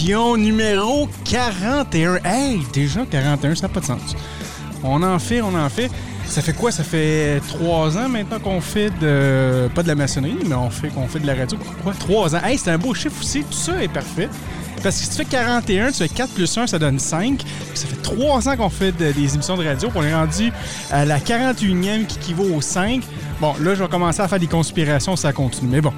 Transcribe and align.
Émission 0.00 0.38
numéro 0.38 1.10
41. 1.24 2.20
Hey, 2.24 2.60
déjà 2.72 3.04
41, 3.04 3.54
ça 3.54 3.62
n'a 3.62 3.68
pas 3.68 3.80
de 3.80 3.84
sens. 3.84 4.16
On 4.82 5.02
en 5.02 5.18
fait, 5.18 5.42
on 5.42 5.54
en 5.54 5.68
fait. 5.68 5.90
Ça 6.24 6.40
fait 6.40 6.54
quoi? 6.54 6.72
Ça 6.72 6.82
fait 6.84 7.38
trois 7.46 7.98
ans 7.98 8.08
maintenant 8.08 8.38
qu'on 8.38 8.62
fait 8.62 8.88
de. 8.98 9.68
Pas 9.74 9.82
de 9.82 9.88
la 9.88 9.94
maçonnerie, 9.94 10.38
mais 10.46 10.54
on 10.54 10.70
fait 10.70 10.88
qu'on 10.88 11.06
fait 11.06 11.18
de 11.18 11.26
la 11.26 11.34
radio. 11.34 11.58
Quoi? 11.82 11.92
Trois 11.98 12.34
ans. 12.34 12.40
Hey, 12.42 12.56
c'est 12.56 12.70
un 12.70 12.78
beau 12.78 12.94
chiffre 12.94 13.20
aussi. 13.20 13.40
Tout 13.42 13.52
ça 13.52 13.82
est 13.82 13.88
parfait. 13.92 14.30
Parce 14.82 14.96
que 14.96 15.02
si 15.04 15.10
tu 15.10 15.16
fais 15.16 15.24
41, 15.26 15.88
tu 15.90 15.98
fais 15.98 16.08
4 16.08 16.32
plus 16.32 16.56
1, 16.56 16.66
ça 16.66 16.78
donne 16.78 16.98
5. 16.98 17.36
Puis 17.36 17.46
ça 17.74 17.86
fait 17.86 18.00
3 18.02 18.48
ans 18.48 18.56
qu'on 18.56 18.70
fait 18.70 18.92
de- 18.92 19.12
des 19.12 19.34
émissions 19.34 19.58
de 19.58 19.66
radio. 19.66 19.90
on 19.94 20.02
est 20.02 20.14
rendu 20.14 20.50
à 20.90 21.04
la 21.04 21.18
41e 21.20 22.06
qui 22.06 22.16
équivaut 22.16 22.54
au 22.56 22.62
5. 22.62 23.02
Bon, 23.38 23.52
là, 23.60 23.74
je 23.74 23.82
vais 23.82 23.88
commencer 23.90 24.22
à 24.22 24.28
faire 24.28 24.38
des 24.40 24.46
conspirations, 24.46 25.14
ça 25.16 25.34
continue. 25.34 25.68
Mais 25.70 25.80
bon, 25.82 25.92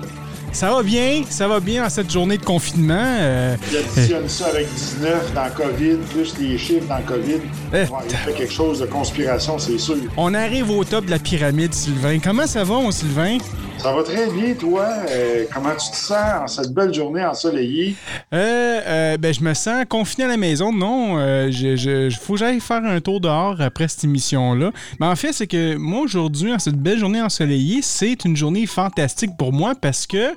ça 0.53 0.71
va 0.71 0.83
bien. 0.83 1.23
Ça 1.29 1.49
va 1.49 1.61
bien 1.61 1.85
en 1.87 1.89
cette 1.91 2.11
journée 2.11 2.37
de 2.39 2.45
confinement. 2.45 2.95
Euh, 2.99 3.57
Il 3.71 3.77
additionne 3.79 4.29
ça 4.29 4.47
avec 4.49 4.67
19 4.73 5.35
dans 5.35 5.51
COVID, 5.51 5.97
plus 6.13 6.35
les 6.39 6.59
chiffres 6.59 6.87
dans 6.89 7.01
COVID. 7.03 7.41
Ouais, 7.73 7.87
il 8.09 8.17
fait 8.17 8.33
quelque 8.35 8.53
chose 8.53 8.81
de 8.81 8.87
conspiration, 8.87 9.59
c'est 9.59 9.79
sûr. 9.79 9.97
on 10.17 10.35
arrive 10.35 10.71
au 10.71 10.85
top 10.85 11.07
de 11.07 11.11
la 11.11 11.19
pyramide, 11.19 11.73
Sylvain. 11.75 12.19
Comment 12.19 12.47
ça 12.47 12.65
va, 12.65 12.75
mon 12.75 12.91
Sylvain? 12.91 13.39
Ça 13.79 13.93
va 13.93 14.03
très 14.05 14.31
bien, 14.31 14.55
toi. 14.55 14.87
Euh, 15.09 15.45
comment 15.53 15.71
tu 15.71 15.91
te 15.91 15.97
sens 15.97 16.17
en 16.43 16.47
cette 16.47 16.73
belle 16.73 16.95
journée 16.95 17.25
ensoleillée? 17.25 17.97
Euh, 18.33 18.81
euh, 18.87 19.17
ben, 19.17 19.35
je 19.35 19.41
me 19.41 19.55
sens 19.55 19.85
confiné 19.89 20.25
à 20.27 20.29
la 20.29 20.37
maison. 20.37 20.73
Non, 20.73 21.19
euh, 21.19 21.51
je- 21.51 22.09
faut 22.21 22.35
que 22.35 22.39
j'aille 22.39 22.61
faire 22.61 22.85
un 22.85 23.01
tour 23.01 23.21
dehors 23.21 23.61
après 23.61 23.89
cette 23.89 24.05
émission-là. 24.05 24.71
Mais 25.01 25.07
en 25.07 25.17
fait, 25.17 25.33
c'est 25.33 25.49
que 25.49 25.75
moi, 25.77 26.03
aujourd'hui, 26.03 26.53
en 26.53 26.61
cette 26.61 26.77
belle 26.77 26.99
journée 26.99 27.21
ensoleillée, 27.23 27.81
c'est 27.83 28.25
une 28.25 28.37
journée 28.37 28.67
fantastique 28.67 29.31
pour 29.37 29.53
moi 29.53 29.73
parce 29.81 30.07
que 30.07 30.33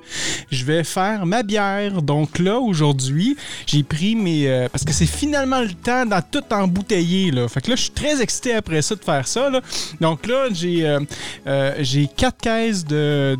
je 0.50 0.64
vais 0.64 0.84
faire 0.84 1.26
ma 1.26 1.42
bière. 1.42 2.02
Donc 2.02 2.38
là, 2.38 2.58
aujourd'hui, 2.58 3.36
j'ai 3.66 3.82
pris 3.82 4.14
mes... 4.14 4.48
euh, 4.48 4.68
parce 4.70 4.84
que 4.84 4.92
c'est 4.92 5.06
finalement 5.06 5.60
le 5.60 5.72
temps 5.72 6.06
dans 6.06 6.22
tout 6.22 6.44
embouteiller, 6.50 7.30
là. 7.30 7.48
Fait 7.48 7.60
que 7.60 7.70
là, 7.70 7.76
je 7.76 7.82
suis 7.82 7.90
très 7.90 8.20
excité 8.20 8.54
après 8.54 8.82
ça 8.82 8.94
de 8.94 9.04
faire 9.04 9.26
ça, 9.26 9.50
là. 9.50 9.60
Donc 10.00 10.26
là, 10.26 10.48
j'ai 10.52 10.86
euh, 10.86 11.00
euh, 11.46 12.06
caisses 12.40 12.84
de 12.84 13.36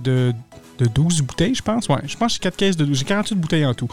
de 0.78 0.86
12 0.86 1.22
bouteilles, 1.22 1.54
je 1.54 1.62
pense. 1.62 1.88
Ouais, 1.88 1.96
je 2.06 2.16
pense 2.16 2.32
que 2.32 2.44
j'ai 2.44 2.50
4 2.50 2.56
caisses 2.56 2.76
de 2.76 2.84
12. 2.84 2.98
J'ai 2.98 3.04
48 3.04 3.34
bouteilles 3.36 3.66
en 3.66 3.74
tout. 3.74 3.88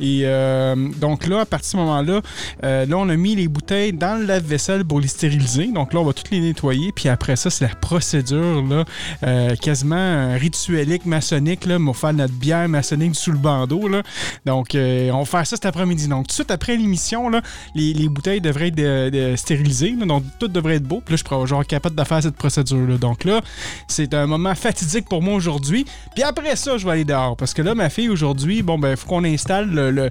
Et 0.00 0.22
euh, 0.24 0.74
donc 0.98 1.26
là, 1.26 1.40
à 1.40 1.46
partir 1.46 1.66
de 1.66 1.72
ce 1.72 1.76
moment-là, 1.76 2.20
euh, 2.64 2.86
là, 2.86 2.98
on 2.98 3.08
a 3.08 3.16
mis 3.16 3.34
les 3.34 3.48
bouteilles 3.48 3.92
dans 3.92 4.18
le 4.18 4.26
lave-vaisselle 4.26 4.84
pour 4.84 5.00
les 5.00 5.08
stériliser. 5.08 5.66
Donc 5.72 5.92
là, 5.92 6.00
on 6.00 6.04
va 6.04 6.12
toutes 6.12 6.30
les 6.30 6.40
nettoyer. 6.40 6.92
Puis 6.92 7.08
après 7.08 7.36
ça, 7.36 7.50
c'est 7.50 7.66
la 7.66 7.74
procédure, 7.74 8.62
là, 8.62 8.84
euh, 9.24 9.56
quasiment 9.56 10.34
rituelique, 10.34 11.06
maçonnique, 11.06 11.66
là, 11.66 11.76
on 11.78 11.86
va 11.86 11.92
faire 11.92 12.12
notre 12.12 12.34
bière 12.34 12.68
maçonnique 12.68 13.16
sous 13.16 13.32
le 13.32 13.38
bandeau, 13.38 13.88
là. 13.88 14.02
Donc, 14.44 14.68
on 14.74 15.18
va 15.18 15.24
faire 15.24 15.46
ça 15.46 15.56
cet 15.56 15.66
après-midi. 15.66 16.08
Donc, 16.08 16.24
tout 16.24 16.28
de 16.28 16.32
suite 16.32 16.50
après 16.50 16.76
l'émission, 16.76 17.28
là, 17.28 17.42
les, 17.74 17.92
les 17.92 18.08
bouteilles 18.08 18.40
devraient 18.40 18.72
être 18.76 19.36
stérilisées. 19.36 19.92
donc, 19.92 20.24
tout 20.38 20.48
devrait 20.48 20.76
être 20.76 20.84
beau. 20.84 21.00
Puis 21.04 21.14
là, 21.14 21.16
je 21.16 21.24
pourrais 21.24 21.46
genre 21.46 21.66
capable 21.66 21.96
de 21.96 22.04
faire 22.04 22.22
cette 22.22 22.36
procédure-là. 22.36 22.98
Donc 22.98 23.24
là, 23.24 23.40
c'est 23.88 24.14
un 24.14 24.26
moment 24.26 24.54
fatidique 24.54 25.08
pour 25.08 25.22
moi 25.22 25.34
aujourd'hui. 25.34 25.84
Puis 26.14 26.24
après 26.26 26.56
ça, 26.56 26.76
je 26.76 26.84
vais 26.84 26.92
aller 26.92 27.04
dehors. 27.04 27.36
Parce 27.36 27.54
que 27.54 27.62
là, 27.62 27.74
ma 27.74 27.88
fille, 27.88 28.08
aujourd'hui, 28.08 28.62
bon, 28.62 28.78
ben, 28.78 28.96
faut 28.96 29.06
qu'on 29.06 29.24
installe 29.24 29.70
le, 29.70 30.10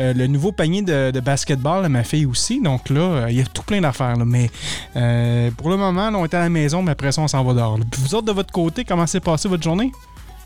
euh, 0.00 0.26
nouveau 0.28 0.52
panier 0.52 0.82
de, 0.82 1.20
basketball 1.20 1.84
à 1.84 1.88
ma 1.88 2.04
fille 2.04 2.26
aussi. 2.26 2.60
Donc 2.60 2.88
là, 2.90 3.00
euh, 3.00 3.26
il 3.30 3.36
y 3.36 3.40
a 3.40 3.44
tout 3.44 3.62
plein 3.62 3.80
d'affaires. 3.80 4.16
Mais 4.24 4.50
euh, 4.96 5.50
pour 5.56 5.70
le 5.70 5.76
moment, 5.76 6.10
là, 6.10 6.18
on 6.18 6.24
est 6.24 6.34
à 6.34 6.40
la 6.40 6.48
maison, 6.48 6.82
mais 6.82 6.92
après 6.92 7.12
ça, 7.12 7.22
on 7.22 7.28
s'en 7.28 7.42
va 7.42 7.54
dehors. 7.54 7.78
vous 7.98 8.14
autres, 8.14 8.26
de 8.26 8.32
votre 8.32 8.52
côté, 8.52 8.84
comment 8.84 9.06
s'est 9.06 9.20
passée 9.20 9.48
votre 9.48 9.62
journée? 9.62 9.92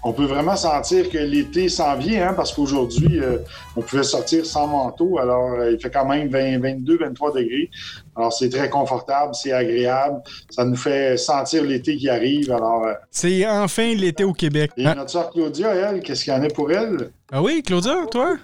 On 0.03 0.13
peut 0.15 0.25
vraiment 0.25 0.57
sentir 0.57 1.11
que 1.11 1.19
l'été 1.19 1.69
s'en 1.69 1.95
vient, 1.97 2.29
hein, 2.29 2.33
parce 2.35 2.55
qu'aujourd'hui, 2.55 3.21
euh, 3.21 3.37
on 3.77 3.83
pouvait 3.83 4.03
sortir 4.03 4.47
sans 4.47 4.67
manteau. 4.67 5.19
Alors, 5.19 5.53
euh, 5.53 5.73
il 5.73 5.79
fait 5.79 5.91
quand 5.91 6.07
même 6.07 6.29
20, 6.29 6.59
22, 6.59 6.97
23 6.99 7.33
degrés. 7.35 7.69
Alors, 8.17 8.33
c'est 8.33 8.49
très 8.49 8.71
confortable, 8.71 9.35
c'est 9.35 9.53
agréable. 9.53 10.23
Ça 10.49 10.65
nous 10.65 10.77
fait 10.77 11.19
sentir 11.19 11.65
l'été 11.65 11.97
qui 11.97 12.09
arrive. 12.09 12.51
Alors, 12.51 12.87
euh, 12.87 12.95
C'est 13.11 13.47
enfin 13.47 13.95
l'été 13.95 14.25
au 14.25 14.33
Québec. 14.33 14.71
et 14.79 14.87
Ah, 14.87 14.95
notre 14.95 15.11
soeur 15.11 15.31
Claudia, 15.31 15.75
elle, 15.75 16.01
qu'est-ce 16.01 16.25
qu'il 16.25 16.33
y 16.33 16.37
en 16.37 16.43
a 16.43 16.49
pour 16.49 16.73
elle? 16.73 17.11
ah 17.33 17.43
oui, 17.43 17.63
Claudia, 17.63 17.95
toi? 18.11 18.37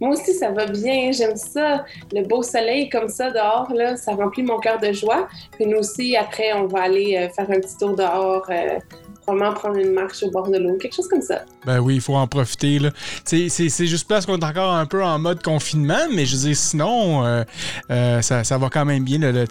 Moi 0.00 0.10
aussi, 0.10 0.34
ça 0.34 0.50
va 0.50 0.66
bien. 0.66 1.10
J'aime 1.12 1.36
ça. 1.36 1.84
Le 2.12 2.26
beau 2.26 2.42
soleil 2.42 2.88
comme 2.88 3.08
ça 3.08 3.30
dehors, 3.30 3.72
là, 3.72 3.96
ça 3.96 4.12
remplit 4.12 4.42
mon 4.42 4.58
cœur 4.58 4.78
de 4.80 4.92
joie. 4.92 5.28
Puis 5.52 5.66
nous 5.66 5.78
aussi, 5.78 6.16
après, 6.16 6.52
on 6.52 6.66
va 6.66 6.82
aller 6.82 7.28
faire 7.34 7.48
un 7.50 7.60
petit 7.60 7.76
tour 7.78 7.94
dehors, 7.94 8.44
euh, 8.50 8.78
probablement 9.24 9.54
prendre 9.54 9.76
une 9.76 9.92
marche 9.92 10.22
au 10.22 10.30
bord 10.30 10.50
de 10.50 10.58
l'eau, 10.58 10.76
quelque 10.76 10.94
chose 10.94 11.08
comme 11.08 11.22
ça. 11.22 11.42
Ben 11.64 11.80
oui, 11.80 11.96
il 11.96 12.00
faut 12.00 12.14
en 12.14 12.26
profiter. 12.26 12.78
là. 12.78 12.90
C'est, 13.24 13.48
c'est, 13.48 13.86
juste 13.86 14.06
parce 14.06 14.26
qu'on 14.26 14.38
est 14.38 14.44
encore 14.44 14.72
un 14.72 14.86
peu 14.86 15.02
en 15.02 15.18
mode 15.18 15.42
confinement, 15.42 16.06
mais 16.12 16.26
je 16.26 16.36
veux 16.36 16.42
dire, 16.42 16.56
sinon, 16.56 17.24
euh, 17.24 17.42
euh, 17.90 18.20
ça, 18.22 18.44
ça 18.44 18.58
va 18.58 18.68
quand 18.68 18.84
même 18.84 19.04
bien. 19.04 19.18
là, 19.18 19.32
là, 19.32 19.44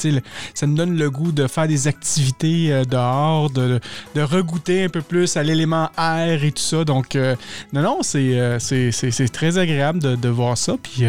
ça 0.53 0.67
nous 0.67 0.75
donne 0.75 0.95
le 0.95 1.09
goût 1.09 1.31
de 1.31 1.47
faire 1.47 1.67
des 1.67 1.87
activités 1.87 2.71
euh, 2.71 2.85
dehors, 2.85 3.49
de, 3.49 3.79
de 4.15 4.21
regoûter 4.21 4.83
un 4.83 4.89
peu 4.89 5.01
plus 5.01 5.35
à 5.37 5.43
l'élément 5.43 5.89
air 5.97 6.43
et 6.43 6.51
tout 6.51 6.61
ça. 6.61 6.83
Donc, 6.83 7.15
non, 7.73 7.81
non, 7.81 7.99
c'est, 8.03 8.57
c'est, 8.59 9.31
très 9.31 9.57
agréable 9.57 9.99
de, 9.99 10.29
voir 10.29 10.57
ça. 10.57 10.75
Puis, 10.81 11.05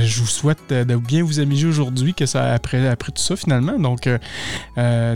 je 0.00 0.20
vous 0.20 0.26
souhaite 0.26 0.68
de 0.70 0.96
bien 0.96 1.22
vous 1.22 1.40
amuser 1.40 1.66
aujourd'hui 1.66 2.14
que 2.14 2.26
ça 2.26 2.52
après, 2.52 2.86
après 2.88 3.12
tout 3.12 3.22
ça 3.22 3.36
finalement. 3.36 3.78
Donc, 3.78 4.08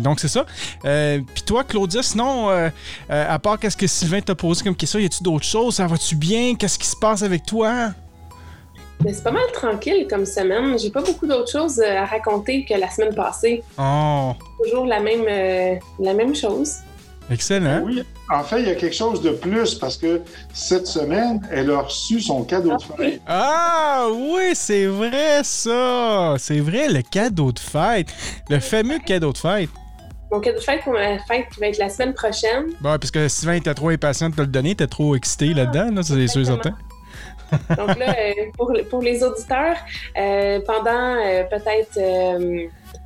donc 0.02 0.20
c'est 0.20 0.28
ça. 0.28 0.44
Puis 0.82 1.42
toi, 1.44 1.64
Claudia, 1.64 2.02
sinon, 2.08 2.50
euh, 2.50 2.68
euh, 3.10 3.26
à 3.34 3.38
part 3.38 3.58
qu'est-ce 3.58 3.76
que 3.76 3.86
Sylvain 3.86 4.20
t'a 4.20 4.34
posé 4.34 4.64
comme 4.64 4.76
question, 4.76 4.98
y 4.98 5.04
a-tu 5.06 5.22
d'autres 5.22 5.44
choses? 5.44 5.76
Ça 5.76 5.86
va-tu 5.86 6.14
bien? 6.16 6.54
Qu'est-ce 6.56 6.78
qui 6.78 6.86
se 6.86 6.96
passe 6.96 7.22
avec 7.22 7.44
toi? 7.46 7.90
Mais 9.04 9.12
c'est 9.12 9.22
pas 9.22 9.30
mal 9.30 9.44
tranquille 9.52 10.06
comme 10.10 10.26
semaine. 10.26 10.76
J'ai 10.78 10.90
pas 10.90 11.02
beaucoup 11.02 11.26
d'autres 11.26 11.50
choses 11.52 11.78
euh, 11.78 11.98
à 12.02 12.04
raconter 12.04 12.64
que 12.64 12.74
la 12.74 12.90
semaine 12.90 13.14
passée. 13.14 13.62
Oh, 13.78 14.32
Toujours 14.64 14.86
la 14.86 14.98
même, 14.98 15.24
euh, 15.28 15.76
la 16.00 16.14
même 16.14 16.34
chose. 16.34 16.78
excellent. 17.30 17.82
Oui, 17.84 18.02
en 18.28 18.42
fait, 18.42 18.60
il 18.62 18.66
y 18.66 18.70
a 18.70 18.74
quelque 18.74 18.96
chose 18.96 19.22
de 19.22 19.30
plus 19.30 19.76
parce 19.76 19.96
que 19.96 20.20
cette 20.52 20.86
semaine, 20.88 21.40
elle 21.52 21.70
a 21.70 21.80
reçu 21.82 22.20
son 22.20 22.42
cadeau 22.42 22.76
de 22.76 22.82
fête. 22.82 23.20
Ah 23.28 24.06
oui, 24.12 24.50
c'est 24.54 24.86
vrai 24.86 25.42
ça! 25.44 26.34
C'est 26.38 26.58
vrai, 26.60 26.88
le 26.88 27.02
cadeau 27.02 27.52
de 27.52 27.58
fête. 27.60 28.08
Le 28.50 28.58
fameux 28.58 28.98
cadeau 28.98 29.32
de 29.32 29.38
fête. 29.38 29.70
Mon 30.30 30.40
cadeau 30.40 30.58
de 30.58 30.62
fête 30.62 30.82
pour 30.82 30.92
ma 30.92 31.18
fête 31.20 31.46
qui 31.52 31.60
va 31.60 31.68
être 31.68 31.78
la 31.78 31.88
semaine 31.88 32.12
prochaine. 32.12 32.66
Bon, 32.80 32.98
parce 32.98 33.10
que 33.10 33.28
Sylvain 33.28 33.54
était 33.54 33.72
trop 33.74 33.88
impatient 33.88 34.28
de 34.28 34.34
te 34.34 34.40
le 34.42 34.46
donner, 34.46 34.74
t'es 34.74 34.86
trop 34.86 35.16
excité 35.16 35.54
là-dedans, 35.54 35.90
là, 35.94 36.02
c'est 36.02 36.26
sûr 36.28 36.42
et 36.42 36.44
certain. 36.44 36.76
Donc 37.50 37.96
là, 37.96 38.14
euh, 38.18 38.32
pour, 38.56 38.72
pour 38.90 39.02
les 39.02 39.22
auditeurs, 39.22 39.76
euh, 40.16 40.60
pendant 40.66 41.16
euh, 41.16 41.44
peut-être 41.44 41.98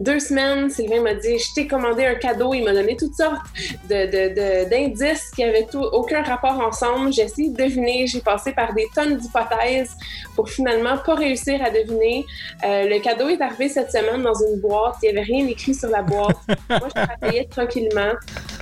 deux 0.01 0.19
semaines, 0.19 0.71
Sylvain 0.71 1.01
m'a 1.01 1.15
dit 1.15 1.39
Je 1.39 1.55
t'ai 1.55 1.67
commandé 1.67 2.05
un 2.05 2.15
cadeau. 2.15 2.55
Il 2.55 2.65
m'a 2.65 2.73
donné 2.73 2.97
toutes 2.97 3.15
sortes 3.15 3.43
d'indices 3.89 5.31
qui 5.35 5.45
avaient 5.45 5.67
tout, 5.71 5.83
aucun 5.83 6.23
rapport 6.23 6.59
ensemble. 6.61 7.13
J'ai 7.13 7.23
essayé 7.23 7.51
de 7.51 7.57
deviner. 7.57 8.07
J'ai 8.07 8.21
passé 8.21 8.53
par 8.53 8.75
des 8.75 8.87
tonnes 8.95 9.17
d'hypothèses 9.17 9.97
pour 10.35 10.49
finalement 10.49 10.99
pas 10.99 11.15
réussir 11.15 11.63
à 11.63 11.71
deviner. 11.71 12.25
Euh, 12.65 12.89
le 12.89 12.99
cadeau 13.01 13.29
est 13.29 13.41
arrivé 13.41 13.69
cette 13.69 13.93
semaine 13.93 14.23
dans 14.23 14.35
une 14.35 14.61
boîte. 14.61 14.97
Il 15.03 15.13
n'y 15.13 15.19
avait 15.19 15.27
rien 15.27 15.47
écrit 15.47 15.75
sur 15.75 15.89
la 15.89 16.03
boîte. 16.03 16.39
Moi, 16.71 16.89
je 16.89 17.03
travaillais 17.03 17.45
tranquillement. 17.45 18.13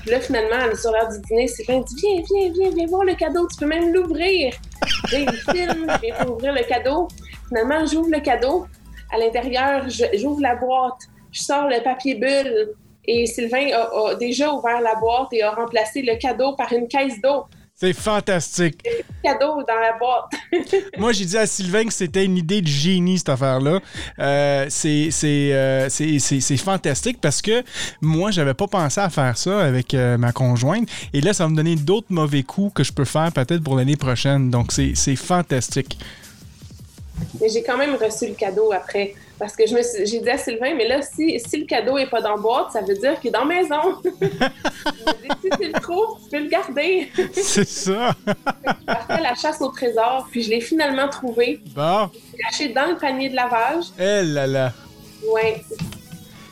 Puis 0.02 0.10
là, 0.10 0.20
finalement, 0.20 0.74
sur 0.74 0.92
l'heure 0.92 1.08
du 1.08 1.20
dîner, 1.20 1.48
Sylvain 1.48 1.80
dit 1.80 1.94
Viens, 1.96 2.22
viens, 2.30 2.52
viens, 2.52 2.70
viens 2.70 2.86
voir 2.86 3.04
le 3.04 3.14
cadeau. 3.14 3.46
Tu 3.48 3.56
peux 3.56 3.66
même 3.66 3.92
l'ouvrir. 3.92 4.54
Là, 5.12 5.18
il 5.18 5.32
filme, 5.32 5.86
je 5.88 6.00
viens 6.00 6.14
pour 6.16 6.36
ouvrir 6.36 6.52
le 6.52 6.64
cadeau. 6.64 7.08
Finalement, 7.48 7.86
j'ouvre 7.86 8.10
le 8.10 8.20
cadeau. 8.20 8.66
À 9.12 9.18
l'intérieur, 9.18 9.86
j'ouvre 9.88 10.40
la 10.40 10.54
boîte. 10.54 11.08
Je 11.32 11.42
sors 11.42 11.68
le 11.68 11.82
papier 11.82 12.14
bulle. 12.14 12.70
Et 13.06 13.26
Sylvain 13.26 13.68
a, 13.72 14.10
a 14.10 14.14
déjà 14.14 14.52
ouvert 14.52 14.80
la 14.80 14.94
boîte 14.94 15.32
et 15.32 15.42
a 15.42 15.50
remplacé 15.52 16.02
le 16.02 16.16
cadeau 16.16 16.54
par 16.54 16.72
une 16.72 16.86
caisse 16.86 17.20
d'eau. 17.20 17.46
C'est 17.80 17.94
fantastique. 17.94 18.86
Cadeau 19.24 19.62
dans 19.66 19.80
la 19.80 19.96
boîte. 19.98 20.84
Moi, 20.98 21.12
j'ai 21.12 21.24
dit 21.24 21.38
à 21.38 21.46
Sylvain 21.46 21.86
que 21.86 21.94
c'était 21.94 22.26
une 22.26 22.36
idée 22.36 22.60
de 22.60 22.66
génie, 22.66 23.16
cette 23.16 23.30
affaire-là. 23.30 23.80
Euh, 24.18 24.66
c'est, 24.68 25.08
euh, 25.24 25.88
c'est, 25.88 26.56
fantastique 26.58 27.22
parce 27.22 27.40
que 27.40 27.62
moi, 28.02 28.32
j'avais 28.32 28.52
pas 28.52 28.66
pensé 28.66 29.00
à 29.00 29.08
faire 29.08 29.38
ça 29.38 29.60
avec 29.60 29.94
euh, 29.94 30.18
ma 30.18 30.30
conjointe. 30.30 30.90
Et 31.14 31.22
là, 31.22 31.32
ça 31.32 31.44
va 31.44 31.50
me 31.50 31.56
donner 31.56 31.74
d'autres 31.74 32.08
mauvais 32.10 32.42
coups 32.42 32.74
que 32.74 32.84
je 32.84 32.92
peux 32.92 33.06
faire 33.06 33.32
peut-être 33.32 33.64
pour 33.64 33.76
l'année 33.76 33.96
prochaine. 33.96 34.50
Donc, 34.50 34.72
c'est, 34.72 34.92
c'est 34.94 35.16
fantastique. 35.16 35.98
Mais 37.40 37.48
j'ai 37.48 37.62
quand 37.62 37.78
même 37.78 37.94
reçu 37.94 38.26
le 38.26 38.34
cadeau 38.34 38.72
après. 38.72 39.14
Parce 39.40 39.56
que 39.56 39.66
je 39.66 39.74
me 39.74 39.82
suis- 39.82 40.06
j'ai 40.06 40.20
dit 40.20 40.28
à 40.30 40.36
Sylvain, 40.38 40.74
mais 40.76 40.86
là, 40.86 41.00
si, 41.02 41.40
si 41.40 41.56
le 41.60 41.64
cadeau 41.66 41.96
est 41.98 42.08
pas 42.10 42.20
dans 42.20 42.36
la 42.36 42.40
boîte, 42.40 42.72
ça 42.72 42.82
veut 42.82 42.94
dire 42.94 43.18
qu'il 43.18 43.28
est 43.30 43.32
dans 43.32 43.44
la 43.46 43.62
maison. 43.62 44.00
Si 45.42 45.48
tu 45.58 45.68
le 45.72 45.80
trouves, 45.80 46.18
tu 46.24 46.30
peux 46.30 46.42
le 46.42 46.48
garder. 46.50 47.10
c'est 47.32 47.66
ça. 47.66 48.14
Je 48.26 48.84
partais 48.84 49.12
à 49.14 49.20
la 49.20 49.34
chasse 49.34 49.60
au 49.62 49.68
trésor, 49.70 50.26
puis 50.30 50.42
je 50.42 50.50
l'ai 50.50 50.60
finalement 50.60 51.08
trouvé, 51.08 51.60
Bon. 51.74 52.10
caché 52.38 52.68
dans 52.68 52.86
le 52.86 52.96
panier 52.96 53.30
de 53.30 53.36
lavage. 53.36 53.84
Eh 53.98 54.22
là 54.22 54.46
là. 54.46 54.72
Ouais. 55.26 55.64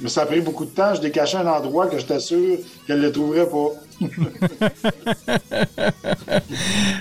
Mais 0.01 0.09
ça 0.09 0.23
a 0.23 0.27
pris 0.27 0.41
beaucoup 0.41 0.65
de 0.65 0.71
temps. 0.71 0.95
Je 0.95 1.01
décachais 1.03 1.37
un 1.37 1.47
endroit 1.47 1.87
que 1.89 1.99
je 1.99 2.07
t'assure 2.07 2.59
qu'elle 2.87 2.99
ne 3.01 3.07
le 3.07 3.13
trouverait 3.13 3.49
pas. 3.49 3.69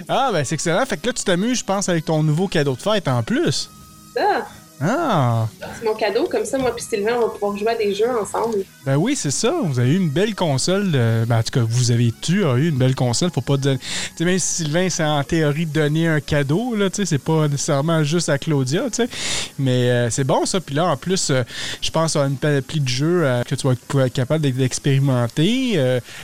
ah, 0.09 0.29
ben 0.33 0.43
c'est 0.43 0.55
excellent. 0.55 0.85
Fait 0.85 0.97
que 0.97 1.07
là, 1.07 1.13
tu 1.13 1.23
t'amuses, 1.23 1.59
je 1.59 1.63
pense, 1.65 1.89
avec 1.89 2.05
ton 2.05 2.23
nouveau 2.23 2.47
cadeau 2.47 2.73
de 2.75 2.81
fête 2.81 3.07
en 3.07 3.23
plus. 3.23 3.69
Ça. 4.15 4.45
Ah! 4.79 5.47
C'est 5.79 5.85
mon 5.85 5.95
cadeau, 5.95 6.25
comme 6.25 6.45
ça, 6.45 6.57
moi 6.57 6.75
puis 6.75 6.83
Sylvain, 6.83 7.15
on 7.17 7.21
va 7.21 7.29
pouvoir 7.29 7.57
jouer 7.57 7.69
à 7.69 7.75
des 7.75 7.95
jeux 7.95 8.09
ensemble. 8.09 8.59
Ben 8.85 8.95
oui, 8.95 9.15
c'est 9.15 9.31
ça. 9.31 9.53
Vous 9.63 9.79
avez 9.79 9.93
eu 9.93 9.97
une 9.97 10.09
belle 10.09 10.35
console. 10.35 10.91
De... 10.91 11.25
Ben, 11.25 11.39
en 11.39 11.43
tout 11.43 11.59
cas, 11.59 11.65
vous 11.67 11.91
avez 11.91 12.13
tu 12.21 12.45
as 12.45 12.55
eu 12.55 12.69
une 12.69 12.77
belle 12.77 12.95
console. 12.95 13.31
Faut 13.31 13.41
pas 13.41 13.57
dire. 13.57 13.77
Tu 13.79 14.17
sais, 14.17 14.25
même 14.25 14.37
si 14.37 14.63
Sylvain, 14.63 14.87
c'est 14.89 15.03
en 15.03 15.23
théorie 15.23 15.65
donner 15.65 16.07
un 16.07 16.19
cadeau, 16.19 16.75
là, 16.75 16.89
tu 16.89 16.97
sais, 16.97 17.05
c'est 17.05 17.17
pas 17.17 17.47
nécessairement 17.47 18.03
juste 18.03 18.29
à 18.29 18.37
Claudia, 18.37 18.83
tu 18.89 18.95
sais. 18.95 19.09
Mais 19.57 19.89
euh, 19.89 20.09
c'est 20.11 20.23
bon, 20.23 20.45
ça. 20.45 20.59
Puis 20.61 20.75
là, 20.75 20.85
en 20.85 20.97
plus, 20.97 21.31
euh, 21.31 21.43
je 21.81 21.89
pense 21.89 22.15
à 22.15 22.25
une 22.25 22.37
panoplie 22.37 22.79
de 22.79 22.87
jeux 22.87 23.21
euh, 23.23 23.43
que 23.43 23.55
tu 23.55 23.67
vas 23.67 23.73
être 23.73 24.13
capable 24.13 24.51
d'expérimenter. 24.51 25.79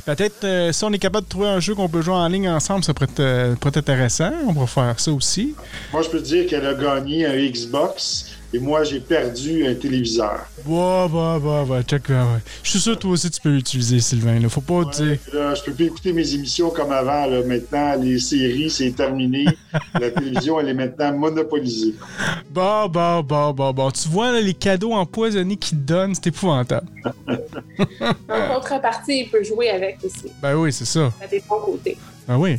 Peut-être, 0.06 0.72
si 0.72 0.84
on 0.84 0.94
est 0.94 1.00
capable 1.00 1.26
de 1.26 1.30
trouver 1.30 1.48
un 1.48 1.60
jeu 1.60 1.74
qu'on 1.74 1.90
peut 1.90 2.02
jouer 2.02 2.14
en 2.14 2.28
ligne 2.28 2.50
ensemble, 2.50 2.84
ça 2.84 2.94
pourrait 2.94 3.10
être, 3.18 3.56
pourrait 3.56 3.70
être 3.70 3.78
intéressant. 3.78 4.32
On 4.48 4.54
va 4.54 4.68
faire 4.68 5.00
ça 5.00 5.12
aussi. 5.12 5.56
Moi, 5.92 6.02
je 6.04 6.10
peux 6.10 6.20
te 6.20 6.26
dire 6.26 6.48
qu'elle 6.48 6.66
a 6.66 6.74
gagné 6.74 7.26
un 7.26 7.36
Xbox 7.36 8.26
et 8.54 8.60
moi, 8.60 8.84
j'ai 8.84 9.00
perdu 9.00 9.66
un 9.66 9.74
téléviseur. 9.74 10.46
Ouais, 10.68 11.08
ouais, 11.12 11.38
ouais, 11.38 11.62
ouais, 11.70 11.84
check, 11.84 12.08
ouais. 12.10 12.16
Je 12.62 12.70
suis 12.70 12.80
sûr 12.80 12.94
que 12.96 13.00
toi 13.00 13.12
aussi, 13.12 13.32
tu 13.32 13.42
peux 13.42 13.50
l'utiliser, 13.50 14.00
Sylvain. 14.00 14.40
Là. 14.40 14.48
Faut 14.48 14.62
pas 14.62 14.86
dire. 14.86 15.18
Là, 15.34 15.56
je 15.56 15.64
peux 15.64 15.74
plus 15.74 15.86
écouter 15.86 16.14
mes 16.14 16.36
émissions 16.36 16.70
comme 16.70 16.92
avant. 16.92 17.26
Là. 17.26 17.42
Maintenant, 17.44 17.96
les 17.96 18.20
séries, 18.20 18.70
c'est 18.70 18.92
terminé. 18.92 19.46
La 20.00 20.12
télévision, 20.12 20.60
elle 20.60 20.70
est 20.70 20.74
maintenant 20.76 21.18
monopolisée. 21.18 21.96
Bon, 22.52 22.88
bon, 22.88 23.24
bon, 23.24 23.54
bon, 23.54 23.74
bon. 23.74 23.90
Tu 23.90 24.08
vois, 24.08 24.32
là, 24.32 24.40
les 24.40 24.54
cadeaux 24.54 24.94
empoisonnés 24.94 25.58
qu'ils 25.58 25.80
te 25.80 25.84
donnent, 25.84 26.14
c'est 26.14 26.28
épouvantable. 26.28 26.88
en 28.30 28.54
contrepartie, 28.54 29.22
il 29.22 29.30
peut 29.32 29.44
jouer 29.44 29.72
avec 29.72 29.98
aussi. 30.04 30.32
Ben 30.42 30.56
oui, 30.56 30.72
c'est 30.72 30.86
ça. 30.86 31.12
Ça 31.20 31.28
dépend 31.28 31.60
côté. 31.60 31.98
Ben 32.28 32.38
oui, 32.38 32.58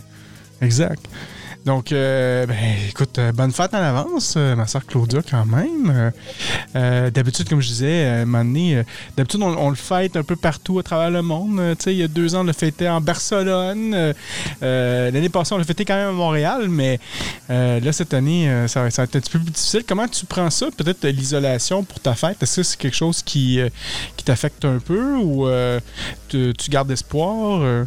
exact. 0.61 1.07
Donc, 1.65 1.93
euh, 1.93 2.45
ben, 2.45 2.57
écoute, 2.91 3.19
euh, 3.19 3.33
bonne 3.33 3.51
fête 3.51 3.73
en 3.73 3.79
avance, 3.79 4.35
euh, 4.37 4.55
ma 4.55 4.67
soeur 4.67 4.85
Claudia, 4.85 5.21
quand 5.29 5.47
même. 5.47 6.13
d'habitude, 6.75 7.49
comme 7.49 7.63
je 7.63 7.69
disais, 7.69 8.07
à 8.07 8.25
d'habitude, 9.17 9.41
on, 9.43 9.71
le 9.71 9.77
fête 9.77 10.17
un 10.17 10.23
peu 10.23 10.37
partout 10.37 10.79
à 10.79 10.83
travers 10.83 11.11
le 11.11 11.23
monde. 11.23 11.59
tu 11.79 11.85
sais, 11.85 11.95
il 11.95 11.99
y 11.99 12.03
a 12.03 12.09
deux 12.09 12.35
ans, 12.35 12.41
on 12.41 12.45
l'a 12.45 12.53
fêté 12.53 12.87
en 12.89 13.01
Barcelone. 13.01 14.15
L'année 14.61 15.29
passée, 15.31 15.55
on 15.55 15.59
l'a 15.59 15.65
fêté 15.65 15.87
quand 15.87 15.97
même 15.97 16.09
à 16.09 16.13
Montréal, 16.13 16.69
mais 16.69 17.01
là, 17.49 17.93
cette 17.93 18.13
année, 18.13 18.67
ça, 18.69 18.83
va 18.83 18.89
être 18.89 19.01
un 19.01 19.07
petit 19.07 19.31
peu 19.31 19.39
plus 19.39 19.51
difficile. 19.51 19.85
Comment 19.89 20.07
tu 20.07 20.27
prends 20.27 20.51
ça, 20.51 20.67
peut-être 20.77 21.07
l'isolation 21.07 21.83
pour 21.83 21.99
ta 22.01 22.15
fête? 22.15 22.43
Est-ce 22.43 22.57
que 22.57 22.63
c'est 22.63 22.79
quelque 22.79 22.97
chose 22.97 23.23
qui, 23.23 23.61
qui 24.17 24.25
t'affecte 24.25 24.67
un 24.67 24.81
peu 24.81 25.17
ou 25.17 25.49
tu 26.29 26.71
gardes 26.71 26.91
espoir? 26.91 27.87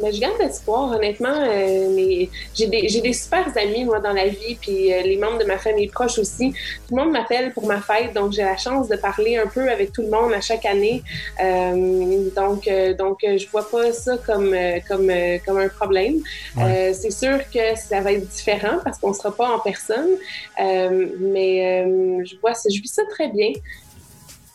Mais 0.00 0.12
je 0.12 0.20
garde 0.20 0.40
espoir, 0.40 0.90
honnêtement. 0.90 1.34
Euh, 1.34 2.26
j'ai 2.54 2.66
des, 2.66 3.00
des, 3.00 3.12
super 3.12 3.46
amis, 3.56 3.84
moi, 3.84 4.00
dans 4.00 4.12
la 4.12 4.26
vie, 4.26 4.56
puis 4.60 4.92
euh, 4.92 5.02
les 5.02 5.16
membres 5.16 5.38
de 5.38 5.44
ma 5.44 5.56
famille 5.56 5.86
proche 5.86 6.18
aussi. 6.18 6.52
Tout 6.88 6.96
le 6.96 7.04
monde 7.04 7.12
m'appelle 7.12 7.52
pour 7.52 7.66
ma 7.66 7.80
fête, 7.80 8.12
donc 8.12 8.32
j'ai 8.32 8.42
la 8.42 8.56
chance 8.56 8.88
de 8.88 8.96
parler 8.96 9.36
un 9.36 9.46
peu 9.46 9.68
avec 9.70 9.92
tout 9.92 10.02
le 10.02 10.10
monde 10.10 10.32
à 10.32 10.40
chaque 10.40 10.64
année. 10.64 11.02
Euh, 11.40 12.28
donc, 12.34 12.68
donc 12.98 13.18
je 13.22 13.48
vois 13.50 13.70
pas 13.70 13.92
ça 13.92 14.18
comme, 14.18 14.54
comme, 14.88 15.12
comme 15.46 15.58
un 15.58 15.68
problème. 15.68 16.16
c'est 16.56 17.12
sûr 17.12 17.38
que 17.52 17.76
ça 17.76 18.00
va 18.00 18.12
être 18.12 18.28
différent 18.28 18.78
parce 18.82 18.98
qu'on 18.98 19.12
sera 19.12 19.34
pas 19.34 19.48
en 19.48 19.60
personne, 19.60 20.10
mais 20.58 21.84
je 22.24 22.36
vois, 22.40 22.52
je 22.52 22.80
vis 22.80 22.92
ça 22.92 23.02
très 23.10 23.28
bien. 23.28 23.52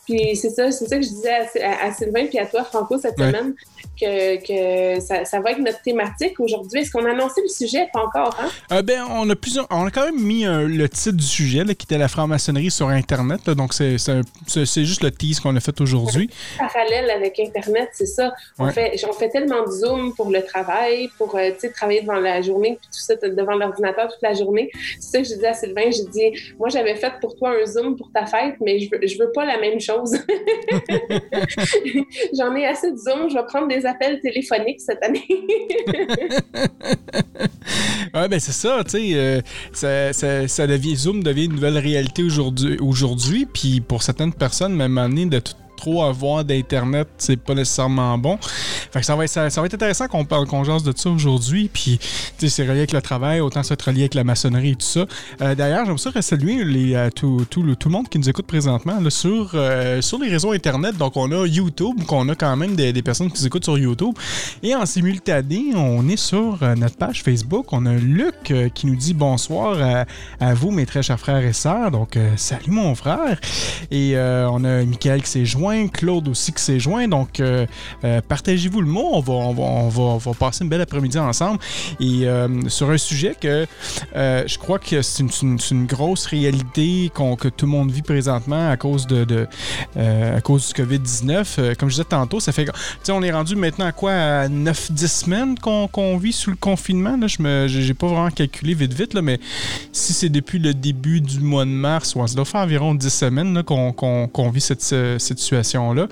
Puis 0.05 0.35
c'est 0.35 0.49
ça, 0.49 0.71
c'est 0.71 0.87
ça 0.87 0.97
que 0.97 1.03
je 1.03 1.09
disais 1.09 1.63
à, 1.63 1.93
Sylvain 1.93 2.25
puis 2.25 2.39
à 2.39 2.47
toi, 2.47 2.63
Franco, 2.63 2.97
cette 2.97 3.17
semaine 3.17 3.53
que, 3.99 4.99
ça, 4.99 5.39
va 5.39 5.51
être 5.51 5.59
notre 5.59 5.81
thématique 5.81 6.39
aujourd'hui. 6.39 6.81
Est-ce 6.81 6.91
qu'on 6.91 7.05
a 7.05 7.11
annoncé 7.11 7.41
le 7.41 7.49
sujet? 7.49 7.87
Pas 7.91 8.01
encore, 8.03 8.35
hein? 8.39 8.49
Euh, 8.71 8.81
ben, 8.81 9.03
on 9.09 9.29
a 9.29 9.35
plusieurs. 9.35 9.67
On 9.69 9.85
a 9.85 9.91
quand 9.91 10.05
même 10.05 10.21
mis 10.21 10.45
euh, 10.45 10.67
le 10.67 10.87
titre 10.89 11.17
du 11.17 11.23
sujet, 11.23 11.63
qui 11.75 11.85
était 11.85 11.97
la 11.97 12.07
franc-maçonnerie 12.07 12.71
sur 12.71 12.87
Internet. 12.87 13.49
donc, 13.49 13.73
c'est 13.73 13.97
juste 13.97 15.03
le 15.03 15.11
tease 15.11 15.39
qu'on 15.39 15.55
a 15.55 15.59
fait 15.59 15.79
aujourd'hui. 15.81 16.29
Parallèle 16.57 17.09
avec 17.09 17.39
Internet, 17.39 17.89
c'est 17.93 18.05
ça. 18.05 18.33
On, 18.57 18.69
fait, 18.69 18.99
on 19.07 19.13
fait 19.13 19.29
tellement 19.29 19.63
de 19.65 19.71
Zoom 19.71 20.13
pour 20.15 20.29
le 20.29 20.43
travail, 20.43 21.09
pour 21.17 21.35
euh, 21.35 21.51
travailler 21.75 22.01
devant 22.01 22.19
la 22.19 22.41
journée, 22.41 22.77
puis 22.79 22.89
tout 22.91 22.99
ça, 22.99 23.15
devant 23.15 23.55
l'ordinateur 23.55 24.09
toute 24.11 24.21
la 24.21 24.33
journée. 24.33 24.71
C'est 24.99 25.11
ça 25.11 25.21
que 25.21 25.27
j'ai 25.27 25.37
dit 25.37 25.45
à 25.45 25.53
Sylvain. 25.53 25.91
J'ai 25.91 26.05
dit, 26.05 26.53
moi, 26.57 26.69
j'avais 26.69 26.95
fait 26.95 27.13
pour 27.21 27.35
toi 27.35 27.53
un 27.61 27.65
Zoom 27.65 27.95
pour 27.95 28.11
ta 28.11 28.25
fête, 28.25 28.55
mais 28.61 28.79
je 28.79 28.89
veux, 28.91 29.05
je 29.05 29.17
veux 29.17 29.31
pas 29.31 29.45
la 29.45 29.59
même 29.59 29.79
chose. 29.79 30.17
J'en 32.37 32.55
ai 32.55 32.65
assez 32.65 32.91
de 32.91 32.97
Zoom. 32.97 33.29
Je 33.29 33.35
vais 33.35 33.45
prendre 33.45 33.67
des 33.67 33.85
appels 33.89 34.19
téléphoniques 34.21 34.81
cette 34.81 35.03
année. 35.03 35.25
ouais, 38.13 38.27
ben 38.27 38.39
c'est 38.39 38.51
ça, 38.51 38.83
tu 38.83 38.91
sais, 38.91 39.11
euh, 39.13 39.41
ça, 39.71 40.13
ça, 40.13 40.47
ça, 40.47 40.67
devient, 40.67 40.95
Zoom 40.95 41.23
devient 41.23 41.45
une 41.45 41.53
nouvelle 41.53 41.77
réalité 41.77 42.23
aujourd'hui, 42.23 42.77
aujourd'hui 42.79 43.45
puis 43.45 43.81
pour 43.81 44.03
certaines 44.03 44.33
personnes, 44.33 44.75
même 44.75 44.97
année, 44.97 45.25
de 45.25 45.39
toute 45.39 45.57
trop 45.79 46.03
avoir 46.03 46.43
d'Internet, 46.43 47.07
c'est 47.17 47.37
pas 47.37 47.55
nécessairement 47.55 48.17
bon. 48.17 48.37
Fait 48.91 48.99
que 48.99 49.05
ça 49.05 49.15
va 49.15 49.23
être, 49.23 49.31
ça, 49.31 49.49
va 49.61 49.65
être 49.65 49.73
intéressant 49.73 50.07
qu'on 50.07 50.25
parle, 50.25 50.45
qu'on 50.45 50.63
jase 50.63 50.83
de 50.83 50.93
ça 50.95 51.09
aujourd'hui. 51.09 51.69
Puis, 51.71 51.99
c'est 52.37 52.63
relié 52.63 52.79
avec 52.79 52.91
le 52.91 53.01
travail, 53.01 53.39
autant 53.39 53.61
être 53.61 53.81
relié 53.81 54.01
avec 54.01 54.13
la 54.13 54.23
maçonnerie 54.23 54.71
et 54.71 54.75
tout 54.75 54.85
ça. 54.85 55.05
Euh, 55.41 55.55
d'ailleurs, 55.55 55.85
j'aimerais 55.85 55.99
ça 55.99 56.21
saluer 56.21 56.61
euh, 56.95 57.09
tout, 57.09 57.39
le, 57.39 57.75
tout, 57.75 57.89
le, 57.89 57.91
monde 57.91 58.09
qui 58.09 58.19
nous 58.19 58.29
écoute 58.29 58.45
présentement 58.45 58.97
sur, 59.09 59.51
euh, 59.53 60.01
sur 60.01 60.19
les 60.19 60.29
réseaux 60.29 60.51
Internet. 60.51 60.97
Donc, 60.97 61.15
on 61.15 61.31
a 61.31 61.47
YouTube, 61.47 62.03
qu'on 62.05 62.27
a 62.29 62.35
quand 62.35 62.55
même 62.57 62.75
des, 62.75 62.91
des, 62.91 63.01
personnes 63.01 63.31
qui 63.31 63.41
nous 63.41 63.47
écoutent 63.47 63.63
sur 63.63 63.77
YouTube. 63.77 64.15
Et 64.63 64.75
en 64.75 64.85
simultané, 64.85 65.75
on 65.75 66.07
est 66.09 66.17
sur 66.17 66.59
notre 66.75 66.97
page 66.97 67.23
Facebook. 67.23 67.71
On 67.71 67.85
a 67.85 67.93
Luc 67.93 68.53
qui 68.73 68.87
nous 68.87 68.95
dit 68.95 69.13
bonsoir 69.13 69.77
à, 69.81 70.05
à, 70.45 70.53
vous, 70.53 70.71
mes 70.71 70.85
très 70.85 71.03
chers 71.03 71.19
frères 71.19 71.43
et 71.43 71.53
sœurs. 71.53 71.91
Donc, 71.91 72.17
salut 72.35 72.71
mon 72.71 72.95
frère. 72.95 73.39
Et 73.91 74.15
on 74.17 74.63
a 74.65 74.83
Michael 74.83 75.21
qui 75.21 75.29
s'est 75.29 75.45
joint 75.45 75.68
Claude 75.91 76.27
aussi 76.27 76.53
qui 76.53 76.61
s'est 76.63 76.79
joint. 76.79 77.07
Donc, 77.07 77.39
euh, 77.39 77.65
euh, 78.03 78.21
partagez-vous 78.27 78.81
le 78.81 78.87
mot. 78.87 79.09
On 79.13 79.19
va, 79.19 79.33
on 79.33 79.53
va, 79.89 80.01
on 80.01 80.17
va, 80.17 80.33
passer 80.33 80.63
une 80.63 80.69
belle 80.69 80.81
après-midi 80.81 81.17
ensemble. 81.19 81.59
Et 81.99 82.27
euh, 82.27 82.47
sur 82.67 82.89
un 82.89 82.97
sujet 82.97 83.35
que 83.39 83.65
je 84.13 84.57
crois 84.57 84.79
que 84.79 85.01
c'est 85.01 85.23
une, 85.41 85.85
grosse 85.85 86.25
réalité 86.25 87.11
que 87.13 87.47
tout 87.47 87.65
le 87.65 87.71
monde 87.71 87.91
vit 87.91 88.01
présentement 88.01 88.69
à 88.69 88.77
cause, 88.77 89.07
de, 89.07 89.47
à 89.95 90.41
cause 90.41 90.67
du 90.67 90.81
COVID-19. 90.81 91.75
comme 91.75 91.89
je 91.89 91.95
disais 91.95 92.03
tantôt, 92.03 92.39
ça 92.39 92.51
fait. 92.51 92.65
Tu 92.65 92.71
sais, 93.03 93.11
on 93.11 93.21
est 93.21 93.31
rendu 93.31 93.55
maintenant 93.55 93.85
à 93.85 93.91
quoi? 93.91 94.11
À 94.11 94.47
9-10 94.47 95.07
semaines 95.07 95.59
qu'on 95.59 96.17
vit 96.17 96.33
sous 96.33 96.51
le 96.51 96.55
confinement. 96.55 97.17
Là. 97.17 97.27
Je 97.27 97.87
n'ai 97.87 97.93
pas 97.93 98.07
vraiment 98.07 98.29
calculé 98.29 98.73
vite, 98.73 98.93
vite, 98.93 99.13
là, 99.13 99.21
mais 99.21 99.39
si 99.91 100.13
c'est 100.13 100.29
depuis 100.29 100.59
le 100.59 100.73
début 100.73 101.21
du 101.21 101.39
mois 101.39 101.65
de 101.65 101.69
mars, 101.69 102.13
ça 102.13 102.35
doit 102.35 102.45
faire 102.45 102.61
environ 102.61 102.93
10 102.93 103.09
semaines 103.09 103.63
qu'on 103.63 104.49
vit 104.51 104.61
cette, 104.61 104.81
cette 104.81 105.39
situation 105.39 105.58
là 105.93 106.07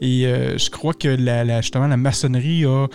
Et 0.00 0.26
euh, 0.26 0.58
je 0.58 0.70
crois 0.70 0.94
que 0.94 1.08
la, 1.08 1.60
justement 1.60 1.86
la 1.86 1.96
maçonnerie 1.96 2.64
a, 2.64 2.86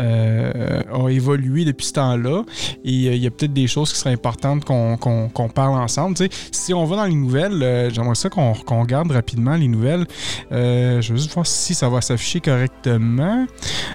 euh, 0.00 0.82
a 0.92 1.08
évolué 1.08 1.64
depuis 1.64 1.86
ce 1.86 1.92
temps-là. 1.94 2.42
Et 2.84 3.08
euh, 3.08 3.14
il 3.14 3.22
y 3.22 3.26
a 3.26 3.30
peut-être 3.30 3.52
des 3.52 3.66
choses 3.66 3.92
qui 3.92 3.98
seraient 3.98 4.12
importantes 4.12 4.64
qu'on 4.64 5.50
parle 5.54 5.78
ensemble. 5.78 6.16
si 6.50 6.74
on 6.74 6.84
va 6.84 6.96
dans 6.96 7.04
les 7.04 7.14
nouvelles, 7.14 7.90
j'aimerais 7.92 8.14
ça 8.14 8.28
qu'on 8.28 8.52
regarde 8.52 9.10
rapidement 9.10 9.56
les 9.56 9.68
nouvelles. 9.68 10.06
je 10.50 11.12
vais 11.12 11.18
juste 11.18 11.32
voir 11.32 11.46
si 11.46 11.74
ça 11.74 11.88
va 11.88 12.00
s'afficher 12.00 12.40
correctement. 12.40 13.46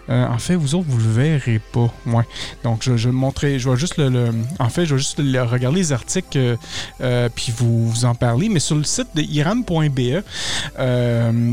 en 0.07 0.37
fait, 0.37 0.55
vous 0.55 0.75
autres, 0.75 0.87
vous 0.87 0.97
le 0.97 1.11
verrez 1.11 1.61
pas. 1.71 1.91
Ouais. 2.05 2.23
Donc, 2.63 2.83
je, 2.83 2.93
vais 2.93 3.11
montrer. 3.11 3.59
Je 3.59 3.69
vais 3.69 3.77
juste 3.77 3.97
le, 3.97 4.29
en 4.59 4.69
fait, 4.69 4.85
je 4.85 4.95
vais 4.95 4.99
juste 4.99 5.19
regarder 5.19 5.79
les 5.79 5.91
articles 5.91 6.57
puis 7.35 7.53
vous, 7.55 7.89
vous 7.89 8.05
en 8.05 8.15
parler. 8.15 8.49
Mais 8.49 8.59
sur 8.59 8.75
le 8.75 8.83
site 8.83 9.07
de 9.15 9.21
iram.be, 9.21 10.23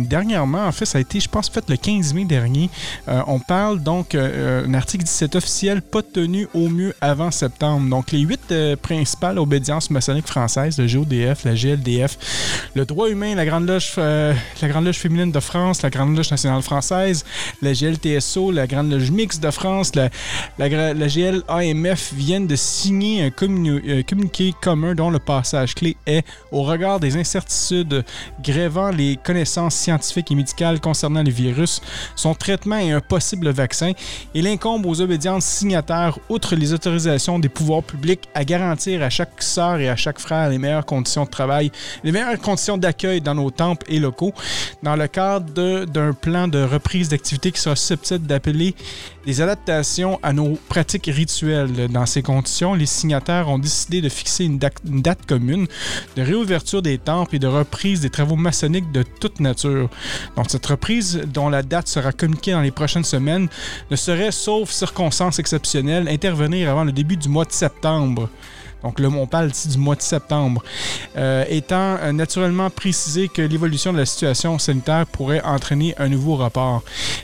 dernièrement, 0.07 0.67
en 0.67 0.73
fait, 0.73 0.87
ça 0.87 0.99
a 0.99 1.01
été, 1.01 1.21
je 1.21 1.29
pense, 1.29 1.49
fait 1.49 1.69
le 1.69 1.77
15 1.77 2.15
mai 2.15 2.25
dernier. 2.25 2.71
Euh, 3.09 3.23
on 3.27 3.39
parle 3.39 3.81
donc 3.81 4.15
euh, 4.15 4.67
un 4.67 4.75
article 4.75 5.05
17 5.05 5.37
officiel 5.37 5.83
pas 5.83 6.03
tenu 6.03 6.49
au 6.55 6.69
mieux 6.69 6.95
avant 7.01 7.31
septembre. 7.31 7.89
Donc, 7.89 8.13
les 8.13 8.21
huit 8.21 8.41
euh, 8.51 8.77
principales 8.77 9.39
obédiences 9.39 9.91
maçonniques 9.91 10.27
françaises, 10.27 10.79
le 10.79 10.87
GODF, 10.87 11.45
la 11.45 11.55
GLDF, 11.55 12.19
le 12.75 12.85
droit 12.85 13.09
humain, 13.09 13.35
la 13.35 13.45
Grande 13.45 13.67
Loge, 13.67 13.95
la 13.97 14.35
Grande 14.69 14.85
Loge 14.85 14.97
féminine 14.99 15.33
de 15.33 15.41
France, 15.41 15.83
la 15.83 15.91
Grande 15.91 16.17
Loge 16.17 16.31
nationale 16.31 16.63
française, 16.63 17.25
la 17.63 17.73
GLTSO, 17.73 18.51
la 18.51 18.67
Grande 18.67 18.91
Loge 18.91 19.11
mixte 19.11 19.43
de 19.43 19.51
France, 19.51 19.95
la, 19.95 20.09
la, 20.59 20.95
la 20.95 21.07
GLAMF 21.09 22.13
viennent 22.15 22.47
de 22.47 22.57
signer 22.57 23.25
un 23.25 23.31
communiqué 23.31 24.55
commun 24.61 24.95
dont 24.95 25.11
le 25.11 25.19
passage 25.19 25.75
clé 25.75 25.97
est 26.07 26.25
au 26.51 26.63
regard 26.63 27.01
des 27.01 27.17
incertitudes 27.17 28.05
grèvant 28.43 28.91
les 28.91 29.19
connaissances 29.23 29.75
scientifiques 29.87 30.33
et 30.33 30.35
médicales 30.35 30.81
concernant 30.81 31.23
le 31.23 31.31
virus, 31.31 31.81
son 32.17 32.35
traitement 32.35 32.79
et 32.79 32.91
un 32.91 33.01
possible 33.01 33.51
vaccin. 33.51 33.93
Il 34.35 34.47
incombe 34.49 34.85
aux 34.85 35.01
obédiences 35.01 35.45
signataires, 35.45 36.19
outre 36.29 36.57
les 36.57 36.73
autorisations 36.73 37.39
des 37.39 37.49
pouvoirs 37.49 37.85
publics, 37.85 38.29
à 38.35 38.45
garantir 38.45 39.03
à 39.03 39.11
chaque 39.11 39.41
sœur 39.43 39.79
et 39.79 39.89
à 39.89 39.95
chaque 39.95 40.19
frère 40.19 40.51
les 40.51 40.59
meilleures 40.59 40.85
conditions 40.85 41.25
de 41.25 41.31
travail, 41.31 41.71
les 42.03 42.11
meilleures 42.11 42.41
conditions 42.41 42.79
d'accueil 42.79 43.21
dans 43.21 43.35
nos 43.35 43.51
temples 43.51 43.87
et 43.89 44.01
locaux, 44.01 44.35
dans 44.83 44.97
le 44.97 45.07
cadre 45.07 45.85
d'un 45.85 46.13
plan 46.13 46.49
de 46.49 46.63
reprise 46.63 47.09
d'activité 47.09 47.53
qui 47.53 47.61
sera 47.61 47.77
susceptible 47.77 48.27
d'appeler 48.27 48.75
des 49.25 49.41
adaptations 49.41 50.19
à 50.23 50.33
nos 50.33 50.57
pratiques 50.69 51.11
rituelles. 51.13 51.89
Dans 51.91 52.07
ces 52.07 52.23
conditions, 52.23 52.75
les 52.75 52.87
signataires 52.87 53.49
ont 53.49 53.59
décidé 53.59 54.01
de 54.01 54.09
fixer 54.09 54.45
une 54.45 54.59
date, 54.59 55.27
commune 55.27 55.67
de 56.17 56.23
réouverture 56.23 56.83
des 56.83 56.99
temples 56.99 57.37
et 57.37 57.39
de 57.39 57.47
reprise 57.47 58.01
des 58.01 58.11
travaux 58.11 58.37
maçonniques 58.37 58.91
de 58.93 59.03
toute 59.21 59.41
nature. 59.41 59.76
Donc, 60.37 60.47
cette 60.49 60.67
reprise, 60.67 61.21
dont 61.27 61.49
la 61.49 61.63
date 61.63 61.89
sera 61.89 62.13
communiquée 62.13 62.53
dans 62.53 62.61
les 62.61 62.71
prochaines 62.71 63.05
semaines, 63.05 63.49
ne 63.91 63.97
saurait, 63.97 64.33
sauf 64.33 64.71
circonstances 64.71 65.39
exceptionnelles, 65.39 66.09
intervenir 66.09 66.71
avant 66.71 66.85
le 66.85 66.93
début 66.93 67.17
du 67.17 67.29
mois 67.29 67.45
de 67.45 67.53
septembre. 67.53 68.29
Donc 68.83 69.01
là, 69.01 69.09
on 69.09 69.27
parle 69.27 69.51
ici 69.51 69.69
du 69.69 69.79
mois 69.79 69.97
de 69.97 70.03
septembre. 70.03 70.63
Euh, 71.17 71.45
étant 71.49 71.97
euh, 71.97 72.13
naturellement 72.13 72.71
précisé 72.71 73.29
que 73.29 73.43
l'évolution 73.43 73.93
de 73.93 73.99
la 73.99 74.07
situation 74.07 74.59
sanitaire 74.59 75.07
pourrait 75.07 75.43
entraîner 75.43 75.95
un 75.99 76.09
nouveau 76.09 76.37
report. 76.37 76.83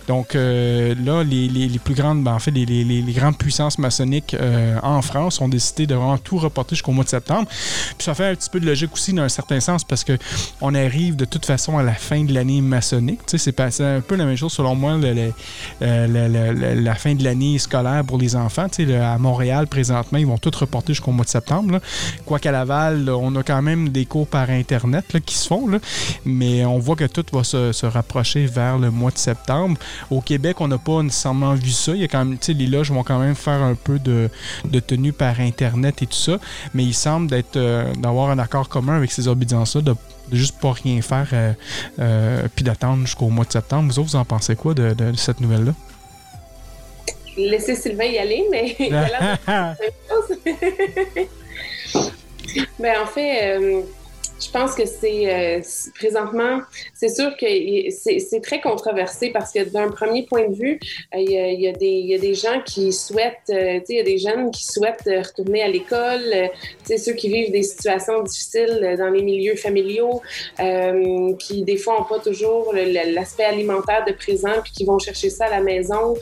Donc 0.09 0.35
euh, 0.35 0.95
là, 1.05 1.23
les, 1.23 1.79
plus 1.83 1.95
grandes, 1.95 2.25
ben, 2.25 2.33
en 2.35 2.39
fait, 2.39 2.51
les, 2.51 3.05
grandes 3.13 3.37
puissances 3.37 3.79
maçonniques 3.79 4.37
en 4.83 5.03
France 5.03 5.41
ont 5.41 5.49
décidé 5.49 5.87
de 5.87 5.95
vraiment 5.95 6.19
tout 6.19 6.39
reporter 6.39 6.75
jusqu'au 6.75 6.93
mois 6.93 7.05
de 7.05 7.11
septembre. 7.11 7.47
Puis 7.49 8.05
ça 8.05 8.15
fait 8.15 8.27
un 8.27 8.35
petit 8.35 8.49
peu 8.51 8.59
de 8.59 8.67
logique 8.67 8.93
aussi 8.93 9.13
dans 9.13 9.23
un 9.23 9.29
certain 9.29 9.61
sens 9.61 9.85
parce 9.85 10.05
que 10.05 10.17
on 10.61 10.75
arrive 10.75 11.17
de 11.17 11.25
toute 11.25 11.45
façon 11.45 11.79
à 11.79 11.83
la 11.83 11.93
fin 11.93 12.25
de 12.25 12.33
l'année 12.33 12.61
maçonnique. 12.61 13.21
Tu 13.27 13.39
sais, 13.39 13.53
c'est 13.71 13.83
un 13.83 14.01
peu 14.01 14.17
la 14.17 14.25
même 14.25 14.37
chose 14.37 14.53
selon 14.53 14.75
moi, 14.75 14.97
la 15.81 16.95
fin 16.95 17.15
de 17.15 17.25
l'année 17.25 17.59
scolaire 17.59 18.05
pour 18.05 18.19
les 18.19 18.35
enfants. 18.37 18.69
Tu 18.69 18.87
sais, 18.87 18.97
à 18.97 19.19
Montréal, 19.19 19.67
présentement, 19.67 20.19
ils 20.19 20.27
vont 20.27 20.39
tout 20.39 20.53
reporter 20.55 20.95
jusqu'au 20.95 21.13
mois 21.13 21.25
de 21.25 21.31
septembre. 21.31 21.42
Quoi 22.27 22.39
qu'à 22.39 22.53
Laval, 22.53 23.09
on 23.11 23.35
a 23.37 23.43
quand 23.43 23.63
même 23.63 23.89
des 23.89 24.07
cours 24.07 24.27
par 24.27 24.51
Internet 24.51 25.19
qui 25.25 25.37
se 25.37 25.47
font, 25.47 25.69
mais 26.25 26.65
on 26.65 26.79
voit 26.79 26.97
que 26.97 27.05
tout 27.05 27.25
va 27.33 27.45
se, 27.45 27.87
rapprocher 27.87 28.47
vers 28.47 28.79
le 28.79 28.91
mois 28.91 29.11
de 29.11 29.19
septembre. 29.19 29.79
Au 30.11 30.21
Québec, 30.21 30.61
on 30.61 30.69
n'a 30.69 30.79
pas 30.79 31.03
nécessairement 31.03 31.55
vu 31.55 31.71
ça. 31.71 31.95
Il 31.95 32.01
y 32.01 32.05
a 32.05 32.09
quand 32.09 32.25
même, 32.25 32.39
les 32.49 32.67
loges 32.67 32.91
vont 32.91 33.03
quand 33.03 33.19
même 33.19 33.35
faire 33.35 33.63
un 33.63 33.75
peu 33.75 33.99
de, 33.99 34.31
tenue 34.81 35.13
par 35.13 35.41
Internet 35.41 36.03
et 36.03 36.07
tout 36.07 36.17
ça, 36.17 36.39
mais 36.75 36.85
il 36.85 36.95
semble 36.95 37.29
euh, 37.57 37.93
d'avoir 37.95 38.31
un 38.31 38.39
accord 38.39 38.69
commun 38.69 38.97
avec 38.97 39.13
ces 39.13 39.29
obédiences-là, 39.29 39.83
de, 39.83 39.95
juste 40.33 40.59
pas 40.61 40.73
rien 40.73 41.03
faire 41.03 41.29
euh, 41.33 41.53
euh, 41.99 42.49
puis 42.55 42.65
d'attendre 42.65 43.03
jusqu'au 43.03 43.29
mois 43.29 43.45
de 43.45 43.53
septembre. 43.53 43.93
Vous 43.93 43.99
autres, 43.99 44.11
vous 44.11 44.17
en 44.17 44.25
pensez 44.25 44.57
quoi 44.57 44.75
de 44.75 44.95
cette 45.17 45.41
nouvelle-là? 45.41 45.75
Laisser 47.37 47.75
Sylvain 47.75 48.05
y 48.05 48.19
aller, 48.19 48.47
mais 48.51 48.77
il 48.79 48.95
a 48.95 49.09
l'air 49.09 49.39
ben, 52.79 53.03
en 53.03 53.07
fait, 53.07 53.57
euh, 53.57 53.83
je 54.43 54.51
pense 54.51 54.75
que 54.75 54.87
c'est 54.87 55.33
euh, 55.33 55.61
présentement, 55.95 56.61
c'est 56.95 57.09
sûr 57.09 57.37
que 57.37 57.47
c'est 57.91 58.41
très 58.43 58.61
controversé 58.61 59.31
parce 59.31 59.53
que 59.53 59.65
d'un 59.65 59.91
premier 59.91 60.25
point 60.25 60.49
de 60.49 60.55
vue, 60.55 60.81
euh, 61.15 61.19
il, 61.19 61.61
y 61.61 61.69
a, 61.69 61.73
des, 61.73 61.87
il, 61.87 62.07
y 62.07 62.15
a, 62.15 62.19
des, 62.19 62.35
gens 62.35 62.61
qui 62.65 62.93
souhaitent, 62.93 63.51
euh, 63.51 63.81
il 63.89 63.97
y 63.97 64.01
a 64.01 64.03
des 64.03 64.19
jeunes 64.19 64.51
qui 64.51 64.65
souhaitent 64.65 65.05
retourner 65.07 65.63
à 65.63 65.69
l'école, 65.69 66.51
ceux 66.87 67.13
qui 67.13 67.29
vivent 67.29 67.53
des 67.53 67.63
situations 67.63 68.23
difficiles 68.23 68.97
dans 68.99 69.11
les 69.11 69.23
milieux 69.23 69.57
familiaux, 69.57 70.21
qui 71.39 71.63
des 71.63 71.77
fois 71.77 71.99
n'ont 71.99 72.05
pas 72.05 72.19
toujours 72.19 72.73
l'aspect 72.75 73.45
alimentaire 73.45 74.05
de 74.07 74.13
présent, 74.13 74.61
puis 74.63 74.73
qui 74.73 74.85
vont 74.85 74.99
chercher 74.99 75.31
ça 75.31 75.47
à 75.47 75.51
la 75.51 75.61
maison. 75.61 76.15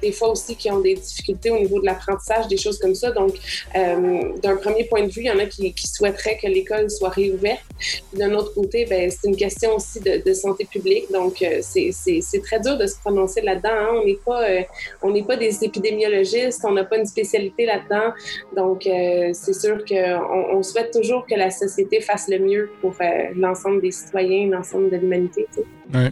des 0.00 0.12
fois 0.12 0.28
aussi 0.30 0.56
qui 0.56 0.70
ont 0.70 0.80
des 0.80 0.94
difficultés 0.94 1.50
au 1.50 1.58
niveau 1.58 1.80
de 1.80 1.86
l'apprentissage, 1.86 2.48
des 2.48 2.56
choses 2.56 2.78
comme 2.78 2.94
ça. 2.94 3.10
Donc, 3.10 3.34
d'un 3.74 4.56
premier 4.56 4.84
point 4.84 5.02
de 5.02 5.10
vue, 5.10 5.22
il 5.22 5.26
y 5.26 5.30
en 5.30 5.38
a 5.38 5.46
qui, 5.46 5.72
qui 5.72 5.86
souhaiteraient 5.86 6.38
que 6.42 6.46
l'école 6.46 6.90
soit 6.90 7.01
réouverte. 7.10 7.64
D'un 8.12 8.32
autre 8.34 8.54
côté, 8.54 8.86
ben, 8.86 9.10
c'est 9.10 9.28
une 9.28 9.36
question 9.36 9.74
aussi 9.76 10.00
de, 10.00 10.32
santé 10.32 10.64
publique. 10.64 11.10
Donc, 11.12 11.42
euh, 11.42 11.60
c'est 11.62 12.42
très 12.42 12.60
dur 12.60 12.76
de 12.78 12.86
se 12.86 12.98
prononcer 12.98 13.42
là-dedans. 13.42 13.68
Hein. 13.70 14.00
On 14.00 14.04
n'est 14.04 14.18
pas, 14.24 14.48
euh, 14.48 15.22
pas 15.26 15.36
des 15.36 15.64
épidémiologistes, 15.64 16.64
on 16.64 16.72
n'a 16.72 16.84
pas 16.84 16.98
une 16.98 17.06
spécialité 17.06 17.66
là-dedans. 17.66 18.12
Donc, 18.56 18.86
euh, 18.86 19.30
c'est 19.32 19.54
sûr 19.54 19.84
qu'on 19.84 20.56
on 20.56 20.62
souhaite 20.62 20.92
toujours 20.92 21.26
que 21.26 21.34
la 21.34 21.50
société 21.50 22.00
fasse 22.00 22.28
le 22.28 22.38
mieux 22.38 22.70
pour 22.80 22.94
l'ensemble 23.36 23.80
des 23.80 23.90
citoyens, 23.90 24.48
l'ensemble 24.48 24.90
de 24.90 24.96
l'humanité. 24.96 25.46
Oui. 25.94 26.10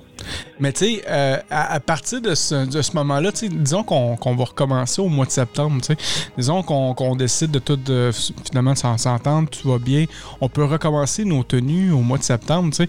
Mais 0.58 0.72
tu 0.72 0.96
sais, 0.96 1.44
à, 1.50 1.80
partir 1.80 2.20
de 2.20 2.34
ce, 2.34 2.66
de 2.66 2.82
ce 2.82 2.94
moment-là, 2.96 3.30
disons 3.32 3.82
qu'on 3.82 4.34
va 4.34 4.44
recommencer 4.44 5.00
au 5.00 5.08
mois 5.08 5.24
de 5.24 5.30
septembre. 5.30 5.80
Disons 6.36 6.62
qu'on 6.62 7.16
décide 7.16 7.50
de 7.50 7.58
tout, 7.58 7.76
de, 7.76 8.10
finalement, 8.44 8.72
de 8.72 8.78
s'entendre, 8.78 9.48
tout 9.48 9.70
va 9.70 9.78
bien. 9.78 10.04
On 10.40 10.48
peut 10.48 10.64
recommencer 10.64 11.24
nos 11.24 11.42
tenues 11.42 11.92
au 11.92 12.00
mois 12.00 12.18
de 12.18 12.22
septembre. 12.22 12.74
Il 12.78 12.86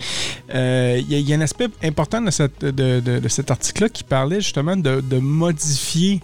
euh, 0.53 1.01
y, 1.07 1.33
a 1.33 1.35
un 1.37 1.41
aspect 1.41 1.69
important 1.83 2.21
de, 2.21 2.31
cette, 2.31 2.63
de, 2.63 3.27
cet 3.29 3.51
article-là 3.51 3.89
qui 3.89 4.03
parlait 4.03 4.41
justement 4.41 4.75
de, 4.75 5.01
de 5.01 5.19
modifier 5.19 6.21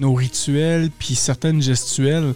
nos 0.00 0.14
rituels 0.14 0.90
puis 0.98 1.14
certaines 1.14 1.62
gestuelles, 1.62 2.34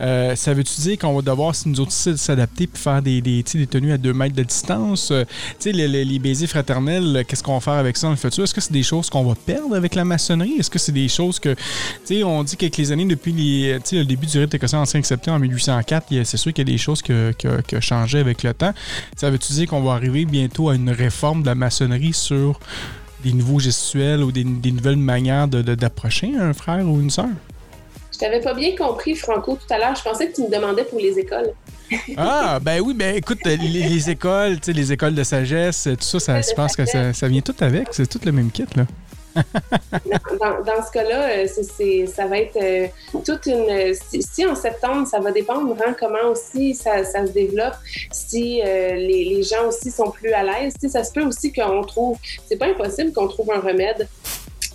euh, 0.00 0.36
ça 0.36 0.54
veut-tu 0.54 0.80
dire 0.80 0.98
qu'on 0.98 1.14
va 1.14 1.22
devoir, 1.22 1.54
si 1.54 1.68
nous 1.68 1.80
autres, 1.80 1.92
s'adapter 1.92 2.66
puis 2.66 2.80
faire 2.80 3.02
des, 3.02 3.20
des, 3.20 3.42
tenues 3.42 3.92
à 3.92 3.98
deux 3.98 4.12
mètres 4.12 4.36
de 4.36 4.42
distance? 4.42 5.10
Euh, 5.10 5.24
tu 5.58 5.70
sais, 5.70 5.72
les, 5.72 6.18
baisers 6.18 6.48
fraternels, 6.48 7.24
qu'est-ce 7.26 7.42
qu'on 7.42 7.54
va 7.54 7.60
faire 7.60 7.74
avec 7.74 7.96
ça? 7.96 8.06
Dans 8.06 8.12
le 8.12 8.16
futur? 8.16 8.44
Est-ce 8.44 8.54
que 8.54 8.60
c'est 8.60 8.72
des 8.72 8.82
choses 8.82 9.10
qu'on 9.10 9.24
va 9.24 9.34
perdre 9.34 9.74
avec 9.74 9.94
la 9.94 10.04
maçonnerie? 10.04 10.56
Est-ce 10.58 10.70
que 10.70 10.78
c'est 10.78 10.92
des 10.92 11.08
choses 11.08 11.38
que, 11.38 11.54
tu 11.54 11.58
sais, 12.04 12.24
on 12.24 12.42
dit 12.42 12.56
qu'avec 12.56 12.76
les 12.76 12.92
années 12.92 13.04
depuis 13.04 13.32
les, 13.32 13.78
le 13.92 14.04
début 14.04 14.26
du 14.26 14.38
rite 14.38 14.54
écossais 14.54 14.76
en 14.76 14.86
5 14.86 15.04
septembre 15.04 15.36
en 15.36 15.40
1804, 15.40 16.06
c'est 16.24 16.36
sûr 16.36 16.52
qu'il 16.52 16.66
y 16.66 16.70
a 16.70 16.72
des 16.72 16.78
choses 16.78 17.02
qui 17.02 17.12
ont 17.12 17.80
changé 17.80 18.18
avec 18.18 18.42
le 18.42 18.54
temps. 18.54 18.72
Ça 19.16 19.30
veut-tu 19.30 19.52
dire 19.52 19.66
qu'on 19.68 19.82
va 19.82 19.92
arriver 19.92 20.24
bientôt 20.24 20.68
à 20.68 20.74
une 20.74 20.90
réforme 20.90 21.42
de 21.42 21.46
la 21.46 21.54
maçonnerie 21.54 22.12
sur 22.12 22.58
des 23.22 23.32
nouveaux 23.32 23.58
gestuels 23.58 24.22
ou 24.22 24.32
des, 24.32 24.44
nouvelles 24.44 24.96
manières 24.96 25.48
d'approcher 25.48 26.32
un 26.38 26.52
frère 26.52 26.86
ou 26.86 27.00
une 27.00 27.10
sœur? 27.10 27.28
Je 28.12 28.18
t'avais 28.18 28.40
pas 28.40 28.54
bien 28.54 28.74
compris, 28.76 29.14
Franco, 29.14 29.56
tout 29.56 29.72
à 29.72 29.78
l'heure. 29.78 29.94
Je 29.94 30.02
pensais 30.02 30.28
que 30.28 30.34
tu 30.34 30.42
me 30.42 30.50
demandais 30.50 30.84
pour 30.84 30.98
les 30.98 31.18
écoles. 31.18 31.52
ah, 32.16 32.58
ben 32.60 32.80
oui, 32.80 32.94
ben 32.94 33.16
écoute, 33.16 33.38
les, 33.44 34.10
écoles, 34.10 34.58
les 34.66 34.92
écoles 34.92 35.14
de 35.14 35.22
sagesse, 35.22 35.84
tout 35.84 36.18
ça, 36.18 36.20
ça 36.20 36.40
je 36.40 36.54
pense 36.54 36.76
que 36.76 36.84
ça, 36.84 37.12
ça, 37.12 37.28
vient 37.28 37.40
tout 37.40 37.54
avec. 37.60 37.88
C'est 37.92 38.08
tout 38.08 38.20
le 38.24 38.32
même 38.32 38.50
kit, 38.50 38.66
là 38.76 38.84
dans, 40.40 40.86
ce 40.86 40.92
cas-là, 40.92 41.30
euh, 41.30 42.06
ça 42.06 42.26
va 42.26 42.38
être 42.38 42.56
euh, 42.56 42.86
toute 43.24 43.46
une. 43.46 43.94
Si, 43.94 44.46
en 44.46 44.54
septembre, 44.54 45.06
ça 45.06 45.20
va 45.20 45.32
dépendre 45.32 45.76
hein, 45.84 45.94
comment 45.98 46.30
aussi 46.30 46.74
ça, 46.74 47.04
se 47.04 47.32
développe, 47.32 47.74
si 48.10 48.62
euh, 48.64 48.94
les, 48.94 49.42
gens 49.42 49.68
aussi 49.68 49.90
sont 49.90 50.10
plus 50.10 50.32
à 50.32 50.42
l'aise. 50.42 50.74
Ça 50.88 51.04
se 51.04 51.12
peut 51.12 51.24
aussi 51.24 51.52
qu'on 51.52 51.82
trouve. 51.82 52.18
C'est 52.46 52.56
pas 52.56 52.66
impossible 52.66 53.12
qu'on 53.12 53.28
trouve 53.28 53.50
un 53.52 53.60
remède. 53.60 54.08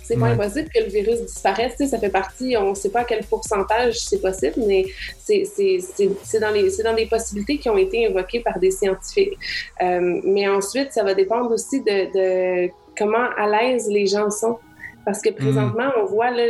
C'est 0.02 0.18
pas 0.18 0.26
impossible 0.26 0.68
que 0.68 0.80
le 0.80 0.90
virus 0.90 1.22
disparaisse. 1.22 1.76
Ça 1.88 1.98
fait 1.98 2.10
partie, 2.10 2.58
on 2.58 2.70
ne 2.70 2.74
sait 2.74 2.90
pas 2.90 3.00
à 3.00 3.04
quel 3.04 3.24
pourcentage 3.24 4.00
c'est 4.00 4.20
possible, 4.20 4.62
mais 4.66 4.84
c'est 5.18 6.38
dans, 6.38 6.50
les, 6.50 6.70
dans 6.82 6.92
les 6.92 7.06
possibilités 7.06 7.56
qui 7.56 7.70
ont 7.70 7.78
été 7.78 8.06
invoquées 8.06 8.40
par 8.40 8.58
des 8.58 8.70
scientifiques. 8.70 9.38
mais 9.80 10.46
ensuite, 10.46 10.92
ça 10.92 11.04
va 11.04 11.14
dépendre 11.14 11.50
aussi 11.52 11.80
de 11.80 12.70
comment 12.96 13.28
à 13.36 13.46
l'aise 13.46 13.88
les 13.88 14.06
gens 14.06 14.30
sont. 14.30 14.58
Parce 15.04 15.20
que 15.20 15.30
présentement, 15.30 15.90
on 15.98 16.04
voit, 16.04 16.30
là, 16.30 16.44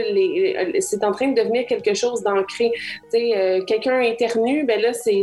c'est 0.80 1.02
en 1.04 1.12
train 1.12 1.28
de 1.28 1.40
devenir 1.40 1.66
quelque 1.66 1.94
chose 1.94 2.22
d'ancré. 2.22 2.72
Euh, 3.14 3.62
quelqu'un 3.64 4.00
éternue, 4.00 4.64
ben 4.64 4.80
là, 4.80 4.92
c'est, 4.92 5.22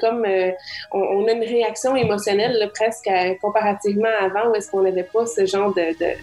comme, 0.00 0.24
euh, 0.24 0.50
on, 0.92 1.26
a 1.26 1.32
une 1.32 1.42
réaction 1.42 1.96
émotionnelle 1.96 2.70
presque 2.74 3.10
comparativement 3.40 4.08
à 4.20 4.26
avant 4.26 4.50
où 4.50 4.54
est-ce 4.54 4.70
qu'on 4.70 4.82
n'avait 4.82 5.02
pas 5.02 5.26
ce 5.26 5.44
genre 5.46 5.74
de, 5.74 5.96
de, 5.98 6.14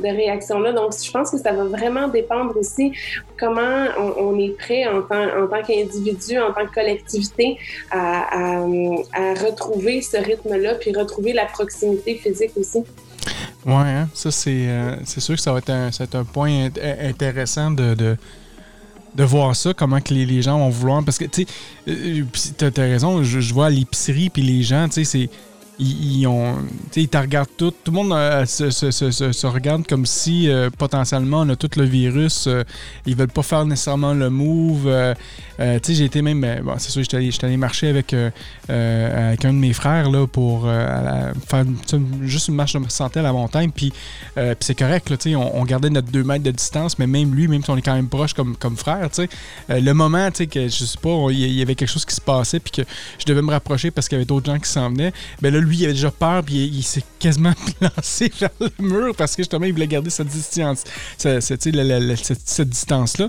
réaction-là. 0.00 0.72
Donc, 0.72 0.92
je 1.02 1.10
pense 1.10 1.32
que 1.32 1.38
ça 1.38 1.50
va 1.50 1.64
vraiment 1.64 2.06
dépendre 2.06 2.56
aussi 2.56 2.92
comment 3.36 3.86
on, 3.98 4.38
est 4.38 4.56
prêt 4.56 4.86
en 4.86 5.02
tant, 5.02 5.24
en 5.24 5.48
tant 5.48 5.60
qu'individu, 5.62 6.38
en 6.38 6.52
tant 6.52 6.66
que 6.66 6.74
collectivité 6.74 7.58
à, 7.90 8.60
à, 8.60 8.64
à 9.12 9.34
retrouver 9.34 10.00
ce 10.00 10.16
rythme-là, 10.18 10.76
puis 10.76 10.92
retrouver 10.94 11.32
la 11.32 11.46
proximité 11.46 12.14
physique 12.14 12.52
aussi. 12.56 12.84
Oui, 13.68 13.74
hein? 13.74 14.08
ça 14.14 14.30
euh, 14.46 14.96
c'est 15.04 15.20
sûr 15.20 15.34
que 15.34 15.42
ça 15.42 15.52
va 15.52 15.58
être 15.58 15.68
un, 15.68 15.90
un 16.14 16.24
point 16.24 16.70
intéressant 17.02 17.70
de, 17.70 18.16
de, 19.14 19.24
voir 19.24 19.54
ça, 19.54 19.74
comment 19.74 20.00
que 20.00 20.14
les, 20.14 20.40
gens 20.40 20.58
vont 20.58 20.70
vouloir. 20.70 21.04
Parce 21.04 21.18
que, 21.18 21.26
tu 21.26 21.42
sais, 21.42 21.48
euh, 21.86 22.24
tu 22.56 22.64
as, 22.64 22.82
raison, 22.82 23.22
je, 23.22 23.52
vois 23.52 23.66
à 23.66 23.70
l'épicerie, 23.70 24.30
puis 24.30 24.40
les 24.40 24.62
gens, 24.62 24.88
tu 24.88 25.04
sais, 25.04 25.04
c'est 25.04 25.30
ils, 25.78 27.08
te 27.08 27.16
regardent 27.16 27.48
tout. 27.56 27.70
Tout 27.70 27.92
le 27.92 27.92
monde 27.92 28.12
euh, 28.12 28.44
se, 28.46 29.46
regarde 29.46 29.86
comme 29.86 30.06
si 30.06 30.48
euh, 30.48 30.70
potentiellement 30.76 31.40
on 31.40 31.48
a 31.50 31.56
tout 31.56 31.70
le 31.76 31.84
virus. 31.84 32.46
Euh, 32.46 32.64
ils 33.06 33.14
veulent 33.14 33.28
pas 33.28 33.42
faire 33.42 33.64
nécessairement 33.64 34.12
le 34.12 34.28
move. 34.28 34.88
j'ai 35.58 36.04
été 36.04 36.22
même. 36.22 36.40
Ben, 36.40 36.62
c'est 36.78 36.90
sûr, 36.90 37.02
j'étais 37.02 37.18
allé, 37.18 37.30
allé, 37.42 37.56
marcher 37.56 37.88
avec, 37.88 38.12
avec 38.68 39.44
un 39.44 39.52
de 39.52 39.58
mes 39.58 39.72
frères 39.72 40.10
là, 40.10 40.26
pour 40.26 40.68
faire 41.46 41.64
juste 42.22 42.48
une 42.48 42.54
marche 42.54 42.74
de 42.74 42.90
santé 42.90 43.20
à 43.20 43.22
la 43.22 43.32
montagne. 43.32 43.70
Puis, 43.70 43.92
c'est 44.60 44.76
correct, 44.76 45.10
là, 45.10 45.16
on, 45.36 45.60
on 45.60 45.64
gardait 45.64 45.90
notre 45.90 46.10
2 46.10 46.24
mètres 46.24 46.44
de 46.44 46.50
distance, 46.50 46.98
mais 46.98 47.06
même 47.06 47.34
lui, 47.34 47.48
même 47.48 47.62
si 47.62 47.70
on 47.70 47.76
est 47.76 47.82
quand 47.82 47.94
même 47.94 48.08
proche 48.08 48.34
comme, 48.34 48.56
comme 48.56 48.76
frère, 48.76 49.08
le 49.68 49.92
moment 49.92 50.30
que 50.30 50.68
je 50.68 50.84
sais 50.84 50.98
pas, 51.00 51.26
il 51.30 51.52
y 51.52 51.62
avait 51.62 51.74
quelque 51.74 51.88
chose 51.88 52.04
qui 52.04 52.14
se 52.14 52.20
passait, 52.20 52.60
puis 52.60 52.72
que 52.72 52.82
je 53.18 53.24
devais 53.26 53.42
me 53.42 53.50
rapprocher 53.50 53.90
parce 53.90 54.08
qu'il 54.08 54.16
y 54.16 54.18
avait 54.20 54.26
d'autres 54.26 54.46
gens 54.46 54.58
qui 54.58 54.70
s'en 54.70 54.90
venaient, 54.90 55.12
ben 55.40 55.52
là, 55.52 55.60
lui, 55.68 55.78
il 55.78 55.84
avait 55.84 55.94
déjà 55.94 56.10
peur, 56.10 56.42
puis 56.42 56.66
il, 56.66 56.82
s'est 56.82 57.04
quasiment 57.18 57.52
lancé 57.80 58.32
vers 58.40 58.50
le 58.60 58.70
mur 58.78 59.14
parce 59.16 59.36
que 59.36 59.42
justement, 59.42 59.66
il 59.66 59.72
voulait 59.72 59.86
garder 59.86 60.10
cette 60.10 60.28
distance, 60.28 60.84
cette, 61.16 61.42
cette, 61.42 62.68
distance-là. 62.68 63.28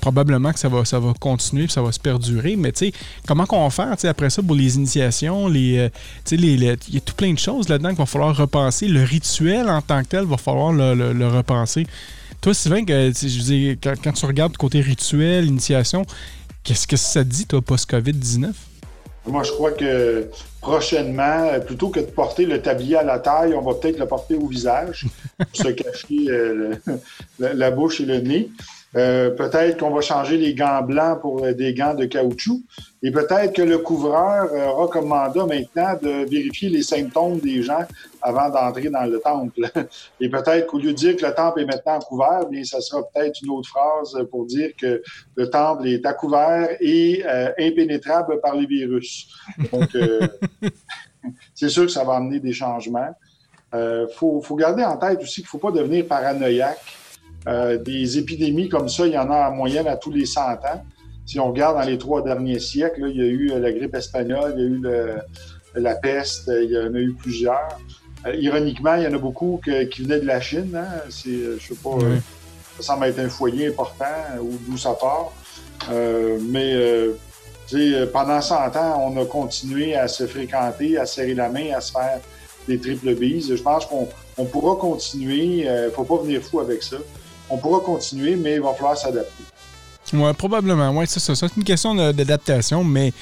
Probablement 0.00 0.52
que 0.52 0.58
ça 0.58 0.68
va, 0.68 0.84
ça 0.84 0.98
va 0.98 1.12
continuer, 1.18 1.64
puis 1.64 1.72
ça 1.72 1.82
va 1.82 1.92
se 1.92 2.00
perdurer, 2.00 2.56
mais 2.56 2.72
tu 2.72 2.86
sais, 2.86 2.92
comment 3.26 3.46
qu'on 3.46 3.68
va 3.68 3.70
faire 3.70 3.94
après 4.08 4.30
ça 4.30 4.42
pour 4.42 4.54
les 4.54 4.76
initiations, 4.76 5.48
les, 5.48 5.78
euh, 5.78 5.88
les, 6.30 6.54
il 6.54 6.94
y 6.94 6.96
a 6.96 7.00
tout 7.00 7.14
plein 7.14 7.32
de 7.32 7.38
choses 7.38 7.68
là-dedans 7.68 7.90
qu'il 7.90 7.98
va 7.98 8.06
falloir 8.06 8.36
repenser. 8.36 8.88
Le 8.88 9.02
rituel 9.02 9.68
en 9.68 9.82
tant 9.82 10.02
que 10.02 10.08
tel, 10.08 10.24
va 10.24 10.36
falloir 10.36 10.72
le, 10.72 11.28
repenser. 11.28 11.86
Toi, 12.40 12.54
Sylvain, 12.54 12.84
quand, 12.84 14.12
tu 14.12 14.26
regardes 14.26 14.56
côté 14.56 14.80
rituel, 14.80 15.46
initiation, 15.46 16.04
Qu'est-ce 16.68 16.86
que 16.86 16.98
ça 16.98 17.24
dit, 17.24 17.46
toi, 17.46 17.62
post-COVID-19? 17.62 18.52
Moi, 19.28 19.42
je 19.42 19.52
crois 19.52 19.72
que 19.72 20.28
prochainement, 20.60 21.60
plutôt 21.60 21.88
que 21.90 22.00
de 22.00 22.06
porter 22.06 22.46
le 22.46 22.62
tablier 22.62 22.96
à 22.96 23.02
la 23.02 23.18
taille, 23.18 23.54
on 23.54 23.60
va 23.60 23.74
peut-être 23.74 23.98
le 23.98 24.06
porter 24.06 24.34
au 24.34 24.46
visage 24.46 25.06
pour 25.36 25.64
se 25.64 25.68
cacher 25.82 26.28
euh, 26.28 26.74
la, 27.38 27.70
bouche 27.70 28.00
et 28.00 28.06
le 28.06 28.20
nez. 28.20 28.50
Euh, 28.96 29.30
peut-être 29.30 29.78
qu'on 29.78 29.90
va 29.90 30.00
changer 30.00 30.38
les 30.38 30.54
gants 30.54 30.82
blancs 30.82 31.20
pour 31.20 31.44
euh, 31.44 31.52
des 31.52 31.74
gants 31.74 31.94
de 31.94 32.06
caoutchouc. 32.06 32.62
Et 33.02 33.10
peut-être 33.10 33.52
que 33.52 33.62
le 33.62 33.78
couvreur 33.78 34.50
euh, 34.50 34.70
recommanda 34.70 35.44
maintenant 35.44 35.94
de 36.00 36.26
vérifier 36.28 36.70
les 36.70 36.82
symptômes 36.82 37.38
des 37.38 37.62
gens 37.62 37.84
avant 38.22 38.48
d'entrer 38.48 38.88
dans 38.88 39.04
le 39.04 39.20
temple. 39.20 39.60
Et 40.20 40.30
peut-être 40.30 40.66
qu'au 40.66 40.78
lieu 40.78 40.92
de 40.92 40.96
dire 40.96 41.16
que 41.16 41.26
le 41.26 41.34
temple 41.34 41.60
est 41.60 41.66
maintenant 41.66 41.98
couvert, 41.98 42.46
bien, 42.46 42.64
ça 42.64 42.80
sera 42.80 43.02
peut-être 43.02 43.42
une 43.42 43.50
autre 43.50 43.68
phrase 43.68 44.16
pour 44.30 44.46
dire 44.46 44.70
que 44.80 45.02
le 45.36 45.50
temple 45.50 45.86
est 45.86 46.04
à 46.06 46.14
couvert 46.14 46.68
et 46.80 47.22
impénétrable 47.58 48.40
par 48.40 48.56
les 48.56 48.66
virus. 48.66 49.28
Donc, 49.70 49.90
c'est 51.54 51.68
sûr 51.68 51.84
que 51.84 51.92
ça 51.92 52.04
va 52.04 52.14
amener 52.14 52.40
des 52.40 52.52
changements. 52.52 53.14
Il 53.74 54.06
faut, 54.16 54.40
faut, 54.40 54.56
garder 54.56 54.82
en 54.82 54.96
tête 54.96 55.20
aussi 55.20 55.36
qu'il 55.36 55.44
ne 55.44 55.48
faut 55.48 55.58
pas 55.58 55.70
devenir 55.70 56.06
paranoïaque. 56.06 56.97
Euh, 57.48 57.78
des 57.78 58.18
épidémies 58.18 58.68
comme 58.68 58.88
ça, 58.88 59.06
il 59.06 59.14
y 59.14 59.18
en 59.18 59.30
a 59.30 59.48
en 59.48 59.54
moyenne 59.54 59.88
à 59.88 59.96
tous 59.96 60.12
les 60.12 60.26
100 60.26 60.40
ans. 60.40 60.84
Si 61.24 61.40
on 61.40 61.48
regarde 61.48 61.78
dans 61.78 61.86
les 61.86 61.98
trois 61.98 62.22
derniers 62.22 62.58
siècles, 62.58 63.06
il 63.08 63.16
y 63.16 63.22
a 63.22 63.26
eu 63.26 63.52
euh, 63.52 63.58
la 63.58 63.72
grippe 63.72 63.94
espagnole, 63.94 64.54
il 64.56 64.62
y 64.62 64.64
a 64.64 64.68
eu 64.68 65.80
la 65.80 65.94
peste, 65.94 66.48
il 66.48 66.70
y 66.70 66.78
en 66.78 66.94
a 66.94 66.98
eu 66.98 67.14
plusieurs. 67.14 67.68
Euh, 68.26 68.34
ironiquement, 68.34 68.96
il 68.96 69.04
y 69.04 69.06
en 69.06 69.14
a 69.14 69.18
beaucoup 69.18 69.60
qui 69.64 70.02
venaient 70.02 70.20
de 70.20 70.26
la 70.26 70.40
Chine. 70.40 70.74
Hein. 70.76 71.00
C'est, 71.08 71.58
je 71.58 71.68
sais 71.68 71.74
pas, 71.82 71.98
ça 72.76 72.82
semble 72.82 73.06
être 73.06 73.18
un 73.18 73.30
foyer 73.30 73.68
important 73.68 74.04
d'où 74.66 74.76
ça 74.76 74.94
part. 74.94 75.32
mais 76.50 76.76
pendant 78.12 78.42
100 78.42 78.76
ans, 78.76 79.10
on 79.10 79.22
a 79.22 79.24
continué 79.24 79.94
à 79.94 80.06
se 80.06 80.26
fréquenter, 80.26 80.98
à 80.98 81.06
serrer 81.06 81.34
la 81.34 81.48
main, 81.48 81.72
à 81.74 81.80
se 81.80 81.92
faire 81.92 82.20
des 82.66 82.78
triples 82.78 83.14
bises. 83.14 83.54
Je 83.54 83.62
pense 83.62 83.86
qu'on 83.86 84.44
pourra 84.44 84.76
continuer. 84.76 85.44
Il 85.44 85.70
ne 85.70 85.90
faut 85.90 86.04
pas 86.04 86.18
venir 86.18 86.42
fou 86.42 86.60
avec 86.60 86.82
ça 86.82 86.98
on 87.50 87.58
pourra 87.58 87.80
continuer, 87.80 88.36
mais 88.36 88.54
il 88.54 88.60
va 88.60 88.74
falloir 88.74 88.96
s'adapter. 88.96 89.44
Oui, 90.12 90.32
probablement. 90.34 90.90
Oui, 90.90 91.06
c'est 91.06 91.20
ça. 91.20 91.34
C'est 91.34 91.56
une 91.56 91.64
question 91.64 91.94
d'adaptation, 91.94 92.84
mais 92.84 93.12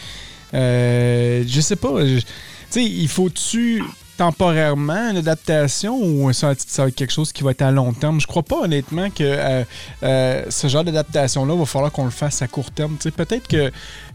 euh, 0.55 1.45
je 1.47 1.61
sais 1.61 1.77
pas. 1.77 2.03
Tu 2.03 2.23
sais, 2.71 2.85
il 2.85 3.09
faut-tu 3.09 3.83
temporairement 4.17 5.11
une 5.11 5.19
adaptation 5.19 5.99
ou 6.01 6.33
ça, 6.33 6.55
ça, 6.57 6.83
va 6.83 6.89
être 6.89 6.95
quelque 6.95 7.13
chose 7.13 7.33
qui 7.33 7.43
va 7.43 7.51
être 7.51 7.63
à 7.63 7.71
long 7.71 7.93
terme? 7.93 8.21
Je 8.21 8.27
crois 8.27 8.43
pas 8.43 8.61
honnêtement 8.63 9.11
que 9.11 9.23
euh, 9.23 9.65
euh, 10.03 10.43
ce 10.49 10.69
genre 10.69 10.85
d'adaptation-là 10.85 11.55
va 11.55 11.67
falloir 11.67 11.93
qu'on 11.93 12.05
le 12.05 12.11
fasse 12.11 12.43
à 12.43 12.49
court 12.49 12.71
terme. 12.71 12.97
Peut-être 12.97 13.47
que 13.47 13.71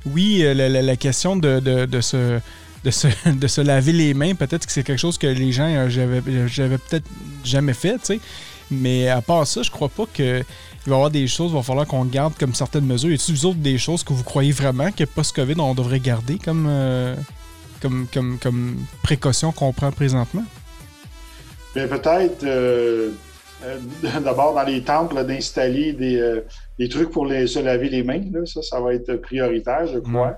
oui, 0.05 0.41
euh, 0.43 0.53
la, 0.53 0.95
question 0.95 1.35
de, 1.35 1.59
de, 1.59 2.01
se, 2.01 2.39
de, 2.83 2.91
se, 2.91 3.07
de 3.29 3.47
se 3.47 3.61
laver 3.61 3.93
les 3.93 4.13
mains, 4.13 4.35
peut-être 4.35 4.65
que 4.65 4.71
c'est 4.71 4.83
quelque 4.83 4.99
chose 4.99 5.17
que 5.17 5.27
les 5.27 5.51
gens 5.51 5.87
j'avais 5.89 6.21
peut-être 6.21 7.07
jamais 7.43 7.73
fait. 7.73 8.03
sais. 8.03 8.19
Mais 8.71 9.09
à 9.09 9.21
part 9.21 9.45
ça, 9.45 9.61
je 9.61 9.69
crois 9.69 9.89
pas 9.89 10.05
que 10.11 10.43
il 10.85 10.89
va 10.89 10.95
y 10.95 10.97
avoir 10.97 11.11
des 11.11 11.27
choses, 11.27 11.51
il 11.51 11.55
va 11.55 11.61
falloir 11.61 11.85
qu'on 11.85 12.05
garde 12.05 12.33
comme 12.39 12.55
certaines 12.55 12.85
mesures. 12.85 13.11
Y 13.11 13.13
a-t-il 13.13 13.35
vous 13.35 13.45
autres 13.45 13.59
des 13.59 13.77
choses 13.77 14.03
que 14.03 14.13
vous 14.13 14.23
croyez 14.23 14.51
vraiment 14.51 14.91
que 14.91 15.03
post-COVID, 15.03 15.59
on 15.59 15.75
devrait 15.75 15.99
garder 15.99 16.39
comme, 16.39 16.65
euh, 16.67 17.15
comme, 17.81 18.07
comme, 18.11 18.39
comme 18.39 18.77
précaution 19.03 19.51
qu'on 19.51 19.73
prend 19.73 19.91
présentement? 19.91 20.43
Bien, 21.75 21.87
peut-être 21.87 22.43
euh, 22.43 23.11
euh, 23.63 23.77
d'abord 24.23 24.55
dans 24.55 24.63
les 24.63 24.81
temples 24.81 25.23
d'installer 25.23 25.93
des, 25.93 26.41
des, 26.79 26.89
trucs 26.89 27.11
pour 27.11 27.27
les, 27.27 27.45
se 27.45 27.59
laver 27.59 27.89
les 27.89 28.01
mains. 28.01 28.23
Là. 28.31 28.45
Ça, 28.45 28.63
ça 28.63 28.79
va 28.79 28.95
être 28.95 29.13
prioritaire, 29.17 29.85
je 29.85 29.99
crois. 29.99 30.37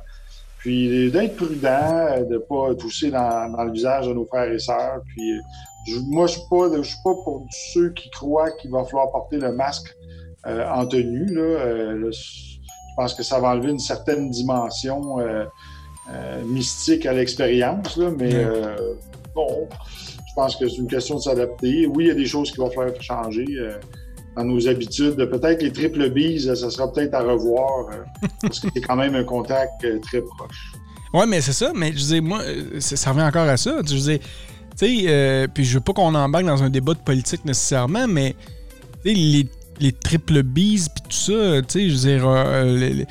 Puis 0.60 1.10
d'être 1.10 1.38
prudent, 1.38 2.19
de 2.30 2.34
ne 2.34 2.38
pas 2.38 2.76
tousser 2.76 3.12
dans, 3.12 3.50
dans, 3.50 3.63
le 3.63 3.72
visage 3.72 4.08
de 4.08 4.13
nos 4.13 4.26
frères 4.26 4.52
et 4.52 4.60
sœurs. 4.60 5.02
Puis 5.08 5.39
moi, 6.08 6.28
je 6.28 6.34
ne 6.78 6.84
suis, 6.84 6.98
pas 7.04 7.13
pour 7.24 7.46
ceux 7.74 7.89
qui 7.91 8.10
croient 8.10 8.52
qu'il 8.52 8.72
va 8.72 8.84
falloir 8.86 9.12
porter 9.12 9.38
le 9.38 9.52
masque 9.54 9.96
euh, 10.46 10.67
en 10.69 10.86
tenue. 10.86 11.38
Euh, 11.38 12.12
je 12.12 12.96
pense 12.96 13.13
que 13.13 13.24
ça 13.24 13.39
va 13.39 13.50
enlever 13.50 13.72
une 13.72 13.80
certaine 13.80 14.30
dimension 14.30 15.19
euh, 15.19 15.46
mystique 16.46 17.06
à 17.06 17.13
l'expérience. 17.13 17.98
Mais 18.17 18.46
bon, 19.36 19.67
je 20.28 20.34
pense 20.36 20.56
que 20.56 20.67
c'est 20.69 20.78
une 20.78 20.88
question 20.88 21.15
de 21.15 21.22
s'adapter. 21.22 21.88
Oui, 21.88 22.06
il 22.06 22.08
y 22.08 22.12
a 22.12 22.15
des 22.15 22.26
choses 22.26 22.52
qui 22.52 22.58
vont 22.58 22.69
falloir 22.69 23.00
changer 23.02 23.46
dans 24.36 24.43
nos 24.43 24.67
habitudes. 24.67 25.15
Peut-être 25.15 25.62
les 25.62 25.72
triples 25.72 26.10
bises, 26.10 26.54
ça 26.54 26.69
sera 26.69 26.91
peut-être 26.91 27.13
à 27.13 27.22
revoir 27.22 27.88
parce 28.41 28.60
que 28.60 28.67
c'est 28.74 28.82
quand 28.82 28.96
même 28.96 29.15
un 29.15 29.24
contact 29.24 29.86
très 30.02 30.22
proche. 30.22 30.74
Oui, 31.13 31.26
mais 31.28 31.41
c'est 31.41 31.54
ça. 31.54 31.72
Mais 31.76 31.91
je 31.91 31.98
disais, 31.98 32.22
moi, 32.22 32.41
ça 32.80 33.12
revient 33.12 33.24
encore 33.24 33.48
à 33.48 33.58
ça. 33.58 33.78
Je 33.78 33.93
disais, 33.93 34.19
tu 34.77 34.86
sais, 34.86 35.03
euh, 35.07 35.47
puis 35.53 35.65
je 35.65 35.75
veux 35.75 35.81
pas 35.81 35.93
qu'on 35.93 36.15
embarque 36.15 36.45
dans 36.45 36.63
un 36.63 36.69
débat 36.69 36.93
de 36.93 36.99
politique 36.99 37.45
nécessairement, 37.45 38.07
mais 38.07 38.36
les, 39.05 39.47
les 39.79 39.91
triple 39.91 40.43
bises 40.43 40.89
puis 40.89 41.03
tout 41.09 41.15
ça, 41.15 41.62
tu 41.62 41.67
sais, 41.67 41.89
je 41.89 41.93
veux 41.93 42.15
dire, 42.15 42.27
euh, 42.27 43.03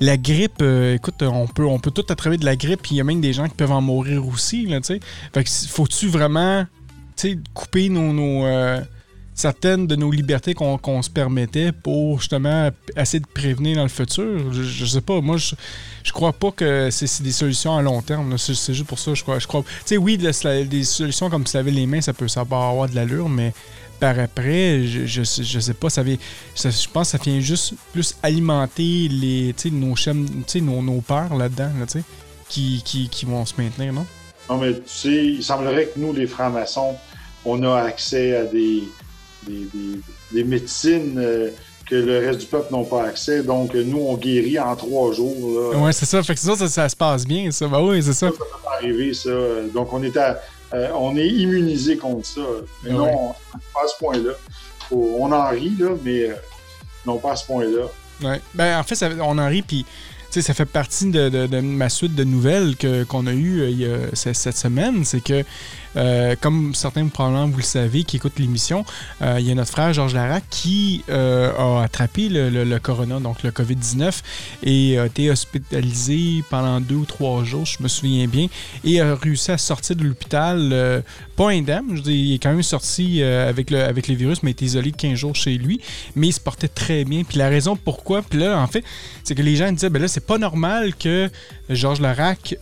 la 0.00 0.16
grippe, 0.16 0.62
euh, 0.62 0.94
écoute, 0.94 1.22
on 1.22 1.46
peut, 1.46 1.64
on 1.64 1.78
peut 1.78 1.90
tout 1.90 2.04
attraper 2.08 2.36
de 2.36 2.44
la 2.44 2.56
grippe, 2.56 2.82
puis 2.82 2.94
il 2.94 2.98
y 2.98 3.00
a 3.00 3.04
même 3.04 3.20
des 3.20 3.32
gens 3.32 3.48
qui 3.48 3.54
peuvent 3.54 3.72
en 3.72 3.82
mourir 3.82 4.26
aussi, 4.26 4.66
là, 4.66 4.80
tu 4.80 4.94
sais. 4.94 5.00
Fait 5.34 5.44
que 5.44 5.50
faut-tu 5.50 6.08
vraiment, 6.08 6.64
tu 7.16 7.30
sais, 7.30 7.38
couper 7.54 7.88
nos, 7.88 8.12
nos 8.12 8.46
certaines 9.40 9.86
de 9.86 9.96
nos 9.96 10.10
libertés 10.10 10.54
qu'on 10.54 11.02
se 11.02 11.10
permettait 11.10 11.72
pour 11.72 12.20
justement 12.20 12.70
essayer 12.96 13.20
de 13.20 13.26
prévenir 13.26 13.76
dans 13.76 13.82
le 13.82 13.88
futur. 13.88 14.52
Je, 14.52 14.84
sais 14.84 15.00
pas, 15.00 15.20
moi 15.20 15.38
je, 15.38 15.54
je 16.04 16.12
crois 16.12 16.32
pas 16.32 16.50
que 16.50 16.90
c'est 16.90 17.22
des 17.22 17.32
solutions 17.32 17.76
à 17.76 17.82
long 17.82 18.02
terme. 18.02 18.36
C'est 18.36 18.74
juste 18.74 18.86
pour 18.86 18.98
ça, 18.98 19.14
je 19.14 19.22
crois. 19.22 19.38
Je 19.38 19.46
crois 19.46 19.62
tu 19.62 19.68
sais, 19.86 19.96
oui, 19.96 20.18
des 20.18 20.84
solutions 20.84 21.30
comme 21.30 21.46
se 21.46 21.56
laver 21.56 21.70
les 21.70 21.86
mains, 21.86 22.00
ça 22.00 22.12
peut, 22.12 22.28
ça 22.28 22.42
avoir 22.42 22.88
de 22.88 22.94
l'allure, 22.94 23.28
mais 23.28 23.52
par 23.98 24.18
après, 24.18 24.84
je, 24.86 25.06
je, 25.06 25.60
sais 25.60 25.74
pas, 25.74 25.90
ça, 25.90 26.02
je 26.02 26.88
pense 26.88 27.12
que 27.12 27.18
ça 27.18 27.22
vient 27.22 27.40
juste 27.40 27.74
plus 27.92 28.16
alimenter 28.22 29.08
les, 29.08 29.54
nos 29.70 29.94
nos, 30.62 30.82
nos 30.82 31.00
peurs 31.00 31.36
là-dedans, 31.36 31.70
qui, 32.48 32.82
qui, 32.84 33.08
qui 33.08 33.26
vont 33.26 33.44
se 33.44 33.54
maintenir, 33.58 33.92
non? 33.92 34.06
Non, 34.48 34.56
mais 34.58 34.72
tu 34.72 34.80
sais, 34.86 35.24
il 35.26 35.44
semblerait 35.44 35.86
que 35.86 35.98
nous, 36.00 36.12
les 36.12 36.26
francs-maçons, 36.26 36.96
on 37.44 37.62
a 37.62 37.82
accès 37.82 38.36
à 38.36 38.44
des, 38.44 38.82
des, 39.46 40.44
médecines 40.44 41.18
euh, 41.18 41.50
que 41.88 41.94
le 41.94 42.18
reste 42.18 42.40
du 42.40 42.46
peuple 42.46 42.72
n'ont 42.72 42.84
pas 42.84 43.04
accès. 43.04 43.42
Donc, 43.42 43.74
nous, 43.74 43.98
on 43.98 44.16
guérit 44.16 44.58
en 44.58 44.76
trois 44.76 45.12
jours. 45.12 45.72
Oui, 45.74 45.92
c'est 45.92 46.06
ça. 46.06 46.22
Fait 46.22 46.34
que 46.34 46.40
ça, 46.40 46.56
ça, 46.68 46.88
se 46.88 46.96
passe 46.96 47.26
bien, 47.26 47.50
ça. 47.50 47.66
Ben 47.66 47.80
oui, 47.80 48.02
c'est 48.02 48.12
ça. 48.12 48.28
Ça, 48.28 48.32
peut 48.32 48.44
arriver, 48.76 49.14
ça. 49.14 49.30
Donc, 49.74 49.92
on 49.92 50.02
est, 50.02 50.16
euh, 50.16 50.88
on 50.94 51.16
est 51.16 51.28
immunisé 51.28 51.96
contre 51.96 52.26
ça. 52.26 52.42
Mais 52.84 52.90
non, 52.90 53.34
pas 53.74 53.80
à 53.84 53.88
ce 53.88 53.98
point-là. 53.98 54.32
On 54.92 55.30
en 55.30 55.48
rit, 55.50 55.76
là, 55.78 55.90
mais 56.04 56.30
euh, 56.30 56.34
non 57.06 57.18
pas 57.18 57.32
à 57.32 57.36
ce 57.36 57.46
point-là. 57.46 57.86
Ouais. 58.22 58.40
Ben, 58.54 58.78
en 58.78 58.82
fait, 58.82 59.02
on 59.20 59.38
en 59.38 59.48
rit, 59.48 59.62
puis 59.62 59.86
sais, 60.30 60.42
ça 60.42 60.54
fait 60.54 60.64
partie 60.64 61.10
de, 61.10 61.60
ma 61.60 61.88
suite 61.88 62.14
de 62.14 62.24
nouvelles 62.24 62.76
que, 62.76 63.04
qu'on 63.04 63.26
a 63.26 63.32
eues 63.32 63.62
cette 64.14 64.56
semaine. 64.56 65.04
C'est 65.04 65.22
que 65.22 65.44
euh, 65.96 66.34
comme 66.40 66.74
certains 66.74 67.06
probablement 67.08 67.48
vous 67.48 67.58
le 67.58 67.62
savez 67.62 68.04
qui 68.04 68.16
écoutent 68.16 68.38
l'émission, 68.38 68.84
euh, 69.22 69.36
il 69.40 69.46
y 69.46 69.50
a 69.50 69.54
notre 69.54 69.70
frère 69.70 69.92
Georges 69.92 70.14
Larac 70.14 70.44
qui 70.50 71.04
euh, 71.08 71.52
a 71.56 71.82
attrapé 71.82 72.28
le, 72.28 72.78
corona, 72.78 73.20
donc 73.20 73.42
le 73.42 73.50
COVID-19, 73.50 74.20
et 74.62 74.98
a 74.98 75.06
été 75.06 75.30
hospitalisé 75.30 76.44
pendant 76.48 76.80
deux 76.80 76.96
ou 76.96 77.04
trois 77.04 77.44
jours, 77.44 77.66
je 77.66 77.82
me 77.82 77.88
souviens 77.88 78.26
bien, 78.26 78.46
et 78.84 79.00
a 79.00 79.14
réussi 79.14 79.50
à 79.50 79.58
sortir 79.58 79.96
de 79.96 80.04
l'hôpital, 80.04 81.02
pas 81.36 81.50
indemne, 81.50 81.96
je 81.96 82.10
il 82.10 82.34
est 82.34 82.38
quand 82.38 82.50
même 82.50 82.62
sorti 82.62 83.22
avec, 83.22 83.70
le, 83.70 84.14
virus, 84.14 84.42
mais 84.42 84.50
est 84.50 84.62
isolé 84.62 84.90
de 84.90 84.96
15 84.96 85.14
jours 85.14 85.34
chez 85.34 85.56
lui, 85.56 85.80
mais 86.16 86.28
il 86.28 86.32
se 86.32 86.40
portait 86.40 86.68
très 86.68 87.04
bien. 87.04 87.22
Puis 87.24 87.38
la 87.38 87.48
raison 87.48 87.76
pourquoi, 87.76 88.22
puis 88.22 88.38
là, 88.38 88.58
en 88.60 88.66
fait, 88.66 88.84
c'est 89.24 89.34
que 89.34 89.42
les 89.42 89.56
gens 89.56 89.70
disaient, 89.70 89.90
ben 89.90 90.02
là, 90.02 90.08
c'est 90.08 90.26
pas 90.26 90.38
normal 90.38 90.94
que 90.94 91.30
Georges 91.70 92.00
Larac 92.00 92.56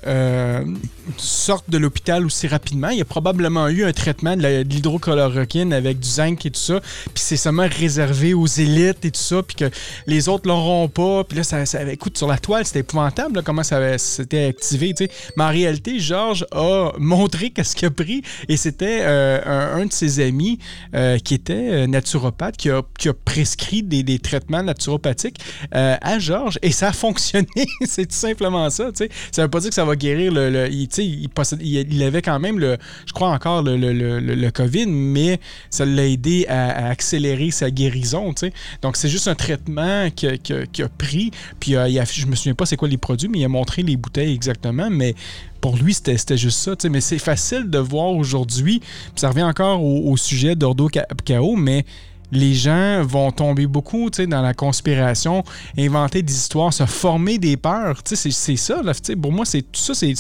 sorte 1.17 1.71
de 1.71 1.79
l'hôpital 1.79 2.25
aussi 2.27 2.47
rapidement. 2.47 2.89
Il 2.91 3.01
a 3.01 3.05
probablement 3.05 3.69
eu 3.69 3.85
un 3.85 3.93
traitement 3.93 4.37
de 4.37 4.63
l'hydrochloroquine 4.63 5.73
avec 5.73 5.99
du 5.99 6.09
zinc 6.09 6.45
et 6.45 6.51
tout 6.51 6.61
ça, 6.61 6.81
puis 6.81 7.23
c'est 7.23 7.37
seulement 7.37 7.67
réservé 7.69 8.35
aux 8.35 8.47
élites 8.47 9.05
et 9.05 9.11
tout 9.11 9.21
ça, 9.21 9.43
puis 9.43 9.57
que 9.57 9.71
les 10.07 10.29
autres 10.29 10.47
l'auront 10.47 10.89
pas. 10.89 11.25
Puis 11.25 11.39
là, 11.39 11.45
ça, 11.45 11.65
écoute, 11.91 12.17
sur 12.19 12.29
la 12.29 12.39
toile, 12.39 12.65
c'était 12.65 12.81
épouvantable 12.81 13.43
comment 13.43 13.63
ça 13.63 13.99
s'était 13.99 14.47
activé. 14.47 14.95
Mais 15.37 15.45
en 15.45 15.49
réalité, 15.49 15.99
Georges 15.99 16.47
a 16.53 16.93
montré 16.99 17.51
qu'est-ce 17.55 17.75
qu'il 17.75 17.87
a 17.87 17.91
pris, 17.91 18.23
et 18.49 18.57
c'était 18.57 19.01
euh, 19.03 19.75
un, 19.75 19.87
de 19.87 19.93
ses 19.93 20.21
amis 20.21 20.59
euh, 20.95 21.19
qui 21.19 21.35
était 21.35 21.55
euh, 21.55 21.87
naturopathe, 21.87 22.57
qui 22.57 22.71
a, 22.71 22.83
prescrit 23.25 23.83
des, 23.83 24.03
des, 24.03 24.19
traitements 24.19 24.63
naturopathiques 24.63 25.39
à 25.73 26.19
Georges, 26.19 26.59
et 26.63 26.73
ça 26.73 26.89
a 26.89 26.93
fonctionné. 26.93 27.47
c'est 27.85 28.07
tout 28.07 28.17
simplement 28.17 28.69
ça, 28.71 28.91
sais. 28.99 29.09
Ça 29.33 29.43
veut 29.43 29.49
pas 29.49 29.61
dire 29.61 29.71
que 29.71 29.75
ça 29.75 29.85
va 29.85 29.97
guérir 29.97 30.33
le... 30.33 30.51
le 30.51 30.69
il, 30.71 30.89
il, 30.99 31.29
il, 31.61 32.03
avait 32.03 32.23
quand 32.23 32.39
même 32.39 32.59
le, 32.59 32.77
je 33.07 33.13
crois 33.13 33.29
encore 33.29 33.63
le, 33.63 33.77
le, 33.77 34.51
COVID, 34.51 34.87
mais 34.87 35.41
ça 35.71 35.85
l'a 35.85 36.07
aidé 36.07 36.47
à, 36.49 36.89
accélérer 36.89 37.51
sa 37.51 37.71
guérison. 37.71 38.35
Donc, 38.83 38.97
c'est 38.97 39.09
juste 39.09 39.29
un 39.29 39.35
traitement 39.35 40.11
qu'il 40.11 40.29
a, 40.29 40.89
pris. 40.89 41.31
Puis, 41.61 41.77
euh, 41.77 41.89
il 41.89 41.99
a, 41.99 42.05
je 42.05 42.27
me 42.27 42.35
souviens 42.35 42.55
pas 42.55 42.67
c'est 42.67 42.77
quoi 42.77 42.89
les 42.89 42.97
produits, 42.97 43.29
mais 43.29 43.39
il 43.39 43.45
a 43.45 43.49
montré 43.49 43.83
les 43.83 43.97
bouteilles 43.97 44.35
exactement. 44.35 44.89
Mais 44.91 45.15
pour 45.61 45.77
lui, 45.77 45.95
c'était 45.95 46.37
juste 46.37 46.59
ça. 46.59 46.73
Mais 46.89 47.01
c'est 47.01 47.19
facile 47.19 47.71
de 47.71 47.79
voir 47.79 48.11
aujourd'hui. 48.11 48.81
Ça 49.17 49.29
revient 49.29 49.43
encore 49.43 49.83
au, 49.83 50.17
sujet 50.17 50.57
d'Ordo 50.57 50.89
Cao, 50.89 51.57
mais 51.57 51.85
les 52.31 52.55
gens 52.55 53.03
vont 53.05 53.31
tomber 53.31 53.67
beaucoup 53.67 54.11
dans 54.11 54.43
la 54.43 54.55
conspiration, 54.55 55.45
inventer 55.77 56.23
des 56.23 56.33
histoires, 56.35 56.73
se 56.73 56.87
former 56.87 57.39
des 57.39 57.57
peurs. 57.57 58.01
C'est 58.05 58.31
ça. 58.57 58.81
Pour 59.21 59.33
moi, 59.33 59.45
c'est 59.45 59.63
tout 59.63 59.81
ça, 59.81 59.95
c'est 59.95 60.15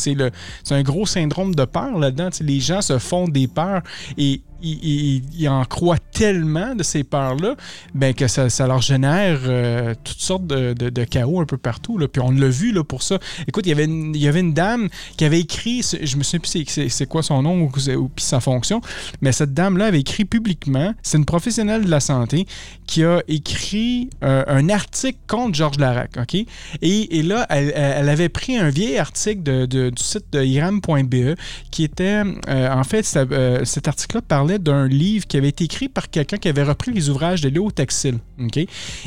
un 0.71 0.83
gros 0.83 1.07
syndrome 1.07 1.55
de 1.55 1.65
peur 1.65 1.99
là-dedans. 1.99 2.31
Les 2.41 2.61
gens 2.61 2.83
se 2.83 2.99
font 2.99 3.29
des 3.29 3.47
peurs 3.47 3.83
et 4.17 4.41
ils, 4.63 5.49
en 5.49 5.65
croient 5.65 5.99
tellement 6.13 6.75
de 6.75 6.83
ces 6.83 7.05
peurs-là 7.05 7.55
ben, 7.95 8.15
que 8.15 8.27
ça, 8.27 8.49
leur 8.67 8.83
génère 8.83 9.41
euh, 9.47 9.95
toutes 10.05 10.21
sortes 10.21 10.47
de, 10.47 11.05
chaos 11.05 11.41
un 11.41 11.45
peu 11.45 11.57
partout. 11.57 11.99
Là. 11.99 12.09
Puis 12.09 12.21
on 12.21 12.31
l'a 12.31 12.49
vu 12.49 12.73
là, 12.73 12.85
pour 12.85 13.03
ça. 13.03 13.19
Écoute, 13.47 13.67
il 13.67 13.71
y, 13.71 13.73
avait 13.73 13.85
une, 13.85 14.15
il 14.15 14.21
y 14.21 14.29
avait 14.29 14.41
une 14.41 14.55
dame 14.55 14.89
qui 15.17 15.25
avait 15.25 15.41
écrit, 15.41 15.83
je 15.83 16.17
me 16.17 16.23
souviens 16.23 16.41
plus 16.41 16.89
c'est 16.89 17.07
quoi 17.07 17.23
son 17.23 17.43
nom 17.43 17.63
ou, 17.63 17.71
ou, 17.97 18.11
sa 18.17 18.41
fonction, 18.41 18.81
mais 19.21 19.33
cette 19.33 19.55
dame-là 19.55 19.87
avait 19.87 20.01
écrit 20.01 20.25
publiquement, 20.25 20.95
c'est 21.03 21.19
une 21.19 21.25
professionnelle 21.25 21.85
de 21.85 21.91
la 21.91 22.01
santé 22.01 22.47
qui 22.87 23.05
a 23.05 23.21
écrit 23.29 24.11
euh, 24.23 24.45
un 24.47 24.69
article 24.69 25.19
contre 25.27 25.55
Georges 25.55 25.79
Larac. 25.79 26.17
OK? 26.19 26.37
Et, 26.83 27.23
là, 27.23 27.47
elle, 27.51 28.09
avait 28.09 28.29
pris 28.29 28.57
un 28.57 28.71
vieil 28.71 28.99
article 28.99 29.43
de, 29.43 29.67
du 29.67 30.03
site 30.03 30.25
de 30.33 30.43
iram.be 30.45 31.37
qui 31.71 31.85
était, 31.85 32.23
euh, 32.49 32.73
en 32.73 32.85
fait, 32.85 33.03
cet 33.03 33.89
article-là 33.89 34.23
parlait 34.23 34.48
d'un 34.57 34.89
livre 34.89 35.27
qui 35.27 35.37
avait 35.37 35.49
été 35.49 35.65
écrit 35.65 35.91
par 35.91 36.09
quelqu'un 36.09 36.39
qui 36.39 36.49
avait 36.49 36.63
repris 36.63 36.93
les 36.93 37.11
ouvrages 37.11 37.43
de 37.43 37.51
Léo 37.51 37.71
Taxil. 37.71 38.19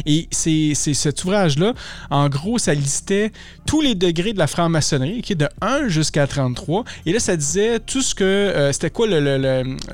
Et 0.06 0.28
c'est, 0.30 0.74
cet 0.76 1.24
ouvrage-là, 1.24 1.74
en 2.12 2.30
gros, 2.30 2.60
ça 2.60 2.76
listait 2.76 3.32
tous 3.66 3.82
les 3.82 3.96
degrés 3.96 4.34
de 4.34 4.38
la 4.38 4.48
franc-maçonnerie, 4.48 5.22
de 5.36 5.48
1 5.62 5.88
jusqu'à 5.88 6.28
33. 6.28 6.84
Et 7.06 7.14
là, 7.14 7.20
ça 7.20 7.36
disait 7.36 7.80
tout 7.80 8.02
ce 8.02 8.16
que. 8.16 8.24
Euh, 8.24 8.72
c'était 8.72 8.90
quoi 8.90 9.08
le, 9.08 9.20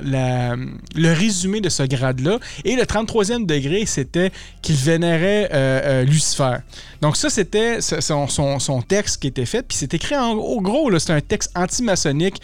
le, 0.04 1.12
résumé 1.12 1.60
de 1.60 1.68
ce 1.68 1.82
grade-là. 1.82 2.38
Et 2.64 2.76
le 2.76 2.82
33e 2.82 3.46
degré, 3.46 3.86
c'était 3.86 4.30
qu'il 4.62 4.76
vénérait 4.76 5.50
euh, 5.52 5.80
euh, 5.84 6.04
Lucifer. 6.04 6.58
Donc, 7.00 7.16
ça, 7.16 7.30
c'était 7.30 7.80
son, 7.80 8.82
texte 8.86 9.20
qui 9.20 9.28
était 9.28 9.46
fait. 9.46 9.62
Puis 9.66 9.76
c'est 9.78 9.94
écrit 9.94 10.16
en 10.16 10.34
gros, 10.60 10.96
c'est 10.98 11.12
un 11.12 11.20
texte 11.20 11.52
anti-maçonnique 11.54 12.40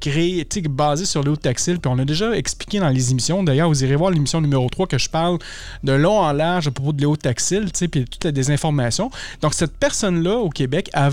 créé, 0.00 0.46
basé 0.68 1.04
sur 1.04 1.22
Léo 1.22 1.36
Taxil. 1.36 1.78
Puis 1.78 1.90
on 1.92 1.98
a 1.98 2.04
déjà 2.04 2.27
expliqué 2.34 2.80
dans 2.80 2.88
les 2.88 3.10
émissions. 3.10 3.42
D'ailleurs, 3.42 3.68
vous 3.68 3.84
irez 3.84 3.96
voir 3.96 4.10
l'émission 4.10 4.40
numéro 4.40 4.68
3 4.68 4.86
que 4.86 4.98
je 4.98 5.08
parle 5.08 5.38
de 5.84 5.92
long 5.92 6.18
en 6.18 6.32
large 6.32 6.68
à 6.68 6.70
propos 6.70 6.92
de 6.92 7.00
Léo 7.00 7.16
Taxil, 7.16 7.66
puis 7.90 8.04
toutes 8.04 8.24
les 8.24 8.50
informations. 8.50 9.10
Donc, 9.42 9.54
cette 9.54 9.76
personne-là 9.76 10.36
au 10.36 10.50
Québec 10.50 10.90
a, 10.94 11.10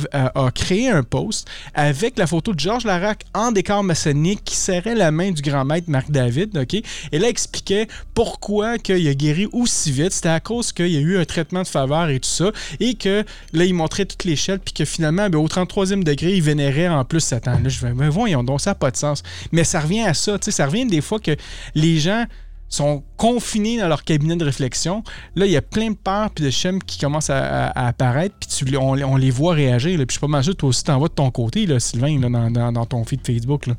créé 0.51 0.89
un 0.89 1.03
post 1.03 1.47
avec 1.73 2.17
la 2.17 2.27
photo 2.27 2.53
de 2.53 2.59
Georges 2.59 2.85
Larac 2.85 3.23
en 3.33 3.51
décor 3.51 3.83
maçonnique 3.83 4.43
qui 4.43 4.55
serrait 4.55 4.95
la 4.95 5.11
main 5.11 5.31
du 5.31 5.41
grand 5.41 5.65
maître 5.65 5.89
Marc 5.89 6.11
David. 6.11 6.57
OK? 6.57 6.73
Et 7.11 7.19
là, 7.19 7.27
expliquait 7.27 7.87
pourquoi 8.13 8.75
il 8.87 9.07
a 9.07 9.13
guéri 9.13 9.47
aussi 9.51 9.91
vite. 9.91 10.13
C'était 10.13 10.29
à 10.29 10.39
cause 10.39 10.71
qu'il 10.71 10.87
y 10.87 10.97
a 10.97 11.01
eu 11.01 11.17
un 11.17 11.25
traitement 11.25 11.63
de 11.63 11.67
faveur 11.67 12.09
et 12.09 12.19
tout 12.19 12.29
ça. 12.29 12.51
Et 12.79 12.95
que 12.95 13.23
là, 13.53 13.65
il 13.65 13.73
montrait 13.73 14.05
toute 14.05 14.23
l'échelle, 14.23 14.59
puis 14.59 14.73
que 14.73 14.85
finalement, 14.85 15.29
ben, 15.29 15.37
au 15.37 15.47
33e 15.47 16.03
degré, 16.03 16.35
il 16.35 16.41
vénérait 16.41 16.87
en 16.87 17.03
plus 17.05 17.19
Satan. 17.19 17.59
Là, 17.63 17.69
je 17.69 17.79
vais, 17.79 17.93
mais 17.93 18.09
voyons 18.09 18.43
donc, 18.43 18.61
ça 18.61 18.71
n'a 18.71 18.75
pas 18.75 18.91
de 18.91 18.97
sens. 18.97 19.23
Mais 19.51 19.63
ça 19.63 19.79
revient 19.79 20.01
à 20.01 20.13
ça, 20.13 20.37
tu 20.39 20.45
sais, 20.45 20.51
ça 20.51 20.65
revient 20.65 20.85
des 20.85 21.01
fois 21.05 21.19
que 21.19 21.31
les 21.75 21.97
gens 21.97 22.25
sont 22.67 23.03
confinés 23.17 23.79
dans 23.79 23.87
leur 23.87 24.03
cabinet 24.03 24.35
de 24.35 24.43
réflexion. 24.43 25.03
Là, 25.35 25.45
il 25.45 25.51
y 25.51 25.57
a 25.57 25.61
plein 25.61 25.91
de 25.91 25.95
peurs 25.95 26.31
puis 26.31 26.43
de 26.43 26.49
schèmes 26.49 26.81
qui 26.81 26.99
commencent 26.99 27.29
à, 27.29 27.67
apparaître, 27.69 28.35
puis 28.39 28.49
tu, 28.49 28.77
on, 28.77 29.15
les 29.15 29.31
voit 29.31 29.53
réagir. 29.53 29.97
Puis 29.97 30.05
je 30.09 30.13
suis 30.13 30.19
pas 30.19 30.27
mal 30.27 30.43
toi 30.43 30.69
aussi, 30.69 30.83
t'en 30.83 30.99
vas 30.99 31.07
de 31.07 31.13
ton 31.13 31.31
côté, 31.31 31.65
là, 31.65 31.79
Sylvain, 31.79 32.19
dans, 32.19 32.71
dans, 32.71 32.85
ton 32.85 33.03
feed 33.03 33.25
Facebook. 33.25 33.67
Là. 33.67 33.75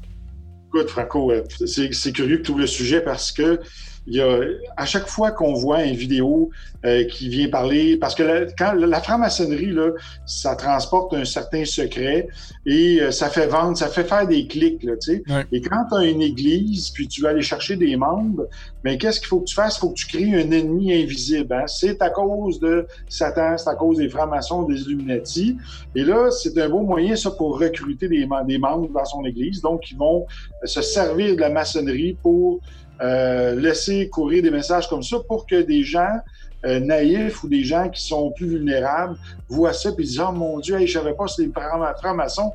Écoute, 0.69 0.89
Franco, 0.91 1.33
euh, 1.33 1.43
c'est 1.67 2.13
curieux 2.13 2.39
que 2.39 2.43
tu 2.43 2.57
le 2.57 2.67
sujet 2.67 3.01
parce 3.01 3.33
que 3.33 3.61
il 4.07 4.15
y 4.15 4.21
a, 4.21 4.41
à 4.77 4.87
chaque 4.87 5.09
fois 5.09 5.33
qu'on 5.33 5.55
voit 5.55 5.83
une 5.85 5.97
vidéo 5.97 6.51
euh, 6.85 7.05
qui 7.05 7.29
vient 7.29 7.49
parler, 7.49 7.97
parce 7.97 8.15
que 8.15 8.23
la, 8.23 8.47
quand 8.47 8.73
la 8.75 9.01
franc-maçonnerie, 9.01 9.73
là, 9.73 9.91
ça 10.27 10.55
transporte 10.55 11.15
un 11.15 11.25
certain 11.25 11.65
secret 11.65 12.29
et 12.65 13.01
euh, 13.01 13.11
ça 13.11 13.29
fait 13.29 13.47
vendre, 13.47 13.77
ça 13.77 13.89
fait 13.89 14.05
faire 14.05 14.27
des 14.27 14.47
clics, 14.47 14.83
là, 14.85 14.93
tu 14.97 15.17
sais. 15.17 15.47
Et 15.53 15.61
quand 15.61 15.85
tu 15.91 15.97
as 15.97 16.05
une 16.05 16.23
église, 16.23 16.91
puis 16.91 17.09
tu 17.09 17.23
vas 17.23 17.31
aller 17.31 17.43
chercher 17.43 17.77
des 17.77 17.97
membres, 17.97 18.49
mais 18.85 18.99
qu'est-ce 18.99 19.19
qu'il 19.19 19.29
faut 19.29 19.41
que 19.41 19.47
tu 19.47 19.55
fasses? 19.55 19.77
Il 19.77 19.81
faut 19.81 19.91
que 19.91 19.99
tu 19.99 20.07
crées 20.07 20.35
un 20.35 20.51
ennemi 20.51 20.95
invisible. 20.95 21.53
Hein? 21.53 21.65
C'est 21.67 22.01
à 22.01 22.11
cause 22.11 22.61
de 22.61 22.87
Satan, 23.09 23.59
c'est 23.59 23.69
à 23.69 23.75
cause 23.75 23.99
des 23.99 24.09
francs-maçons, 24.09 24.63
des 24.63 24.81
Illuminati. 24.83 25.57
Et 25.95 26.05
là, 26.05 26.31
c'est 26.31 26.57
un 26.59 26.69
beau 26.69 26.83
moyen, 26.83 27.17
ça, 27.17 27.33
pour 27.33 27.59
recruter 27.59 28.09
des, 28.09 28.29
des 28.47 28.59
membres 28.59 28.89
dans 28.93 29.05
son 29.05 29.25
église. 29.25 29.61
Donc, 29.61 29.91
ils 29.91 29.97
vont 29.97 30.27
se 30.65 30.83
servir 30.83 31.35
de 31.35 31.41
la 31.41 31.51
maçonnerie 31.51 32.17
pour 32.23 32.61
euh, 33.01 33.55
laisser 33.55 34.09
courir 34.09 34.43
des 34.43 34.51
messages 34.51 34.89
comme 34.89 35.03
ça 35.03 35.19
pour 35.29 35.47
que 35.47 35.63
des 35.63 35.83
gens 35.83 36.21
euh, 36.65 36.81
naïfs 36.81 37.43
ou 37.45 37.49
des 37.49 37.63
gens 37.63 37.89
qui 37.91 38.03
sont 38.03 38.33
plus 38.33 38.49
vulnérables 38.49 39.17
voient 39.49 39.73
ça 39.73 39.91
et 39.91 40.03
disent 40.03 40.21
Oh 40.21 40.33
mon 40.33 40.59
Dieu, 40.59 40.79
je 40.85 40.93
savais 40.93 41.15
pas 41.15 41.29
si 41.29 41.47
les 41.47 41.53
francs-maçons 41.53 42.53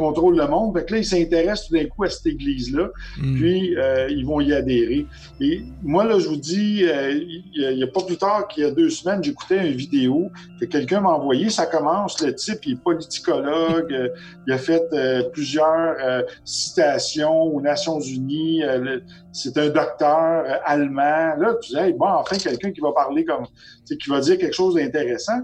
qui 0.00 0.06
contrôlent 0.06 0.36
le 0.36 0.46
monde. 0.46 0.76
Fait 0.76 0.84
que 0.84 0.92
là, 0.92 0.98
ils 0.98 1.04
s'intéressent 1.04 1.68
tout 1.68 1.74
d'un 1.74 1.86
coup 1.86 2.04
à 2.04 2.10
cette 2.10 2.26
église-là, 2.26 2.88
mm. 3.18 3.34
puis 3.34 3.76
euh, 3.76 4.08
ils 4.08 4.24
vont 4.24 4.40
y 4.40 4.52
adhérer. 4.52 5.06
Et 5.40 5.62
moi, 5.82 6.04
là, 6.04 6.18
je 6.18 6.28
vous 6.28 6.36
dis, 6.36 6.84
euh, 6.84 7.12
il 7.12 7.76
n'y 7.76 7.82
a, 7.82 7.86
pas 7.86 8.02
plus 8.02 8.16
tard 8.16 8.48
qu'il 8.48 8.62
y 8.64 8.66
a 8.66 8.70
deux 8.70 8.90
semaines, 8.90 9.22
j'écoutais 9.22 9.70
une 9.70 9.76
vidéo 9.76 10.30
que 10.60 10.64
quelqu'un 10.64 11.00
m'a 11.00 11.10
envoyé. 11.10 11.50
Ça 11.50 11.66
commence, 11.66 12.20
le 12.22 12.34
type, 12.34 12.66
il 12.66 12.72
est 12.72 12.82
politicologue, 12.82 13.92
euh, 13.92 14.08
il 14.46 14.52
a 14.52 14.58
fait 14.58 14.82
plusieurs 15.32 15.96
citations 16.44 17.42
aux 17.42 17.60
Nations 17.60 18.00
Unies. 18.00 18.62
c'est 19.32 19.56
un 19.58 19.68
docteur 19.68 20.44
allemand. 20.64 21.34
Là, 21.38 21.54
tu 21.62 21.70
disais, 21.70 21.92
bon, 21.92 22.06
enfin, 22.06 22.36
quelqu'un 22.36 22.72
qui 22.72 22.80
va 22.80 22.92
parler 22.92 23.24
comme, 23.24 23.46
qui 23.86 24.08
va 24.08 24.20
dire 24.20 24.38
quelque 24.38 24.54
chose 24.54 24.74
d'intéressant. 24.74 25.40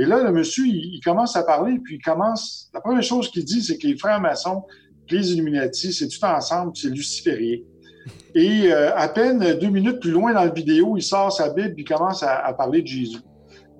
Et 0.00 0.06
là, 0.06 0.22
le 0.22 0.32
monsieur, 0.32 0.64
il, 0.66 0.98
commence 1.04 1.36
à 1.36 1.42
parler, 1.42 1.78
puis 1.78 1.96
il 1.96 2.02
commence. 2.02 2.70
La 2.72 2.80
première 2.80 3.02
chose 3.02 3.30
qu'il 3.30 3.44
dit, 3.44 3.62
c'est 3.62 3.76
que 3.76 3.86
les 3.86 3.98
frères 3.98 4.18
maçons, 4.18 4.64
les 5.10 5.34
Illuminati, 5.34 5.92
c'est 5.92 6.08
tout 6.08 6.24
ensemble, 6.24 6.72
c'est 6.74 6.88
luciférien. 6.88 7.58
Et 8.34 8.72
euh, 8.72 8.96
à 8.96 9.08
peine 9.08 9.58
deux 9.58 9.68
minutes 9.68 10.00
plus 10.00 10.12
loin 10.12 10.32
dans 10.32 10.44
la 10.44 10.48
vidéo, 10.48 10.96
il 10.96 11.02
sort 11.02 11.30
sa 11.30 11.50
Bible, 11.50 11.74
il 11.76 11.84
commence 11.84 12.22
à, 12.22 12.50
parler 12.54 12.80
de 12.80 12.86
Jésus. 12.86 13.18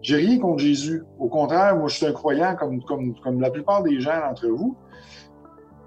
J'ai 0.03 0.17
rien 0.17 0.39
contre 0.39 0.59
Jésus. 0.59 1.03
Au 1.19 1.31
contraire, 1.31 1.75
moi, 1.75 1.89
je 1.89 1.97
suis 1.97 2.07
un 2.07 2.13
croyant 2.13 2.55
comme, 2.55 2.83
comme, 2.83 3.15
comme 3.21 3.41
la 3.41 3.51
plupart 3.51 3.83
des 3.83 3.99
gens 3.99 4.21
d'entre 4.21 4.47
vous. 4.47 4.77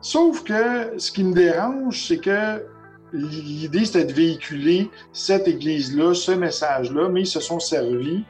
Sauf 0.02 0.44
que 0.44 0.98
ce 0.98 1.12
qui 1.12 1.24
me 1.24 1.36
dérange, 1.36 2.08
c'est 2.08 2.18
que 2.18 2.66
l'idée, 3.14 3.86
c'était 3.86 4.06
de 4.06 4.14
véhiculer 4.14 4.90
cette 5.12 5.48
Église-là, 5.48 6.16
ce 6.16 6.32
message-là, 6.32 7.10
mais 7.10 7.22
ils 7.22 7.28
se 7.28 7.40
sont 7.40 7.60
servis 7.60 8.26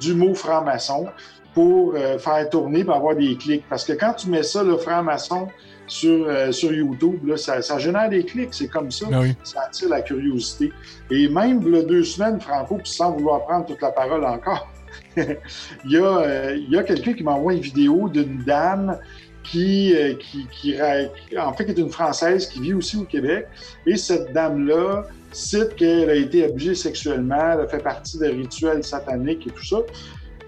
du 0.00 0.14
mot 0.14 0.34
franc-maçon 0.34 1.06
pour 1.60 1.94
faire 1.94 2.48
tourner 2.48 2.84
pour 2.84 2.94
avoir 2.94 3.14
des 3.14 3.36
clics. 3.36 3.64
Parce 3.68 3.84
que 3.84 3.92
quand 3.92 4.14
tu 4.14 4.28
mets 4.28 4.42
ça, 4.42 4.62
le 4.62 4.76
franc-maçon, 4.76 5.48
sur, 5.86 6.26
sur 6.54 6.72
YouTube, 6.72 7.26
là, 7.26 7.36
ça, 7.36 7.60
ça, 7.60 7.78
génère 7.78 8.08
des 8.08 8.24
clics, 8.24 8.50
c'est 8.52 8.68
comme 8.68 8.90
ça. 8.92 9.06
Ah 9.12 9.20
oui. 9.20 9.34
Ça 9.42 9.62
attire 9.66 9.88
la 9.88 10.00
curiosité. 10.02 10.72
Et 11.10 11.28
même 11.28 11.60
deux 11.60 12.04
semaines, 12.04 12.40
Franco, 12.40 12.76
puis 12.76 12.92
sans 12.92 13.10
vouloir 13.12 13.44
prendre 13.44 13.66
toute 13.66 13.82
la 13.82 13.90
parole 13.90 14.24
encore, 14.24 14.68
il 15.16 15.90
y 15.90 15.96
a, 15.96 16.18
euh, 16.18 16.56
il 16.56 16.70
y 16.70 16.78
a 16.78 16.82
quelqu'un 16.82 17.12
qui 17.12 17.22
m'envoie 17.22 17.54
une 17.54 17.60
vidéo 17.60 18.08
d'une 18.08 18.42
dame 18.44 18.98
qui, 19.42 19.94
euh, 19.94 20.14
qui, 20.14 20.46
qui, 20.50 20.76
en 21.36 21.52
fait, 21.54 21.64
qui 21.64 21.70
est 21.72 21.78
une 21.78 21.90
Française 21.90 22.46
qui 22.46 22.60
vit 22.60 22.74
aussi 22.74 22.96
au 22.96 23.04
Québec. 23.04 23.46
Et 23.86 23.96
cette 23.96 24.32
dame-là 24.32 25.06
cite 25.32 25.76
qu'elle 25.76 26.10
a 26.10 26.14
été 26.14 26.44
abusée 26.44 26.74
sexuellement, 26.74 27.52
elle 27.54 27.60
a 27.60 27.68
fait 27.68 27.82
partie 27.82 28.18
des 28.18 28.28
rituels 28.28 28.84
sataniques 28.84 29.46
et 29.46 29.50
tout 29.50 29.64
ça. 29.64 29.78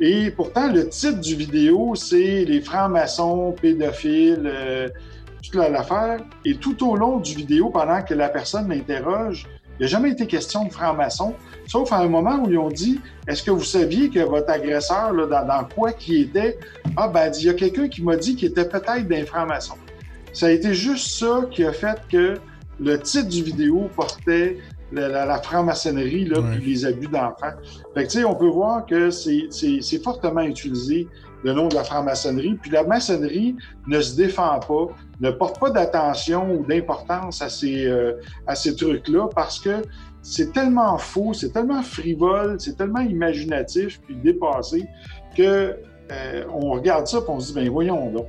Et 0.00 0.30
pourtant, 0.30 0.72
le 0.72 0.88
titre 0.88 1.20
du 1.20 1.34
vidéo, 1.34 1.94
c'est 1.94 2.44
Les 2.44 2.60
francs-maçons, 2.60 3.54
pédophiles, 3.60 4.42
euh, 4.44 4.88
toute 5.42 5.54
l'affaire. 5.54 6.20
Et 6.44 6.54
tout 6.54 6.88
au 6.88 6.96
long 6.96 7.18
du 7.18 7.34
vidéo, 7.34 7.70
pendant 7.70 8.02
que 8.02 8.14
la 8.14 8.28
personne 8.28 8.66
m'interroge, 8.66 9.46
il 9.78 9.82
n'a 9.82 9.88
jamais 9.88 10.10
été 10.10 10.26
question 10.26 10.64
de 10.64 10.72
franc-maçon, 10.72 11.34
sauf 11.66 11.92
à 11.92 11.98
un 11.98 12.08
moment 12.08 12.42
où 12.44 12.50
ils 12.50 12.58
ont 12.58 12.68
dit 12.68 13.00
Est-ce 13.26 13.42
que 13.42 13.50
vous 13.50 13.64
saviez 13.64 14.10
que 14.10 14.20
votre 14.20 14.50
agresseur, 14.50 15.12
là, 15.12 15.42
dans, 15.42 15.64
quoi 15.64 15.92
qui 15.92 16.20
était? 16.22 16.58
Ah, 16.96 17.08
ben, 17.08 17.32
il 17.38 17.46
y 17.46 17.48
a 17.48 17.54
quelqu'un 17.54 17.88
qui 17.88 18.02
m'a 18.02 18.16
dit 18.16 18.36
qu'il 18.36 18.48
était 18.48 18.68
peut-être 18.68 19.08
d'un 19.08 19.24
franc-maçon. 19.24 19.74
Ça 20.32 20.46
a 20.46 20.50
été 20.50 20.74
juste 20.74 21.18
ça 21.18 21.42
qui 21.50 21.64
a 21.64 21.72
fait 21.72 22.00
que 22.10 22.34
le 22.80 22.98
titre 23.00 23.28
du 23.28 23.42
vidéo 23.42 23.90
portait 23.94 24.58
la, 24.92 25.40
franc-maçonnerie 25.42 26.26
là, 26.26 26.38
puis 26.52 26.64
les 26.64 26.86
abus 26.86 27.08
d'enfants. 27.08 27.54
Fait 27.94 28.06
que, 28.06 28.24
on 28.24 28.34
peut 28.34 28.48
voir 28.48 28.86
que 28.86 29.10
c'est 29.10 30.02
fortement 30.02 30.42
utilisé 30.42 31.08
le 31.44 31.52
nom 31.52 31.68
de 31.68 31.74
la 31.74 31.84
franc-maçonnerie. 31.84 32.54
Puis 32.60 32.70
la 32.70 32.84
maçonnerie 32.84 33.56
ne 33.86 34.00
se 34.00 34.16
défend 34.16 34.60
pas, 34.60 34.88
ne 35.20 35.30
porte 35.30 35.58
pas 35.58 35.70
d'attention 35.70 36.54
ou 36.54 36.64
d'importance 36.66 37.42
à 37.42 37.48
ces, 37.48 37.86
euh, 37.86 38.14
à 38.46 38.54
ces 38.54 38.76
trucs-là 38.76 39.28
parce 39.34 39.58
que 39.58 39.82
c'est 40.22 40.52
tellement 40.52 40.98
faux, 40.98 41.32
c'est 41.32 41.50
tellement 41.50 41.82
frivole, 41.82 42.56
c'est 42.60 42.76
tellement 42.76 43.00
imaginatif 43.00 44.00
puis 44.06 44.14
dépassé 44.16 44.84
que 45.36 45.76
euh, 46.12 46.44
on 46.52 46.70
regarde 46.70 47.06
ça 47.06 47.18
et 47.18 47.22
on 47.28 47.40
se 47.40 47.48
dit, 47.48 47.54
ben 47.54 47.68
voyons 47.70 48.10
donc. 48.10 48.26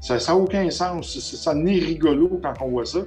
Ça 0.00 0.16
n'a 0.16 0.36
aucun 0.36 0.70
sens. 0.70 1.18
Ça, 1.18 1.54
n'est 1.54 1.78
rigolo 1.78 2.40
quand 2.42 2.54
on 2.60 2.68
voit 2.68 2.86
ça. 2.86 3.00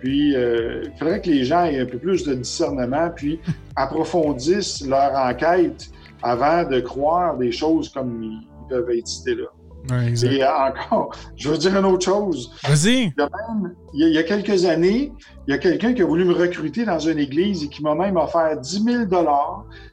Puis, 0.00 0.34
euh, 0.34 0.82
il 0.84 0.98
faudrait 0.98 1.20
que 1.20 1.30
les 1.30 1.44
gens 1.44 1.64
aient 1.64 1.80
un 1.80 1.86
peu 1.86 1.98
plus 1.98 2.24
de 2.24 2.34
discernement, 2.34 3.10
puis 3.14 3.40
approfondissent 3.76 4.84
leur 4.86 5.14
enquête 5.14 5.90
avant 6.22 6.64
de 6.64 6.80
croire 6.80 7.36
des 7.36 7.52
choses 7.52 7.88
comme 7.88 8.22
ils 8.22 8.68
peuvent 8.68 8.90
être 8.90 9.06
citées 9.06 9.36
là. 9.36 9.48
Et 10.22 10.44
encore, 10.44 11.14
je 11.36 11.48
veux 11.48 11.58
dire 11.58 11.76
une 11.76 11.84
autre 11.84 12.04
chose. 12.04 12.52
Vas-y. 12.62 13.12
Il, 13.94 14.12
y 14.12 14.18
a 14.18 14.22
quelques 14.22 14.64
années, 14.64 15.12
il 15.46 15.50
y 15.50 15.54
a 15.54 15.58
quelqu'un 15.58 15.92
qui 15.92 16.02
a 16.02 16.06
voulu 16.06 16.24
me 16.24 16.32
recruter 16.32 16.84
dans 16.84 16.98
une 16.98 17.18
église 17.18 17.64
et 17.64 17.68
qui 17.68 17.82
m'a 17.82 17.94
même 17.94 18.16
offert 18.16 18.58
10 18.58 18.84
000 18.84 19.04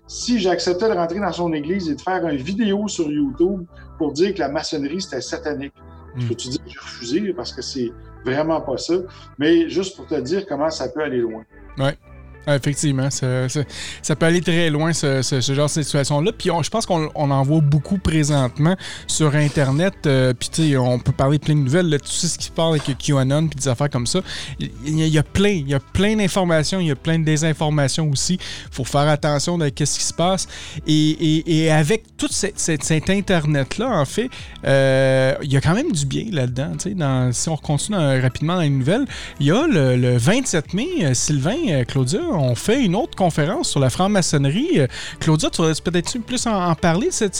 si 0.07 0.39
j'acceptais 0.39 0.89
de 0.89 0.93
rentrer 0.93 1.19
dans 1.19 1.31
son 1.31 1.53
église 1.53 1.89
et 1.89 1.95
de 1.95 2.01
faire 2.01 2.25
une 2.27 2.37
vidéo 2.37 2.87
sur 2.87 3.09
YouTube 3.09 3.65
pour 3.97 4.13
dire 4.13 4.33
que 4.33 4.39
la 4.39 4.49
maçonnerie, 4.49 5.01
c'était 5.01 5.21
satanique. 5.21 5.73
Je 6.17 6.27
peux 6.27 6.35
te 6.35 6.49
dire 6.49 6.63
que 6.63 6.69
j'ai 6.69 6.79
refusé? 6.79 7.33
Parce 7.33 7.53
que 7.53 7.61
c'est 7.61 7.91
vraiment 8.25 8.61
pas 8.61 8.77
ça. 8.77 8.95
Mais 9.37 9.69
juste 9.69 9.95
pour 9.95 10.07
te 10.07 10.15
dire 10.15 10.45
comment 10.47 10.69
ça 10.69 10.89
peut 10.89 11.01
aller 11.01 11.19
loin. 11.19 11.43
Ouais. 11.77 11.97
Effectivement, 12.47 13.09
ça, 13.09 13.47
ça, 14.01 14.15
peut 14.15 14.25
aller 14.25 14.41
très 14.41 14.69
loin, 14.69 14.93
ce, 14.93 15.21
genre 15.53 15.67
de 15.67 15.71
situation-là. 15.71 16.31
Puis 16.31 16.49
je 16.61 16.69
pense 16.69 16.85
qu'on 16.85 17.09
en 17.15 17.43
voit 17.43 17.61
beaucoup 17.61 17.97
présentement 17.97 18.75
sur 19.07 19.35
Internet. 19.35 19.93
Euh, 20.05 20.33
puis 20.33 20.49
tu 20.49 20.69
sais, 20.69 20.77
on 20.77 20.99
peut 20.99 21.11
parler 21.11 21.39
plein 21.39 21.55
de 21.55 21.59
nouvelles. 21.59 21.89
Là, 21.89 21.99
tout 21.99 22.07
ce 22.07 22.37
qui 22.37 22.49
parle 22.49 22.79
avec 22.79 22.97
QAnon 22.97 23.47
puis 23.47 23.59
des 23.59 23.67
affaires 23.67 23.89
comme 23.89 24.07
ça. 24.07 24.21
Il 24.59 25.07
y, 25.07 25.17
a 25.17 25.23
plein, 25.23 25.49
il 25.49 25.67
y 25.67 25.73
a 25.73 25.79
plein 25.79 26.15
d'informations, 26.15 26.79
il 26.79 26.87
y 26.87 26.91
a 26.91 26.95
plein 26.95 27.19
de 27.19 27.25
désinformations 27.25 28.09
aussi. 28.09 28.33
Il 28.33 28.73
faut 28.73 28.83
faire 28.83 29.07
attention 29.07 29.57
de 29.57 29.65
ce 29.65 29.71
qui 29.71 30.03
se 30.03 30.13
passe. 30.13 30.47
Et, 30.87 31.69
avec 31.71 32.17
tout 32.17 32.29
cet 32.29 33.09
Internet-là, 33.09 33.89
en 33.89 34.05
fait, 34.05 34.29
euh, 34.65 35.35
il 35.43 35.51
y 35.51 35.57
a 35.57 35.61
quand 35.61 35.75
même 35.75 35.91
du 35.91 36.05
bien 36.05 36.25
là-dedans. 36.31 36.71
Dans, 36.95 37.31
si 37.31 37.49
on 37.49 37.57
continue 37.57 37.97
rapidement 37.97 38.55
dans 38.55 38.61
les 38.61 38.69
nouvelles, 38.69 39.05
il 39.39 39.47
y 39.47 39.51
a 39.51 39.67
le, 39.67 39.95
le 39.95 40.17
27 40.17 40.73
mai, 40.73 40.87
euh, 41.01 41.13
Sylvain, 41.13 41.83
Claudia, 41.87 42.19
on 42.39 42.55
fait 42.55 42.83
une 42.83 42.95
autre 42.95 43.15
conférence 43.15 43.69
sur 43.69 43.79
la 43.79 43.89
franc-maçonnerie. 43.89 44.79
Euh, 44.79 44.87
Claudia, 45.19 45.49
tu 45.49 45.61
voudrais 45.61 45.73
peut-être 45.83 46.17
plus 46.19 46.47
en, 46.47 46.73
parler 46.75 47.07
de 47.07 47.13
cette, 47.13 47.33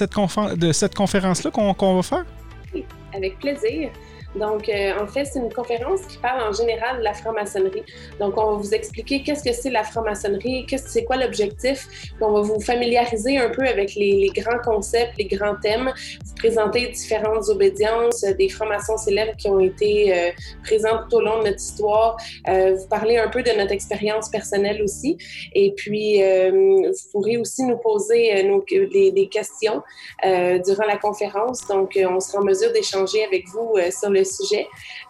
de 0.58 0.72
cette 0.72 0.96
conférence-là 0.96 1.52
qu'on 1.52 1.96
va 1.96 2.02
faire? 2.04 2.26
Oui, 2.74 2.86
avec 3.14 3.40
plaisir. 3.40 3.90
Donc, 4.36 4.70
euh, 4.70 4.94
en 5.00 5.08
fait, 5.08 5.26
c'est 5.26 5.40
une 5.40 5.52
conférence 5.52 6.02
qui 6.02 6.18
parle 6.18 6.42
en 6.42 6.54
général 6.54 7.00
de 7.00 7.04
la 7.04 7.14
franc-maçonnerie. 7.14 7.84
Donc, 8.20 8.38
on 8.38 8.52
va 8.52 8.58
vous 8.58 8.74
expliquer 8.74 9.24
qu'est-ce 9.24 9.44
que 9.44 9.54
c'est 9.54 9.72
la 9.72 9.84
franc-maçonnerie, 9.84 10.66
c'est 10.78 11.04
quoi 11.04 11.18
l'objectif, 11.18 11.88
on 12.22 12.32
va 12.32 12.42
vous 12.42 12.60
familiariser 12.62 13.38
un 13.38 13.50
peu 13.50 13.66
avec 13.66 13.96
les, 13.96 14.30
grands 14.36 14.60
concepts, 14.64 15.18
les 15.18 15.26
grands 15.26 15.56
thèmes, 15.56 15.92
vous 16.26 16.36
présenter 16.36 16.88
différentes 16.90 17.50
obédiences 17.50 18.22
des 18.22 18.50
francs-maçons 18.50 18.98
célèbres 18.98 19.36
qui 19.36 19.48
ont 19.50 19.60
été 19.60 20.14
euh, 20.14 20.32
présents 20.64 21.00
tout 21.10 21.18
au 21.18 21.22
long 21.22 21.40
de 21.40 21.46
notre 21.46 21.62
histoire, 21.62 22.18
euh, 22.48 22.76
vous 22.76 22.88
parler 22.88 23.18
un 23.18 23.30
peu 23.30 23.42
de 23.42 23.52
notre 23.52 23.72
expérience 23.72 24.30
personnelle 24.30 24.82
aussi, 24.84 25.18
et 25.54 25.74
puis 25.76 26.22
vous 26.22 27.10
pourrez 27.12 27.38
aussi 27.38 27.64
nous 27.64 27.78
poser 27.78 28.44
nos, 28.44 28.64
des, 28.70 29.12
des, 29.12 29.28
questions 29.28 29.82
durant 30.24 30.86
la 30.86 30.98
conférence. 30.98 31.68
Donc, 31.68 31.98
on 31.98 32.20
sera 32.20 32.40
en 32.40 32.44
mesure 32.44 32.72
d'échanger 32.72 33.24
avec 33.26 33.48
vous 33.48 33.76
sur 33.92 34.10
le 34.10 34.19
sujet 34.24 34.68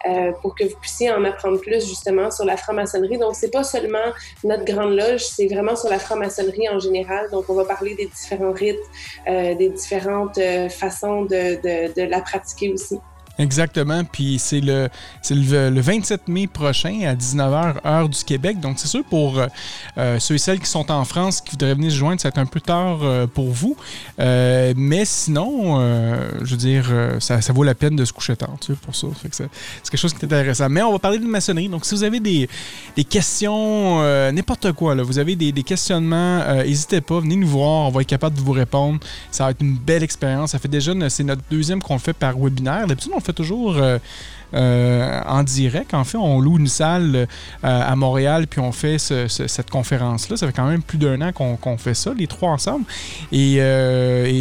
euh, 0.08 0.32
pour 0.40 0.54
que 0.54 0.64
vous 0.64 0.76
puissiez 0.80 1.10
en 1.10 1.24
apprendre 1.24 1.60
plus 1.60 1.86
justement 1.86 2.30
sur 2.30 2.44
la 2.44 2.56
franc-maçonnerie. 2.56 3.18
Donc, 3.18 3.34
c'est 3.34 3.50
pas 3.50 3.64
seulement 3.64 3.98
notre 4.44 4.64
grande 4.64 4.94
loge, 4.94 5.24
c'est 5.24 5.46
vraiment 5.46 5.76
sur 5.76 5.90
la 5.90 5.98
franc-maçonnerie 5.98 6.68
en 6.68 6.78
général. 6.78 7.30
Donc, 7.30 7.44
on 7.48 7.54
va 7.54 7.64
parler 7.64 7.94
des 7.94 8.06
différents 8.06 8.52
rites, 8.52 8.78
euh, 9.28 9.54
des 9.54 9.68
différentes 9.68 10.38
euh, 10.38 10.68
façons 10.68 11.24
de, 11.24 12.08
la 12.08 12.20
pratiquer 12.20 12.72
aussi. 12.72 12.98
Exactement. 13.40 14.04
Puis 14.04 14.38
c'est 14.38 14.60
le, 14.60 14.88
le, 15.30 15.80
27 15.80 16.28
mai 16.28 16.46
prochain 16.46 17.00
à 17.06 17.14
19h, 17.14 17.86
heure 17.86 18.08
du 18.08 18.22
Québec. 18.22 18.60
Donc 18.60 18.78
c'est 18.78 18.88
sûr 18.88 19.02
pour 19.04 19.38
euh, 19.38 19.46
euh, 19.96 20.18
ceux 20.18 20.34
et 20.34 20.38
celles 20.38 20.60
qui 20.60 20.68
sont 20.68 20.90
en 20.90 21.04
France 21.06 21.40
qui 21.40 21.52
voudraient 21.52 21.74
venir 21.74 21.90
se 21.90 21.96
joindre, 21.96 22.20
ça 22.20 22.28
être 22.28 22.38
un 22.38 22.46
peu 22.46 22.60
tard 22.60 22.98
euh, 23.02 23.26
pour 23.26 23.50
vous. 23.50 23.76
mais 24.18 25.04
sinon, 25.04 25.80
je 26.42 26.50
veux 26.50 26.56
dire, 26.56 26.92
ça, 27.18 27.40
vaut 27.52 27.64
la 27.64 27.74
peine 27.74 27.96
de 27.96 28.04
se 28.04 28.12
coucher 28.12 28.36
tard 28.36 28.56
tu 28.60 28.74
sais, 28.74 28.78
pour 28.80 28.94
ça. 28.94 29.06
c'est 29.22 29.48
quelque 29.90 29.96
chose 29.96 30.12
qui 30.12 30.20
est 30.20 30.24
intéressant. 30.24 30.68
Mais 30.68 30.82
on 30.82 30.92
va 30.92 30.98
parler 30.98 31.18
de 31.18 31.24
maçonnerie. 31.24 31.68
Donc 31.68 31.86
si 31.86 31.94
vous 31.94 32.04
avez 32.04 32.20
des, 32.20 32.48
questions, 33.08 34.02
n'importe 34.32 34.72
quoi, 34.72 34.94
là, 34.94 35.02
vous 35.02 35.18
avez 35.18 35.34
des, 35.34 35.50
des 35.50 35.62
questionnements, 35.62 36.44
n'hésitez 36.62 37.00
pas, 37.00 37.20
venez 37.20 37.36
nous 37.36 37.48
voir. 37.48 37.88
On 37.88 37.90
va 37.90 38.02
être 38.02 38.08
capable 38.08 38.36
de 38.36 38.42
vous 38.42 38.52
répondre. 38.52 39.00
Ça 39.30 39.44
va 39.44 39.52
être 39.52 39.62
une 39.62 39.76
belle 39.76 40.02
expérience. 40.02 40.50
Ça 40.50 40.58
fait 40.58 40.68
déjà, 40.68 40.92
c'est 41.08 41.24
notre 41.24 41.42
deuxième 41.50 41.82
qu'on 41.82 41.98
fait 41.98 42.12
par 42.12 42.38
webinaire. 42.38 42.86
D'habitude, 42.86 43.12
on 43.14 43.20
fait 43.20 43.29
toujours 43.32 43.76
euh, 43.76 43.98
euh, 44.52 45.20
en 45.28 45.44
direct. 45.44 45.94
En 45.94 46.02
fait, 46.02 46.18
on 46.18 46.40
loue 46.40 46.58
une 46.58 46.66
salle 46.66 47.14
euh, 47.14 47.26
à 47.62 47.94
Montréal, 47.94 48.48
puis 48.48 48.58
on 48.58 48.72
fait 48.72 48.98
cette 48.98 49.70
conférence-là. 49.70 50.36
Ça 50.36 50.46
fait 50.48 50.52
quand 50.52 50.66
même 50.66 50.82
plus 50.82 50.98
d'un 50.98 51.20
an 51.20 51.32
qu'on 51.32 51.78
fait 51.78 51.94
ça, 51.94 52.12
les 52.16 52.26
trois 52.26 52.50
ensemble. 52.50 52.84
Et, 53.30 53.58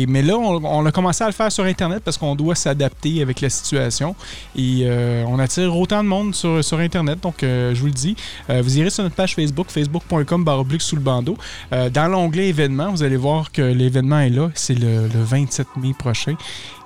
mais 0.07 0.23
là, 0.23 0.35
on, 0.35 0.85
a 0.85 0.91
commencé 0.91 1.23
à 1.23 1.27
le 1.27 1.33
faire 1.33 1.51
sur 1.51 1.63
Internet 1.63 2.01
parce 2.03 2.17
qu'on 2.17 2.35
doit 2.35 2.55
s'adapter 2.55 3.21
avec 3.21 3.39
la 3.39 3.49
situation. 3.49 4.15
Et 4.55 4.89
on 5.27 5.37
attire 5.37 5.77
autant 5.77 6.03
de 6.03 6.09
monde 6.09 6.33
sur, 6.33 6.79
Internet. 6.79 7.19
Donc, 7.21 7.37
je 7.41 7.79
vous 7.79 7.85
le 7.85 7.91
dis, 7.91 8.15
vous 8.49 8.79
irez 8.79 8.89
sur 8.89 9.03
notre 9.03 9.15
page 9.15 9.35
Facebook, 9.35 9.67
facebook.com 9.69 10.43
sous 10.79 10.95
le 10.95 11.01
bandeau. 11.03 11.37
dans 11.71 12.07
l'onglet 12.07 12.47
événements, 12.47 12.89
vous 12.89 13.03
allez 13.03 13.17
voir 13.17 13.51
que 13.51 13.61
l'événement 13.61 14.21
est 14.21 14.29
là. 14.29 14.49
C'est 14.55 14.73
le 14.73 15.07
27 15.13 15.67
mai 15.77 15.93
prochain. 15.93 16.35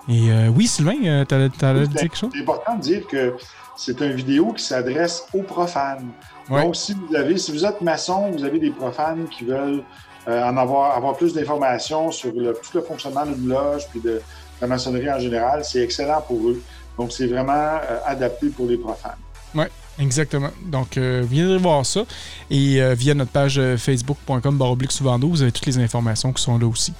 Et 0.09 0.31
euh, 0.31 0.49
oui, 0.49 0.67
Sylvain, 0.67 0.97
euh, 1.05 1.25
tu 1.25 1.35
as, 1.65 1.73
dit 1.73 1.95
quelque 1.95 2.17
chose? 2.17 2.29
C'est 2.33 2.41
important 2.41 2.75
de 2.75 2.81
dire 2.81 3.07
que 3.07 3.35
c'est 3.77 3.99
une 4.01 4.13
vidéo 4.13 4.51
qui 4.53 4.63
s'adresse 4.63 5.25
aux 5.33 5.43
profanes. 5.43 6.09
Donc, 6.49 6.75
si 6.75 6.93
vous, 6.93 7.15
avez, 7.15 7.37
si 7.37 7.51
vous 7.51 7.65
êtes 7.65 7.81
maçon, 7.81 8.31
vous 8.31 8.43
avez 8.43 8.59
des 8.59 8.71
profanes 8.71 9.27
qui 9.29 9.45
veulent 9.45 9.83
euh, 10.27 10.43
en 10.43 10.57
avoir, 10.57 10.95
avoir 10.95 11.15
plus 11.15 11.33
d'informations 11.33 12.11
sur 12.11 12.33
le, 12.33 12.53
tout 12.53 12.77
le 12.77 12.81
fonctionnement 12.81 13.25
d'une 13.25 13.47
loge 13.47 13.87
puis 13.89 14.01
de, 14.01 14.21
la 14.61 14.67
maçonnerie 14.67 15.11
en 15.11 15.19
général, 15.19 15.63
c'est 15.63 15.81
excellent 15.81 16.21
pour 16.21 16.39
eux. 16.49 16.61
Donc, 16.97 17.11
c'est 17.11 17.27
vraiment 17.27 17.79
adapté 18.05 18.49
pour 18.49 18.67
les 18.67 18.77
profanes. 18.77 19.17
Oui, 19.55 19.65
Exactement. 19.99 20.49
Donc, 20.65 20.97
euh, 20.97 21.23
viendrez 21.29 21.57
voir 21.57 21.85
ça. 21.85 22.01
Et 22.49 22.81
euh, 22.81 22.95
via 22.95 23.13
notre 23.13 23.29
page 23.29 23.59
euh, 23.59 23.77
facebook.com 23.77 24.59
Souvando, 24.89 25.27
vous 25.27 25.41
avez 25.43 25.51
toutes 25.51 25.67
les 25.67 25.77
informations 25.77 26.33
qui 26.33 26.41
sont 26.41 26.57
là 26.57 26.67
aussi. 26.67 26.93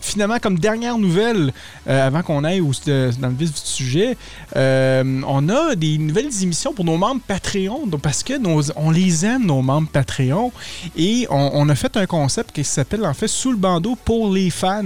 finalement, 0.00 0.38
comme 0.40 0.58
dernière 0.58 0.98
nouvelle, 0.98 1.52
avant 1.86 2.22
qu'on 2.22 2.44
aille 2.44 2.60
dans 2.60 3.28
le 3.28 3.34
vif 3.34 3.52
du 3.52 3.60
sujet, 3.60 4.16
on 4.54 5.48
a 5.48 5.74
des 5.76 5.98
nouvelles 5.98 6.30
émissions 6.42 6.72
pour 6.72 6.84
nos 6.84 6.96
membres 6.96 7.20
Patreon. 7.26 7.86
Donc, 7.86 8.00
parce 8.00 8.22
que 8.22 8.34
on 8.76 8.90
les 8.90 9.24
aime, 9.24 9.46
nos 9.46 9.62
membres 9.62 9.88
Patreon. 9.88 10.52
Et 10.96 11.26
on, 11.30 11.68
a 11.68 11.74
fait 11.74 11.96
un 11.96 12.06
concept 12.06 12.52
qui 12.52 12.64
s'appelle 12.64 13.04
en 13.04 13.14
fait 13.14 13.28
Sous 13.28 13.50
le 13.50 13.56
bandeau 13.56 13.96
pour 14.04 14.32
les 14.32 14.50
fans. 14.50 14.82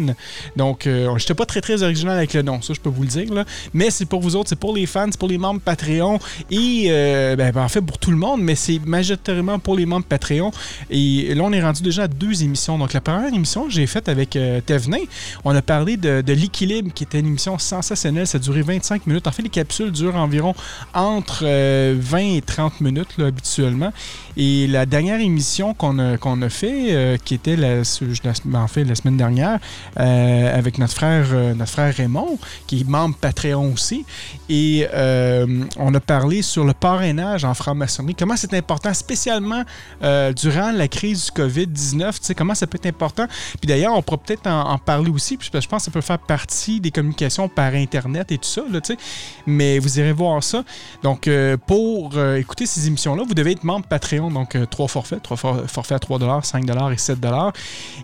Donc, 0.57 0.83
je 0.85 1.13
n'étais 1.13 1.35
pas 1.35 1.47
très 1.47 1.61
très 1.61 1.83
original 1.83 2.17
avec 2.17 2.35
le 2.35 2.43
nom, 2.43 2.61
ça 2.63 2.75
je 2.75 2.81
peux 2.81 2.91
vous 2.91 3.03
le 3.03 3.09
dire. 3.09 3.33
Là. 3.33 3.45
Mais 3.73 3.91
c'est 3.91 4.07
pour 4.07 4.21
vous 4.21 4.37
autres, 4.37 4.49
c'est 4.51 4.59
pour 4.59 4.75
les 4.75 4.87
fans, 4.87 5.07
c'est 5.11 5.19
pour 5.19 5.29
les 5.29 5.39
membres 5.39 5.61
Patreon. 5.61 6.19
Et 6.51 6.91
euh, 6.99 7.37
ben, 7.37 7.53
ben, 7.53 7.63
en 7.63 7.69
fait 7.69 7.81
pour 7.81 7.99
tout 7.99 8.11
le 8.11 8.17
monde, 8.17 8.41
mais 8.43 8.55
c'est 8.55 8.79
majoritairement 8.85 9.59
pour 9.59 9.77
les 9.77 9.87
membres 9.87 10.07
Patreon. 10.07 10.51
Et 10.91 11.35
là, 11.35 11.43
on 11.45 11.53
est 11.53 11.63
rendu 11.63 11.83
déjà 11.83 12.05
à 12.05 12.09
deux 12.09 12.43
émissions. 12.43 12.79
Donc 12.79 12.93
la 12.93 13.01
première 13.01 13.33
émission 13.33 13.65
que 13.65 13.71
j'ai 13.71 13.87
faite 13.87 14.09
avec 14.09 14.37
euh, 14.37 14.61
Thévenin, 14.61 15.05
on 15.45 15.55
a 15.55 15.63
parlé 15.63 15.97
de, 15.97 16.23
l'équilibre, 16.33 16.93
qui 16.95 17.05
était 17.05 17.21
une 17.21 17.27
émission 17.27 17.59
sensationnelle. 17.59 18.27
Ça 18.27 18.39
a 18.39 18.41
duré 18.41 18.63
25 18.63 19.07
minutes. 19.07 19.27
En 19.27 19.33
fait, 19.33 19.43
les 19.43 19.49
capsules 19.49 19.91
durent 19.91 20.17
environ 20.17 20.55
entre 20.95 21.45
20 21.45 21.49
euh, 21.49 22.37
et 22.37 22.43
30 22.43 22.81
minutes 22.81 23.19
habituellement. 23.19 23.93
Et 24.37 24.67
la 24.67 24.87
dernière 24.87 25.21
émission 25.21 25.75
qu'on 25.75 25.99
a, 25.99 26.17
qu'on 26.17 26.41
a 26.43 26.49
fait, 26.49 27.19
qui 27.25 27.35
était 27.35 27.57
la, 27.57 27.83
en 28.55 28.69
fait, 28.69 28.85
la 28.85 28.95
semaine 28.95 29.17
dernière, 29.17 29.59
avec 29.97 30.79
notre 30.79 30.95
frère, 30.95 31.27
notre 31.57 31.73
frère 31.73 31.93
Raymond, 31.93 32.39
qui 32.69 32.81
est 32.81 32.89
membre 32.89 33.17
Patreon 33.17 33.73
aussi. 33.73 34.05
Et 34.49 34.87
on 35.77 35.95
a 35.95 36.01
parlé 36.01 36.43
sur 36.43 36.65
le 36.65 36.73
en 36.89 37.55
franc-maçonnerie, 37.55 38.15
comment 38.15 38.37
c'est 38.37 38.55
important, 38.55 38.93
spécialement 38.95 39.63
euh, 40.03 40.33
durant 40.33 40.71
la 40.73 40.89
crise 40.89 41.27
du 41.27 41.43
COVID-19, 41.43 42.35
comment 42.35 42.55
ça 42.55 42.67
peut 42.67 42.77
être 42.77 42.87
important? 42.87 43.27
Puis 43.61 43.69
d'ailleurs, 43.69 43.95
on 43.95 44.03
pourrait 44.03 44.21
peut-être 44.25 44.47
en, 44.47 44.79
parler 44.79 45.11
aussi, 45.11 45.37
puis 45.37 45.51
je 45.53 45.69
pense 45.69 45.81
que 45.81 45.85
ça 45.87 45.91
peut 45.91 46.01
faire 46.01 46.19
partie 46.19 46.81
des 46.81 46.91
communications 46.91 47.49
par 47.49 47.75
Internet 47.75 48.33
et 48.33 48.39
tout 48.39 48.49
ça, 48.49 48.63
là, 48.71 48.81
mais 49.47 49.79
vous 49.79 49.99
irez 49.99 50.13
voir 50.13 50.43
ça. 50.43 50.65
Donc, 51.03 51.29
euh, 51.29 51.57
pour 51.57 52.13
euh, 52.17 52.37
écouter 52.37 52.67
ces 52.67 52.87
émissions-là, 52.87 53.25
vous 53.27 53.35
devez 53.35 53.53
être 53.53 53.65
membre 53.65 53.87
Patreon, 53.87 54.31
donc 54.31 54.57
trois 54.71 54.89
forfaits, 54.89 55.23
trois 55.23 55.37
forfaits 55.37 55.97
à 55.97 55.99
3 55.99 56.43
5 56.43 56.65
et 56.93 56.99
7 56.99 57.19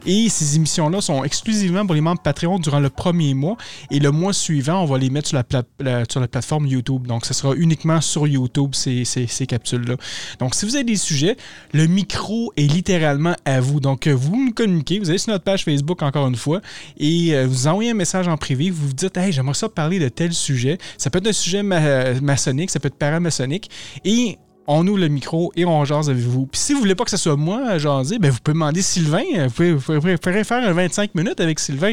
Et 0.06 0.28
ces 0.28 0.56
émissions-là 0.56 1.00
sont 1.00 1.24
exclusivement 1.24 1.86
pour 1.86 1.94
les 1.94 2.00
membres 2.00 2.20
Patreon 2.20 2.58
durant 2.58 2.80
le 2.80 2.90
premier 2.90 3.34
mois, 3.34 3.56
et 3.90 4.00
le 4.00 4.10
mois 4.10 4.32
suivant, 4.32 4.82
on 4.82 4.86
va 4.86 4.98
les 4.98 5.10
mettre 5.10 5.28
sur 5.28 5.38
la, 5.38 6.04
sur 6.08 6.20
la 6.20 6.28
plateforme 6.28 6.66
YouTube. 6.66 7.06
Donc, 7.06 7.24
ce 7.24 7.34
sera 7.34 7.54
uniquement 7.54 8.00
sur 8.00 8.26
YouTube 8.26 8.73
ces, 8.74 9.46
capsules-là. 9.46 9.96
Donc, 10.38 10.54
si 10.54 10.66
vous 10.66 10.74
avez 10.74 10.84
des 10.84 10.96
sujets, 10.96 11.37
le 11.72 11.87
micro 11.87 12.52
est 12.56 12.62
littéralement 12.62 13.34
à 13.44 13.60
vous. 13.60 13.80
Donc, 13.80 14.06
vous 14.08 14.37
me 14.37 14.52
communiquez, 14.52 14.98
vous 14.98 15.10
allez 15.10 15.18
sur 15.18 15.32
notre 15.32 15.44
page 15.44 15.64
Facebook 15.64 16.02
encore 16.02 16.26
une 16.28 16.37
fois 16.37 16.60
et 16.98 17.34
euh, 17.34 17.46
vous 17.46 17.66
envoyez 17.66 17.90
un 17.90 17.94
message 17.94 18.28
en 18.28 18.37
privé, 18.37 18.70
vous 18.70 18.88
vous 18.88 18.92
dites 18.92 19.16
Hey, 19.16 19.32
j'aimerais 19.32 19.54
ça 19.54 19.68
parler 19.68 19.98
de 19.98 20.08
tel 20.08 20.32
sujet. 20.32 20.78
Ça 20.98 21.10
peut 21.10 21.18
être 21.18 21.28
un 21.28 21.32
sujet 21.32 21.62
maçonnique, 21.62 22.70
ça 22.70 22.80
peut 22.80 22.88
être 22.88 22.98
paramaçonnique. 22.98 23.70
Et 24.04 24.38
on 24.66 24.87
ouvre 24.87 24.98
le 24.98 25.08
micro 25.08 25.52
et 25.56 25.64
on 25.64 25.84
jase 25.84 26.08
avec 26.08 26.22
vous. 26.22 26.46
Puis 26.46 26.60
si 26.60 26.72
vous 26.72 26.80
voulez 26.80 26.94
pas 26.94 27.04
que 27.04 27.10
ce 27.10 27.16
soit 27.16 27.37
moi 27.37 27.66
à 27.66 27.78
jaser, 27.78 28.18
ben 28.18 28.30
vous 28.30 28.38
pouvez 28.42 28.54
demander 28.54 28.82
Sylvain. 28.82 29.22
Vous 29.48 29.78
pouvez, 29.78 30.16
faire 30.16 30.64
un 30.64 30.72
25 30.72 31.14
minutes 31.14 31.40
avec 31.40 31.58
Sylvain. 31.58 31.92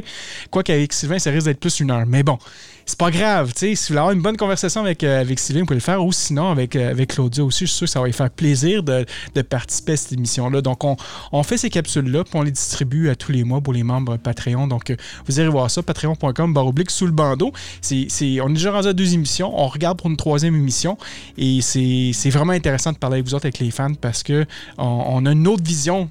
Quoi 0.50 0.64
qu'avec 0.64 0.94
Sylvain, 0.94 1.20
ça 1.20 1.32
risque 1.32 1.48
d'être 1.48 1.60
plus 1.60 1.80
une 1.80 1.92
heure. 1.92 2.06
Mais 2.08 2.24
bon, 2.24 2.38
c'est 2.86 2.98
pas 2.98 3.12
grave, 3.12 3.54
tu 3.54 3.60
sais. 3.60 3.76
Si 3.76 3.84
vous 3.84 3.88
voulez 3.90 4.00
avoir 4.00 4.14
une 4.14 4.22
bonne 4.22 4.38
conversation 4.38 4.82
avec, 4.82 5.04
euh, 5.04 5.22
avec 5.22 5.40
Sylvain, 5.40 5.62
vous 5.62 5.66
pouvez 5.68 5.78
le 5.78 5.82
faire. 5.82 6.04
Ou 6.04 6.12
sinon, 6.12 6.50
avec, 6.50 6.76
euh, 6.76 6.92
avec 6.92 7.14
Claudia 7.14 7.44
aussi, 7.44 7.66
je 7.66 7.70
suis 7.70 7.78
sûr 7.78 7.86
que 7.86 7.92
ça 7.92 8.00
va 8.00 8.06
lui 8.06 8.14
faire 8.14 8.30
plaisir 8.30 8.84
de, 8.84 9.06
participer 9.42 9.94
à 9.94 9.98
cette 9.98 10.14
émission-là. 10.14 10.62
Donc, 10.62 10.84
on, 10.84 11.44
fait 11.44 11.58
ces 11.58 11.70
capsules-là, 11.70 12.24
puis 12.24 12.34
on 12.36 12.44
les 12.44 12.52
distribue 12.52 13.10
à 13.10 13.16
tous 13.16 13.32
les 13.32 13.44
mois 13.44 13.62
pour 13.62 13.74
les 13.74 13.84
membres 13.84 14.18
Patreon. 14.18 14.68
Donc, 14.68 14.90
euh, 14.90 14.96
vous 15.28 15.40
irez 15.40 15.50
voir 15.50 15.70
ça, 15.70 15.84
patreon.com, 15.84 16.54
barre 16.54 16.68
oblique, 16.68 16.92
sous 16.92 17.06
le 17.06 17.12
bandeau. 17.12 17.52
On 17.52 17.94
est 17.94 18.54
déjà 18.54 18.72
rendu 18.72 18.88
à 18.88 18.94
deux 18.94 19.14
émissions. 19.14 19.52
On 19.58 19.68
regarde 19.68 19.98
pour 19.98 20.10
une 20.10 20.18
troisième 20.18 20.56
émission. 20.56 20.98
Et 21.38 21.62
c'est, 21.62 22.30
vraiment 22.30 22.54
intéressant 22.54 22.92
de 22.92 22.98
parler 22.98 23.16
avec 23.16 23.26
vous 23.26 23.36
autres, 23.36 23.46
avec 23.46 23.60
les 23.60 23.72
fans, 23.72 23.94
parce 23.94 24.24
que 24.24 24.46
on 24.78 25.26
a 25.26 25.32
une 25.32 25.48
autre 25.48 25.64
vision 25.64 26.10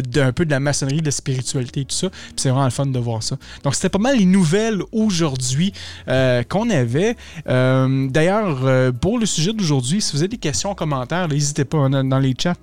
d'un 0.00 0.32
peu 0.32 0.44
de 0.44 0.50
la 0.50 0.60
maçonnerie, 0.60 1.00
de 1.00 1.06
la 1.06 1.10
spiritualité 1.10 1.80
et 1.80 1.84
tout 1.84 1.94
ça. 1.94 2.08
c'est 2.36 2.48
vraiment 2.48 2.64
le 2.64 2.70
fun 2.70 2.86
de 2.86 2.98
voir 2.98 3.22
ça. 3.22 3.36
Donc, 3.62 3.74
c'était 3.74 3.88
pas 3.88 3.98
mal 3.98 4.16
les 4.16 4.24
nouvelles 4.24 4.80
aujourd'hui 4.92 5.72
euh, 6.08 6.42
qu'on 6.42 6.70
avait. 6.70 7.16
Euh, 7.48 8.08
d'ailleurs, 8.08 8.60
euh, 8.64 8.92
pour 8.92 9.18
le 9.18 9.26
sujet 9.26 9.52
d'aujourd'hui, 9.52 10.00
si 10.00 10.12
vous 10.12 10.18
avez 10.18 10.28
des 10.28 10.38
questions 10.38 10.70
en 10.70 10.74
commentaire, 10.74 11.28
n'hésitez 11.28 11.64
pas 11.64 11.78
hein, 11.78 12.04
dans 12.04 12.18
les 12.18 12.34
chats, 12.38 12.54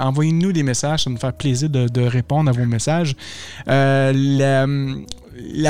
envoyez-nous 0.00 0.52
des 0.52 0.62
messages. 0.62 1.04
Ça 1.04 1.10
nous 1.10 1.18
fait 1.18 1.36
plaisir 1.36 1.68
de, 1.68 2.00
répondre 2.02 2.48
à 2.50 2.52
vos 2.52 2.64
messages. 2.66 3.14
la 3.66 4.66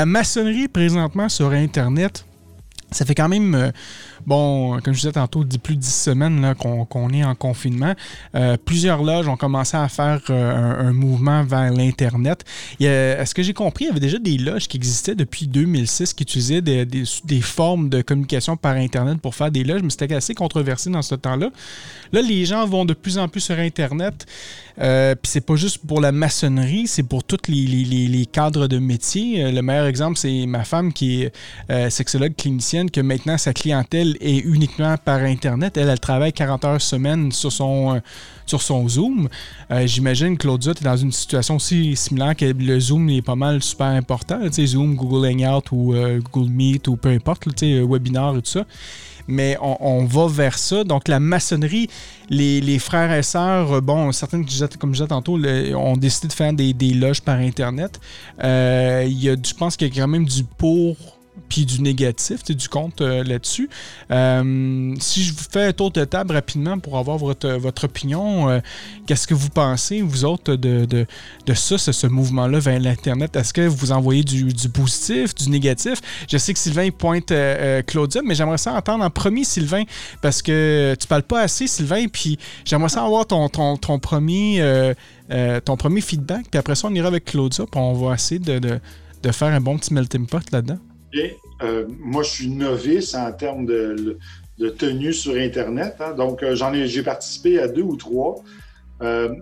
maçonnerie 0.05 0.67
présentement 0.67 1.29
sur 1.29 1.51
Internet, 1.51 2.25
ça 2.91 3.05
fait 3.05 3.15
quand 3.15 3.29
même 3.29 3.71
bon, 4.29 4.79
comme 4.81 4.93
je 4.93 4.99
disais 4.99 5.11
tantôt, 5.11 5.43
plus 5.61 5.75
de 5.75 5.81
10 5.81 5.93
semaines 5.93 6.53
qu'on 6.59 7.09
est 7.09 7.23
en 7.23 7.33
confinement, 7.33 7.95
euh, 8.35 8.57
plusieurs 8.63 9.01
loges 9.01 9.27
ont 9.27 9.35
commencé 9.35 9.75
à 9.75 9.89
faire 9.89 10.21
euh, 10.29 10.89
un, 10.89 10.93
mouvement 10.93 11.43
vers 11.43 11.73
l'Internet. 11.73 12.45
Est-ce 12.79 13.33
que 13.33 13.41
j'ai 13.41 13.53
compris, 13.53 13.85
il 13.85 13.87
y 13.87 13.91
avait 13.91 13.99
déjà 13.99 14.19
des 14.19 14.37
loges 14.37 14.67
qui 14.67 14.77
existaient 14.77 15.15
depuis 15.15 15.47
2006 15.47 16.13
qui 16.13 16.23
utilisaient 16.23 16.61
des, 16.61 17.41
formes 17.41 17.89
de 17.89 18.03
communication 18.03 18.55
par 18.55 18.75
Internet 18.75 19.19
pour 19.19 19.33
faire 19.33 19.49
des 19.49 19.63
loges, 19.63 19.81
mais 19.81 19.89
c'était 19.89 20.13
assez 20.13 20.35
controversé 20.35 20.91
dans 20.91 21.01
ce 21.01 21.15
temps-là. 21.15 21.49
Là, 22.11 22.21
les 22.21 22.45
gens 22.45 22.65
vont 22.67 22.85
de 22.85 22.93
plus 22.93 23.17
en 23.17 23.27
plus 23.27 23.41
sur 23.41 23.57
Internet. 23.57 24.27
Euh, 24.79 25.15
Puis 25.15 25.31
c'est 25.31 25.41
pas 25.41 25.55
juste 25.55 25.79
pour 25.85 26.01
la 26.01 26.11
maçonnerie, 26.11 26.87
c'est 26.87 27.03
pour 27.03 27.23
tous 27.23 27.37
les, 27.47 27.65
les, 27.65 28.07
les, 28.07 28.25
cadres 28.25 28.67
de 28.67 28.79
métier. 28.79 29.43
Euh, 29.43 29.51
le 29.51 29.61
meilleur 29.61 29.85
exemple, 29.85 30.17
c'est 30.17 30.45
ma 30.45 30.63
femme 30.63 30.93
qui 30.93 31.23
est 31.23 31.89
sexologue 31.89 32.35
clinicienne, 32.35 32.89
que 32.89 33.01
maintenant 33.01 33.37
sa 33.37 33.53
clientèle 33.53 34.17
est 34.21 34.37
uniquement 34.37 34.95
par 34.97 35.19
Internet. 35.19 35.77
Elle, 35.77 35.89
elle 35.89 35.99
travaille 35.99 36.33
40 36.33 36.65
heures 36.65 36.81
semaine 36.81 37.31
sur 37.31 37.51
son, 37.51 37.95
euh, 37.95 37.99
sur 38.45 38.61
son 38.61 38.87
Zoom. 38.87 39.29
Euh, 39.71 39.85
j'imagine 39.87 40.37
que 40.37 40.43
Claudia, 40.43 40.73
tu 40.73 40.81
es 40.81 40.85
dans 40.85 40.97
une 40.97 41.11
situation 41.11 41.55
aussi 41.57 41.95
similaire 41.95 42.35
que 42.35 42.45
le 42.45 42.79
Zoom 42.79 43.09
est 43.09 43.21
pas 43.21 43.35
mal 43.35 43.61
super 43.61 43.87
important. 43.87 44.39
Sais, 44.51 44.65
Zoom, 44.65 44.95
Google 44.95 45.27
Hangout 45.27 45.71
ou 45.71 45.93
euh, 45.93 46.19
Google 46.31 46.51
Meet 46.51 46.87
ou 46.87 46.95
peu 46.95 47.09
importe, 47.09 47.47
sais, 47.57 47.81
webinar 47.81 48.35
et 48.37 48.41
tout 48.41 48.51
ça. 48.51 48.65
Mais 49.29 49.57
on, 49.61 50.05
va 50.05 50.27
vers 50.27 50.57
ça. 50.57 50.83
Donc, 50.83 51.07
la 51.07 51.19
maçonnerie, 51.19 51.87
les, 52.29 52.79
frères 52.79 53.13
et 53.13 53.23
sœurs, 53.23 53.81
bon, 53.81 54.11
certaines, 54.11 54.45
comme 54.79 54.93
je 54.93 55.03
disais 55.03 55.07
tantôt, 55.07 55.37
ont 55.37 55.97
décidé 55.97 56.27
de 56.27 56.33
faire 56.33 56.51
des, 56.53 56.93
loges 56.93 57.21
par 57.21 57.37
Internet. 57.37 57.99
a, 59.29 59.35
je 59.35 59.53
pense 59.53 59.77
qu'il 59.77 59.87
y 59.87 59.99
a 59.99 60.01
quand 60.01 60.07
même 60.07 60.25
du 60.25 60.43
pour 60.43 61.18
puis 61.47 61.65
du 61.65 61.81
négatif, 61.81 62.43
du 62.43 62.69
compte 62.69 63.01
euh, 63.01 63.23
là-dessus. 63.23 63.69
Euh, 64.11 64.95
si 64.99 65.23
je 65.23 65.33
vous 65.33 65.43
fais 65.51 65.67
un 65.67 65.73
tour 65.73 65.91
de 65.91 66.03
table 66.03 66.33
rapidement 66.33 66.79
pour 66.79 66.97
avoir 66.97 67.17
votre, 67.17 67.49
votre 67.51 67.85
opinion, 67.85 68.49
euh, 68.49 68.59
qu'est-ce 69.05 69.27
que 69.27 69.33
vous 69.33 69.49
pensez, 69.49 70.01
vous 70.01 70.25
autres, 70.25 70.55
de, 70.55 70.85
de, 70.85 71.05
de 71.45 71.53
ça, 71.53 71.77
ce, 71.77 72.07
mouvement-là 72.07 72.59
vers 72.59 72.79
l'Internet? 72.79 73.35
Est-ce 73.35 73.53
que 73.53 73.67
vous 73.67 73.91
envoyez 73.91 74.23
du, 74.23 74.53
du, 74.53 74.69
positif, 74.69 75.35
du 75.35 75.49
négatif? 75.49 75.99
Je 76.29 76.37
sais 76.37 76.53
que 76.53 76.59
Sylvain 76.59 76.89
pointe 76.89 77.33
Claudia, 77.87 78.21
mais 78.23 78.35
j'aimerais 78.35 78.57
ça 78.57 78.73
entendre 78.73 79.03
en 79.03 79.09
premier, 79.09 79.43
Sylvain, 79.43 79.83
parce 80.21 80.41
que 80.41 80.95
tu 80.99 81.07
parles 81.07 81.23
pas 81.23 81.41
assez, 81.41 81.67
Sylvain, 81.67 82.07
puis 82.07 82.37
j'aimerais 82.65 82.89
ça 82.89 83.03
avoir 83.03 83.25
ton, 83.27 83.49
ton, 83.49 83.77
ton 83.77 83.99
premier, 83.99 84.93
ton 85.65 85.77
premier 85.77 86.01
feedback, 86.01 86.47
puis 86.49 86.57
après 86.57 86.75
ça, 86.75 86.87
on 86.87 86.95
ira 86.95 87.07
avec 87.07 87.25
Claudia, 87.25 87.65
puis 87.69 87.79
on 87.79 87.93
va 87.93 88.15
essayer 88.15 88.39
de, 88.39 88.59
de, 88.59 88.79
de 89.23 89.31
faire 89.31 89.49
un 89.49 89.61
bon 89.61 89.77
petit 89.77 89.93
melting 89.93 90.25
pot 90.25 90.43
là-dedans. 90.51 90.79
Euh, 91.61 91.85
moi, 91.99 92.23
je 92.23 92.29
suis 92.29 92.49
novice 92.49 93.15
en 93.15 93.31
termes 93.31 93.65
de, 93.65 94.17
tenue 94.77 95.13
sur 95.13 95.35
Internet. 95.35 95.95
Hein. 95.99 96.13
donc, 96.13 96.43
euh, 96.43 96.55
j'en 96.55 96.73
ai, 96.73 96.87
j'ai 96.87 97.03
participé 97.03 97.59
à 97.59 97.67
deux 97.67 97.81
ou 97.81 97.95
trois. 97.95 98.35
Euh, 99.01 99.33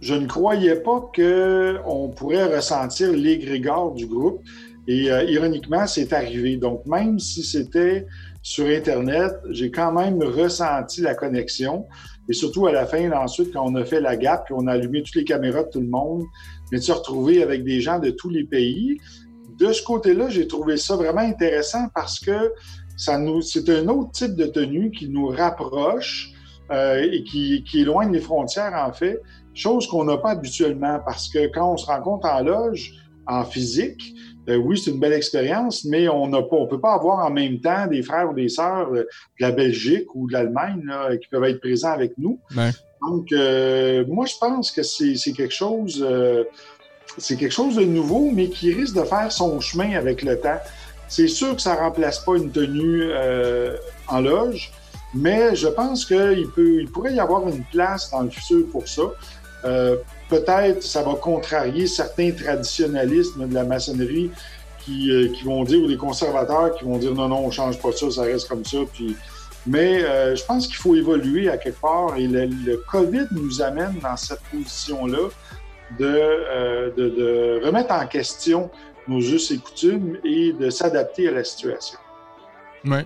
je, 0.00 0.14
ne 0.14 0.26
croyais 0.26 0.76
pas 0.76 1.10
qu'on 1.14 2.08
pourrait 2.10 2.54
ressentir 2.54 3.12
l'égrégore 3.12 3.94
du 3.94 4.06
groupe. 4.06 4.42
Et 4.86 5.04
ironiquement, 5.28 5.86
c'est 5.86 6.12
arrivé. 6.12 6.58
Donc, 6.58 6.84
même 6.84 7.18
si 7.18 7.42
c'était 7.42 8.06
sur 8.42 8.66
Internet, 8.66 9.32
j'ai 9.48 9.70
quand 9.70 9.92
même 9.92 10.22
ressenti 10.22 11.00
la 11.00 11.14
connexion. 11.14 11.86
Et 12.28 12.34
surtout 12.34 12.66
à 12.66 12.72
la 12.72 12.84
fin, 12.84 13.10
ensuite, 13.12 13.54
quand 13.54 13.64
on 13.64 13.74
a 13.76 13.84
fait 13.86 14.02
la 14.02 14.16
gap, 14.16 14.44
puis 14.44 14.54
on 14.56 14.66
a 14.66 14.72
allumé 14.72 15.02
toutes 15.02 15.14
les 15.14 15.24
caméras 15.24 15.62
de 15.64 15.70
tout 15.70 15.80
le 15.80 15.88
monde, 15.88 16.24
mais 16.70 16.78
de 16.78 16.82
se 16.82 16.92
retrouver 16.92 17.42
avec 17.42 17.64
des 17.64 17.80
gens 17.80 17.98
de 17.98 18.10
tous 18.10 18.28
les 18.28 18.44
pays 18.44 18.98
de 19.58 19.72
ce 19.72 19.82
côté-là, 19.82 20.28
j'ai 20.28 20.46
trouvé 20.46 20.76
ça 20.76 20.96
vraiment 20.96 21.20
intéressant 21.20 21.88
parce 21.94 22.18
que 22.18 22.52
ça 22.96 23.18
nous, 23.18 23.42
c'est 23.42 23.68
un 23.68 23.88
autre 23.88 24.12
type 24.12 24.34
de 24.36 24.46
tenue 24.46 24.90
qui 24.90 25.08
nous 25.08 25.26
rapproche 25.26 26.30
euh, 26.70 27.06
et 27.10 27.24
qui, 27.24 27.64
qui 27.64 27.80
éloigne 27.80 28.12
les 28.12 28.20
frontières, 28.20 28.74
en 28.74 28.92
fait, 28.92 29.20
chose 29.52 29.86
qu'on 29.86 30.04
n'a 30.04 30.16
pas 30.16 30.30
habituellement 30.30 30.98
parce 31.04 31.28
que 31.28 31.46
quand 31.52 31.72
on 31.72 31.76
se 31.76 31.86
rencontre 31.86 32.26
en 32.28 32.42
loge, 32.42 32.92
en 33.26 33.44
physique. 33.44 34.14
Euh, 34.50 34.56
oui, 34.56 34.78
c'est 34.78 34.90
une 34.90 35.00
belle 35.00 35.14
expérience, 35.14 35.86
mais 35.86 36.08
on 36.08 36.26
ne 36.26 36.66
peut 36.66 36.80
pas 36.80 36.92
avoir 36.92 37.24
en 37.24 37.30
même 37.30 37.60
temps 37.60 37.86
des 37.86 38.02
frères 38.02 38.30
ou 38.30 38.34
des 38.34 38.50
sœurs 38.50 38.92
de 38.92 39.08
la 39.40 39.50
Belgique 39.50 40.14
ou 40.14 40.26
de 40.26 40.34
l'Allemagne 40.34 40.84
qui 41.22 41.28
peuvent 41.28 41.44
être 41.44 41.60
présents 41.60 41.92
avec 41.92 42.18
nous. 42.18 42.38
Donc, 43.00 43.30
moi, 44.08 44.26
je 44.26 44.34
pense 44.38 44.70
que 44.70 44.82
c'est 44.82 45.32
quelque 45.32 45.54
chose, 45.54 46.06
c'est 47.18 47.36
quelque 47.36 47.52
chose 47.52 47.76
de 47.76 47.84
nouveau, 47.84 48.30
mais 48.32 48.48
qui 48.48 48.72
risque 48.72 48.94
de 48.94 49.04
faire 49.04 49.30
son 49.30 49.60
chemin 49.60 49.96
avec 49.96 50.22
le 50.22 50.38
temps. 50.38 50.58
C'est 51.08 51.28
sûr 51.28 51.54
que 51.54 51.62
ça 51.62 51.74
ne 51.74 51.80
remplace 51.80 52.18
pas 52.18 52.36
une 52.36 52.50
tenue 52.50 53.04
en 54.08 54.20
loge, 54.20 54.72
mais 55.14 55.54
je 55.54 55.68
pense 55.68 56.04
qu'il 56.04 56.48
il 56.56 56.88
pourrait 56.88 57.14
y 57.14 57.20
avoir 57.20 57.46
une 57.48 57.62
place 57.64 58.10
dans 58.10 58.22
le 58.22 58.30
futur 58.30 58.66
pour 58.72 58.88
ça. 58.88 59.02
Euh, 59.64 59.96
peut-être 60.28 60.82
ça 60.82 61.02
va 61.02 61.14
contrarier 61.14 61.86
certains 61.86 62.32
traditionnalismes 62.32 63.48
de 63.48 63.54
la 63.54 63.64
maçonnerie 63.64 64.30
qui, 64.84 65.10
euh, 65.10 65.28
qui, 65.32 65.44
vont 65.44 65.64
dire, 65.64 65.82
ou 65.82 65.88
des 65.88 65.96
conservateurs 65.96 66.74
qui 66.74 66.84
vont 66.84 66.98
dire 66.98 67.14
non, 67.14 67.28
non, 67.28 67.46
on 67.46 67.50
change 67.50 67.78
pas 67.78 67.92
ça, 67.92 68.10
ça 68.10 68.22
reste 68.22 68.48
comme 68.48 68.64
ça. 68.64 68.78
Puis... 68.92 69.16
Mais 69.66 70.04
euh, 70.04 70.36
je 70.36 70.44
pense 70.44 70.66
qu'il 70.66 70.76
faut 70.76 70.94
évoluer 70.94 71.48
à 71.48 71.56
quelque 71.56 71.80
part 71.80 72.16
et 72.18 72.26
le, 72.26 72.44
le, 72.44 72.76
COVID 72.90 73.28
nous 73.30 73.62
amène 73.62 73.98
dans 74.02 74.16
cette 74.16 74.42
position-là 74.52 75.30
de, 75.98 76.94
de, 76.96 77.08
de 77.08 77.60
remettre 77.64 77.92
en 77.92 78.06
question 78.06 78.70
nos 79.06 79.20
us 79.20 79.50
et 79.50 79.58
coutumes 79.58 80.18
et 80.24 80.52
de 80.52 80.70
s'adapter 80.70 81.28
à 81.28 81.32
la 81.32 81.44
situation. 81.44 81.98
Oui. 82.84 83.00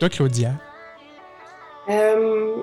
Toi, 0.00 0.08
Claudia? 0.08 0.52
Euh, 1.88 2.62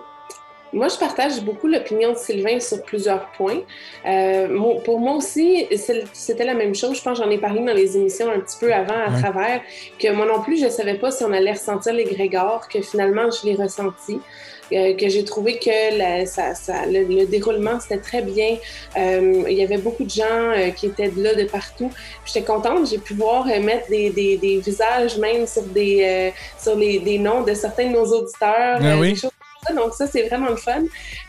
moi, 0.73 0.87
je 0.87 0.97
partage 0.97 1.41
beaucoup 1.41 1.67
l'opinion 1.67 2.13
de 2.13 2.17
Sylvain 2.17 2.59
sur 2.59 2.81
plusieurs 2.83 3.27
points. 3.31 3.61
Euh, 4.05 4.79
pour 4.85 4.99
moi 4.99 5.15
aussi, 5.15 5.67
c'était 6.13 6.45
la 6.45 6.53
même 6.53 6.73
chose. 6.73 6.97
Je 6.97 7.01
pense 7.01 7.17
j'en 7.17 7.29
ai 7.29 7.37
parlé 7.37 7.59
dans 7.59 7.73
les 7.73 7.97
émissions 7.97 8.29
un 8.31 8.39
petit 8.39 8.57
peu 8.59 8.73
avant, 8.73 8.99
à 9.05 9.19
travers, 9.19 9.61
que 9.99 10.11
moi 10.11 10.25
non 10.25 10.41
plus, 10.41 10.59
je 10.59 10.65
ne 10.65 10.69
savais 10.69 10.95
pas 10.95 11.11
si 11.11 11.23
on 11.23 11.33
allait 11.33 11.51
ressentir 11.51 11.93
les 11.93 12.05
grégores, 12.05 12.67
que 12.69 12.81
finalement, 12.81 13.29
je 13.31 13.47
l'ai 13.47 13.55
ressenti. 13.55 14.19
Euh, 14.73 14.95
que 14.95 15.09
j'ai 15.09 15.25
trouvé 15.25 15.59
que 15.59 15.69
le, 15.69 17.25
déroulement, 17.25 17.79
c'était 17.79 17.97
très 17.97 18.21
bien. 18.21 18.55
Euh, 18.97 19.43
il 19.49 19.57
y 19.57 19.63
avait 19.63 19.77
beaucoup 19.77 20.05
de 20.05 20.09
gens 20.09 20.23
euh, 20.23 20.69
qui 20.69 20.85
étaient 20.85 21.09
de 21.09 21.21
là, 21.21 21.35
de 21.35 21.43
partout. 21.43 21.91
J'étais 22.25 22.43
contente. 22.43 22.87
J'ai 22.89 22.97
pu 22.97 23.13
voir 23.13 23.45
mettre 23.45 23.89
des, 23.89 24.09
des, 24.09 24.61
visages 24.63 25.17
même 25.17 25.45
sur, 25.45 25.63
des, 25.63 26.31
sur 26.57 26.75
les, 26.75 26.99
des 26.99 27.17
noms 27.17 27.41
de 27.41 27.53
certains 27.53 27.87
de 27.87 27.93
nos 27.93 28.05
auditeurs. 28.05 28.79
Ah 28.81 28.95
des 28.95 29.15
choses 29.15 29.31
donc 29.75 29.93
ça, 29.93 30.07
c'est 30.07 30.23
vraiment 30.23 30.49
le 30.49 30.55
fun. 30.55 30.81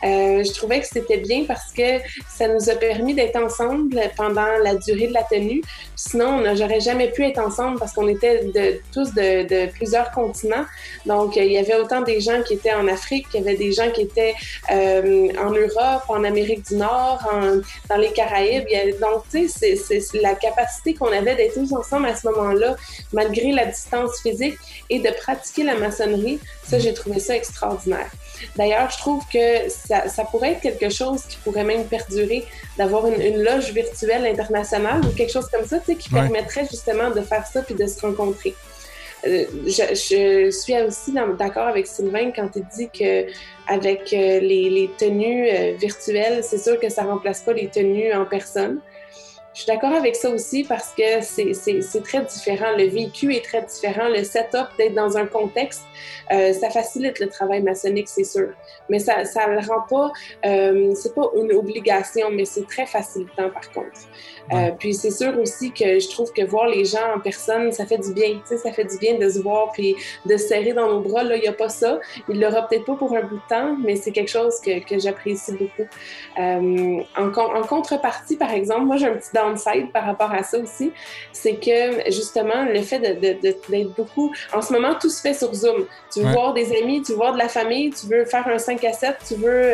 Euh, 0.03 0.43
je 0.43 0.53
trouvais 0.53 0.79
que 0.79 0.87
c'était 0.87 1.17
bien 1.17 1.45
parce 1.47 1.71
que 1.71 1.99
ça 2.27 2.47
nous 2.47 2.69
a 2.69 2.73
permis 2.73 3.13
d'être 3.13 3.35
ensemble 3.35 4.01
pendant 4.17 4.57
la 4.63 4.75
durée 4.75 5.07
de 5.07 5.13
la 5.13 5.23
tenue. 5.23 5.61
Sinon, 5.95 6.39
on 6.39 6.41
n'aurait 6.41 6.79
jamais 6.79 7.11
pu 7.11 7.23
être 7.23 7.37
ensemble 7.37 7.77
parce 7.77 7.93
qu'on 7.93 8.07
était 8.07 8.45
de, 8.45 8.81
tous 8.91 9.13
de, 9.13 9.71
plusieurs 9.71 10.09
continents. 10.11 10.65
Donc, 11.05 11.35
il 11.35 11.51
y 11.51 11.57
avait 11.57 11.75
autant 11.75 12.01
des 12.01 12.21
gens 12.21 12.41
qui 12.41 12.55
étaient 12.55 12.73
en 12.73 12.87
Afrique, 12.87 13.27
il 13.33 13.41
y 13.41 13.43
avait 13.43 13.55
des 13.55 13.71
gens 13.71 13.89
qui 13.91 14.01
étaient 14.01 14.33
euh, 14.71 15.29
en 15.37 15.51
Europe, 15.51 16.03
en 16.07 16.23
Amérique 16.23 16.65
du 16.67 16.75
Nord, 16.75 17.21
dans 17.89 17.97
les 17.97 18.11
Caraïbes. 18.11 18.65
donc, 18.99 19.23
tu 19.31 19.47
sais, 19.47 19.75
c'est 19.75 20.21
la 20.21 20.33
capacité 20.33 20.95
qu'on 20.95 21.11
avait 21.11 21.35
d'être 21.35 21.53
tous 21.53 21.71
ensemble 21.73 22.07
à 22.07 22.15
ce 22.15 22.27
moment-là, 22.29 22.75
malgré 23.13 23.51
la 23.51 23.65
distance 23.65 24.21
physique, 24.21 24.57
et 24.89 24.99
de 24.99 25.09
pratiquer 25.21 25.63
la 25.63 25.75
maçonnerie. 25.75 26.39
Ça, 26.63 26.79
j'ai 26.79 26.93
trouvé 26.93 27.19
ça 27.19 27.35
extraordinaire. 27.35 28.09
D'ailleurs, 28.55 28.89
je 28.89 28.97
trouve 28.97 29.23
que 29.31 29.69
ça, 29.69 30.23
pourrait 30.25 30.53
être 30.53 30.61
quelque 30.61 30.89
chose 30.89 31.23
qui 31.23 31.37
pourrait 31.37 31.63
même 31.63 31.85
perdurer, 31.85 32.45
d'avoir 32.77 33.07
une, 33.07 33.43
loge 33.43 33.71
virtuelle 33.71 34.25
internationale 34.25 35.01
ou 35.05 35.09
quelque 35.09 35.31
chose 35.31 35.47
comme 35.49 35.65
ça, 35.65 35.79
tu 35.79 35.85
sais, 35.85 35.95
qui 35.95 36.09
permettrait 36.09 36.65
justement 36.69 37.09
de 37.09 37.21
faire 37.21 37.45
ça 37.45 37.61
puis 37.61 37.75
de 37.75 37.85
se 37.85 37.99
rencontrer. 38.01 38.55
Euh, 39.25 39.45
je, 39.65 40.51
suis 40.51 40.81
aussi 40.81 41.13
d'accord 41.39 41.67
avec 41.67 41.87
Sylvain 41.87 42.31
quand 42.31 42.49
il 42.55 42.65
dit 42.75 42.89
que 42.89 43.25
avec 43.67 44.11
euh, 44.11 44.39
les, 44.39 44.89
tenues 44.97 45.47
euh, 45.49 45.73
virtuelles, 45.79 46.43
c'est 46.43 46.57
sûr 46.57 46.77
que 46.79 46.89
ça 46.89 47.03
remplace 47.03 47.41
pas 47.41 47.53
les 47.53 47.67
tenues 47.67 48.13
en 48.13 48.25
personne. 48.25 48.79
Je 49.53 49.61
suis 49.61 49.67
d'accord 49.67 49.93
avec 49.93 50.15
ça 50.15 50.29
aussi 50.31 50.63
parce 50.63 50.93
que 50.95 51.21
c'est 51.21 52.03
très 52.03 52.23
différent. 52.23 52.75
Le 52.75 52.87
vécu 52.87 53.35
est 53.35 53.45
très 53.45 53.61
différent. 53.61 54.09
Le 54.09 54.23
setup 54.23 54.67
d'être 54.77 54.95
dans 54.95 55.15
un 55.15 55.27
contexte, 55.27 55.83
euh, 56.31 56.53
ça 56.53 56.71
facilite 56.71 57.19
le 57.19 57.27
travail 57.27 57.61
maçonnique, 57.61 58.09
c'est 58.09 58.23
sûr. 58.23 58.49
Mais 58.89 58.97
ça 58.97 59.21
ne 59.21 59.53
le 59.53 59.67
rend 59.67 59.81
pas, 59.87 60.11
euh, 60.45 60.93
c'est 60.95 61.13
pas 61.13 61.29
une 61.37 61.51
obligation, 61.53 62.31
mais 62.31 62.45
c'est 62.45 62.67
très 62.67 62.87
facilitant 62.87 63.49
par 63.51 63.71
contre. 63.71 63.99
Euh, 64.51 64.71
puis 64.77 64.93
c'est 64.93 65.11
sûr 65.11 65.37
aussi 65.39 65.71
que 65.71 65.99
je 65.99 66.09
trouve 66.09 66.31
que 66.33 66.43
voir 66.43 66.67
les 66.67 66.85
gens 66.85 67.15
en 67.15 67.19
personne, 67.19 67.71
ça 67.71 67.85
fait 67.85 67.97
du 67.97 68.13
bien. 68.13 68.41
Ça 68.45 68.71
fait 68.71 68.83
du 68.83 68.97
bien 68.97 69.17
de 69.17 69.29
se 69.29 69.39
voir 69.39 69.71
puis 69.71 69.95
de 70.25 70.37
se 70.37 70.47
serrer 70.47 70.73
dans 70.73 70.87
nos 70.87 70.99
bras. 70.99 71.23
Là, 71.23 71.35
il 71.37 71.41
n'y 71.41 71.47
a 71.47 71.53
pas 71.53 71.69
ça. 71.69 71.99
Il 72.29 72.39
l'aura 72.39 72.67
peut-être 72.67 72.85
pas 72.85 72.95
pour 72.95 73.15
un 73.15 73.21
bout 73.21 73.35
de 73.35 73.47
temps, 73.49 73.75
mais 73.83 73.95
c'est 73.95 74.11
quelque 74.11 74.29
chose 74.29 74.59
que, 74.59 74.83
que 74.83 74.99
j'apprécie 74.99 75.53
beaucoup. 75.53 75.87
Euh, 76.39 77.01
en, 77.17 77.27
en, 77.27 77.63
contrepartie, 77.63 78.35
par 78.35 78.51
exemple, 78.51 78.85
moi 78.85 78.97
j'ai 78.97 79.07
un 79.07 79.13
petit 79.13 79.31
downside 79.33 79.91
par 79.91 80.05
rapport 80.05 80.31
à 80.31 80.43
ça 80.43 80.57
aussi. 80.59 80.91
C'est 81.31 81.55
que 81.55 82.11
justement, 82.11 82.65
le 82.65 82.81
fait 82.81 82.99
d'être 82.99 83.95
beaucoup. 83.95 84.33
En 84.53 84.61
ce 84.61 84.73
moment, 84.73 84.95
tout 84.99 85.09
se 85.09 85.21
fait 85.21 85.33
sur 85.33 85.53
Zoom. 85.53 85.85
Tu 86.13 86.21
veux 86.21 86.31
voir 86.31 86.53
des 86.53 86.75
amis, 86.77 87.01
tu 87.01 87.13
veux 87.13 87.17
voir 87.17 87.33
de 87.33 87.39
la 87.39 87.47
famille, 87.47 87.91
tu 87.91 88.07
veux 88.07 88.25
faire 88.25 88.47
un 88.47 88.57
5 88.57 88.83
à 88.83 88.93
7, 88.93 89.17
tu 89.27 89.35
veux 89.35 89.73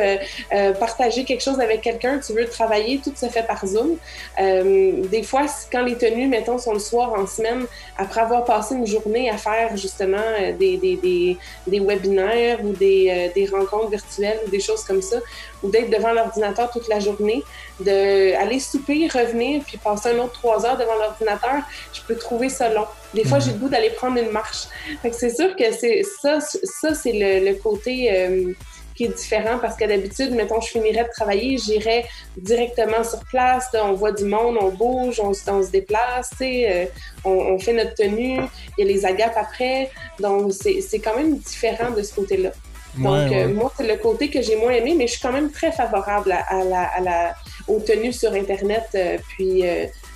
euh, 0.54 0.74
partager 0.74 1.26
quelque 1.26 1.44
chose 1.44 1.60
avec 1.60 1.82
quelqu'un, 1.82 2.20
tu 2.20 2.34
veux 2.34 2.46
travailler, 2.48 3.00
tout 3.04 3.14
se 3.16 3.26
fait 3.28 3.46
par 3.46 3.66
Zoom. 3.66 3.98
Euh, 4.40 4.59
des 4.64 5.24
fois, 5.24 5.46
quand 5.72 5.84
les 5.84 5.96
tenues, 5.96 6.28
mettons, 6.28 6.58
sont 6.58 6.74
le 6.74 6.80
soir 6.80 7.14
en 7.14 7.28
semaine, 7.28 7.66
après 7.98 8.22
avoir 8.22 8.46
passé 8.46 8.76
une 8.76 8.88
journée 8.88 9.30
à 9.30 9.38
faire 9.38 9.76
justement 9.76 10.18
euh, 10.18 10.54
des, 10.54 10.78
des, 10.78 10.96
des, 10.96 11.38
des 11.68 11.80
webinaires 11.80 12.64
ou 12.64 12.74
des, 12.74 13.10
euh, 13.10 13.34
des, 13.34 13.46
rencontres 13.46 13.90
virtuelles 13.90 14.40
ou 14.46 14.50
des 14.50 14.60
choses 14.60 14.84
comme 14.84 15.02
ça, 15.02 15.18
ou 15.64 15.70
d'être 15.70 15.90
devant 15.90 16.14
l'ordinateur 16.14 16.70
toute 16.72 16.88
la 16.88 17.00
journée, 17.00 17.44
d'aller 17.80 18.60
souper, 18.60 19.08
revenir, 19.08 19.64
puis 19.66 19.78
passer 19.78 20.10
un 20.10 20.20
autre 20.20 20.34
trois 20.34 20.66
heures 20.66 20.78
devant 20.78 20.96
l'ordinateur, 20.96 21.62
je 21.94 22.02
peux 22.08 22.16
trouver 22.16 22.50
ça 22.50 22.70
long. 22.70 22.86
Des 23.14 23.24
fois, 23.24 23.40
j'ai 23.40 23.52
le 23.52 23.58
goût 23.58 23.70
d'aller 23.70 23.90
prendre 23.90 24.18
une 24.18 24.30
marche. 24.30 24.68
c'est 25.12 25.36
sûr 25.36 25.56
que 25.56 25.72
c'est 25.72 26.04
ça, 26.22 26.40
ça 26.40 26.94
c'est 26.94 27.14
le, 27.14 27.54
côté 27.56 28.56
qui 29.00 29.06
est 29.06 29.18
différent 29.18 29.60
parce 29.62 29.78
que 29.78 29.86
d'habitude, 29.86 30.32
mettons, 30.32 30.60
je 30.60 30.72
finirais 30.72 31.06
de 31.06 31.10
travailler, 31.16 31.58
j'irais 31.58 32.04
directement 32.36 33.02
sur 33.06 33.24
place, 33.30 33.70
on 33.82 33.94
voit 33.94 34.12
du 34.12 34.26
monde, 34.26 34.58
on 34.60 34.72
bouge, 34.72 35.22
on, 35.24 35.34
se 35.34 35.72
déplace, 35.72 36.32
euh, 36.42 36.86
on, 37.24 37.58
fait 37.60 37.72
notre 37.72 37.94
tenue, 37.94 38.42
il 38.78 38.86
y 38.86 38.90
a 38.90 38.94
les 38.94 39.06
agapes 39.06 39.38
après, 39.38 39.90
donc 40.20 40.52
c'est 40.52 41.00
quand 41.00 41.16
même 41.16 41.38
différent 41.38 41.92
de 41.92 42.04
ce 42.04 42.14
côté-là. 42.14 42.50
Donc, 42.98 43.32
euh, 43.32 43.48
moi, 43.48 43.72
c'est 43.78 43.88
le 43.88 43.96
côté 43.96 44.30
que 44.30 44.42
j'ai 44.42 44.58
moins 44.58 44.72
aimé, 44.72 44.96
mais 44.98 45.08
je 45.08 45.14
suis 45.14 45.22
quand 45.22 45.32
même 45.32 45.50
très 45.50 45.72
favorable 45.72 46.34
à, 46.34 46.64
la, 46.66 46.84
à 46.84 47.00
la, 47.00 47.36
aux 47.70 47.80
tenues 47.80 48.12
sur 48.12 48.34
Internet, 48.34 48.88
euh, 48.96 49.18
puis 49.30 49.64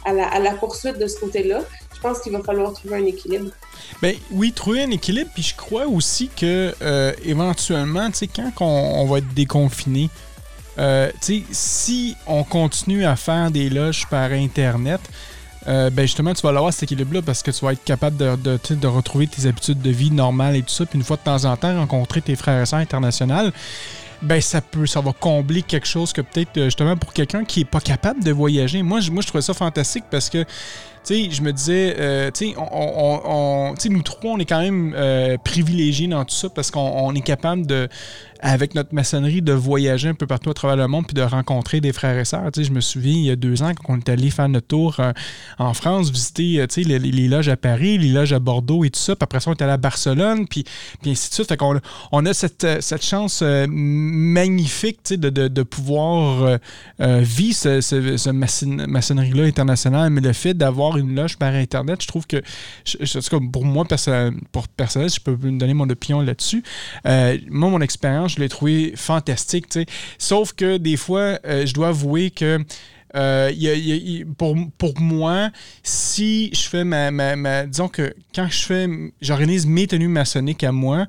à 0.03 0.11
la, 0.11 0.27
à, 0.27 0.39
la, 0.39 0.51
poursuite 0.55 0.97
de 0.97 1.07
ce 1.07 1.17
côté-là. 1.21 1.61
Je 2.03 2.09
pense 2.09 2.19
qu'il 2.19 2.33
va 2.33 2.43
falloir 2.43 2.73
trouver 2.73 2.97
un 2.97 3.05
équilibre. 3.05 3.51
Ben 4.01 4.13
oui, 4.29 4.51
trouver 4.51 4.83
un 4.83 4.91
équilibre. 4.91 5.29
Puis 5.33 5.43
je 5.43 5.55
crois 5.55 5.87
aussi 5.87 6.27
que 6.27 6.75
euh, 6.81 7.13
éventuellement, 7.23 8.11
tu 8.11 8.17
sais, 8.17 8.27
quand 8.27 8.51
on, 8.59 9.05
va 9.05 9.19
être 9.19 9.33
déconfiné, 9.33 10.09
euh, 10.79 11.09
tu 11.21 11.39
sais, 11.39 11.43
si 11.51 12.17
on 12.27 12.43
continue 12.43 13.05
à 13.05 13.15
faire 13.15 13.51
des 13.51 13.69
loges 13.69 14.05
par 14.07 14.33
Internet, 14.33 14.99
euh, 15.69 15.89
ben 15.89 16.01
justement, 16.01 16.33
tu 16.33 16.41
vas 16.41 16.49
avoir 16.49 16.73
cet 16.73 16.83
équilibre-là 16.83 17.21
parce 17.21 17.41
que 17.41 17.51
tu 17.51 17.63
vas 17.63 17.71
être 17.71 17.85
capable 17.85 18.17
de, 18.17 18.35
de, 18.35 18.87
retrouver 18.87 19.27
tes 19.27 19.47
habitudes 19.47 19.81
de 19.81 19.89
vie 19.89 20.11
normales 20.11 20.57
et 20.57 20.61
tout 20.61 20.73
ça. 20.73 20.85
Puis 20.85 20.99
une 20.99 21.05
fois 21.05 21.15
de 21.15 21.21
temps 21.21 21.45
en 21.45 21.55
temps, 21.55 21.73
rencontrer 21.73 22.19
tes 22.19 22.35
frères 22.35 22.61
et 22.61 22.65
sœurs 22.65 22.79
internationaux 22.79 23.51
ben 24.21 24.39
ça 24.39 24.61
peut 24.61 24.85
ça 24.85 25.01
va 25.01 25.11
combler 25.11 25.61
quelque 25.61 25.85
chose 25.85 26.13
que 26.13 26.21
peut-être 26.21 26.53
justement 26.55 26.95
pour 26.95 27.11
quelqu'un 27.11 27.43
qui 27.43 27.61
est 27.61 27.65
pas 27.65 27.81
capable 27.81 28.23
de 28.23 28.31
voyager 28.31 28.81
moi 28.81 29.01
moi 29.11 29.21
je 29.21 29.27
trouvais 29.27 29.41
ça 29.41 29.53
fantastique 29.53 30.05
parce 30.09 30.29
que 30.29 30.45
tu 31.03 31.25
sais, 31.25 31.31
je 31.31 31.41
me 31.41 31.51
disais, 31.51 31.95
euh, 31.99 32.31
tu 32.31 32.47
sais, 32.49 32.55
on, 32.57 33.21
on, 33.25 33.75
nous 33.89 34.01
trois, 34.01 34.31
on 34.31 34.37
est 34.37 34.45
quand 34.45 34.61
même 34.61 34.93
euh, 34.95 35.37
privilégiés 35.43 36.07
dans 36.07 36.23
tout 36.23 36.35
ça 36.35 36.49
parce 36.49 36.71
qu'on 36.71 37.13
est 37.13 37.21
capable 37.21 37.65
de, 37.65 37.89
avec 38.43 38.75
notre 38.75 38.93
maçonnerie, 38.93 39.41
de 39.41 39.53
voyager 39.53 40.09
un 40.09 40.13
peu 40.13 40.27
partout 40.27 40.49
à 40.49 40.53
travers 40.53 40.77
le 40.77 40.87
monde 40.87 41.07
puis 41.07 41.15
de 41.15 41.21
rencontrer 41.21 41.81
des 41.81 41.93
frères 41.93 42.17
et 42.17 42.25
sœurs. 42.25 42.51
Je 42.55 42.71
me 42.71 42.81
souviens, 42.81 43.13
il 43.13 43.25
y 43.25 43.31
a 43.31 43.35
deux 43.35 43.63
ans, 43.63 43.71
quand 43.73 43.93
on 43.93 43.97
est 43.97 44.09
allé 44.09 44.29
faire 44.29 44.49
notre 44.49 44.67
tour 44.67 44.97
euh, 44.99 45.13
en 45.57 45.73
France, 45.73 46.11
visiter 46.11 46.65
tu 46.69 46.83
sais, 46.83 46.99
les, 46.99 47.27
loges 47.27 47.49
à 47.49 47.57
Paris, 47.57 47.97
les 47.97 48.09
loges 48.09 48.33
à 48.33 48.39
Bordeaux 48.39 48.83
et 48.83 48.89
tout 48.89 48.99
ça. 48.99 49.15
Puis 49.15 49.23
après 49.23 49.39
ça, 49.39 49.49
on 49.49 49.53
est 49.53 49.61
allé 49.61 49.71
à 49.71 49.77
Barcelone, 49.77 50.47
puis, 50.47 50.65
ainsi 51.05 51.29
de 51.29 51.33
suite. 51.33 51.47
Fait 51.47 51.57
qu'on 51.57 51.79
on 52.11 52.25
a 52.25 52.33
cette, 52.33 52.67
cette 52.81 53.03
chance 53.03 53.41
magnifique 53.41 54.99
de, 55.13 55.29
de, 55.29 55.47
de 55.47 55.63
pouvoir 55.63 56.59
vivre 56.99 57.55
ce, 57.55 57.81
ce, 57.81 58.29
maçonnerie-là 58.29 59.43
internationale, 59.43 60.09
mais 60.09 60.21
le 60.21 60.33
fait 60.33 60.53
d'avoir 60.53 60.97
une 60.97 61.15
loge 61.15 61.37
par 61.37 61.53
Internet, 61.53 62.01
je 62.01 62.07
trouve 62.07 62.27
que, 62.27 62.41
pour 63.51 63.65
moi, 63.65 63.85
pour 64.51 64.67
personnel, 64.67 65.09
je 65.09 65.19
peux 65.19 65.35
me 65.35 65.57
donner 65.57 65.73
mon 65.73 65.89
opinion 65.89 66.21
là-dessus. 66.21 66.63
Euh, 67.05 67.37
moi, 67.49 67.69
mon 67.69 67.81
expérience, 67.81 68.32
je 68.35 68.39
l'ai 68.39 68.49
trouvé 68.49 68.93
fantastique. 68.95 69.67
Sauf 70.17 70.53
que 70.53 70.77
des 70.77 70.97
fois, 70.97 71.39
euh, 71.45 71.65
je 71.65 71.73
dois 71.73 71.89
avouer 71.89 72.31
que 72.31 72.59
pour, 74.37 74.55
pour 74.77 74.99
moi, 74.99 75.49
si 75.83 76.49
je 76.53 76.67
fais 76.67 76.83
ma, 76.83 77.11
ma, 77.11 77.65
Disons 77.65 77.87
que 77.87 78.13
quand 78.33 78.47
je 78.49 78.59
fais. 78.59 78.87
J'organise 79.21 79.65
mes 79.65 79.87
tenues 79.87 80.07
maçonniques 80.07 80.63
à 80.63 80.71
moi, 80.71 81.05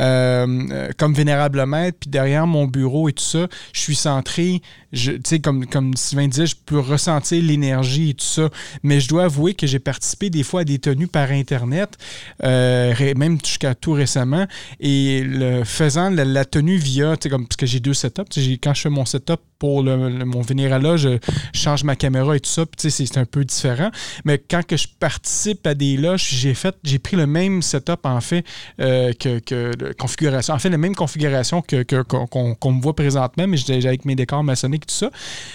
euh, 0.00 0.88
comme 0.96 1.14
vénérable 1.14 1.64
maître, 1.66 1.98
puis 2.00 2.10
derrière 2.10 2.46
mon 2.46 2.66
bureau 2.66 3.08
et 3.08 3.12
tout 3.12 3.24
ça, 3.24 3.48
je 3.72 3.80
suis 3.80 3.94
centré. 3.94 4.60
Tu 4.92 5.20
sais, 5.24 5.40
comme, 5.40 5.66
comme 5.66 5.94
Sylvain 5.96 6.28
disait, 6.28 6.46
je 6.46 6.56
peux 6.64 6.78
ressentir 6.78 7.42
l'énergie 7.42 8.10
et 8.10 8.14
tout 8.14 8.24
ça. 8.24 8.48
Mais 8.82 9.00
je 9.00 9.08
dois 9.08 9.24
avouer 9.24 9.54
que 9.54 9.66
j'ai 9.66 9.78
participé 9.78 10.30
des 10.30 10.42
fois 10.42 10.62
à 10.62 10.64
des 10.64 10.78
tenues 10.78 11.08
par 11.08 11.30
Internet, 11.30 11.96
euh, 12.44 12.94
même 13.16 13.38
jusqu'à 13.44 13.74
tout 13.74 13.92
récemment. 13.92 14.46
Et 14.80 15.22
le, 15.24 15.64
faisant 15.64 16.10
la, 16.10 16.44
tenue 16.44 16.76
via, 16.76 17.16
tu 17.16 17.24
sais, 17.24 17.30
comme, 17.30 17.46
parce 17.46 17.56
que 17.56 17.66
j'ai 17.66 17.80
deux 17.80 17.94
setups. 17.94 18.22
Quand 18.62 18.74
je 18.74 18.80
fais 18.82 18.90
mon 18.90 19.04
setup 19.04 19.40
pour 19.58 19.82
le, 19.82 20.24
mon 20.24 20.40
vénéral 20.40 20.96
je 20.96 21.18
change 21.52 21.84
ma 21.84 21.96
caméra 21.96 22.36
et 22.36 22.40
tout 22.40 22.50
ça. 22.50 22.64
Puis, 22.66 22.90
c'est 22.90 23.18
un 23.18 23.24
peu 23.24 23.44
différent. 23.44 23.90
Mais 24.24 24.38
quand 24.38 24.64
que 24.66 24.76
je 24.76 24.86
participe 24.98 25.66
à 25.66 25.74
des 25.74 25.96
loges, 25.96 26.28
j'ai 26.30 26.54
fait, 26.54 26.74
j'ai 26.84 26.98
pris 26.98 27.16
le 27.16 27.26
même 27.26 27.62
setup 27.62 28.04
en 28.04 28.20
fait 28.20 28.44
euh, 28.80 29.12
que, 29.12 29.92
configuration. 29.94 30.54
En 30.54 30.58
fait, 30.58 30.70
la 30.70 30.78
même 30.78 30.94
configuration 30.94 31.62
que, 31.62 31.82
qu'on, 31.82 32.72
me 32.72 32.80
voit 32.80 32.94
présentement, 32.94 33.46
mais 33.46 33.58
avec 33.86 34.04
mes 34.04 34.14
décors 34.14 34.44
maçonniques 34.44 34.84
et 34.84 34.86
tout 34.86 34.94
ça. 34.94 35.10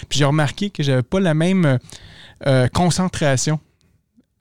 Puis 0.08 0.18
j'ai 0.18 0.24
remarqué 0.24 0.70
que 0.70 0.82
j'avais 0.82 1.02
pas 1.02 1.20
la 1.20 1.34
même 1.34 1.78
euh, 2.46 2.68
concentration 2.68 3.60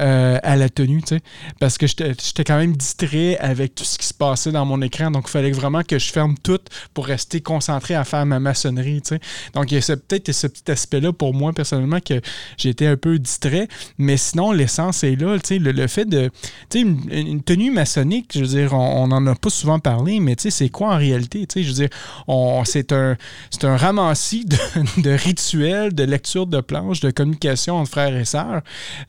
euh, 0.02 0.39
à 0.41 0.56
la 0.56 0.70
tenue, 0.70 1.04
tu 1.04 1.16
sais, 1.16 1.22
parce 1.60 1.78
que 1.78 1.86
j'étais 1.86 2.44
quand 2.44 2.58
même 2.58 2.76
distrait 2.76 3.38
avec 3.38 3.76
tout 3.76 3.84
ce 3.84 4.00
qui 4.00 4.08
se 4.08 4.14
passait 4.14 4.52
dans 4.52 4.66
mon 4.66 4.82
écran, 4.82 5.12
donc 5.12 5.26
il 5.28 5.30
fallait 5.30 5.52
vraiment 5.52 5.84
que 5.84 6.00
je 6.00 6.12
ferme 6.12 6.36
tout 6.41 6.60
pour 6.96 7.06
rester 7.06 7.41
concentré 7.41 7.94
à 7.94 8.04
faire 8.04 8.26
ma 8.26 8.39
maçonnerie, 8.39 9.04
tu 9.04 9.10
sais. 9.10 9.20
Donc 9.54 9.72
il 9.72 9.76
y 9.76 9.91
a 9.91 9.96
peut-être 9.96 10.32
ce 10.32 10.48
petit 10.48 10.72
aspect-là 10.72 11.14
pour 11.14 11.36
moi 11.36 11.54
personnellement 11.54 12.00
que 12.00 12.22
été 12.66 12.88
un 12.88 12.98
peu 12.98 13.20
distrait, 13.20 13.68
mais 14.00 14.18
sinon 14.18 14.52
l'essence 14.52 15.04
est 15.04 15.16
là, 15.16 15.38
tu 15.38 15.48
sais, 15.48 15.60
le, 15.60 15.88
fait 15.88 16.06
de, 16.06 16.32
tu 16.72 16.80
sais, 16.80 16.80
une, 16.82 17.44
tenue 17.44 17.70
maçonnique, 17.70 18.32
je 18.34 18.39
veux 18.39 18.48
dire, 18.48 18.74
on 18.74 19.08
n'en 19.08 19.26
a 19.28 19.36
pas 19.36 19.52
souvent 19.52 19.78
parlé, 19.78 20.20
mais 20.20 20.36
tu 20.36 20.44
sais, 20.44 20.50
c'est 20.50 20.70
quoi 20.70 20.96
en 20.96 20.98
réalité, 20.98 21.46
tu 21.46 21.60
sais, 21.60 21.64
je 21.64 21.68
veux 21.68 21.88
dire, 21.88 22.64
c'est 22.66 22.91
un, 22.94 23.16
un 23.62 23.78
ramassis 23.78 24.46
de, 24.46 25.10
rituels, 25.12 25.94
de 25.94 26.04
lecture 26.04 26.48
de 26.48 26.62
planches, 26.62 27.00
de 27.02 27.12
communication 27.12 27.76
entre 27.76 27.91
frères 27.91 28.16
et 28.18 28.26
sœurs, 28.26 28.62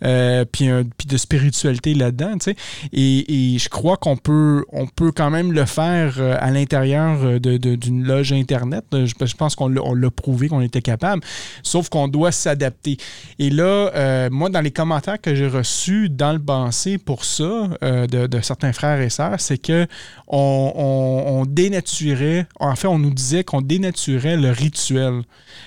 euh, 0.04 0.44
puis 0.44 0.68
un 0.68 0.73
puis 0.96 1.06
de 1.06 1.16
spiritualité 1.16 1.94
là-dedans, 1.94 2.32
tu 2.38 2.52
sais. 2.52 2.56
Et, 2.92 3.56
je 3.58 3.68
crois 3.68 3.96
qu'on 3.96 4.16
peut, 4.16 4.64
on 4.72 4.86
peut 4.86 5.12
quand 5.12 5.30
même 5.30 5.52
le 5.52 5.64
faire 5.64 6.14
euh, 6.18 6.36
à 6.40 6.50
l'intérieur 6.50 7.18
euh, 7.22 7.38
d'une 7.38 8.04
loge 8.04 8.32
Internet. 8.32 8.84
Je, 8.92 9.34
pense 9.34 9.54
qu'on 9.54 9.68
l'a 9.68 10.10
prouvé 10.10 10.48
qu'on 10.48 10.60
était 10.60 10.82
capable, 10.82 11.22
sauf 11.62 11.88
qu'on 11.88 12.08
doit 12.08 12.32
s'adapter. 12.32 12.96
Et 13.38 13.50
là, 13.50 13.90
euh, 13.94 14.28
moi, 14.30 14.48
dans 14.48 14.60
les 14.60 14.70
commentaires 14.70 15.20
que 15.20 15.34
j'ai 15.34 15.46
reçus 15.46 16.08
dans 16.08 16.32
le 16.32 16.38
passé 16.38 16.98
pour 16.98 17.24
ça, 17.24 17.68
de, 17.82 18.40
certains 18.40 18.72
frères 18.72 19.00
et 19.00 19.10
sœurs, 19.10 19.40
c'est 19.40 19.58
que 19.58 19.86
on, 20.28 21.44
dénaturait, 21.46 22.46
en 22.58 22.74
fait, 22.74 22.88
on 22.88 22.98
nous 22.98 23.12
disait 23.12 23.44
qu'on 23.44 23.60
dénaturait 23.60 24.36
le 24.36 24.50
rituel. 24.50 25.22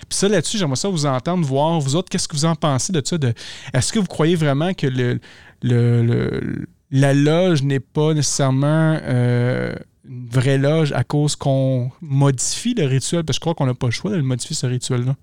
Puis 0.10 0.18
ça, 0.18 0.28
là-dessus, 0.28 0.58
j'aimerais 0.58 0.76
ça 0.76 0.90
vous 0.90 1.06
entendre, 1.06 1.46
voir, 1.46 1.80
vous 1.80 1.96
autres, 1.96 2.10
qu'est-ce 2.10 2.28
que 2.28 2.36
vous 2.36 2.46
en 2.46 2.56
pensez 2.56 2.92
de 2.94 3.02
ça? 3.04 3.18
De, 3.18 3.34
Est-ce 3.74 3.94
que 3.94 4.00
vous 4.00 4.08
croyez 4.08 4.36
vraiment 4.36 4.74
que 4.74 4.88
le, 4.98 6.66
la 6.92 7.14
loge 7.14 7.64
n'est 7.64 7.80
pas 7.80 8.14
nécessairement 8.14 9.00
euh, 9.04 9.74
une 10.08 10.28
vraie 10.28 10.58
loge 10.58 10.92
à 10.94 11.04
cause 11.04 11.36
qu'on 11.36 11.92
modifie 12.02 12.74
le 12.74 12.86
rituel? 12.86 13.24
Parce 13.24 13.38
que 13.38 13.42
je 13.42 13.42
crois 13.42 13.56
qu'on 13.56 13.66
n'a 13.66 13.74
pas 13.74 13.88
le 13.88 13.92
choix 13.92 14.12
de 14.12 14.22
modifier, 14.22 14.56
ce 14.56 14.66
rituel-là. 14.66 15.16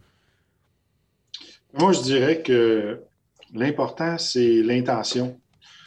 Moi, 1.79 1.93
je 1.93 2.03
dirais 2.03 2.43
que 2.43 3.01
l'important, 3.55 4.19
c'est 4.19 4.63
l'intention. 4.63 5.39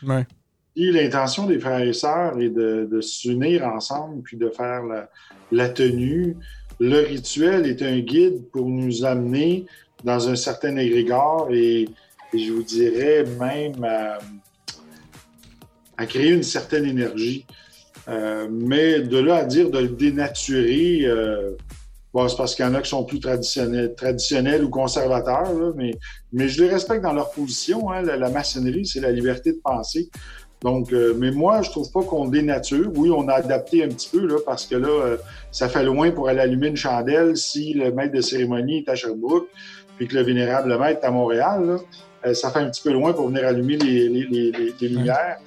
Ouais. 0.04 0.26
Et 0.76 0.92
l'intention 0.92 1.48
des 1.48 1.60
frères 1.60 1.82
et 1.82 1.94
sœurs 1.94 2.40
est 2.40 2.50
de, 2.50 3.00
s'unir 3.02 3.66
ensemble 3.66 4.22
puis 4.22 4.38
de 4.38 4.50
faire 4.50 4.84
la, 4.84 5.10
la 5.52 5.70
tenue, 5.70 6.36
le 6.80 7.00
rituel 7.00 7.66
est 7.66 7.82
un 7.82 8.00
guide 8.00 8.44
pour 8.52 8.68
nous 8.68 9.04
amener 9.06 9.66
dans 10.04 10.30
un 10.30 10.36
certain 10.36 10.76
égrégore 10.78 11.50
et, 11.52 11.88
je 12.34 12.52
vous 12.52 12.64
dirais 12.64 13.24
même 13.40 13.84
à, 15.98 16.06
créer 16.06 16.32
une 16.32 16.44
certaine 16.44 16.86
énergie. 16.86 17.46
Euh, 18.08 18.48
mais 18.50 19.02
de 19.02 19.18
là 19.18 19.38
à 19.38 19.44
dire 19.44 19.70
de 19.70 19.80
le 19.80 19.90
dénaturer, 19.90 21.02
euh, 21.06 21.58
c'est 22.28 22.38
parce 22.38 22.56
qu'il 22.56 22.66
y 22.66 22.68
en 22.68 22.74
a 22.74 22.82
qui 22.82 22.90
sont 22.90 23.04
plus 23.04 23.20
traditionnels, 23.20 24.64
ou 24.64 24.70
conservateurs, 24.70 25.74
mais, 25.76 25.92
je 26.34 26.64
les 26.64 26.70
respecte 26.70 27.04
dans 27.04 27.14
leur 27.14 27.32
position. 27.32 27.92
Hein. 27.92 28.02
la, 28.02 28.30
maçonnerie, 28.30 28.86
c'est 28.86 29.02
la 29.02 29.12
liberté 29.12 29.52
de 29.52 29.60
penser. 29.64 30.10
Donc, 30.62 30.92
euh, 30.92 31.14
mais 31.16 31.30
moi, 31.30 31.62
je 31.62 31.70
trouve 31.70 31.92
pas 31.92 32.02
qu'on 32.02 32.28
dénature. 32.28 32.90
Oui, 32.96 33.12
on 33.16 33.28
a 33.28 33.34
adapté 33.34 33.84
un 33.84 33.90
petit 33.90 34.10
peu, 34.10 34.26
là, 34.26 34.38
parce 34.44 34.66
que 34.66 34.76
là, 34.76 34.88
euh, 34.88 35.18
ça 35.52 35.70
fait 35.70 35.84
loin 35.84 36.10
pour 36.10 36.30
aller 36.30 36.40
allumer 36.40 36.68
une 36.68 36.76
chandelle 36.76 37.38
si 37.38 37.74
le 37.74 37.92
maître 37.92 38.14
de 38.14 38.22
cérémonie 38.22 38.80
est 38.80 38.90
à 38.90 38.96
Sherbrooke, 38.96 39.48
puis 39.98 40.08
que 40.08 40.16
le 40.16 40.24
vénérable 40.24 40.76
maître 40.80 41.02
est 41.04 41.06
à 41.06 41.12
Montréal. 41.12 41.62
Euh, 41.70 41.78
ça 42.34 42.52
fait 42.52 42.60
un 42.60 42.70
petit 42.70 42.82
peu 42.82 42.92
loin 42.92 43.14
pour 43.14 43.28
venir 43.28 43.46
allumer 43.46 43.78
les, 43.78 44.10
les, 44.10 44.52
les, 44.80 44.88
lumières. 44.88 45.38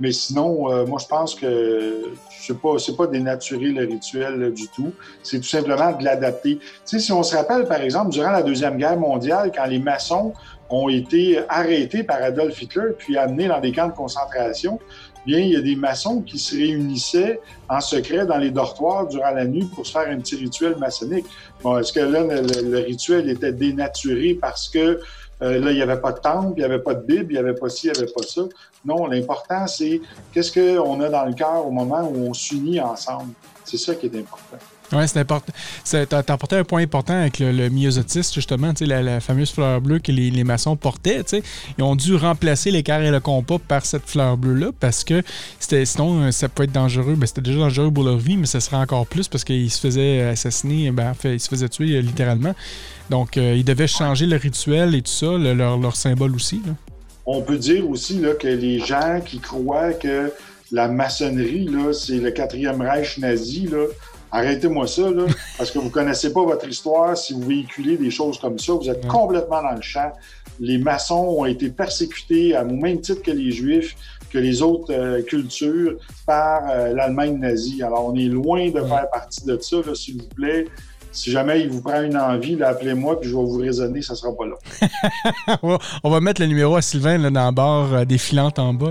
Mais 0.00 0.10
sinon, 0.10 0.86
moi, 0.86 0.98
je 1.00 1.06
pense 1.06 1.34
que 1.34 2.12
c'est 2.40 2.58
pas, 2.58 2.78
c'est 2.78 2.96
pas 2.96 3.06
dénaturer 3.06 3.68
le 3.68 3.86
rituel 3.86 4.52
du 4.52 4.68
tout. 4.68 4.92
C'est 5.22 5.38
tout 5.38 5.46
simplement 5.46 5.92
de 5.92 6.04
l'adapter. 6.04 6.56
Tu 6.56 6.64
sais, 6.84 6.98
si 6.98 7.12
on 7.12 7.22
se 7.22 7.36
rappelle, 7.36 7.66
par 7.66 7.80
exemple, 7.80 8.10
durant 8.10 8.30
la 8.30 8.42
Deuxième 8.42 8.76
Guerre 8.76 8.98
mondiale, 8.98 9.52
quand 9.54 9.66
les 9.66 9.78
maçons 9.78 10.32
ont 10.68 10.88
été 10.88 11.40
arrêtés 11.48 12.02
par 12.02 12.22
Adolf 12.22 12.60
Hitler 12.60 12.92
puis 12.98 13.16
amenés 13.16 13.48
dans 13.48 13.60
des 13.60 13.72
camps 13.72 13.86
de 13.86 13.92
concentration, 13.92 14.78
bien, 15.26 15.38
il 15.38 15.52
y 15.52 15.56
a 15.56 15.60
des 15.60 15.76
maçons 15.76 16.20
qui 16.20 16.38
se 16.38 16.56
réunissaient 16.56 17.40
en 17.68 17.80
secret 17.80 18.26
dans 18.26 18.36
les 18.36 18.50
dortoirs 18.50 19.06
durant 19.06 19.30
la 19.30 19.44
nuit 19.44 19.68
pour 19.74 19.86
se 19.86 19.92
faire 19.92 20.08
un 20.08 20.18
petit 20.18 20.36
rituel 20.36 20.76
maçonnique. 20.76 21.26
Bon, 21.62 21.78
est-ce 21.78 21.92
que 21.92 22.00
là, 22.00 22.22
le, 22.22 22.78
rituel 22.78 23.30
était 23.30 23.52
dénaturé 23.52 24.36
parce 24.40 24.68
que 24.68 25.00
euh, 25.42 25.58
là, 25.58 25.70
il 25.72 25.76
n'y 25.76 25.82
avait 25.82 26.00
pas 26.00 26.12
de 26.12 26.20
temple, 26.20 26.52
il 26.56 26.60
n'y 26.60 26.64
avait 26.64 26.78
pas 26.78 26.94
de 26.94 27.04
Bible, 27.04 27.26
il 27.30 27.34
n'y 27.34 27.38
avait 27.38 27.54
pas 27.54 27.68
ci, 27.68 27.88
il 27.88 27.92
n'y 27.92 27.98
avait 27.98 28.12
pas 28.12 28.22
ça. 28.22 28.42
Non, 28.84 29.06
l'important, 29.06 29.66
c'est 29.66 30.00
qu'est-ce 30.32 30.52
qu'on 30.52 31.00
a 31.00 31.08
dans 31.08 31.24
le 31.24 31.32
cœur 31.34 31.66
au 31.66 31.70
moment 31.70 32.08
où 32.08 32.28
on 32.28 32.34
s'unit 32.34 32.80
ensemble. 32.80 33.32
C'est 33.64 33.78
ça 33.78 33.94
qui 33.94 34.06
est 34.06 34.16
important. 34.16 34.58
Oui, 34.92 35.08
c'est 35.08 35.18
important. 35.18 35.52
Tu 35.84 35.96
apporté 36.14 36.56
un 36.56 36.64
point 36.64 36.82
important 36.82 37.14
avec 37.14 37.38
le, 37.38 37.52
le 37.52 37.70
justement, 37.70 38.72
la, 38.80 39.02
la, 39.02 39.20
fameuse 39.20 39.50
fleur 39.50 39.80
bleue 39.80 39.98
que 39.98 40.12
les, 40.12 40.44
maçons 40.44 40.76
portaient. 40.76 41.22
Ils 41.78 41.84
ont 41.84 41.96
dû 41.96 42.14
remplacer 42.14 42.70
l'équerre 42.70 43.00
et 43.00 43.10
le 43.10 43.20
compas 43.20 43.58
par 43.58 43.86
cette 43.86 44.08
fleur 44.08 44.36
bleue-là 44.36 44.70
parce 44.78 45.02
que 45.04 45.22
sinon, 45.58 46.22
euh, 46.22 46.30
ça 46.30 46.48
peut 46.48 46.64
être 46.64 46.72
dangereux. 46.72 47.14
Ben, 47.16 47.26
c'était 47.26 47.40
déjà 47.40 47.58
dangereux 47.58 47.90
pour 47.90 48.04
leur 48.04 48.18
vie, 48.18 48.36
mais 48.36 48.46
ça 48.46 48.60
serait 48.60 48.76
encore 48.76 49.06
plus 49.06 49.28
parce 49.28 49.44
qu'ils 49.44 49.70
se 49.70 49.80
faisaient 49.80 50.22
assassiner, 50.22 50.90
ben, 50.90 51.10
en 51.10 51.14
fait, 51.14 51.34
ils 51.34 51.40
se 51.40 51.48
faisaient 51.48 51.68
tuer 51.68 51.96
euh, 51.96 52.00
littéralement. 52.00 52.54
Donc, 53.10 53.36
euh, 53.36 53.54
ils 53.54 53.64
devaient 53.64 53.86
changer 53.86 54.26
le 54.26 54.36
rituel 54.36 54.94
et 54.94 55.02
tout 55.02 55.10
ça, 55.10 55.26
leur, 55.26 55.78
leur, 55.78 55.96
symbole 55.96 56.34
aussi. 56.34 56.62
On 57.26 57.42
peut 57.42 57.58
dire 57.58 57.88
aussi 57.88 58.18
là, 58.18 58.34
que 58.34 58.48
les 58.48 58.80
gens 58.80 59.20
qui 59.24 59.38
croient 59.38 59.92
que 59.92 60.32
la 60.72 60.88
maçonnerie, 60.88 61.68
c'est 61.92 62.16
le 62.16 62.30
quatrième 62.30 62.80
Reich 62.80 63.18
nazi, 63.18 63.66
là, 63.66 63.86
Arrêtez-moi 64.34 64.88
ça, 64.88 65.12
là, 65.12 65.26
parce 65.58 65.70
que 65.70 65.78
vous 65.78 65.84
ne 65.84 65.90
connaissez 65.90 66.32
pas 66.32 66.42
votre 66.42 66.66
histoire. 66.66 67.16
Si 67.16 67.32
vous 67.32 67.42
véhiculez 67.42 67.96
des 67.96 68.10
choses 68.10 68.36
comme 68.36 68.58
ça, 68.58 68.72
vous 68.72 68.90
êtes 68.90 69.06
complètement 69.06 69.62
dans 69.62 69.76
le 69.76 69.80
champ. 69.80 70.10
Les 70.58 70.76
maçons 70.76 71.36
ont 71.38 71.44
été 71.44 71.68
persécutés 71.68 72.56
à 72.56 72.64
même 72.64 73.00
titre 73.00 73.22
que 73.22 73.30
les 73.30 73.52
Juifs, 73.52 73.94
que 74.32 74.38
les 74.38 74.60
autres 74.60 74.92
euh, 74.92 75.22
cultures 75.22 75.98
par 76.26 76.68
euh, 76.68 76.92
l'Allemagne 76.92 77.38
nazie. 77.38 77.80
Alors, 77.84 78.06
on 78.06 78.16
est 78.16 78.26
loin 78.26 78.70
de 78.70 78.80
faire 78.80 79.08
partie 79.08 79.44
de 79.44 79.56
ça, 79.60 79.76
s'il 79.94 80.20
vous 80.20 80.28
plaît. 80.34 80.66
Si 81.14 81.30
jamais 81.30 81.60
il 81.60 81.70
vous 81.70 81.80
prend 81.80 82.02
une 82.02 82.16
envie, 82.16 82.60
appelez-moi 82.60 83.20
puis 83.20 83.30
je 83.30 83.36
vais 83.36 83.42
vous 83.42 83.58
raisonner, 83.58 84.02
ça 84.02 84.16
sera 84.16 84.32
pas 84.36 84.46
là. 84.46 84.56
on 86.02 86.10
va 86.10 86.20
mettre 86.20 86.40
le 86.40 86.48
numéro 86.48 86.74
à 86.74 86.82
Sylvain 86.82 87.18
là, 87.18 87.30
dans 87.30 87.44
la 87.44 87.52
barre 87.52 87.94
euh, 87.94 88.04
défilante 88.04 88.58
en 88.58 88.74
bas. 88.74 88.90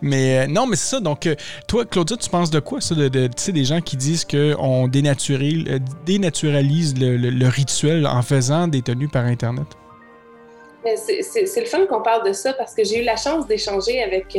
Mais 0.00 0.38
euh, 0.38 0.46
non, 0.46 0.68
mais 0.68 0.76
c'est 0.76 0.96
ça. 0.96 1.00
Donc, 1.00 1.26
euh, 1.26 1.34
toi, 1.66 1.84
Claudia, 1.84 2.16
tu 2.16 2.30
penses 2.30 2.50
de 2.50 2.60
quoi, 2.60 2.80
ça, 2.80 2.94
de, 2.94 3.08
de 3.08 3.28
des 3.50 3.64
gens 3.64 3.80
qui 3.80 3.96
disent 3.96 4.24
qu'on 4.24 4.86
dénaturalise 4.86 6.94
le, 6.96 7.48
rituel 7.48 8.06
en 8.06 8.22
faisant 8.22 8.68
des 8.68 8.82
tenues 8.82 9.08
par 9.08 9.24
Internet? 9.24 9.66
C'est 10.84 11.60
le 11.60 11.66
fun 11.66 11.86
qu'on 11.86 12.02
parle 12.02 12.28
de 12.28 12.32
ça 12.32 12.52
parce 12.52 12.74
que 12.74 12.84
j'ai 12.84 13.02
eu 13.02 13.04
la 13.04 13.16
chance 13.16 13.48
d'échanger 13.48 14.00
avec 14.02 14.38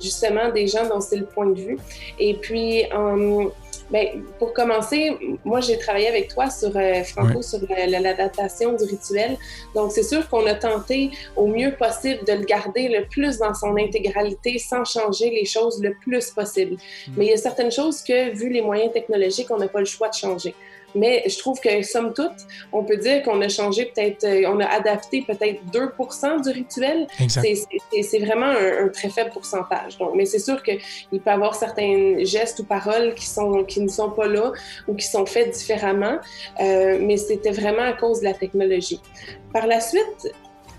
justement 0.00 0.50
des 0.50 0.66
gens 0.66 0.88
dont 0.88 1.00
c'est 1.00 1.18
le 1.18 1.26
point 1.26 1.46
de 1.46 1.60
vue. 1.60 1.78
Et 2.18 2.34
puis, 2.34 2.84
Bien, 3.92 4.22
pour 4.38 4.54
commencer, 4.54 5.18
moi, 5.44 5.60
j'ai 5.60 5.76
travaillé 5.76 6.08
avec 6.08 6.28
toi 6.28 6.48
sur 6.48 6.74
euh, 6.74 7.04
Franco 7.04 7.42
sur 7.42 7.58
l'adaptation 7.68 8.72
du 8.72 8.84
rituel. 8.84 9.36
Donc, 9.74 9.92
c'est 9.92 10.02
sûr 10.02 10.26
qu'on 10.30 10.46
a 10.46 10.54
tenté 10.54 11.10
au 11.36 11.46
mieux 11.46 11.72
possible 11.72 12.24
de 12.24 12.32
le 12.32 12.44
garder 12.44 12.88
le 12.88 13.04
plus 13.04 13.36
dans 13.36 13.52
son 13.52 13.76
intégralité 13.76 14.58
sans 14.58 14.86
changer 14.86 15.28
les 15.28 15.44
choses 15.44 15.82
le 15.82 15.94
plus 15.94 16.30
possible. 16.30 16.76
Hmm. 17.06 17.12
Mais 17.18 17.26
il 17.26 17.30
y 17.32 17.34
a 17.34 17.36
certaines 17.36 17.70
choses 17.70 18.02
que, 18.02 18.30
vu 18.30 18.48
les 18.48 18.62
moyens 18.62 18.94
technologiques, 18.94 19.50
on 19.50 19.58
n'a 19.58 19.68
pas 19.68 19.80
le 19.80 19.84
choix 19.84 20.08
de 20.08 20.14
changer. 20.14 20.54
Mais 20.94 21.22
je 21.26 21.38
trouve 21.38 21.58
que, 21.60 21.82
somme 21.82 22.12
toute, 22.14 22.46
on 22.72 22.84
peut 22.84 22.96
dire 22.96 23.22
qu'on 23.22 23.40
a 23.40 23.48
changé 23.48 23.86
peut-être, 23.86 24.24
euh, 24.24 24.48
on 24.48 24.60
a 24.60 24.66
adapté 24.66 25.22
peut-être 25.26 25.60
2 25.72 25.92
du 26.42 26.50
rituel. 26.50 27.06
C'est 27.28 28.18
vraiment 28.18 28.46
un, 28.46 28.88
très 28.88 29.08
faible 29.08 29.30
pourcentage. 29.30 29.98
Donc, 29.98 30.12
mais 30.14 30.26
c'est 30.26 30.38
sûr 30.38 30.62
qu'il 30.62 30.78
peut 31.10 31.20
y 31.26 31.28
avoir 31.28 31.54
certains 31.54 32.16
gestes 32.24 32.60
ou 32.60 32.64
paroles 32.64 33.14
qui, 33.14 33.26
sont, 33.26 33.64
qui 33.64 33.80
ne 33.80 33.88
sont 33.88 34.10
pas 34.10 34.26
là 34.26 34.52
ou 34.88 34.94
qui 34.94 35.06
sont 35.06 35.26
faits 35.26 35.54
différemment, 35.54 36.18
euh, 36.60 36.98
mais 37.00 37.16
c'était 37.16 37.52
vraiment 37.52 37.82
à 37.82 37.92
cause 37.92 38.20
de 38.20 38.24
la 38.24 38.34
technologie. 38.34 39.00
Par 39.52 39.66
la 39.66 39.80
suite, 39.80 40.32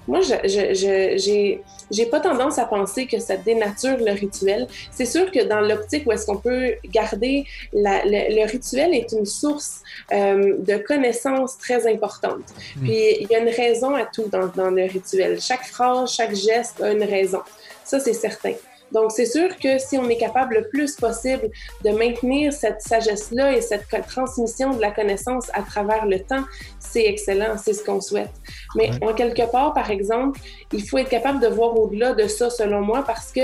moi, 0.08 0.22
je 0.22 1.60
j'ai 1.92 2.06
pas 2.08 2.20
tendance 2.20 2.58
à 2.58 2.66
penser 2.66 3.06
que 3.06 3.20
ça 3.20 3.38
dénature 3.38 3.98
le 3.98 4.12
rituel. 4.12 4.68
C'est 4.92 5.06
sûr 5.06 5.32
que 5.32 5.44
dans 5.44 5.62
l'optique 5.62 6.08
où 6.08 6.12
est-ce 6.12 6.26
qu'on 6.26 6.38
peut 6.38 6.74
garder 6.86 7.46
le, 7.72 8.52
rituel 8.52 8.94
est 8.94 9.12
une 9.12 9.26
source 9.26 9.82
euh, 10.12 10.56
de 10.58 10.78
connaissances 10.78 11.58
très 11.58 11.92
importante. 11.92 12.46
Hmm. 12.76 12.82
Puis 12.82 13.18
il 13.22 13.28
y 13.30 13.36
a 13.36 13.40
une 13.40 13.50
raison 13.50 13.94
à 13.96 14.06
tout 14.06 14.28
dans, 14.32 14.48
dans 14.48 14.72
le 14.72 14.84
rituel. 14.84 15.40
Chaque 15.40 15.66
phrase, 15.66 16.14
chaque 16.14 16.36
geste 16.36 16.82
a 16.82 16.92
une 16.92 17.04
raison. 17.04 17.42
Ça, 17.84 18.00
c'est 18.00 18.14
certain. 18.14 18.54
Donc, 18.94 19.12
c'est 19.12 19.26
sûr 19.26 19.50
que 19.58 19.78
si 19.80 19.98
on 19.98 20.08
est 20.08 20.18
capable 20.18 20.56
le 20.56 20.68
plus 20.70 20.96
possible 20.96 21.50
de 21.84 21.90
maintenir 21.90 22.54
cette 22.54 22.82
sagesse-là 22.82 23.58
et 23.58 23.62
cette 23.62 23.88
transmission 24.08 24.74
de 24.74 24.82
la 24.82 24.92
connaissance 24.92 25.50
à 25.54 25.64
travers 25.64 26.06
le 26.06 26.20
temps, 26.20 26.44
c'est 26.80 27.06
excellent, 27.06 27.58
c'est 27.58 27.74
ce 27.74 27.84
qu'on 27.84 28.02
souhaite. 28.02 28.32
Mais 28.76 28.92
en 29.02 29.14
quelque 29.14 29.50
part, 29.52 29.74
par 29.74 29.90
exemple, 29.90 30.40
il 30.72 30.88
faut 30.88 30.98
être 30.98 31.10
capable 31.10 31.40
de 31.40 31.48
voir 31.48 31.78
au-delà 31.78 32.14
de 32.14 32.28
ça, 32.28 32.50
selon 32.50 32.82
moi, 32.82 33.04
parce 33.06 33.32
que 33.32 33.42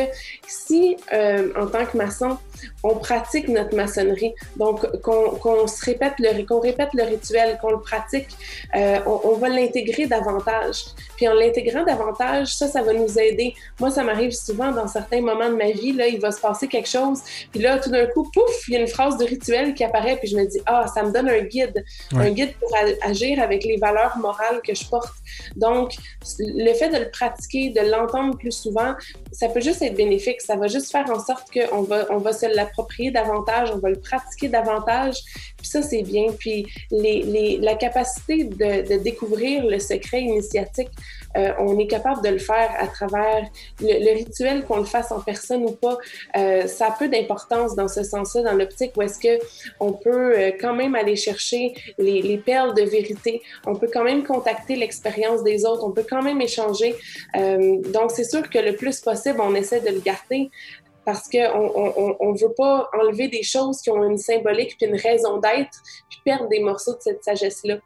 si, 0.48 0.98
euh, 1.14 1.52
en 1.60 1.68
tant 1.68 1.86
que 1.86 1.98
maçon, 1.98 2.38
on 2.84 2.96
pratique 2.96 3.48
notre 3.48 3.76
maçonnerie, 3.76 4.34
donc 4.58 4.86
qu'on 5.02 5.68
se 5.68 5.86
répète 5.86 6.14
le, 6.20 6.46
qu'on 6.46 6.60
répète 6.60 6.90
le 6.94 7.04
rituel, 7.04 7.58
qu'on 7.62 7.72
le 7.72 7.80
pratique, 7.80 8.28
euh, 8.76 9.00
on, 9.06 9.22
on, 9.26 9.34
va 9.38 9.50
l'intégrer 9.50 10.06
davantage. 10.08 10.86
Puis 11.16 11.28
en 11.28 11.34
l'intégrant 11.34 11.84
davantage, 11.84 12.48
ça, 12.56 12.68
ça 12.68 12.82
va 12.82 12.94
nous 12.94 13.20
aider. 13.20 13.54
Moi, 13.80 13.92
ça 13.92 14.04
m'arrive 14.04 14.32
souvent 14.32 14.72
dans 14.72 14.88
certains 14.88 15.22
moments 15.22 15.50
de 15.50 15.56
ma 15.56 15.72
vie, 15.72 15.94
là, 15.94 16.08
il 16.08 16.20
va 16.20 16.32
se 16.32 16.40
passer 16.40 16.68
quelque 16.68 16.90
chose, 16.90 17.20
puis 17.52 17.62
là, 17.62 17.80
tout 17.80 17.90
d'un 17.90 18.06
coup, 18.08 18.30
pouf, 18.34 18.68
il 18.68 18.74
y 18.74 18.78
a 18.78 18.80
une 18.80 18.88
phrase 18.88 19.18
de 19.18 19.26
rituel 19.26 19.74
qui 19.74 19.84
apparaît, 19.84 20.18
puis 20.18 20.28
je 20.30 20.38
me 20.38 20.46
dis, 20.46 20.60
ah, 20.66 20.86
ça 20.94 21.04
me 21.04 21.12
donne 21.12 21.30
un 21.30 21.42
guide, 21.42 21.84
un 22.14 22.30
guide 22.32 22.54
pour 22.60 22.70
agir 23.04 23.42
avec 23.42 23.64
les 23.64 23.78
valeurs 23.78 24.18
morales 24.18 24.62
que 24.66 24.74
je 24.74 24.88
porte. 24.88 25.14
Donc, 25.56 25.94
le 26.40 26.74
fait 26.74 26.90
de 26.90 26.98
le 26.98 27.10
pratiquer, 27.10 27.70
de 27.70 27.82
l'entendre 27.90 28.38
plus 28.38 28.52
souvent, 28.52 28.94
ça 29.32 29.50
peut 29.50 29.62
juste 29.62 29.82
être 29.82 29.96
bénéfique. 29.96 30.42
Ça 30.42 30.56
va 30.56 30.68
juste 30.68 30.92
faire 30.92 31.10
en 31.10 31.20
sorte 31.20 31.48
qu'on 31.52 31.84
va, 31.84 32.06
on 32.10 32.18
va 32.18 32.34
se 32.34 32.46
l'approprier 32.70 33.12
davantage, 33.12 33.72
on 33.74 33.78
va 33.78 33.90
le 33.90 34.00
pratiquer 34.00 34.48
davantage. 34.48 35.16
Puis 35.58 35.68
ça, 35.68 35.82
c'est 35.82 36.04
bien. 36.04 36.28
Puis 36.38 36.66
la 36.92 37.76
capacité 37.76 38.46
de, 38.46 38.98
découvrir 39.04 39.66
le 39.66 39.80
secret 39.80 40.22
initiatique, 40.22 40.90
euh, 41.38 41.52
on 41.60 41.78
est 41.78 41.88
capable 41.88 42.24
de 42.24 42.30
le 42.30 42.40
faire 42.40 42.72
à 42.80 42.88
travers 42.88 43.46
le, 43.82 44.14
rituel, 44.14 44.66
qu'on 44.66 44.78
le 44.78 44.86
fasse 44.86 45.12
en 45.12 45.20
personne 45.20 45.64
ou 45.64 45.72
pas. 45.72 45.98
Euh, 46.38 46.68
ça 46.68 46.88
a 46.88 46.92
peu 46.92 47.08
d'importance 47.08 47.76
dans 47.76 47.88
ce 47.88 48.04
sens-là, 48.04 48.44
dans 48.44 48.54
l'optique 48.54 48.94
où 48.98 49.02
est-ce 49.02 49.20
que 49.20 49.44
on 49.80 49.94
peut 49.94 50.38
euh, 50.38 50.52
quand 50.60 50.74
même 50.74 50.96
aller 50.96 51.16
chercher 51.16 51.74
les, 51.98 52.22
les, 52.22 52.38
perles 52.38 52.74
de 52.74 52.84
vérité. 52.84 53.42
On 53.66 53.76
peut 53.76 53.90
quand 53.92 54.04
même 54.04 54.24
contacter 54.24 54.76
l'expérience 54.76 55.44
des 55.44 55.66
autres. 55.66 55.84
On 55.84 55.92
peut 55.92 56.06
quand 56.10 56.24
même 56.24 56.42
échanger. 56.42 56.96
Donc, 57.36 58.12
c'est 58.12 58.24
sûr 58.24 58.50
que 58.50 58.60
le 58.60 58.76
plus 58.76 59.00
possible, 59.02 59.40
on 59.42 59.54
essaie 59.54 59.82
de 59.82 59.90
le 59.90 60.00
garder 60.00 60.50
parce 61.06 61.30
qu'on 61.30 62.34
ne 62.34 62.40
veut 62.40 62.54
pas 62.56 62.90
enlever 62.94 63.28
des 63.28 63.44
choses 63.44 63.82
qui 63.82 63.90
ont 63.90 64.04
une 64.04 64.18
symbolique 64.18 64.76
puis 64.78 64.90
une 64.90 64.98
raison 64.98 65.38
d'être, 65.38 65.78
puis 66.10 66.20
perdre 66.24 66.48
des 66.50 66.60
morceaux 66.60 66.94
de 66.94 67.02
cette 67.02 67.24
sagesse-là. 67.24 67.78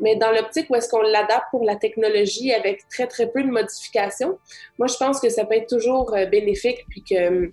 Mais 0.00 0.16
dans 0.16 0.30
l'optique 0.30 0.68
où 0.70 0.74
est-ce 0.74 0.88
qu'on 0.88 1.02
l'adapte 1.02 1.46
pour 1.50 1.64
la 1.64 1.76
technologie 1.76 2.52
avec 2.52 2.88
très, 2.88 3.06
très 3.06 3.30
peu 3.30 3.42
de 3.42 3.50
modifications, 3.50 4.38
moi, 4.78 4.88
je 4.88 4.96
pense 4.96 5.20
que 5.20 5.28
ça 5.28 5.44
peut 5.44 5.56
être 5.56 5.68
toujours 5.68 6.14
euh, 6.14 6.26
bénéfique, 6.26 6.86
puis 6.88 7.02
que 7.02 7.50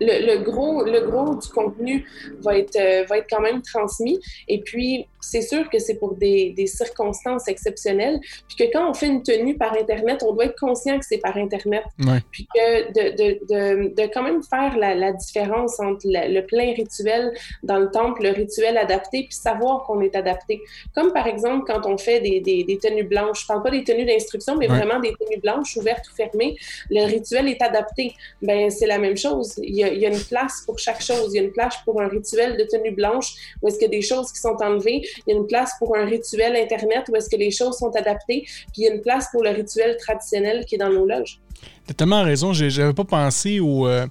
le, 0.00 0.42
gros, 0.42 0.84
le 0.84 1.00
gros 1.00 1.34
du 1.34 1.48
contenu 1.48 2.06
va 2.40 2.56
être, 2.56 2.76
euh, 2.76 3.04
va 3.04 3.18
être 3.18 3.26
quand 3.28 3.40
même 3.40 3.60
transmis. 3.62 4.20
Et 4.48 4.62
puis, 4.62 5.06
c'est 5.30 5.42
sûr 5.42 5.68
que 5.70 5.78
c'est 5.78 5.94
pour 5.96 6.14
des, 6.14 6.50
des, 6.50 6.66
circonstances 6.66 7.48
exceptionnelles. 7.48 8.20
Puis 8.48 8.56
que 8.56 8.72
quand 8.72 8.90
on 8.90 8.94
fait 8.94 9.06
une 9.06 9.22
tenue 9.22 9.56
par 9.56 9.72
Internet, 9.74 10.22
on 10.26 10.32
doit 10.32 10.46
être 10.46 10.58
conscient 10.58 10.98
que 10.98 11.04
c'est 11.04 11.18
par 11.18 11.36
Internet. 11.36 11.84
Puis 12.30 12.46
que 12.54 12.92
de, 12.92 13.16
de, 13.16 13.38
de, 13.46 13.94
de, 13.94 14.10
quand 14.12 14.22
même 14.22 14.42
faire 14.42 14.76
la, 14.76 14.94
la 14.94 15.12
différence 15.12 15.80
entre 15.80 16.06
le 16.06 16.40
plein 16.42 16.72
rituel 16.74 17.32
dans 17.62 17.78
le 17.78 17.90
temple, 17.90 18.22
le 18.22 18.30
rituel 18.30 18.76
adapté, 18.76 19.24
puis 19.24 19.36
savoir 19.36 19.84
qu'on 19.84 20.00
est 20.00 20.16
adapté. 20.16 20.60
Comme 20.94 21.12
par 21.12 21.26
exemple 21.26 21.64
quand 21.66 21.86
on 21.86 21.98
fait 21.98 22.20
des, 22.20 22.40
des, 22.40 22.64
des 22.64 22.78
tenues 22.78 23.04
blanches. 23.04 23.42
Je 23.42 23.46
parle 23.46 23.62
pas 23.62 23.70
des 23.70 23.84
tenues 23.84 24.04
d'instruction, 24.04 24.56
mais 24.56 24.66
vraiment 24.66 25.00
des 25.00 25.12
tenues 25.14 25.40
blanches, 25.40 25.76
ouvertes 25.76 26.08
ou 26.10 26.14
fermées. 26.14 26.56
Le 26.90 27.04
rituel 27.04 27.48
est 27.48 27.62
adapté. 27.62 28.14
Ben 28.42 28.70
c'est 28.70 28.86
la 28.86 28.98
même 28.98 29.16
chose 29.16 29.54
il 29.58 29.74
y, 29.76 29.84
a, 29.84 30.08
une 30.08 30.24
place 30.24 30.62
pour 30.66 30.78
chaque 30.78 31.02
chose. 31.02 31.30
Il 31.32 31.36
y 31.36 31.38
a 31.40 31.42
une 31.42 31.52
place 31.52 31.76
pour 31.84 32.00
un 32.00 32.08
rituel 32.08 32.56
de 32.56 32.64
tenue 32.64 32.92
blanche 32.92 33.34
où 33.60 33.68
est-ce 33.68 33.78
qu'il 33.78 33.90
y 33.90 33.94
a 33.94 33.98
des 33.98 34.02
choses 34.02 34.32
qui 34.32 34.38
sont 34.38 34.56
enlevées. 34.60 35.02
Il 35.26 35.32
y 35.32 35.36
a 35.36 35.40
une 35.40 35.46
place 35.46 35.72
pour 35.78 35.96
un 35.96 36.04
rituel 36.04 36.56
Internet 36.56 37.04
où 37.10 37.16
est-ce 37.16 37.28
que 37.28 37.36
les 37.36 37.50
choses 37.50 37.78
sont 37.78 37.94
adaptées. 37.96 38.42
Puis 38.72 38.82
il 38.82 38.84
y 38.84 38.88
a 38.88 38.94
une 38.94 39.00
place 39.00 39.28
pour 39.30 39.42
le 39.42 39.50
rituel 39.50 39.96
traditionnel 39.96 40.64
qui 40.66 40.76
est 40.76 40.78
dans 40.78 40.90
nos 40.90 41.06
loges. 41.06 41.40
Tu 41.86 41.90
as 41.90 41.94
tellement 41.94 42.22
raison. 42.22 42.52
J'avais 42.52 42.92
pas 42.92 43.04
pensé 43.04 43.60
au, 43.60 43.86
euh, 43.86 44.06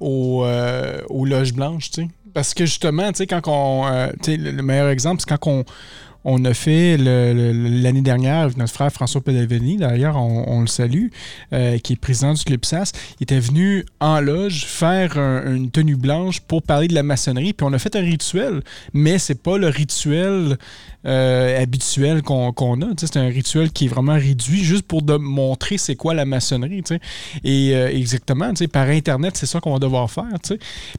euh, 0.00 1.00
aux 1.08 1.24
loges 1.24 1.52
blanches, 1.52 1.90
tu 1.90 2.02
sais. 2.02 2.08
Parce 2.34 2.54
que 2.54 2.64
justement, 2.64 3.10
tu 3.12 3.18
sais, 3.18 3.26
quand 3.26 3.46
on. 3.46 3.86
Euh, 3.86 4.08
le 4.26 4.62
meilleur 4.62 4.88
exemple, 4.88 5.20
c'est 5.20 5.28
quand 5.28 5.50
on 5.50 5.64
on 6.24 6.44
a 6.44 6.54
fait 6.54 6.96
l'année 6.96 8.00
dernière, 8.00 8.48
notre 8.56 8.72
frère 8.72 8.92
François 8.92 9.20
Pedaveni, 9.20 9.76
d'ailleurs, 9.76 10.16
on, 10.16 10.60
le 10.60 10.66
salue, 10.66 11.08
euh, 11.52 11.78
qui 11.78 11.94
est 11.94 11.96
président 11.96 12.32
du 12.34 12.42
Club 12.44 12.62
il 13.20 13.22
était 13.22 13.40
venu 13.40 13.84
en 14.00 14.20
loge 14.20 14.64
faire 14.64 15.16
une 15.18 15.70
tenue 15.70 15.96
blanche 15.96 16.40
pour 16.40 16.62
parler 16.62 16.88
de 16.88 16.94
la 16.94 17.02
maçonnerie. 17.02 17.52
Puis 17.52 17.66
on 17.68 17.72
a 17.72 17.78
fait 17.78 17.96
un 17.96 18.00
rituel, 18.00 18.62
mais 18.92 19.18
c'est 19.18 19.42
pas 19.42 19.58
le 19.58 19.68
rituel 19.68 20.58
euh, 21.06 21.60
habituel 21.62 22.22
qu'on 22.22 22.50
a. 22.50 22.86
C'est 22.96 23.16
un 23.16 23.28
rituel 23.28 23.72
qui 23.72 23.86
est 23.86 23.88
vraiment 23.88 24.14
réduit 24.14 24.62
juste 24.64 24.84
pour 24.84 25.02
de 25.02 25.16
montrer 25.16 25.78
c'est 25.78 25.96
quoi 25.96 26.14
la 26.14 26.24
maçonnerie. 26.24 26.82
Et 27.44 27.74
euh, 27.74 27.88
exactement, 27.88 28.52
par 28.72 28.88
Internet, 28.88 29.36
c'est 29.36 29.46
ça 29.46 29.60
qu'on 29.60 29.72
va 29.72 29.78
devoir 29.78 30.10
faire. 30.10 30.24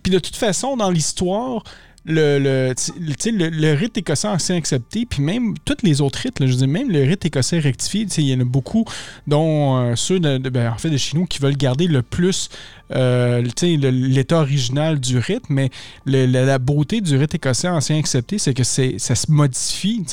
Puis 0.01 0.11
de 0.11 0.19
toute 0.19 0.35
façon, 0.35 0.77
dans 0.77 0.89
l'histoire, 0.89 1.63
le, 2.05 2.37
le, 2.37 2.73
le, 2.99 3.49
le, 3.49 3.73
rite 3.73 3.97
écossais 3.97 4.27
ancien 4.27 4.57
accepté, 4.57 5.05
puis 5.05 5.21
même 5.21 5.53
tous 5.63 5.77
les 5.83 6.01
autres 6.01 6.19
rites, 6.19 6.45
je 6.45 6.53
dis 6.53 6.67
même 6.67 6.91
le 6.91 7.03
rite 7.03 7.25
écossais 7.25 7.59
rectifié, 7.59 8.05
il 8.17 8.23
y 8.25 8.35
en 8.35 8.41
a 8.41 8.43
beaucoup, 8.43 8.83
dont 9.25 9.77
euh, 9.77 9.95
ceux 9.95 10.19
de, 10.19 10.37
ben, 10.49 10.71
en 10.71 10.77
fait, 10.77 10.89
de 10.89 10.97
chez 10.97 11.17
nous 11.17 11.25
qui 11.25 11.39
veulent 11.39 11.55
garder 11.55 11.87
le 11.87 12.01
plus 12.01 12.49
euh, 12.91 13.41
l'état 13.61 14.39
original 14.39 14.99
du 14.99 15.17
rite, 15.17 15.45
mais 15.49 15.69
la, 16.05 16.59
beauté 16.59 16.99
du 16.99 17.15
rite 17.15 17.35
écossais 17.35 17.69
ancien 17.69 17.97
accepté, 17.97 18.37
c'est 18.37 18.53
que 18.53 18.63
ça 18.63 19.15
se 19.15 19.31
modifie 19.31 20.03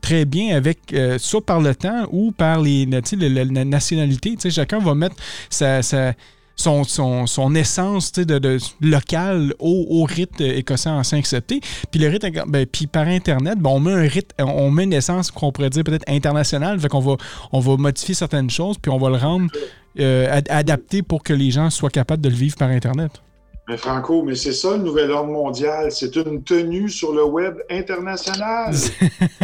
très 0.00 0.24
bien 0.24 0.56
avec 0.56 0.78
euh, 0.92 1.18
soit 1.18 1.44
par 1.44 1.60
le 1.60 1.74
temps 1.74 2.06
ou 2.12 2.30
par 2.30 2.60
les, 2.60 2.86
la, 2.86 3.64
nationalité. 3.64 4.36
Chacun 4.50 4.78
va 4.78 4.94
mettre 4.94 5.16
sa 5.50 5.82
son, 6.60 7.26
son, 7.26 7.54
essence 7.54 8.12
de, 8.12 8.58
locale 8.80 9.54
au, 9.58 9.86
au, 9.88 10.04
rite 10.04 10.40
écossais 10.40 10.90
ancien 10.90 11.18
accepté. 11.18 11.60
Puis 11.90 12.00
le 12.00 12.10
ben, 12.46 12.66
puis 12.66 12.86
par 12.86 13.06
Internet, 13.06 13.58
ben, 13.58 13.70
on 13.70 13.80
met 13.80 13.92
un 13.92 14.08
on 14.44 14.70
met 14.70 14.84
une 14.84 14.92
essence 14.92 15.30
qu'on 15.30 15.52
pourrait 15.52 15.70
dire 15.70 15.84
peut-être 15.84 16.08
internationale. 16.08 16.78
Fait 16.78 16.88
qu'on 16.88 17.00
va, 17.00 17.16
on 17.52 17.60
va 17.60 17.76
modifier 17.76 18.14
certaines 18.14 18.50
choses, 18.50 18.76
puis 18.78 18.90
on 18.90 18.98
va 18.98 19.08
le 19.08 19.16
rendre 19.16 19.50
euh, 19.98 20.40
adapté 20.48 21.02
pour 21.02 21.22
que 21.22 21.32
les 21.32 21.50
gens 21.50 21.70
soient 21.70 21.90
capables 21.90 22.22
de 22.22 22.28
le 22.28 22.34
vivre 22.34 22.56
par 22.56 22.68
Internet. 22.68 23.10
Mais 23.70 23.76
Franco, 23.76 24.24
mais 24.24 24.34
c'est 24.34 24.52
ça 24.52 24.72
le 24.72 24.82
nouvel 24.82 25.12
ordre 25.12 25.30
mondial. 25.30 25.92
C'est 25.92 26.16
une 26.16 26.42
tenue 26.42 26.88
sur 26.88 27.12
le 27.12 27.22
web 27.24 27.54
international. 27.70 28.74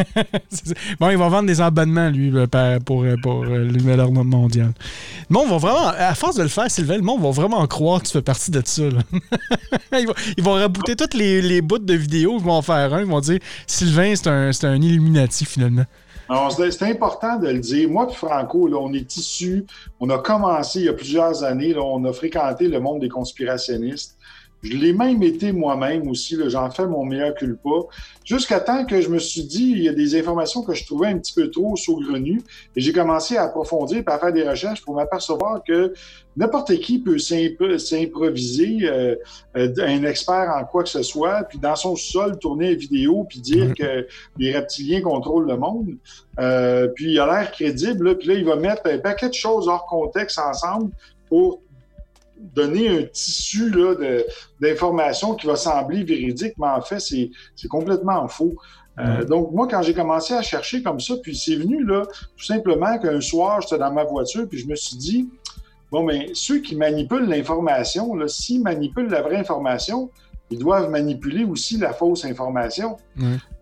bon, 0.98 1.10
il 1.10 1.16
va 1.16 1.28
vendre 1.28 1.46
des 1.46 1.60
abonnements, 1.60 2.10
lui, 2.10 2.32
pour, 2.84 3.04
pour, 3.22 3.44
le 3.44 3.66
nouvel 3.66 4.00
ordre 4.00 4.24
mondial. 4.24 4.72
Le 5.30 5.32
monde 5.32 5.48
va 5.48 5.58
vraiment, 5.58 5.92
à 5.96 6.12
force 6.16 6.34
de 6.34 6.42
le 6.42 6.48
faire, 6.48 6.68
Sylvain, 6.68 6.96
le 6.96 7.02
monde 7.02 7.22
va 7.22 7.30
vraiment 7.30 7.64
croire 7.68 8.02
que 8.02 8.08
tu 8.08 8.14
fais 8.14 8.22
partie 8.22 8.50
de 8.50 8.60
ça. 8.64 8.82
ils, 10.36 10.42
vont, 10.42 10.54
rabouter 10.54 10.96
toutes 10.96 11.14
les, 11.14 11.40
les 11.40 11.60
bouts 11.60 11.78
de 11.78 11.94
vidéos, 11.94 12.38
ils 12.40 12.44
vont 12.44 12.54
en 12.54 12.62
faire 12.62 12.92
un, 12.94 13.02
ils 13.02 13.06
vont 13.06 13.20
dire 13.20 13.38
Sylvain, 13.68 14.12
c'est 14.16 14.26
un, 14.26 14.50
un 14.50 14.82
Illuminati 14.82 15.44
finalement. 15.44 15.84
C'est 16.50 16.82
important 16.82 17.38
de 17.38 17.48
le 17.48 17.60
dire. 17.60 17.88
Moi 17.88 18.08
et 18.10 18.14
Franco, 18.14 18.66
là, 18.66 18.78
on 18.78 18.92
est 18.92 19.16
issus, 19.16 19.64
on 20.00 20.10
a 20.10 20.18
commencé 20.18 20.80
il 20.80 20.86
y 20.86 20.88
a 20.88 20.92
plusieurs 20.92 21.44
années, 21.44 21.72
là, 21.72 21.82
on 21.82 22.04
a 22.04 22.12
fréquenté 22.12 22.68
le 22.68 22.80
monde 22.80 23.00
des 23.00 23.08
conspirationnistes. 23.08 24.15
Je 24.62 24.76
l'ai 24.76 24.92
même 24.92 25.22
été 25.22 25.52
moi-même 25.52 26.08
aussi, 26.08 26.36
j'en 26.48 26.70
fais 26.70 26.86
mon 26.86 27.04
meilleur 27.04 27.34
culpa, 27.34 27.70
jusqu'à 28.24 28.58
temps 28.58 28.84
que 28.84 29.00
je 29.00 29.08
me 29.08 29.18
suis 29.18 29.44
dit, 29.44 29.70
il 29.70 29.82
y 29.84 29.88
a 29.88 29.92
des 29.92 30.18
informations 30.18 30.62
que 30.62 30.74
je 30.74 30.84
trouvais 30.84 31.08
un 31.08 31.18
petit 31.18 31.34
peu 31.34 31.50
trop 31.50 31.76
saugrenues, 31.76 32.40
et 32.74 32.80
j'ai 32.80 32.92
commencé 32.92 33.36
à 33.36 33.44
approfondir 33.44 33.98
et 33.98 34.04
à 34.06 34.18
faire 34.18 34.32
des 34.32 34.48
recherches 34.48 34.82
pour 34.82 34.94
m'apercevoir 34.94 35.62
que 35.62 35.92
n'importe 36.36 36.74
qui 36.80 36.98
peut 36.98 37.18
s'improviser 37.18 38.78
euh, 38.82 39.14
euh, 39.56 39.72
un 39.78 40.04
expert 40.04 40.52
en 40.54 40.64
quoi 40.64 40.82
que 40.82 40.88
ce 40.88 41.02
soit, 41.02 41.44
puis 41.44 41.58
dans 41.58 41.76
son 41.76 41.94
sol 41.94 42.38
tourner 42.38 42.72
une 42.72 42.78
vidéo, 42.78 43.24
puis 43.28 43.40
dire 43.40 43.74
que 43.74 44.06
les 44.38 44.52
reptiliens 44.52 45.02
contrôlent 45.02 45.46
le 45.46 45.56
monde, 45.56 45.90
euh, 46.38 46.88
puis 46.88 47.12
il 47.12 47.20
a 47.20 47.26
l'air 47.26 47.52
crédible, 47.52 48.18
puis 48.18 48.28
là, 48.28 48.34
il 48.34 48.44
va 48.44 48.56
mettre 48.56 48.82
un 48.86 48.98
paquet 48.98 49.28
de 49.28 49.34
choses 49.34 49.68
hors 49.68 49.86
contexte 49.86 50.38
ensemble 50.38 50.90
pour 51.28 51.60
donner 52.38 52.88
un 52.88 53.02
tissu 53.04 53.72
d'informations 54.60 55.34
qui 55.34 55.46
va 55.46 55.56
sembler 55.56 56.04
véridique, 56.04 56.54
mais 56.58 56.68
en 56.68 56.80
fait, 56.80 57.00
c'est 57.00 57.68
complètement 57.68 58.26
faux. 58.28 58.54
Euh, 58.98 59.24
donc, 59.24 59.52
moi, 59.52 59.68
quand 59.68 59.82
j'ai 59.82 59.94
commencé 59.94 60.32
à 60.34 60.42
chercher 60.42 60.82
comme 60.82 61.00
ça, 61.00 61.14
puis 61.22 61.36
c'est 61.36 61.56
venu 61.56 61.84
là, 61.84 62.06
tout 62.36 62.44
simplement 62.44 62.98
qu'un 62.98 63.20
soir, 63.20 63.60
j'étais 63.60 63.78
dans 63.78 63.92
ma 63.92 64.04
voiture, 64.04 64.48
puis 64.48 64.58
je 64.58 64.66
me 64.66 64.74
suis 64.74 64.96
dit, 64.96 65.28
bon, 65.90 66.02
mais 66.02 66.30
ceux 66.32 66.60
qui 66.60 66.76
manipulent 66.76 67.28
l'information, 67.28 68.16
s'ils 68.26 68.62
manipulent 68.62 69.10
la 69.10 69.20
vraie 69.20 69.36
information, 69.36 70.10
ils 70.50 70.58
doivent 70.58 70.90
manipuler 70.90 71.44
aussi 71.44 71.76
la 71.76 71.92
fausse 71.92 72.24
information. 72.24 72.96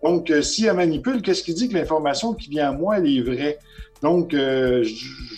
Donc, 0.03 0.29
euh, 0.29 0.41
si 0.41 0.65
elle 0.65 0.75
manipule, 0.75 1.21
qu'est-ce 1.21 1.43
qui 1.43 1.53
dit 1.53 1.67
que 1.67 1.73
l'information 1.73 2.33
qui 2.33 2.49
vient 2.49 2.69
à 2.69 2.71
moi, 2.71 2.97
elle 2.99 3.07
est 3.07 3.21
vraie? 3.21 3.57
Donc, 4.03 4.33
euh, 4.33 4.85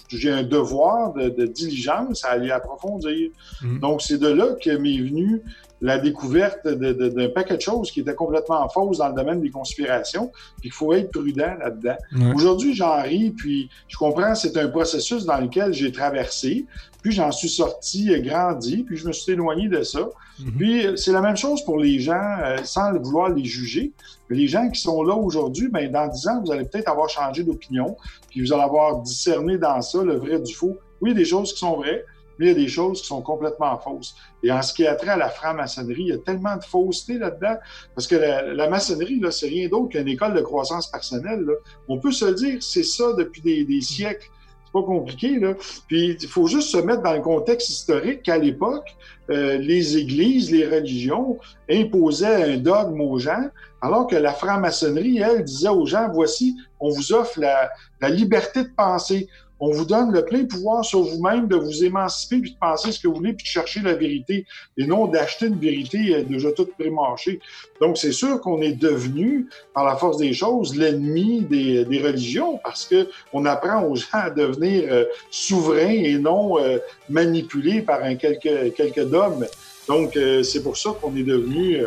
j'ai 0.09 0.31
un 0.31 0.43
devoir 0.43 1.13
de, 1.13 1.45
diligence 1.45 2.25
à 2.25 2.31
aller 2.31 2.51
approfondir. 2.51 3.29
Mm. 3.61 3.79
Donc, 3.79 4.01
c'est 4.01 4.17
de 4.17 4.27
là 4.27 4.47
que 4.61 4.71
m'est 4.71 4.97
venue 4.97 5.41
la 5.79 5.99
découverte 5.99 6.67
d'un 6.67 7.29
paquet 7.29 7.55
de 7.55 7.61
choses 7.61 7.91
qui 7.91 7.99
étaient 7.99 8.15
complètement 8.15 8.67
fausses 8.67 8.97
dans 8.97 9.09
le 9.09 9.15
domaine 9.15 9.41
des 9.41 9.51
conspirations, 9.51 10.31
puis 10.59 10.69
qu'il 10.69 10.73
faut 10.73 10.91
être 10.93 11.11
prudent 11.11 11.55
là-dedans. 11.59 12.33
Aujourd'hui, 12.35 12.73
j'en 12.73 13.01
ris, 13.03 13.29
puis 13.29 13.69
je 13.87 13.95
comprends, 13.95 14.33
c'est 14.33 14.57
un 14.57 14.69
processus 14.69 15.25
dans 15.25 15.37
lequel 15.37 15.73
j'ai 15.73 15.91
traversé, 15.91 16.65
puis 17.07 17.15
j'en 17.15 17.31
suis 17.31 17.47
sorti, 17.47 18.11
grandi, 18.19 18.83
puis 18.83 18.97
je 18.97 19.07
me 19.07 19.13
suis 19.13 19.31
éloigné 19.31 19.69
de 19.69 19.81
ça. 19.81 20.01
Mm-hmm. 20.41 20.57
Puis 20.57 20.85
c'est 20.97 21.13
la 21.13 21.21
même 21.21 21.37
chose 21.37 21.63
pour 21.63 21.79
les 21.79 22.01
gens, 22.01 22.37
euh, 22.43 22.57
sans 22.65 22.91
vouloir 22.99 23.29
les 23.29 23.45
juger. 23.45 23.93
Les 24.29 24.49
gens 24.49 24.69
qui 24.69 24.81
sont 24.81 25.03
là 25.03 25.15
aujourd'hui, 25.15 25.69
ben, 25.69 25.89
dans 25.89 26.07
dix 26.07 26.27
ans, 26.27 26.41
vous 26.43 26.51
allez 26.51 26.65
peut-être 26.65 26.89
avoir 26.89 27.07
changé 27.07 27.45
d'opinion, 27.45 27.95
puis 28.29 28.41
vous 28.41 28.51
allez 28.51 28.63
avoir 28.63 29.01
discerné 29.03 29.57
dans 29.57 29.81
ça 29.81 30.03
le 30.03 30.17
vrai 30.17 30.37
du 30.39 30.53
faux. 30.53 30.75
Oui, 30.99 31.11
il 31.11 31.13
y 31.13 31.15
a 31.15 31.19
des 31.19 31.25
choses 31.25 31.53
qui 31.53 31.59
sont 31.59 31.77
vraies, 31.77 32.03
mais 32.39 32.47
il 32.47 32.49
y 32.49 32.51
a 32.51 32.55
des 32.55 32.67
choses 32.67 33.01
qui 33.01 33.07
sont 33.07 33.21
complètement 33.21 33.79
fausses. 33.79 34.13
Et 34.43 34.51
en 34.51 34.61
ce 34.61 34.73
qui 34.73 34.85
a 34.85 34.95
trait 34.95 35.11
à 35.11 35.17
la 35.17 35.29
franc-maçonnerie, 35.29 36.01
il 36.01 36.07
y 36.07 36.11
a 36.11 36.17
tellement 36.17 36.57
de 36.57 36.63
fausseté 36.65 37.19
là-dedans, 37.19 37.55
parce 37.95 38.05
que 38.05 38.15
la, 38.15 38.69
maçonnerie, 38.69 39.21
là, 39.21 39.31
c'est 39.31 39.47
rien 39.47 39.69
d'autre 39.69 39.91
qu'une 39.91 40.09
école 40.09 40.33
de 40.33 40.41
croissance 40.41 40.87
personnelle. 40.87 41.45
On 41.87 41.99
peut 41.99 42.11
se 42.11 42.25
le 42.25 42.33
dire, 42.33 42.61
c'est 42.61 42.83
ça 42.83 43.13
depuis 43.13 43.41
des, 43.41 43.81
siècles. 43.81 44.29
C'est 44.67 44.81
pas 44.81 44.85
compliqué, 44.85 45.39
là. 45.39 45.53
Puis 45.87 46.17
il 46.21 46.27
faut 46.27 46.47
juste 46.47 46.69
se 46.69 46.77
mettre 46.77 47.01
dans 47.01 47.13
le 47.13 47.21
contexte 47.21 47.69
historique 47.69 48.21
qu'à 48.23 48.37
l'époque, 48.37 48.95
euh, 49.29 49.57
les 49.57 49.97
églises, 49.97 50.51
les 50.51 50.67
religions 50.67 51.37
imposaient 51.69 52.53
un 52.53 52.57
dogme 52.57 52.99
aux 52.99 53.17
gens, 53.17 53.47
alors 53.81 54.07
que 54.07 54.17
la 54.17 54.33
franc-maçonnerie, 54.33 55.19
elle, 55.19 55.43
disait 55.45 55.69
aux 55.69 55.85
gens, 55.85 56.09
voici, 56.11 56.57
on 56.81 56.89
vous 56.89 57.13
offre 57.13 57.39
la, 57.39 57.69
la 58.01 58.09
liberté 58.09 58.63
de 58.63 58.69
penser 58.75 59.29
on 59.59 59.71
vous 59.71 59.85
donne 59.85 60.11
le 60.11 60.23
plein 60.23 60.45
pouvoir 60.45 60.85
sur 60.85 61.01
vous-même 61.01 61.47
de 61.47 61.55
vous 61.55 61.83
émanciper 61.83 62.39
puis 62.39 62.51
de 62.51 62.57
penser 62.57 62.91
ce 62.91 62.99
que 62.99 63.07
vous 63.07 63.15
voulez 63.15 63.33
puis 63.33 63.43
de 63.43 63.49
chercher 63.49 63.81
la 63.81 63.95
vérité 63.95 64.45
et 64.77 64.85
non 64.85 65.07
d'acheter 65.07 65.47
une 65.47 65.59
vérité 65.59 66.15
euh, 66.15 66.23
déjà 66.23 66.51
toute 66.51 66.73
prémarchée. 66.73 67.39
Donc, 67.81 67.97
c'est 67.97 68.11
sûr 68.11 68.39
qu'on 68.41 68.61
est 68.61 68.73
devenu, 68.73 69.47
par 69.73 69.85
la 69.85 69.95
force 69.95 70.17
des 70.17 70.33
choses, 70.33 70.75
l'ennemi 70.75 71.41
des, 71.41 71.85
religions 71.97 72.59
parce 72.63 72.85
que 72.85 73.09
on 73.33 73.45
apprend 73.45 73.83
aux 73.83 73.95
gens 73.95 74.07
à 74.13 74.29
devenir 74.29 74.83
euh, 74.91 75.05
souverains 75.31 75.89
et 75.89 76.17
non 76.19 76.59
euh, 76.59 76.77
manipulés 77.09 77.81
par 77.81 78.03
un 78.03 78.15
quelques 78.15 79.09
dogmes. 79.09 79.47
Donc, 79.87 80.19
c'est 80.43 80.61
pour 80.61 80.75
ça 80.75 80.89
qu'on 81.01 81.15
est 81.15 81.23
devenu 81.23 81.77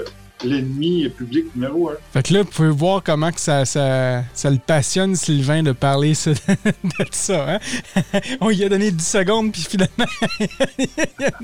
l'ennemi 0.45 1.09
public 1.09 1.47
numéro 1.55 1.91
un. 1.91 1.95
Fait 2.13 2.23
que 2.23 2.35
là, 2.35 2.43
vous 2.43 2.49
pouvez 2.49 2.69
voir 2.71 3.03
comment 3.03 3.31
que 3.31 3.41
ça, 3.41 3.65
ça, 3.65 4.25
ça 4.35 4.51
le 4.51 4.59
passionne, 4.59 5.15
Sylvain, 5.17 5.63
de 5.63 5.73
parler 5.73 6.13
de 6.27 7.07
ça. 7.11 7.55
Hein? 7.55 7.59
On 8.41 8.49
lui 8.49 8.65
a 8.65 8.69
donné 8.69 8.91
10 8.91 9.07
secondes, 9.07 9.53
puis 9.53 9.67
finalement... 9.69 10.07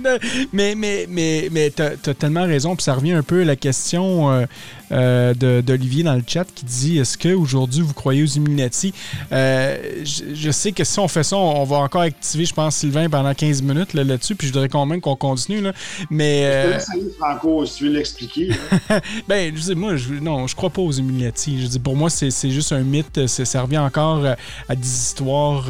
mais 0.52 0.74
mais, 0.74 1.06
mais, 1.08 1.48
mais 1.50 1.70
tu 1.70 1.82
as, 1.82 2.14
tellement 2.14 2.44
raison, 2.44 2.76
puis 2.76 2.84
ça 2.84 2.94
revient 2.94 3.12
un 3.12 3.22
peu 3.22 3.42
à 3.42 3.44
la 3.44 3.56
question 3.56 4.30
euh, 4.30 4.46
euh, 4.92 5.34
d'Olivier 5.62 6.02
dans 6.02 6.14
le 6.14 6.22
chat 6.26 6.44
qui 6.44 6.64
dit 6.64 6.98
Est-ce 6.98 7.18
qu'aujourd'hui 7.18 7.82
vous 7.82 7.94
croyez 7.94 8.22
aux 8.22 8.26
Illuminati? 8.26 8.92
Euh, 9.32 10.04
je, 10.04 10.50
sais 10.50 10.72
que 10.72 10.84
si 10.84 10.98
on 10.98 11.08
fait 11.08 11.22
ça, 11.22 11.36
on, 11.36 11.64
va 11.64 11.76
encore 11.76 12.02
activer, 12.02 12.44
je 12.44 12.54
pense, 12.54 12.76
Sylvain 12.76 13.08
pendant 13.08 13.34
15 13.34 13.62
minutes 13.62 13.94
là-dessus, 13.94 14.34
puis 14.34 14.46
je 14.48 14.52
voudrais 14.52 14.68
quand 14.68 14.86
même 14.86 15.00
qu'on 15.00 15.16
continue. 15.16 15.60
Là. 15.60 15.72
Mais. 16.10 16.42
Euh... 16.44 16.78
Franco, 17.18 17.66
si 17.66 17.78
tu 17.78 17.84
veux 17.84 17.90
l'expliquer. 17.90 18.50
ben, 19.28 19.54
je 19.54 19.60
dis, 19.60 19.74
moi, 19.74 19.96
je, 19.96 20.14
non, 20.14 20.46
je 20.46 20.54
crois 20.54 20.70
pas 20.70 20.82
aux 20.82 20.92
Illuminati. 20.92 21.62
Je 21.62 21.66
dis, 21.66 21.78
pour 21.78 21.96
moi, 21.96 22.10
c'est 22.10 22.50
juste 22.50 22.72
un 22.72 22.82
mythe. 22.82 23.26
Ça 23.26 23.62
revient 23.62 23.78
encore 23.78 24.24
à 24.68 24.76
des 24.76 24.88
histoires. 24.88 25.66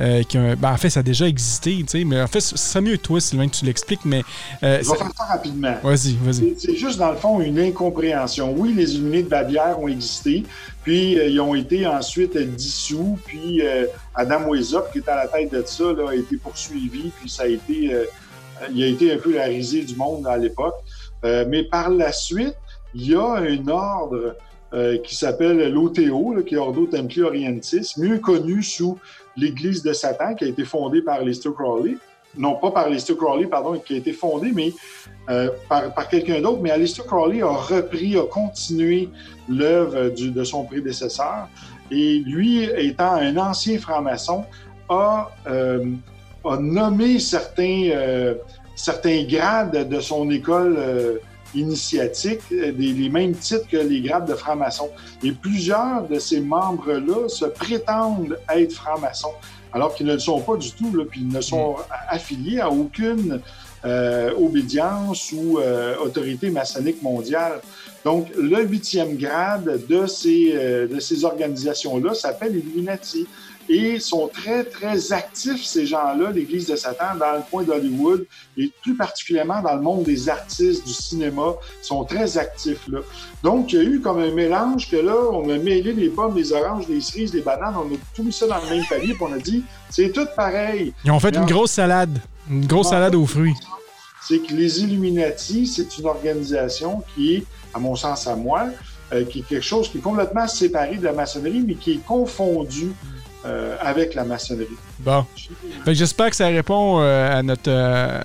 Euh, 0.00 0.22
qui 0.22 0.38
ben, 0.38 0.72
en 0.72 0.76
fait, 0.78 0.88
ça 0.88 1.00
a 1.00 1.02
déjà 1.02 1.26
existé, 1.26 1.76
tu 1.80 1.86
sais, 1.86 2.04
mais 2.04 2.22
en 2.22 2.26
fait, 2.26 2.40
c'est 2.40 2.80
mieux 2.80 2.96
toi, 2.96 3.20
Sylvain, 3.20 3.48
que 3.48 3.56
tu 3.56 3.66
l'expliques, 3.66 4.04
mais... 4.06 4.22
Euh, 4.62 4.78
Je 4.82 4.90
vais 4.90 4.96
faire 4.96 5.10
ça 5.16 5.24
rapidement. 5.24 5.74
Vas-y, 5.82 6.16
vas-y. 6.22 6.54
C'est 6.58 6.74
juste, 6.74 6.98
dans 6.98 7.10
le 7.10 7.16
fond, 7.16 7.40
une 7.40 7.58
incompréhension. 7.58 8.54
Oui, 8.56 8.72
les 8.72 8.96
unités 8.96 9.24
de 9.24 9.28
Bavière 9.28 9.78
ont 9.78 9.88
existé, 9.88 10.44
puis 10.84 11.18
euh, 11.18 11.28
ils 11.28 11.40
ont 11.40 11.54
été 11.54 11.86
ensuite 11.86 12.36
dissous, 12.38 13.18
puis 13.26 13.62
Adam 14.14 14.48
Weizop, 14.48 14.90
qui 14.92 14.98
était 14.98 15.10
à 15.10 15.16
la 15.16 15.28
tête 15.28 15.52
de 15.52 15.62
ça, 15.66 15.84
là, 15.92 16.10
a 16.10 16.14
été 16.14 16.36
poursuivi, 16.36 17.12
puis 17.20 17.28
ça 17.28 17.42
a 17.42 17.46
été... 17.48 17.94
il 18.72 18.82
a 18.82 18.86
été 18.86 19.12
un 19.12 19.18
peu 19.18 19.34
la 19.34 19.44
risée 19.44 19.82
du 19.82 19.96
monde 19.96 20.26
à 20.26 20.38
l'époque. 20.38 20.76
mais 21.22 21.64
par 21.64 21.90
la 21.90 22.12
suite, 22.12 22.54
il 22.94 23.10
y 23.10 23.14
a 23.14 23.34
un 23.34 23.68
ordre 23.68 24.34
qui 25.02 25.16
s'appelle 25.16 25.72
l'OTO, 25.72 26.36
qui 26.46 26.54
est 26.54 26.58
Ordo 26.58 26.86
Templi 26.86 27.22
Orientis, 27.22 27.94
mieux 27.96 28.18
connu 28.18 28.62
sous 28.62 28.98
l'Église 29.36 29.82
de 29.82 29.92
Satan, 29.92 30.34
qui 30.34 30.44
a 30.44 30.46
été 30.46 30.64
fondée 30.64 31.02
par 31.02 31.24
Lester 31.24 31.50
Crowley. 31.52 31.96
Non, 32.36 32.54
pas 32.54 32.70
par 32.70 32.88
Lester 32.88 33.16
Crowley, 33.16 33.46
pardon, 33.46 33.80
qui 33.84 33.94
a 33.94 33.96
été 33.96 34.12
fondée, 34.12 34.52
mais 34.54 34.72
euh, 35.28 35.50
par, 35.68 36.08
quelqu'un 36.08 36.40
d'autre. 36.40 36.60
Mais 36.60 36.70
Aleister 36.70 37.02
Crowley 37.06 37.42
a 37.42 37.48
repris, 37.48 38.16
a 38.16 38.24
continué 38.24 39.08
l'œuvre 39.48 40.08
de 40.08 40.44
son 40.44 40.64
prédécesseur. 40.64 41.48
Et 41.90 42.18
lui, 42.20 42.64
étant 42.64 43.14
un 43.14 43.36
ancien 43.36 43.78
franc-maçon, 43.78 44.44
a, 44.88 45.30
euh, 45.46 45.84
a, 46.44 46.56
nommé 46.56 47.18
certains, 47.18 47.90
euh, 47.92 48.34
certains 48.76 49.24
grades 49.24 49.88
de 49.88 50.00
son 50.00 50.30
école 50.30 51.20
initiatique, 51.54 52.40
euh, 52.52 52.72
des, 52.72 52.92
les 52.92 53.08
mêmes 53.08 53.34
titres 53.34 53.68
que 53.68 53.76
les 53.76 54.00
grades 54.00 54.28
de 54.28 54.34
franc-maçon. 54.34 54.90
Et 55.22 55.32
plusieurs 55.32 56.06
de 56.08 56.18
ces 56.18 56.40
membres-là 56.40 57.28
se 57.28 57.44
prétendent 57.44 58.38
être 58.54 58.72
francs-maçons, 58.72 59.34
alors 59.72 59.94
qu'ils 59.94 60.06
ne 60.06 60.14
le 60.14 60.18
sont 60.18 60.40
pas 60.40 60.56
du 60.56 60.72
tout, 60.72 60.94
là, 60.94 61.04
puis 61.08 61.20
ils 61.20 61.28
ne 61.28 61.40
sont 61.40 61.72
mm. 61.72 61.82
affiliés 62.08 62.60
à 62.60 62.70
aucune 62.70 63.40
euh, 63.84 64.32
obédience 64.38 65.32
ou 65.32 65.58
euh, 65.58 65.96
autorité 66.04 66.50
maçonnique 66.50 67.02
mondiale. 67.02 67.60
Donc, 68.04 68.28
le 68.36 68.62
huitième 68.64 69.16
grade 69.16 69.86
de 69.86 70.06
ces, 70.06 70.52
de 70.90 71.00
ces 71.00 71.24
organisations-là 71.26 72.14
s'appelle 72.14 72.56
Illuminati 72.56 73.26
et 73.68 74.00
sont 74.00 74.28
très, 74.28 74.64
très 74.64 75.12
actifs, 75.12 75.64
ces 75.64 75.86
gens-là, 75.86 76.30
l'Église 76.30 76.66
de 76.66 76.76
Satan, 76.76 77.16
dans 77.18 77.36
le 77.36 77.42
coin 77.50 77.62
d'Hollywood 77.62 78.26
et 78.56 78.72
plus 78.82 78.96
particulièrement 78.96 79.62
dans 79.62 79.74
le 79.74 79.82
monde 79.82 80.02
des 80.02 80.28
artistes, 80.28 80.86
du 80.86 80.92
cinéma, 80.92 81.54
sont 81.82 82.04
très 82.04 82.38
actifs 82.38 82.88
là. 82.88 83.00
Donc, 83.42 83.72
il 83.72 83.78
y 83.78 83.80
a 83.80 83.84
eu 83.84 84.00
comme 84.00 84.18
un 84.18 84.32
mélange 84.32 84.90
que 84.90 84.96
là, 84.96 85.16
on 85.32 85.48
a 85.50 85.58
mêlé 85.58 85.92
les 85.92 86.08
pommes, 86.08 86.36
les 86.36 86.52
oranges, 86.52 86.88
les 86.88 87.00
cerises, 87.00 87.32
les 87.34 87.42
bananes, 87.42 87.74
on 87.76 87.94
a 87.94 87.98
tout 88.14 88.22
mis 88.22 88.32
ça 88.32 88.46
dans 88.46 88.60
le 88.60 88.76
même 88.76 88.84
panier, 88.88 89.14
puis 89.14 89.22
on 89.22 89.32
a 89.32 89.38
dit, 89.38 89.62
c'est 89.88 90.10
tout 90.10 90.26
pareil. 90.36 90.92
Ils 91.04 91.10
ont 91.10 91.20
fait 91.20 91.36
une 91.36 91.46
grosse 91.46 91.72
salade, 91.72 92.18
une 92.48 92.66
grosse 92.66 92.90
salade 92.90 93.14
aux 93.14 93.26
fruits. 93.26 93.54
C'est 94.22 94.38
que 94.38 94.52
les 94.52 94.80
Illuminati, 94.82 95.66
c'est 95.66 95.98
une 95.98 96.06
organisation 96.06 97.02
qui 97.14 97.36
est, 97.36 97.44
à 97.74 97.78
mon 97.78 97.96
sens, 97.96 98.26
à 98.26 98.36
moi, 98.36 98.68
euh, 99.12 99.24
qui 99.24 99.40
est 99.40 99.42
quelque 99.42 99.64
chose 99.64 99.88
qui 99.88 99.98
est 99.98 100.02
complètement 100.02 100.46
séparé 100.46 100.96
de 100.96 101.04
la 101.04 101.12
maçonnerie, 101.12 101.64
mais 101.66 101.74
qui 101.74 101.92
est 101.92 102.04
confondu 102.06 102.92
avec 103.44 104.14
la 104.14 104.24
maçonnerie. 104.24 104.76
Bon. 105.04 105.24
j'espère 105.86 106.28
que 106.28 106.36
ça 106.36 106.48
répond 106.48 106.98
euh, 107.00 107.38
à, 107.38 107.42
notre, 107.42 107.68
euh, 107.70 108.20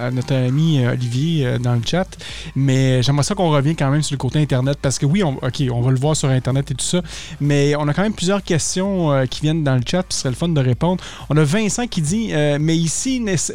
à 0.00 0.10
notre 0.12 0.32
ami 0.32 0.84
euh, 0.84 0.92
Olivier 0.92 1.58
dans 1.58 1.74
le 1.74 1.80
chat. 1.84 2.06
Mais 2.54 3.02
j'aimerais 3.02 3.24
ça 3.24 3.34
qu'on 3.34 3.50
revienne 3.50 3.74
quand 3.74 3.90
même 3.90 4.02
sur 4.02 4.14
le 4.14 4.18
côté 4.18 4.38
Internet 4.38 4.78
parce 4.80 4.98
que 4.98 5.06
oui, 5.06 5.24
on, 5.24 5.34
OK, 5.42 5.62
on 5.72 5.80
va 5.80 5.90
le 5.90 5.98
voir 5.98 6.14
sur 6.14 6.28
Internet 6.28 6.70
et 6.70 6.74
tout 6.74 6.84
ça. 6.84 7.02
Mais 7.40 7.74
on 7.76 7.88
a 7.88 7.94
quand 7.94 8.02
même 8.02 8.14
plusieurs 8.14 8.44
questions 8.44 9.26
qui 9.28 9.40
viennent 9.40 9.64
dans 9.64 9.74
le 9.74 9.82
chat. 9.84 10.04
Ce 10.08 10.20
serait 10.20 10.30
le 10.30 10.36
fun 10.36 10.48
de 10.48 10.60
répondre. 10.60 11.02
On 11.30 11.36
a 11.36 11.42
Vincent 11.42 11.86
qui 11.88 12.00
dit 12.00 12.32
Mais 12.60 12.76
ici, 12.76 13.20
n'est-ce 13.20 13.52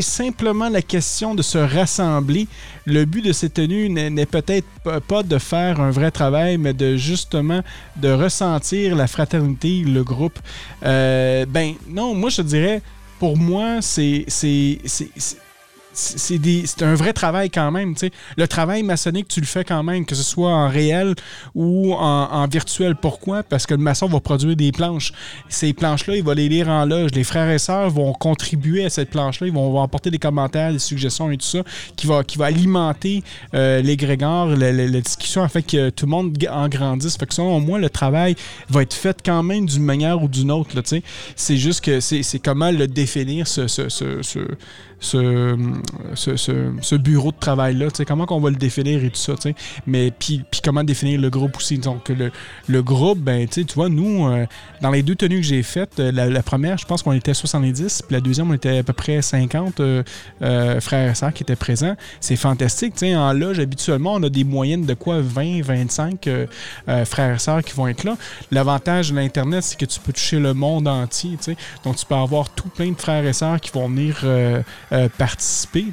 simplement 0.00 0.68
la 0.68 0.82
question 0.82 1.34
de 1.34 1.42
se 1.42 1.58
rassembler? 1.58 2.46
Le 2.86 3.04
but 3.04 3.24
de 3.24 3.32
ces 3.32 3.50
tenues 3.50 3.88
n'est 3.88 4.26
peut-être 4.26 4.66
pas 5.08 5.22
de 5.22 5.38
faire 5.38 5.80
un 5.80 5.90
vrai 5.90 6.10
travail, 6.10 6.56
mais 6.56 6.72
de 6.72 6.96
justement 6.96 7.62
de 7.96 8.10
ressentir 8.10 8.94
la 8.94 9.06
fraternité, 9.06 9.82
le 9.84 10.04
groupe. 10.04 10.38
ben, 10.82 11.74
non, 11.88 12.14
moi, 12.14 12.30
je 12.30 12.42
dirais, 12.42 12.82
pour 13.18 13.36
moi, 13.36 13.80
c'est 13.82 14.26
c'est 16.00 16.82
un 16.82 16.94
vrai 16.94 17.12
travail 17.12 17.50
quand 17.50 17.70
même. 17.70 17.96
sais. 17.96 18.10
Le 18.36 18.48
travail 18.48 18.82
maçonnique, 18.82 19.28
tu 19.28 19.40
le 19.40 19.46
fais 19.46 19.64
quand 19.64 19.82
même, 19.82 20.04
que 20.04 20.14
ce 20.14 20.22
soit 20.22 20.50
en 20.50 20.68
réel 20.68 21.14
ou 21.54 21.94
en, 21.94 22.46
virtuel. 22.48 22.96
Pourquoi? 22.96 23.42
Parce 23.42 23.66
que 23.66 23.74
le 23.74 23.82
maçon 23.82 24.06
va 24.06 24.20
produire 24.20 24.56
des 24.56 24.72
planches. 24.72 25.12
Ces 25.48 25.72
planches-là, 25.72 26.16
il 26.16 26.24
va 26.24 26.34
les 26.34 26.48
lire 26.48 26.68
en 26.68 26.84
loge. 26.84 27.10
Les 27.12 27.24
frères 27.24 27.50
et 27.50 27.58
sœurs 27.58 27.90
vont 27.90 28.12
contribuer 28.12 28.84
à 28.84 28.90
cette 28.90 29.10
planche-là. 29.10 29.46
Ils 29.46 29.52
vont, 29.52 29.80
apporter 29.82 30.10
des 30.10 30.18
commentaires, 30.18 30.72
des 30.72 30.78
suggestions 30.78 31.30
et 31.30 31.36
tout 31.36 31.46
ça 31.46 31.62
qui 31.96 32.06
va, 32.06 32.24
qui 32.24 32.38
va 32.38 32.46
alimenter 32.46 33.22
euh, 33.54 33.80
l'égrégore, 33.80 34.48
la, 34.48 35.00
discussion 35.00 35.42
afin 35.42 35.62
que 35.62 35.90
tout 35.90 36.06
le 36.06 36.10
monde 36.10 36.36
en 36.50 36.68
grandisse. 36.68 37.16
Fait 37.16 37.26
que 37.26 37.34
selon 37.34 37.60
moi, 37.60 37.78
le 37.78 37.90
travail 37.90 38.36
va 38.68 38.82
être 38.82 38.94
fait 38.94 39.18
quand 39.24 39.42
même 39.42 39.66
d'une 39.66 39.82
manière 39.82 40.22
ou 40.22 40.28
d'une 40.28 40.50
autre. 40.50 40.70
C'est 41.36 41.56
juste 41.56 41.84
que 41.84 42.00
c'est 42.00 42.38
comment 42.38 42.70
le 42.70 42.86
définir, 42.86 43.46
ce, 43.46 43.66
ce, 45.00 46.96
bureau 46.96 47.32
de 47.32 47.38
travail-là, 47.38 47.88
comment 48.06 48.26
qu'on 48.26 48.40
va 48.40 48.50
le 48.50 48.56
définir 48.56 49.02
et 49.04 49.10
tout 49.10 49.16
ça, 49.16 49.34
mais 49.86 50.10
puis, 50.10 50.44
puis 50.50 50.60
comment 50.62 50.84
définir 50.84 51.20
le 51.20 51.30
groupe 51.30 51.56
aussi. 51.56 51.78
Donc, 51.78 52.08
le, 52.08 52.30
le 52.68 52.82
groupe, 52.82 53.18
ben, 53.18 53.48
tu 53.48 53.64
vois, 53.74 53.88
nous, 53.88 54.26
euh, 54.28 54.46
dans 54.80 54.90
les 54.90 55.02
deux 55.02 55.14
tenues 55.14 55.40
que 55.40 55.46
j'ai 55.46 55.62
faites, 55.62 55.98
euh, 56.00 56.12
la, 56.12 56.42
première, 56.42 56.78
je 56.78 56.86
pense 56.86 57.02
qu'on 57.02 57.12
était 57.12 57.34
70, 57.34 58.02
puis 58.02 58.14
la 58.14 58.20
deuxième, 58.20 58.50
on 58.50 58.54
était 58.54 58.78
à 58.78 58.82
peu 58.82 58.92
près 58.92 59.22
50 59.22 59.80
euh, 59.80 60.02
frères 60.80 61.10
et 61.10 61.14
sœurs 61.14 61.32
qui 61.32 61.42
étaient 61.42 61.56
présents. 61.56 61.96
C'est 62.20 62.36
fantastique, 62.36 62.94
tu 62.94 63.06
sais, 63.06 63.16
en 63.16 63.32
loge, 63.32 63.58
habituellement, 63.58 64.14
on 64.14 64.22
a 64.22 64.28
des 64.28 64.44
moyennes 64.44 64.84
de 64.84 64.94
quoi 64.94 65.20
20, 65.20 65.62
25 65.62 66.28
frères 67.04 67.34
et 67.34 67.38
sœurs 67.38 67.62
qui 67.62 67.74
vont 67.74 67.88
être 67.88 68.04
là. 68.04 68.16
L'avantage 68.50 69.10
de 69.10 69.16
l'Internet, 69.16 69.62
c'est 69.62 69.78
que 69.78 69.84
tu 69.84 70.00
peux 70.00 70.12
toucher 70.12 70.38
le 70.38 70.54
monde 70.54 70.88
entier, 70.88 71.36
tu 71.36 71.54
sais. 71.54 71.56
Donc, 71.84 71.96
tu 71.96 72.06
peux 72.06 72.14
avoir 72.14 72.50
tout 72.50 72.68
plein 72.68 72.90
de 72.90 73.00
frères 73.00 73.24
et 73.24 73.32
sœurs 73.32 73.60
qui 73.60 73.70
vont 73.70 73.88
venir 73.88 74.24
euh, 74.92 75.08
participer. 75.08 75.84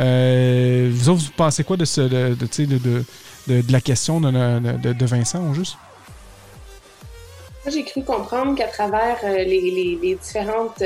Euh, 0.00 0.90
vous 0.92 1.08
autres, 1.08 1.22
vous 1.22 1.32
pensez 1.36 1.62
quoi 1.62 1.76
de, 1.76 1.84
ce, 1.84 2.00
de, 2.00 2.34
de, 2.34 3.04
de, 3.46 3.72
la 3.72 3.80
question 3.80 4.20
de, 4.20 5.04
Vincent, 5.04 5.54
juste? 5.54 5.76
Moi, 7.64 7.72
j'ai 7.72 7.84
cru 7.84 8.02
comprendre 8.02 8.56
qu'à 8.56 8.66
travers 8.66 9.18
euh, 9.22 9.44
les, 9.44 9.98
les, 10.02 10.16
différentes 10.16 10.82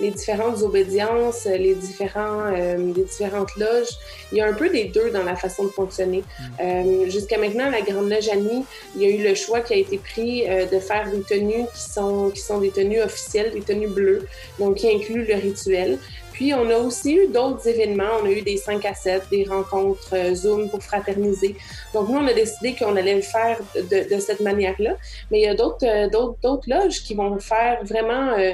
les 0.00 0.12
différentes 0.12 0.62
obédiences, 0.62 1.46
les, 1.46 1.74
différents, 1.74 2.50
les 2.52 3.02
différentes 3.02 3.56
loges. 3.56 3.88
Il 4.30 4.38
y 4.38 4.40
a 4.40 4.46
un 4.46 4.52
peu 4.52 4.70
des 4.70 4.84
deux 4.84 5.10
dans 5.10 5.24
la 5.24 5.34
façon 5.34 5.64
de 5.64 5.70
fonctionner. 5.70 6.22
Mm. 6.60 7.10
Jusqu'à 7.10 7.36
maintenant, 7.36 7.68
la 7.68 7.80
Grande 7.80 8.08
Loge 8.08 8.28
Annie, 8.28 8.64
il 8.94 9.02
y 9.02 9.06
a 9.06 9.08
eu 9.08 9.24
le 9.24 9.34
choix 9.34 9.58
qui 9.60 9.72
a 9.74 9.76
été 9.76 9.98
pris 9.98 10.44
de 10.46 10.78
faire 10.78 11.10
des 11.10 11.22
tenues 11.22 11.66
qui 11.74 11.82
sont, 11.82 12.30
qui 12.32 12.40
sont 12.40 12.60
des 12.60 12.70
tenues 12.70 13.02
officielles, 13.02 13.50
des 13.50 13.62
tenues 13.62 13.88
bleues, 13.88 14.24
donc 14.60 14.76
qui 14.76 14.88
incluent 14.88 15.26
le 15.26 15.34
rituel. 15.34 15.98
Puis, 16.38 16.54
on 16.54 16.70
a 16.70 16.76
aussi 16.76 17.16
eu 17.16 17.26
d'autres 17.26 17.66
événements. 17.66 18.20
On 18.22 18.26
a 18.26 18.30
eu 18.30 18.42
des 18.42 18.58
5 18.58 18.84
à 18.84 18.94
7, 18.94 19.24
des 19.28 19.42
rencontres 19.42 20.14
euh, 20.14 20.36
Zoom 20.36 20.70
pour 20.70 20.80
fraterniser. 20.80 21.56
Donc, 21.92 22.08
nous, 22.08 22.16
on 22.16 22.26
a 22.28 22.32
décidé 22.32 22.76
qu'on 22.76 22.94
allait 22.94 23.16
le 23.16 23.22
faire 23.22 23.58
de, 23.74 24.20
cette 24.20 24.38
manière-là. 24.38 24.94
Mais 25.32 25.40
il 25.40 25.42
y 25.42 25.48
a 25.48 25.56
d'autres, 25.56 25.84
euh, 25.84 26.08
d'autres, 26.08 26.36
d'autres 26.40 26.70
loges 26.70 27.02
qui 27.02 27.16
vont 27.16 27.40
faire 27.40 27.80
vraiment 27.82 28.38
euh, 28.38 28.52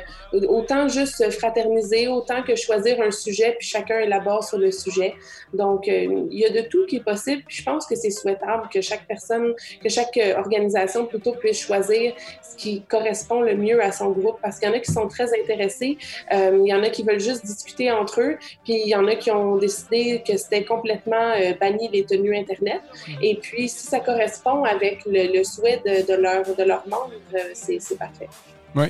autant 0.49 0.89
juste 0.89 1.31
fraterniser, 1.31 2.09
autant 2.09 2.43
que 2.43 2.57
choisir 2.57 3.03
un 3.03 3.11
sujet, 3.11 3.55
puis 3.59 3.69
chacun 3.69 3.99
élabore 3.99 4.45
sur 4.45 4.57
le 4.57 4.73
sujet. 4.73 5.13
Donc, 5.53 5.87
il 5.87 6.27
y 6.31 6.47
a 6.47 6.51
de 6.51 6.67
tout 6.67 6.87
qui 6.87 6.97
est 6.97 7.05
possible. 7.05 7.43
Puis, 7.47 7.59
je 7.59 7.65
pense 7.65 7.87
que 7.87 7.97
c'est 7.97 8.11
souhaitable 8.11 8.67
que 8.73 8.81
chaque 8.81 9.07
personne, 9.07 9.53
que 9.83 9.91
chaque 9.91 10.19
organisation 10.39 11.05
plutôt 11.05 11.33
puisse 11.33 11.61
choisir 11.61 12.15
ce 12.43 12.57
qui 12.57 12.81
correspond 12.81 13.43
le 13.43 13.57
mieux 13.57 13.83
à 13.83 13.93
son 13.93 14.11
groupe. 14.11 14.39
Parce 14.41 14.59
qu'il 14.59 14.71
y 14.71 14.73
en 14.73 14.75
a 14.75 14.81
qui 14.81 14.91
sont 14.91 15.07
très 15.07 15.29
intéressés. 15.39 15.99
il 16.33 16.67
y 16.67 16.73
en 16.73 16.83
a 16.83 16.89
qui 16.89 17.03
veulent 17.03 17.21
juste 17.21 17.45
discuter 17.45 17.74
entre 17.91 18.21
eux. 18.21 18.37
Puis 18.65 18.75
il 18.85 18.89
y 18.89 18.95
en 18.95 19.07
a 19.07 19.15
qui 19.17 19.31
ont 19.31 19.57
décidé 19.57 20.23
que 20.27 20.37
c'était 20.37 20.65
complètement 20.65 21.33
euh, 21.37 21.53
banni 21.61 21.89
les 21.93 22.05
tenues 22.05 22.37
Internet. 22.37 22.83
Mhm. 23.09 23.15
Et 23.23 23.35
puis, 23.37 23.69
si 23.69 23.87
ça 23.87 24.01
correspond 24.01 24.65
avec 24.65 25.03
le, 25.07 25.43
souhait 25.45 25.81
de, 25.85 26.07
de, 26.07 26.15
leur, 26.21 26.45
de 26.45 26.63
leurs 26.63 26.87
membres, 26.89 27.13
euh, 27.35 27.39
c'est 27.55 27.99
parfait. 27.99 28.29
Oui. 28.75 28.87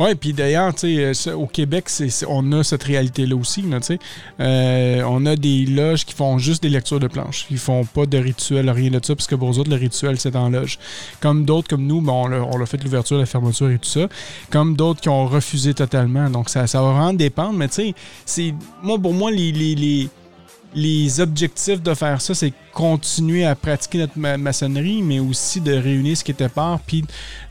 Ouais, 0.00 0.14
puis 0.14 0.32
d'ailleurs, 0.32 0.72
euh, 0.84 1.14
au 1.34 1.46
Québec, 1.46 1.86
on 2.28 2.52
a 2.52 2.64
cette 2.64 2.82
réalité-là 2.82 3.36
aussi. 3.36 3.62
tu 3.62 3.70
sais. 3.82 3.98
on 4.38 5.26
a 5.26 5.36
des 5.36 5.66
loges 5.66 6.04
qui 6.04 6.14
font 6.14 6.38
juste 6.38 6.62
des 6.62 6.68
lectures 6.68 7.00
de 7.00 7.06
planches. 7.06 7.46
Ils 7.50 7.58
font 7.58 7.84
pas 7.84 8.06
de 8.06 8.18
rituel, 8.18 8.70
rien 8.70 8.90
de 8.90 9.00
ça, 9.02 9.14
parce 9.14 9.26
que 9.26 9.34
pour 9.34 9.50
eux 9.50 9.58
autres, 9.58 9.70
le 9.70 9.76
rituel, 9.76 10.18
c'est 10.18 10.34
en 10.36 10.50
loge. 10.50 10.78
Comme 11.20 11.44
d'autres 11.44 11.68
comme 11.68 11.86
nous, 11.86 12.00
bon, 12.00 12.28
on 12.30 12.60
a 12.60 12.66
fait 12.66 12.82
l'ouverture, 12.82 13.18
la 13.18 13.26
fermeture 13.26 13.70
et 13.70 13.78
tout 13.78 13.88
ça. 13.88 14.08
Comme 14.50 14.76
d'autres 14.76 15.00
qui 15.00 15.08
ont 15.08 15.26
refusé 15.26 15.74
totalement. 15.74 16.28
Donc, 16.30 16.48
ça, 16.48 16.66
ça 16.66 16.80
va 16.82 16.92
vraiment 16.92 17.12
dépendre. 17.12 17.54
Mais 17.54 17.68
tu 17.68 17.94
sais, 18.24 18.54
moi, 18.82 18.98
pour 18.98 19.14
moi, 19.14 19.30
les, 19.30 19.52
les, 19.52 19.74
les, 19.74 20.08
les 20.74 21.20
objectifs 21.20 21.82
de 21.82 21.94
faire 21.94 22.20
ça, 22.20 22.34
c'est 22.34 22.52
continuer 22.74 23.46
à 23.46 23.54
pratiquer 23.54 23.98
notre 23.98 24.18
maçonnerie, 24.18 25.00
mais 25.00 25.20
aussi 25.20 25.60
de 25.60 25.72
réunir 25.72 26.16
ce 26.16 26.24
qui 26.24 26.32
était 26.32 26.48
part, 26.48 26.80
puis 26.80 27.04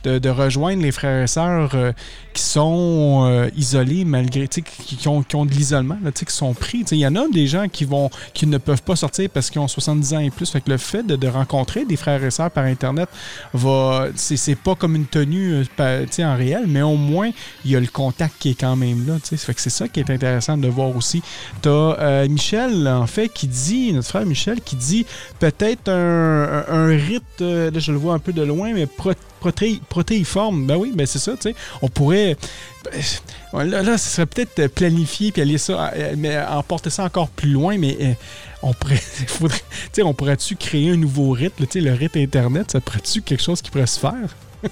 de, 0.04 0.30
rejoindre 0.30 0.82
les 0.82 0.92
frères 0.92 1.24
et 1.24 1.28
sœurs 1.28 1.72
euh, 1.76 1.94
qui 2.34 2.42
sont 2.42 3.26
euh, 3.26 3.50
isolés 3.56 4.04
malgré, 4.04 4.48
qui, 4.48 5.08
ont, 5.08 5.24
qui 5.24 5.36
ont 5.36 5.46
de 5.46 5.52
l'isolement, 5.52 5.98
qui 6.14 6.26
sont 6.28 6.54
pris. 6.54 6.84
Il 6.92 6.98
y 6.98 7.08
en 7.08 7.16
a 7.16 7.28
des 7.30 7.48
gens 7.48 7.70
qui 7.70 7.86
vont 7.86 8.10
qui 8.34 8.48
ne 8.48 8.58
peuvent 8.58 8.82
pas 8.82 8.96
sortir 8.96 9.30
parce 9.30 9.50
qu'ils 9.50 9.62
ont 9.62 9.68
70 9.68 10.14
ans 10.14 10.20
et 10.20 10.30
plus. 10.30 10.50
Fait 10.50 10.60
que 10.60 10.70
le 10.70 10.78
fait 10.78 11.04
de, 11.04 11.28
rencontrer 11.28 11.86
des 11.86 11.96
frères 11.96 12.24
et 12.24 12.32
sœurs 12.32 12.52
par 12.52 12.66
Internet 12.66 13.08
va. 13.54 14.08
C'est 14.16 14.56
pas 14.56 14.76
comme 14.76 14.96
une 14.96 15.06
tenue 15.06 15.64
euh, 15.80 16.06
en 16.20 16.36
réel, 16.36 16.66
mais 16.68 16.82
au 16.82 16.98
moins, 16.98 17.32
il 17.64 17.72
y 17.72 17.76
a 17.76 17.80
le 17.80 17.88
contact 17.88 18.34
qui 18.40 18.50
est 18.50 18.60
quand 18.60 18.76
même 18.76 19.08
là. 19.08 19.18
Fait 19.24 19.54
que 19.54 19.62
c'est 19.62 19.70
ça 19.70 19.88
qui 19.88 20.02
est 20.02 20.10
intéressant 20.10 20.58
de 20.58 20.68
voir 20.68 20.96
aussi. 20.96 21.22
T'as 21.62 22.28
Michel, 22.28 22.88
en 22.88 23.08
fait, 23.08 23.13
qui 23.34 23.48
dit, 23.48 23.94
notre 23.94 24.08
frère 24.08 24.26
Michel, 24.26 24.62
qui 24.62 24.76
dit 24.76 25.06
peut-être 25.40 25.90
un, 25.90 26.88
rite, 26.88 27.40
là 27.40 27.80
je 27.80 27.92
le 27.92 27.98
vois 27.98 28.14
un 28.14 28.20
peu 28.20 28.34
de 28.34 28.44
loin, 28.44 28.74
mais 28.74 28.88
protéiforme. 29.90 30.66
Ben 30.66 30.78
oui, 30.78 30.92
ben 30.96 31.06
c'est 31.06 31.20
ça, 31.20 31.34
tu 31.34 31.50
sais. 31.50 31.56
On 31.82 31.90
pourrait. 31.90 32.38
Ben, 33.54 33.64
là, 33.66 33.84
là, 33.84 33.98
ce 33.98 34.10
serait 34.10 34.26
peut-être 34.26 34.68
planifié 34.68 35.32
puis 35.32 35.42
aller 35.42 35.58
ça, 35.58 35.92
euh, 35.94 36.16
mais 36.18 36.38
emporter 36.40 36.90
ça 36.90 37.04
encore 37.04 37.30
plus 37.30 37.52
loin, 37.52 37.78
mais 37.78 37.98
euh, 38.02 38.14
on 38.62 38.74
pourrait. 38.74 38.96
faudrait, 39.28 39.62
on 40.04 40.14
pourrait-tu 40.14 40.56
créer 40.56 40.92
un 40.92 40.98
nouveau 40.98 41.32
rite, 41.32 41.54
le 41.60 41.94
rite 41.94 42.18
Internet, 42.18 42.72
ça 42.72 42.82
pourrait-tu 42.82 43.22
quelque 43.22 43.44
chose 43.44 43.62
qui 43.62 43.72
pourrait 43.72 43.88
se 43.88 44.00
faire? 44.00 44.36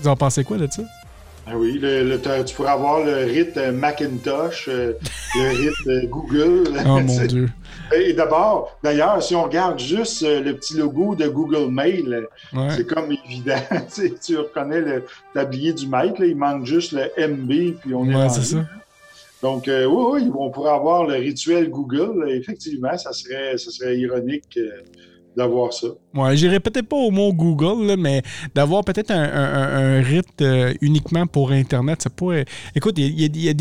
Vous 0.00 0.08
en 0.08 0.16
pensez 0.16 0.44
quoi 0.44 0.58
de 0.58 0.68
ça? 0.70 0.82
Ah 1.46 1.58
oui, 1.58 1.78
le, 1.80 2.16
tu 2.44 2.54
pourrais 2.54 2.70
avoir 2.70 3.04
le 3.04 3.24
rite 3.24 3.56
euh, 3.58 3.70
Macintosh, 3.70 4.68
euh, 4.68 4.94
le 5.36 5.48
rite 5.58 5.86
euh, 5.86 6.06
Google. 6.06 6.64
Oh 6.86 7.00
mon 7.00 7.00
Dieu. 7.26 7.50
Et 7.94 8.14
d'abord, 8.14 8.78
d'ailleurs, 8.82 9.22
si 9.22 9.34
on 9.34 9.44
regarde 9.44 9.78
juste 9.78 10.22
le 10.22 10.52
petit 10.52 10.74
logo 10.74 11.14
de 11.14 11.28
Google 11.28 11.70
Mail, 11.70 12.26
c'est 12.70 12.86
comme 12.86 13.12
évident. 13.12 13.60
tu 14.24 14.38
reconnais 14.38 14.80
le 14.80 15.04
tablier 15.34 15.74
du 15.74 15.86
maître, 15.86 16.22
il 16.22 16.34
manque 16.34 16.64
juste 16.64 16.92
le 16.92 17.10
MB, 17.18 17.76
puis 17.80 17.94
on 17.94 18.08
est 18.08 18.16
ouais, 18.16 18.28
c'est 18.30 18.42
ça. 18.42 18.64
Donc, 19.42 19.64
oui, 19.66 19.84
oui, 19.86 20.30
on 20.34 20.50
pourrait 20.50 20.72
avoir 20.72 21.04
le 21.04 21.16
rituel 21.16 21.68
Google. 21.68 22.26
Effectivement, 22.30 22.96
ça 22.96 23.12
serait, 23.12 23.58
ça 23.58 23.70
serait 23.70 23.98
ironique 23.98 24.58
d'avoir 25.36 25.72
ça. 25.72 25.88
Ouais, 26.14 26.36
j'irai 26.36 26.60
peut-être 26.60 26.88
pas 26.88 26.96
au 26.96 27.10
mot 27.10 27.32
Google, 27.32 27.96
mais 27.98 28.22
d'avoir 28.54 28.84
peut-être 28.84 29.10
un, 29.10 30.00
rite 30.02 30.40
euh, 30.40 30.72
uniquement 30.80 31.26
pour 31.26 31.50
Internet, 31.50 32.02
ça 32.02 32.10
pourrait. 32.10 32.44
Écoute, 32.74 32.94
il 32.98 33.20
y, 33.20 33.48
a, 33.48 33.54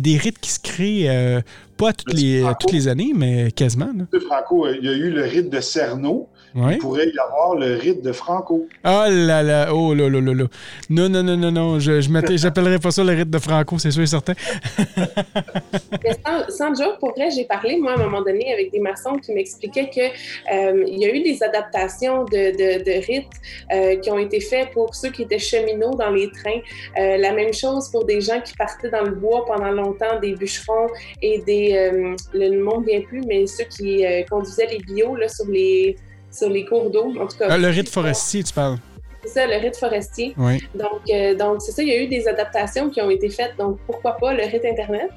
des 0.00 0.16
rites 0.16 0.38
qui 0.38 0.50
se 0.50 0.60
créent 0.60 1.08
euh, 1.08 1.40
pas 1.76 1.92
toutes 1.92 2.14
les, 2.14 2.44
toutes 2.58 2.72
les 2.72 2.88
années, 2.88 3.12
mais 3.14 3.50
quasiment. 3.50 3.90
Franco, 4.26 4.68
il 4.68 4.84
y 4.84 4.88
a 4.88 4.92
eu 4.92 5.10
le 5.10 5.22
rite 5.22 5.50
de 5.50 5.60
Cerno. 5.60 6.28
Il 6.54 6.78
pourrait 6.78 7.08
y 7.08 7.18
avoir 7.18 7.54
le 7.54 7.74
rite 7.74 8.02
de 8.02 8.12
Franco. 8.12 8.66
Oh 8.84 9.04
là 9.08 9.42
là, 9.42 9.72
oh 9.72 9.94
là 9.94 10.08
là 10.08 10.20
là 10.20 10.34
là. 10.34 10.44
Non, 10.88 11.08
non, 11.08 11.22
non, 11.22 11.36
non, 11.36 11.52
non, 11.52 11.78
je, 11.78 12.00
je 12.00 12.36
j'appellerais 12.36 12.78
pas 12.78 12.90
ça 12.90 13.04
le 13.04 13.12
rite 13.12 13.30
de 13.30 13.38
Franco, 13.38 13.78
c'est 13.78 13.90
sûr 13.90 14.02
et 14.02 14.06
certain. 14.06 14.34
sans, 16.26 16.48
sans 16.48 16.74
joke, 16.74 16.98
pour 16.98 17.12
vrai, 17.12 17.30
j'ai 17.30 17.44
parlé, 17.44 17.76
moi, 17.78 17.92
à 17.92 17.94
un 17.94 18.04
moment 18.04 18.22
donné, 18.22 18.52
avec 18.52 18.72
des 18.72 18.80
maçons 18.80 19.14
qui 19.16 19.32
m'expliquaient 19.32 19.90
qu'il 19.90 20.10
euh, 20.52 20.84
y 20.86 21.04
a 21.04 21.14
eu 21.14 21.22
des 21.22 21.42
adaptations 21.42 22.24
de, 22.24 22.50
de, 22.50 22.84
de 22.84 23.06
rites 23.06 23.26
euh, 23.72 23.96
qui 23.96 24.10
ont 24.10 24.18
été 24.18 24.40
faits 24.40 24.70
pour 24.72 24.94
ceux 24.94 25.10
qui 25.10 25.22
étaient 25.22 25.38
cheminots 25.38 25.94
dans 25.94 26.10
les 26.10 26.30
trains. 26.30 26.60
Euh, 26.98 27.16
la 27.16 27.32
même 27.32 27.52
chose 27.52 27.90
pour 27.90 28.04
des 28.04 28.20
gens 28.20 28.40
qui 28.40 28.54
partaient 28.54 28.90
dans 28.90 29.02
le 29.02 29.12
bois 29.12 29.44
pendant 29.46 29.70
longtemps, 29.70 30.18
des 30.20 30.34
bûcherons 30.34 30.88
et 31.22 31.38
des... 31.46 31.90
le 32.32 32.48
nom 32.48 32.80
ne 32.80 32.86
vient 32.86 33.00
plus, 33.02 33.22
mais 33.22 33.46
ceux 33.46 33.64
qui 33.64 34.04
conduisaient 34.28 34.66
les 34.66 34.78
bio 34.78 35.14
là, 35.14 35.28
sur 35.28 35.46
les 35.46 35.96
sur 36.30 36.48
les 36.48 36.64
cours 36.64 36.90
d'eau. 36.90 37.12
En 37.20 37.26
tout 37.26 37.36
cas, 37.36 37.46
ah, 37.50 37.58
le 37.58 37.68
rite 37.68 37.88
forestier, 37.88 38.42
tu 38.44 38.52
parles. 38.52 38.78
C'est 39.22 39.30
ça, 39.30 39.46
le 39.46 39.56
rite 39.56 39.76
forestier. 39.76 40.34
Oui. 40.38 40.58
Donc, 40.74 41.02
euh, 41.10 41.34
donc 41.34 41.60
c'est 41.60 41.72
ça, 41.72 41.82
il 41.82 41.88
y 41.88 41.92
a 41.92 42.02
eu 42.02 42.08
des 42.08 42.26
adaptations 42.26 42.88
qui 42.88 43.00
ont 43.02 43.10
été 43.10 43.28
faites. 43.28 43.56
Donc, 43.58 43.78
pourquoi 43.86 44.16
pas 44.16 44.32
le 44.32 44.44
rite 44.44 44.64
Internet? 44.64 45.10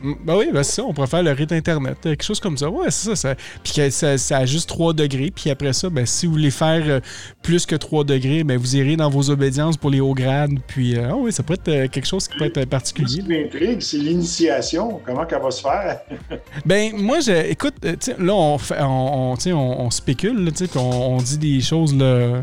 Ben 0.00 0.36
oui, 0.36 0.50
ben 0.52 0.62
c'est 0.62 0.76
ça, 0.76 0.84
on 0.84 0.92
pourrait 0.92 1.08
faire 1.08 1.24
le 1.24 1.32
rite 1.32 1.50
Internet, 1.50 1.98
quelque 2.00 2.22
chose 2.22 2.38
comme 2.38 2.56
ça. 2.56 2.70
Ouais, 2.70 2.90
c'est 2.90 3.16
ça, 3.16 3.34
Puis 3.64 3.90
ça, 3.90 4.16
ça, 4.16 4.38
a 4.38 4.46
juste 4.46 4.68
3 4.68 4.92
degrés. 4.92 5.32
Puis 5.34 5.50
après 5.50 5.72
ça, 5.72 5.90
ben, 5.90 6.06
si 6.06 6.26
vous 6.26 6.32
voulez 6.32 6.52
faire 6.52 6.82
euh, 6.86 7.00
plus 7.42 7.66
que 7.66 7.74
3 7.74 8.04
degrés, 8.04 8.44
ben, 8.44 8.58
vous 8.58 8.76
irez 8.76 8.96
dans 8.96 9.10
vos 9.10 9.30
obédiences 9.30 9.76
pour 9.76 9.90
les 9.90 10.00
hauts 10.00 10.14
grades. 10.14 10.58
Puis 10.68 10.96
euh, 10.96 11.08
ah 11.10 11.16
oui, 11.16 11.32
ça 11.32 11.42
pourrait 11.42 11.58
être 11.58 11.68
euh, 11.68 11.88
quelque 11.88 12.06
chose 12.06 12.28
qui 12.28 12.38
peut 12.38 12.44
être 12.44 12.64
particulier. 12.66 13.08
Ce 13.08 13.26
qui 13.26 13.28
m'intrigue, 13.28 13.80
c'est 13.80 13.98
l'initiation. 13.98 15.00
Comment 15.04 15.26
qu'elle 15.26 15.42
va 15.42 15.50
se 15.50 15.62
faire? 15.62 16.00
ben, 16.64 16.92
moi, 16.96 17.18
je, 17.18 17.32
écoute, 17.50 17.74
là, 17.82 18.34
on, 18.34 18.56
on, 18.78 19.36
on, 19.52 19.90
spécule, 19.90 20.52
puis 20.52 20.68
on, 20.76 21.16
dit 21.16 21.38
des 21.38 21.60
choses 21.60 21.94
là, 21.94 22.42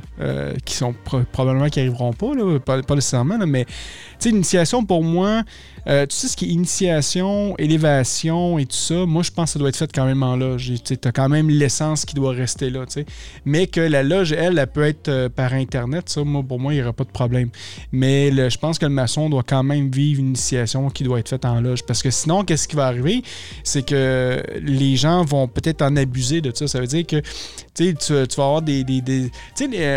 qui 0.65 0.75
sont 0.75 0.93
probablement 1.31 1.69
qui 1.69 1.79
n'arriveront 1.79 2.11
pas, 2.11 2.35
là, 2.35 2.59
pas, 2.59 2.81
pas 2.81 2.95
nécessairement, 2.95 3.37
là, 3.37 3.45
mais 3.45 3.65
l'initiation 4.25 4.83
pour 4.83 5.03
moi, 5.03 5.43
euh, 5.87 6.05
tu 6.07 6.15
sais, 6.15 6.27
ce 6.27 6.35
qui 6.35 6.45
est 6.45 6.49
initiation, 6.49 7.55
élévation 7.57 8.57
et 8.57 8.65
tout 8.65 8.75
ça, 8.75 9.05
moi, 9.05 9.23
je 9.23 9.31
pense 9.31 9.49
que 9.49 9.53
ça 9.53 9.59
doit 9.59 9.69
être 9.69 9.77
fait 9.77 9.91
quand 9.93 10.05
même 10.05 10.23
en 10.23 10.35
loge. 10.35 10.71
Tu 10.83 10.97
as 11.03 11.11
quand 11.11 11.29
même 11.29 11.49
l'essence 11.49 12.05
qui 12.05 12.15
doit 12.15 12.31
rester 12.31 12.69
là. 12.69 12.85
sais. 12.87 13.05
Mais 13.45 13.67
que 13.67 13.81
la 13.81 14.03
loge, 14.03 14.31
elle, 14.31 14.57
elle 14.57 14.67
peut 14.67 14.83
être 14.83 15.09
euh, 15.09 15.29
par 15.29 15.53
Internet, 15.53 16.09
ça, 16.09 16.23
moi, 16.23 16.43
pour 16.47 16.59
moi, 16.59 16.73
il 16.73 16.77
n'y 16.77 16.83
aura 16.83 16.93
pas 16.93 17.03
de 17.03 17.09
problème. 17.09 17.49
Mais 17.91 18.31
je 18.49 18.57
pense 18.57 18.79
que 18.79 18.85
le 18.85 18.91
maçon 18.91 19.29
doit 19.29 19.43
quand 19.43 19.63
même 19.63 19.89
vivre 19.89 20.19
une 20.19 20.27
initiation 20.29 20.89
qui 20.89 21.03
doit 21.03 21.19
être 21.19 21.29
faite 21.29 21.45
en 21.45 21.61
loge. 21.61 21.83
Parce 21.83 22.01
que 22.01 22.09
sinon, 22.09 22.43
qu'est-ce 22.43 22.67
qui 22.67 22.75
va 22.75 22.87
arriver? 22.87 23.23
C'est 23.63 23.85
que 23.85 24.41
les 24.61 24.95
gens 24.95 25.23
vont 25.23 25.47
peut-être 25.47 25.81
en 25.81 25.95
abuser 25.95 26.41
de 26.41 26.51
ça. 26.55 26.67
Ça 26.67 26.79
veut 26.79 26.87
dire 26.87 27.05
que 27.05 27.21
tu, 27.75 27.93
tu 27.95 28.13
vas 28.13 28.45
avoir 28.45 28.61
des. 28.61 28.83
des, 28.83 29.01
des 29.01 29.29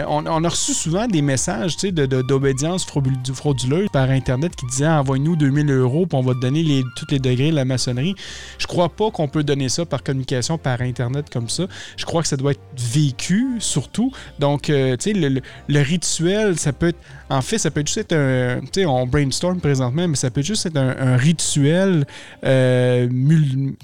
on, 0.09 0.27
on, 0.27 0.45
a 0.45 0.49
reçu 0.49 0.75
souvent 0.75 1.07
des 1.07 1.23
messages 1.23 1.77
d'obédience 1.77 2.87
de, 2.87 3.33
frauduleuse 3.33 3.89
par 3.93 4.11
Internet 4.11 4.55
qui 4.57 4.67
disaient 4.67 4.89
envoie-nous 4.89 5.37
2000 5.37 5.78
euros 5.79 6.07
puis 6.07 6.19
on 6.19 6.23
va 6.23 6.35
te 6.35 6.41
donner 6.41 6.63
les, 6.63 6.85
tous 6.97 7.07
les 7.11 7.19
degrés 7.19 7.51
de 7.51 7.57
la 7.57 7.65
maçonnerie. 7.65 8.15
Je 8.59 8.67
crois 8.67 8.89
pas 8.89 9.11
qu'on 9.11 9.29
peut 9.29 9.45
donner 9.45 9.69
ça 9.69 9.85
par 9.85 10.03
communication 10.03 10.59
par 10.59 10.81
Internet 10.81 11.31
comme 11.31 11.49
ça. 11.49 11.65
Je 11.97 12.05
crois 12.05 12.23
que 12.23 12.29
ça 12.29 12.37
doit 12.37 12.53
être 12.53 12.61
vécu 12.77 13.57
surtout. 13.61 14.13
Donc, 14.39 14.71
euh, 14.71 14.97
tu 14.97 15.13
sais, 15.13 15.13
le, 15.13 15.41
le, 15.69 15.81
rituel, 15.81 16.59
ça 16.59 16.73
peut 16.73 16.89
être. 16.89 16.99
En 17.31 17.43
fait, 17.43 17.59
ça 17.59 17.71
peut 17.71 17.83
juste 17.85 17.99
être 17.99 18.15
un. 18.15 18.61
Tu 18.61 18.81
sais, 18.81 18.87
on 18.87 19.07
brainstorm 19.07 19.61
présentement, 19.61 20.09
mais 20.09 20.17
ça 20.17 20.31
peut 20.31 20.43
juste 20.43 20.67
être 20.67 20.77
un, 20.77 21.17
rituel. 21.17 22.07
Euh, 22.45 23.09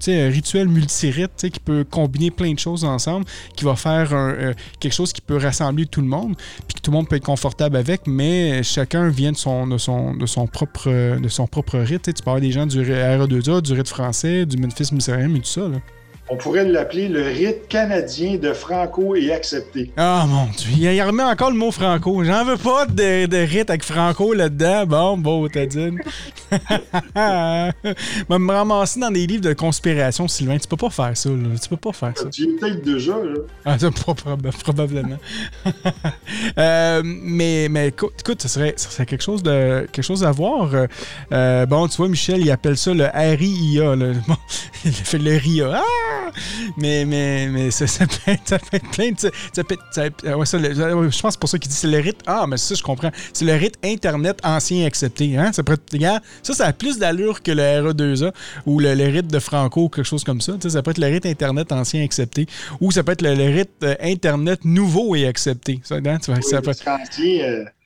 sais, 0.01 0.23
un 0.23 0.31
rituel 0.31 0.69
multirite 0.69 1.33
qui 1.37 1.61
peut 1.61 1.85
combiner 1.85 2.31
plein 2.31 2.53
de 2.53 2.59
choses 2.59 2.85
ensemble, 2.85 3.27
qui 3.57 3.65
va 3.65 3.77
faire 3.77 4.11
euh, 4.13 4.53
quelque 4.81 4.93
chose 4.93 5.13
qui 5.13 5.21
peut 5.21 5.37
rassembler 5.37 5.87
tout 5.87 6.01
le 6.01 6.07
monde, 6.07 6.37
puis 6.67 6.77
que 6.77 6.81
tout 6.81 6.91
le 6.91 6.97
monde 6.97 7.09
peut 7.09 7.17
être 7.17 7.25
confortable 7.25 7.77
avec, 7.77 8.07
mais 8.07 8.63
chacun 8.63 9.09
vient 9.09 9.33
de 9.33 9.37
son, 9.37 9.67
de 9.67 9.79
son, 9.79 10.15
de 10.15 10.27
son, 10.27 10.47
propre, 10.47 11.79
rite. 11.79 12.15
Tu 12.15 12.23
peux 12.23 12.41
des 12.41 12.53
gens 12.53 12.67
du 12.67 12.81
RE2A, 12.83 13.61
du 13.61 13.73
rite 13.73 13.89
français, 13.89 14.47
du 14.47 14.57
Memphis 14.57 14.89
Musarium 14.93 15.37
et 15.37 15.41
tout 15.41 15.47
ça. 15.47 15.69
Là. 15.69 15.79
On 16.35 16.37
pourrait 16.37 16.65
l'appeler 16.65 17.07
le 17.07 17.23
rite 17.23 17.69
canadien 17.69 18.39
de 18.39 18.53
Franco 18.53 19.15
et 19.15 19.33
accepté. 19.33 19.93
Ah 19.97 20.27
mon 20.29 20.47
Dieu, 20.47 20.93
il 20.93 21.01
remet 21.01 21.23
encore 21.23 21.53
le 21.53 21.57
mot 21.57 21.71
Franco. 21.71 22.25
J'en 22.25 22.45
veux 22.45 22.57
pas 22.57 22.87
de, 22.87 23.27
de 23.27 23.37
rite 23.37 23.71
avec 23.71 23.85
Franco 23.85 24.33
là-dedans. 24.33 24.85
Bon, 24.85 25.17
bon, 25.17 25.47
t'as 25.47 25.67
dit. 25.67 25.79
vais 26.51 28.39
me 28.39 28.53
ramasser 28.53 28.99
dans 28.99 29.13
des 29.13 29.29
livres 29.29 29.45
de 29.45 29.53
conspiration, 29.53 30.27
Sylvain. 30.27 30.59
Tu 30.59 30.67
peux 30.67 30.77
pas 30.77 30.91
faire 30.91 31.17
ça, 31.17 31.29
là. 31.31 31.57
Tu 31.63 31.69
peux 31.69 31.77
pas 31.77 31.93
faire 31.93 32.19
ça. 32.19 32.25
Tu 32.31 32.43
es 32.43 32.47
peut-être 32.59 32.83
déjà, 32.83 33.13
là. 33.13 33.39
Ah, 33.65 33.79
ça, 33.79 33.91
probablement. 33.93 35.19
euh, 36.59 37.01
mais, 37.05 37.69
mais 37.71 37.89
écoute, 37.89 38.43
ça 38.43 38.49
serait, 38.49 38.75
ça 38.77 38.91
serait 38.91 39.07
quelque 39.07 39.23
chose 39.23 39.45
de 39.45 39.87
quelque 39.93 40.05
chose 40.05 40.25
à 40.25 40.33
voir. 40.33 40.69
Euh, 41.31 41.67
bon, 41.67 41.87
tu 41.87 41.99
vois, 41.99 42.09
Michel, 42.09 42.41
il 42.41 42.51
appelle 42.51 42.77
ça 42.77 42.93
le 42.93 43.05
RIA. 43.05 43.95
Bon, 44.27 44.37
il 44.85 44.93
fait 44.93 45.19
le 45.19 45.37
RIA. 45.37 45.71
Ah! 45.75 46.24
Mais, 46.77 47.05
mais, 47.05 47.49
mais 47.49 47.71
ça, 47.71 47.87
ça, 47.87 48.07
peut 48.07 48.33
être, 48.33 48.49
ça 48.49 48.59
peut 48.59 48.77
être 48.77 48.91
plein 48.91 49.11
de. 49.11 49.17
Ça 49.19 49.65
peut 49.65 49.77
être, 49.97 50.37
ouais, 50.37 50.47
ça, 50.47 50.59
je 50.59 51.21
pense 51.21 51.37
pour 51.37 51.49
ça 51.49 51.59
qu'il 51.59 51.71
dit 51.71 51.77
c'est 51.77 51.89
le 51.89 51.99
rite. 51.99 52.21
Ah, 52.27 52.47
mais 52.49 52.57
ça, 52.57 52.75
je 52.75 52.83
comprends. 52.83 53.11
C'est 53.33 53.45
le 53.45 53.55
rite 53.55 53.77
Internet 53.85 54.39
ancien 54.43 54.87
accepté. 54.87 55.37
Hein? 55.37 55.53
Ça, 55.53 55.63
peut 55.63 55.75
être, 55.75 56.23
ça, 56.43 56.55
ça 56.55 56.67
a 56.67 56.73
plus 56.73 56.99
d'allure 56.99 57.43
que 57.43 57.53
le 57.53 57.63
RE2A 57.63 58.33
ou 58.67 58.81
le, 58.81 58.93
rite 59.05 59.29
de 59.29 59.39
Franco 59.39 59.85
ou 59.85 59.89
quelque 59.89 60.05
chose 60.05 60.25
comme 60.25 60.41
ça. 60.41 60.55
ça 60.67 60.83
peut 60.83 60.91
être 60.91 60.99
le 60.99 61.07
rite 61.07 61.27
Internet 61.27 61.73
ancien 61.73 62.03
accepté 62.03 62.47
ou 62.81 62.91
ça 62.91 63.03
peut 63.03 63.13
être 63.13 63.23
le, 63.23 63.33
rite 63.33 63.71
euh, 63.83 63.95
Internet 64.01 64.65
nouveau 64.65 65.15
et 65.15 65.27
accepté. 65.27 65.81
Ça, 65.83 65.97
hein, 65.97 66.19
tu 66.23 66.33
vois, 66.33 66.43
ça 66.43 66.63
peut... 66.63 66.73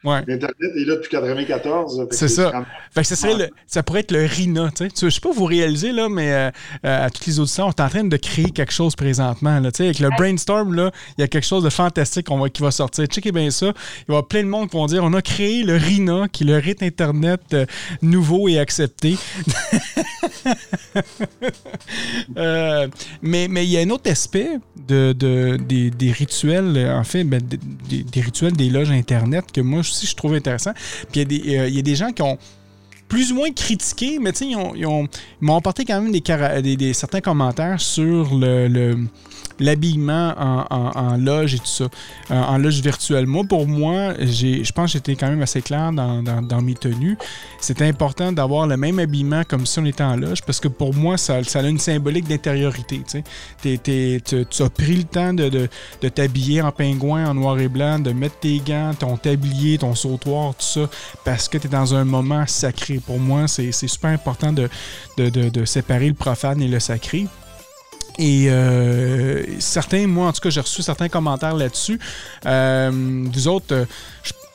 L'Internet 0.05 0.55
est 0.61 0.85
là 0.85 0.95
depuis 0.95 1.17
1994. 1.17 2.07
C'est 2.13 2.29
ça. 2.29 2.65
Fait 2.93 3.01
que 3.01 3.07
ça, 3.07 3.17
serait 3.17 3.37
le, 3.37 3.49
ça 3.67 3.83
pourrait 3.83 4.01
être 4.01 4.13
le 4.13 4.25
RINA. 4.25 4.71
Je 4.79 5.05
ne 5.05 5.11
sais 5.11 5.21
pas 5.21 5.33
vous 5.33 5.45
réaliser, 5.45 5.91
là, 5.93 6.09
mais 6.09 6.33
euh, 6.33 6.51
euh, 6.85 7.07
à 7.07 7.11
toutes 7.11 7.27
les 7.27 7.41
auditions, 7.41 7.67
on 7.67 7.71
est 7.71 7.81
en 7.81 7.89
train 7.89 8.05
de 8.05 8.17
créer 8.17 8.51
quelque 8.51 8.73
chose 8.73 8.95
présentement. 8.95 9.59
Là, 9.59 9.71
avec 9.79 9.99
le 9.99 10.09
brainstorm, 10.17 10.93
il 11.17 11.21
y 11.21 11.25
a 11.25 11.29
quelque 11.29 11.47
chose 11.47 11.65
de 11.65 11.71
fantastique 11.71 12.31
va, 12.31 12.49
qui 12.49 12.63
va 12.63 12.71
sortir. 12.71 13.07
Checkez 13.07 13.33
bien 13.33 13.51
ça. 13.51 13.73
Il 14.07 14.13
y 14.13 14.13
aura 14.13 14.27
plein 14.27 14.45
de 14.45 14.49
monde 14.49 14.71
qui 14.71 14.77
vont 14.77 14.87
dire 14.87 15.03
on 15.03 15.13
a 15.15 15.23
créé 15.23 15.65
le 15.65 15.77
RINA, 15.77 16.29
qui 16.29 16.45
est 16.45 16.47
le 16.47 16.59
rite 16.59 16.83
Internet 16.83 17.41
euh, 17.53 17.67
nouveau 18.01 18.49
et 18.49 18.59
accepté. 18.59 19.17
mais, 23.23 23.49
mais 23.49 23.65
il 23.65 23.71
y 23.71 23.79
a 23.79 23.81
un 23.81 23.91
autre 23.91 24.09
aspect 24.11 24.59
de, 24.87 25.13
des, 25.59 26.13
rituels, 26.13 26.89
en 26.95 27.05
fait, 27.05 27.25
ben, 27.25 27.43
des, 27.43 28.05
des, 28.05 28.21
rituels 28.21 28.53
des 28.53 28.71
loges 28.71 28.91
Internet 28.91 29.47
que 29.53 29.61
moi, 29.61 29.83
aussi, 29.91 30.07
je 30.07 30.15
trouve 30.15 30.35
intéressant. 30.35 30.73
Puis 31.11 31.23
il 31.23 31.51
y, 31.51 31.79
a 31.79 31.83
des, 31.83 31.95
gens 31.95 32.13
qui 32.13 32.23
ont 32.23 32.39
plus 33.09 33.33
ou 33.33 33.37
moins 33.37 33.51
critiqué, 33.51 34.19
mais 34.21 34.31
ils, 34.31 34.57
m'ont 35.41 35.57
apporté 35.57 35.85
quand 35.85 36.01
même 36.01 36.13
des, 36.13 36.93
certains 36.93 37.21
commentaires 37.21 37.81
sur 37.81 38.35
le 38.35 38.97
l'habillement 39.61 40.35
en, 40.71 41.17
loge 41.17 41.55
et 41.55 41.59
tout 41.59 41.67
ça, 41.67 41.85
euh, 42.31 42.43
en 42.43 42.59
loge 42.59 42.81
virtuelle. 42.81 43.27
Moi, 43.27 43.45
pour 43.45 43.67
moi, 43.67 44.15
je 44.19 44.73
pense 44.73 44.93
que 44.93 44.99
j'étais 44.99 45.17
quand 45.17 45.29
même 45.29 45.43
assez 45.43 45.63
clair 45.63 45.93
dans, 45.93 46.63
mes 46.63 46.75
tenues. 46.75 47.17
C'est 47.61 47.83
important 47.83 48.33
d'avoir 48.33 48.67
le 48.67 48.77
même 48.77 48.99
habillement 48.99 49.43
comme 49.45 49.67
si 49.67 49.79
on 49.79 49.85
était 49.85 50.03
en 50.03 50.17
loge 50.17 50.43
parce 50.43 50.61
que 50.61 50.69
pour 50.69 50.95
moi, 50.95 51.17
ça, 51.17 51.43
ça 51.45 51.61
a 51.61 51.69
une 51.69 51.79
symbolique 51.79 52.27
d'intériorité. 52.27 53.03
Tu, 53.63 53.79
as 54.63 54.71
pris 54.71 54.97
le 54.97 55.05
temps 55.05 55.35
de, 55.35 55.69
t'habiller 56.09 56.63
en 56.63 56.73
pingouin, 56.73 57.29
en 57.29 57.35
noir 57.35 57.59
et 57.59 57.69
blanc, 57.69 57.99
de 57.99 58.13
mettre 58.13 58.39
tes 58.41 58.59
gants, 58.59 58.93
ton 58.99 59.17
tablier, 59.17 59.79
ton 59.79 59.95
sautoir, 59.95 60.55
tout 60.55 60.65
ça, 60.65 60.89
parce 61.25 61.49
que 61.49 61.59
tu 61.59 61.67
es 61.67 61.71
dans 61.71 61.95
un 61.95 62.05
moment 62.05 62.45
sacré. 62.47 62.98
Pour 63.01 63.19
moi, 63.19 63.49
c'est 63.49 63.73
super 63.73 64.11
important 64.11 64.53
de, 64.53 64.69
de 65.17 65.65
séparer 65.65 66.09
le 66.09 66.15
profane 66.15 66.61
et 66.63 66.69
le 66.69 66.81
sacré. 66.81 67.27
Et 68.19 68.47
euh, 68.51 69.45
certains, 69.61 70.07
moi 70.09 70.27
en 70.27 70.33
tout 70.33 70.41
cas, 70.41 70.51
j'ai 70.51 70.61
reçu 70.61 70.83
certains 70.83 71.09
commentaires 71.09 71.55
là-dessus. 71.55 72.01
Euh, 72.47 72.91
vous 72.93 73.49
autres, 73.49 73.73
euh, 73.73 73.85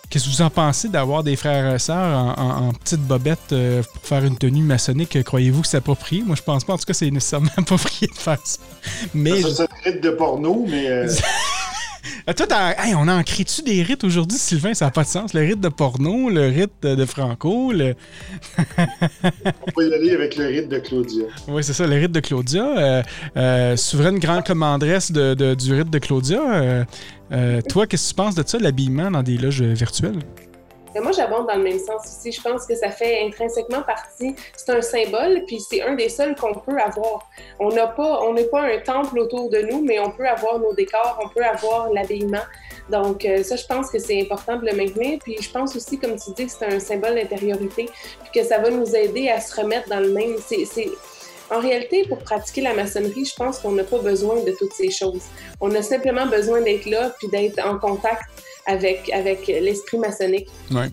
qu'est-ce 0.09 0.25
que 0.25 0.29
vous 0.29 0.41
en 0.41 0.49
pensez 0.49 0.89
d'avoir 0.89 1.23
des 1.23 1.37
frères 1.37 1.73
et 1.73 1.79
sœurs 1.79 2.37
en, 2.37 2.73
petite 2.73 2.99
bobette 2.99 3.55
pour 3.93 4.03
faire 4.03 4.25
une 4.25 4.37
tenue 4.37 4.63
maçonnique? 4.63 5.23
Croyez-vous 5.23 5.61
que 5.61 5.67
c'est 5.67 5.77
approprié? 5.77 6.23
Moi, 6.23 6.35
je 6.35 6.41
pense 6.41 6.65
pas. 6.65 6.73
En 6.73 6.77
tout 6.77 6.83
cas, 6.83 6.93
c'est 6.93 7.09
nécessairement 7.09 7.51
approprié 7.57 8.07
de 8.07 8.17
faire 8.17 8.39
ça. 8.43 8.59
Mais 9.13 9.41
ça, 9.41 9.53
ça, 9.55 9.91
de 9.91 10.09
porno, 10.09 10.65
mais... 10.69 11.07
Euh, 12.29 12.33
toi, 12.33 12.47
on 12.97 13.07
a 13.07 13.15
ancré-tu 13.15 13.61
des 13.61 13.81
rites 13.83 14.03
aujourd'hui, 14.03 14.37
Sylvain? 14.37 14.73
Ça 14.73 14.85
n'a 14.85 14.91
pas 14.91 15.03
de 15.03 15.07
sens. 15.07 15.33
Le 15.33 15.41
rite 15.41 15.59
de 15.59 15.69
porno, 15.69 16.29
le 16.29 16.47
rite 16.47 16.83
de 16.83 17.05
Franco, 17.05 17.71
le... 17.71 17.95
on 18.77 19.71
peut 19.71 19.89
y 19.89 19.93
aller 19.93 20.11
avec 20.11 20.35
le 20.35 20.45
rite 20.47 20.69
de 20.69 20.79
Claudia. 20.79 21.25
Oui, 21.47 21.63
c'est 21.63 21.73
ça, 21.73 21.87
le 21.87 21.95
rite 21.95 22.11
de 22.11 22.19
Claudia. 22.19 22.77
Euh, 22.77 23.03
euh, 23.37 23.75
souveraine 23.75 24.19
grande 24.19 24.45
commandresse 24.45 25.11
de, 25.11 25.53
du 25.53 25.73
rite 25.73 25.89
de 25.89 25.99
Claudia. 25.99 26.85
toi, 27.69 27.87
qu'est-ce 27.87 28.03
que 28.03 28.09
tu 28.09 28.15
penses 28.15 28.35
de 28.35 28.43
ça, 28.45 28.57
l'habillement 28.59 29.11
dans 29.11 29.23
des 29.23 29.37
loges 29.37 29.61
virtuelles? 29.61 30.19
Mais 30.93 31.01
moi, 31.01 31.11
j'abonde 31.11 31.47
dans 31.47 31.55
le 31.55 31.63
même 31.63 31.79
sens 31.79 32.03
aussi. 32.05 32.31
Je 32.31 32.41
pense 32.41 32.65
que 32.65 32.75
ça 32.75 32.89
fait 32.89 33.25
intrinsèquement 33.25 33.81
partie. 33.81 34.35
C'est 34.55 34.71
un 34.71 34.81
symbole, 34.81 35.43
puis 35.45 35.59
c'est 35.59 35.81
un 35.81 35.95
des 35.95 36.09
seuls 36.09 36.35
qu'on 36.35 36.53
peut 36.53 36.77
avoir. 36.79 37.29
On 37.59 37.69
n'a 37.69 37.87
pas, 37.87 38.21
on 38.21 38.33
n'est 38.33 38.45
pas 38.45 38.61
un 38.61 38.79
temple 38.79 39.19
autour 39.19 39.49
de 39.49 39.59
nous, 39.59 39.83
mais 39.83 39.99
on 39.99 40.11
peut 40.11 40.27
avoir 40.27 40.59
nos 40.59 40.73
décors, 40.73 41.19
on 41.23 41.29
peut 41.29 41.43
avoir 41.43 41.91
l'habillement. 41.91 42.43
Donc, 42.89 43.25
euh, 43.25 43.43
ça, 43.43 43.55
je 43.55 43.65
pense 43.65 43.89
que 43.89 43.99
c'est 43.99 44.21
important 44.21 44.57
de 44.57 44.65
le 44.65 44.75
maintenir. 44.75 45.19
Puis, 45.23 45.37
je 45.39 45.49
pense 45.49 45.75
aussi, 45.75 45.97
comme 45.97 46.15
tu 46.17 46.31
dis, 46.35 46.45
que 46.45 46.51
c'est 46.51 46.65
un 46.65 46.79
symbole 46.79 47.15
d'intériorité, 47.15 47.89
puis 48.23 48.41
que 48.41 48.47
ça 48.47 48.59
va 48.59 48.69
nous 48.69 48.95
aider 48.95 49.29
à 49.29 49.39
se 49.39 49.59
remettre 49.59 49.89
dans 49.89 49.99
le 49.99 50.09
même. 50.09 50.35
C'est, 50.45 50.89
en 51.53 51.59
réalité, 51.59 52.03
pour 52.07 52.19
pratiquer 52.19 52.61
la 52.61 52.73
maçonnerie, 52.73 53.25
je 53.25 53.35
pense 53.35 53.59
qu'on 53.59 53.71
n'a 53.71 53.83
pas 53.83 53.99
besoin 53.99 54.43
de 54.43 54.51
toutes 54.57 54.73
ces 54.73 54.89
choses. 54.89 55.21
On 55.61 55.73
a 55.75 55.81
simplement 55.81 56.25
besoin 56.25 56.61
d'être 56.61 56.85
là 56.85 57.13
puis 57.19 57.27
d'être 57.27 57.59
en 57.65 57.77
contact 57.77 58.23
avec, 58.65 59.09
avec 59.11 59.47
l'esprit 59.47 59.99
maçonnique. 59.99 60.47
Ouais. 60.71 60.89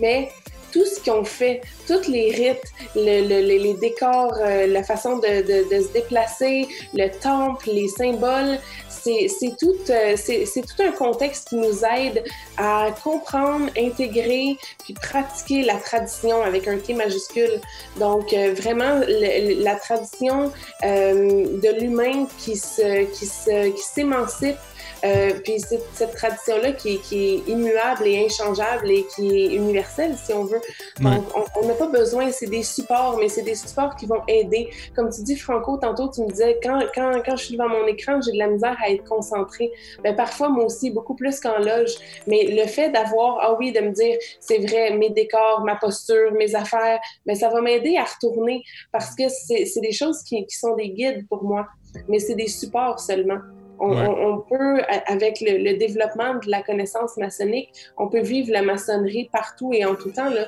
Mais 0.00 0.30
tout 0.72 0.84
ce 0.86 1.02
qu'on 1.04 1.24
fait, 1.24 1.60
tous 1.86 2.08
les 2.08 2.30
rites, 2.32 2.64
les 2.94 3.74
décors, 3.80 4.34
euh, 4.40 4.66
la 4.66 4.82
façon 4.82 5.18
de, 5.18 5.42
de, 5.42 5.82
se 5.82 5.92
déplacer, 5.92 6.66
le 6.94 7.08
temple, 7.20 7.70
les 7.72 7.88
symboles, 7.88 8.58
c'est 9.02 9.56
tout, 9.58 9.74
euh, 9.90 10.16
tout 10.16 10.82
un 10.82 10.92
contexte 10.92 11.48
qui 11.48 11.56
nous 11.56 11.84
aide 11.84 12.24
à 12.56 12.90
comprendre, 13.02 13.70
intégrer, 13.76 14.56
puis 14.84 14.94
pratiquer 14.94 15.62
la 15.62 15.76
tradition 15.76 16.42
avec 16.42 16.68
un 16.68 16.78
T 16.78 16.94
majuscule. 16.94 17.60
Donc, 17.98 18.32
euh, 18.32 18.54
vraiment, 18.54 19.00
la 19.08 19.74
tradition 19.76 20.52
de 20.82 21.80
l'humain 21.80 22.26
qui 22.38 22.56
s'émancipe 22.56 24.56
qui 24.56 24.62
euh, 25.04 25.32
puis 25.42 25.58
c'est 25.58 25.80
cette 25.94 26.14
tradition-là 26.14 26.72
qui, 26.72 27.00
est 27.12 27.48
immuable 27.48 28.06
et 28.06 28.24
inchangeable 28.24 28.90
et 28.90 29.04
qui 29.14 29.44
est 29.44 29.54
universelle, 29.54 30.14
si 30.16 30.32
on 30.32 30.44
veut. 30.44 30.60
Donc, 31.00 31.24
on 31.60 31.66
n'a 31.66 31.74
pas 31.74 31.88
besoin, 31.88 32.30
c'est 32.30 32.46
des 32.46 32.62
supports, 32.62 33.16
mais 33.18 33.28
c'est 33.28 33.42
des 33.42 33.54
supports 33.54 33.96
qui 33.96 34.06
vont 34.06 34.22
aider. 34.28 34.70
Comme 34.94 35.10
tu 35.10 35.22
dis, 35.22 35.36
Franco, 35.36 35.76
tantôt, 35.76 36.08
tu 36.08 36.22
me 36.22 36.28
disais, 36.28 36.58
quand, 36.62 36.80
quand, 36.94 37.12
quand 37.24 37.36
je 37.36 37.44
suis 37.44 37.56
devant 37.56 37.68
mon 37.68 37.86
écran, 37.86 38.20
j'ai 38.20 38.32
de 38.32 38.38
la 38.38 38.46
misère 38.46 38.76
à 38.82 38.90
être 38.90 39.04
concentrée. 39.04 39.72
Ben, 40.04 40.14
parfois, 40.14 40.48
moi 40.48 40.64
aussi, 40.64 40.90
beaucoup 40.90 41.14
plus 41.14 41.40
qu'en 41.40 41.58
loge. 41.58 41.94
Mais 42.26 42.44
le 42.44 42.66
fait 42.66 42.90
d'avoir, 42.90 43.38
ah 43.40 43.56
oui, 43.58 43.72
de 43.72 43.80
me 43.80 43.90
dire, 43.90 44.16
c'est 44.40 44.58
vrai, 44.58 44.96
mes 44.96 45.10
décors, 45.10 45.62
ma 45.64 45.76
posture, 45.76 46.32
mes 46.32 46.54
affaires, 46.54 47.00
ben, 47.26 47.34
ça 47.34 47.48
va 47.48 47.60
m'aider 47.60 47.96
à 47.96 48.04
retourner 48.04 48.62
parce 48.92 49.14
que 49.14 49.24
c'est 49.28 49.80
des 49.80 49.92
choses 49.92 50.22
qui, 50.22 50.46
qui 50.46 50.56
sont 50.56 50.76
des 50.76 50.90
guides 50.90 51.26
pour 51.28 51.42
moi. 51.42 51.66
Mais 52.08 52.18
c'est 52.18 52.34
des 52.34 52.48
supports 52.48 53.00
seulement. 53.00 53.38
On, 53.84 54.38
peut, 54.48 54.80
avec 55.06 55.40
le, 55.40 55.76
développement 55.76 56.34
de 56.34 56.48
la 56.48 56.62
connaissance 56.62 57.16
maçonnique, 57.16 57.72
on 57.96 58.08
peut 58.08 58.20
vivre 58.20 58.52
la 58.52 58.62
maçonnerie 58.62 59.28
partout 59.32 59.72
et 59.72 59.84
en 59.84 59.96
tout 59.96 60.10
temps. 60.10 60.30
Là. 60.30 60.46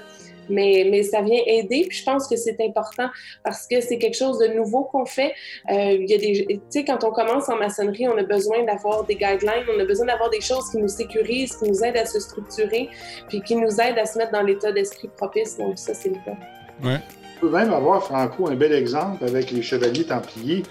Mais, 0.49 0.87
mais 0.91 1.03
ça 1.03 1.23
vient 1.23 1.41
aider, 1.47 1.87
puis 1.89 1.99
je 1.99 2.05
pense 2.05 2.29
que 2.29 2.37
c'est 2.37 2.61
important 2.61 3.09
parce 3.43 3.67
que 3.67 3.81
c'est 3.81 3.99
quelque 3.99 4.17
chose 4.17 4.39
de 4.39 4.49
nouveau 4.49 4.85
qu'on 4.85 5.07
fait. 5.07 5.33
Euh, 5.71 5.97
il 5.99 6.09
y 6.09 6.15
a 6.15 6.19
des, 6.19 6.47
tu 6.47 6.61
sais, 6.69 6.85
quand 6.85 7.03
on 7.03 7.11
commence 7.11 7.49
en 7.49 7.57
maçonnerie, 7.57 8.07
on 8.09 8.17
a 8.19 8.23
besoin 8.23 8.63
d'avoir 8.63 9.05
des 9.05 9.17
guidelines, 9.17 9.65
on 9.75 9.81
a 9.81 9.85
besoin 9.85 10.07
d'avoir 10.07 10.31
des 10.31 10.43
choses 10.43 10.71
qui 10.71 10.77
nous 10.77 10.89
sécurisent, 10.89 11.57
qui 11.57 11.69
nous 11.69 11.83
aident 11.83 11.97
à 11.97 12.07
se 12.07 12.21
structurer, 12.21 12.89
puis 13.29 13.41
qui 13.41 13.57
nous 13.57 13.81
aident 13.81 13.99
à 13.99 14.07
se 14.07 14.19
mettre 14.19 14.33
dans 14.33 14.43
l'état 14.43 14.71
d'esprit 14.71 15.09
propice. 15.17 15.57
Donc 15.57 15.79
ça, 15.79 15.95
c'est 15.95 16.11
le 16.11 16.17
cas. 16.25 16.37
Ouais. 16.85 17.01
Peut 17.45 17.51
même 17.51 17.75
avoir, 17.75 18.03
Franco, 18.03 18.49
un 18.49 18.55
bel 18.55 18.73
exemple 18.73 19.23
avec 19.23 19.51
les 19.51 19.61
chevaliers 19.61 20.05
templiers. 20.05 20.63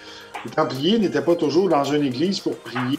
Les 0.43 0.49
Templiers 0.49 0.97
n'étaient 0.97 1.21
pas 1.21 1.35
toujours 1.35 1.69
dans 1.69 1.83
une 1.83 2.03
église 2.03 2.39
pour 2.39 2.57
prier. 2.57 2.97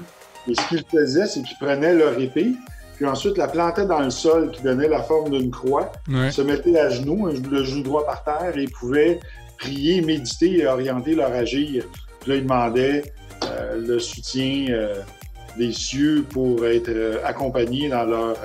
Et 0.48 0.54
ce 0.54 0.68
qu'ils 0.68 0.84
faisaient, 0.88 1.26
c'est 1.26 1.42
qu'ils 1.42 1.56
prenaient 1.58 1.92
leur 1.92 2.16
épée, 2.20 2.52
puis 2.94 3.04
ensuite 3.04 3.36
la 3.36 3.48
plantaient 3.48 3.86
dans 3.86 3.98
le 3.98 4.10
sol 4.10 4.52
qui 4.52 4.62
donnait 4.62 4.86
la 4.86 5.02
forme 5.02 5.30
d'une 5.30 5.50
croix, 5.50 5.90
se 6.30 6.40
mettaient 6.40 6.78
à 6.78 6.88
genoux, 6.88 7.26
le 7.26 7.64
genou 7.64 7.82
droit 7.82 8.06
par 8.06 8.22
terre, 8.22 8.56
et 8.56 8.66
pouvaient 8.66 9.18
prier, 9.58 10.02
méditer 10.02 10.58
et 10.58 10.66
orienter 10.68 11.16
leur 11.16 11.32
agir. 11.32 11.84
Puis 12.20 12.30
là, 12.30 12.36
ils 12.36 12.44
demandaient 12.44 13.12
euh, 13.46 13.84
le 13.84 13.98
soutien 13.98 14.66
euh, 14.68 15.00
des 15.58 15.72
cieux 15.72 16.24
pour 16.30 16.64
être 16.64 16.90
euh, 16.90 17.18
accompagnés 17.24 17.88
dans 17.88 18.04
leur, 18.04 18.36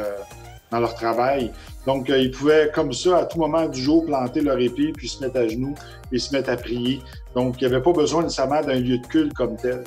dans 0.72 0.80
leur 0.80 0.96
travail. 0.96 1.52
Donc, 1.90 2.08
ils 2.16 2.30
pouvaient, 2.30 2.70
comme 2.72 2.94
ça, 2.94 3.18
à 3.18 3.26
tout 3.26 3.40
moment 3.40 3.68
du 3.68 3.82
jour, 3.82 4.06
planter 4.06 4.42
leur 4.42 4.60
épée, 4.60 4.94
puis 4.96 5.10
se 5.10 5.24
mettre 5.24 5.38
à 5.38 5.48
genoux 5.48 5.74
et 6.12 6.20
se 6.20 6.32
mettre 6.32 6.52
à 6.52 6.56
prier. 6.56 7.00
Donc, 7.34 7.56
il 7.60 7.68
n'y 7.68 7.74
avait 7.74 7.82
pas 7.82 7.92
besoin 7.92 8.22
nécessairement 8.22 8.62
d'un 8.62 8.76
lieu 8.76 9.00
de 9.00 9.08
culte 9.08 9.34
comme 9.34 9.56
tel. 9.58 9.84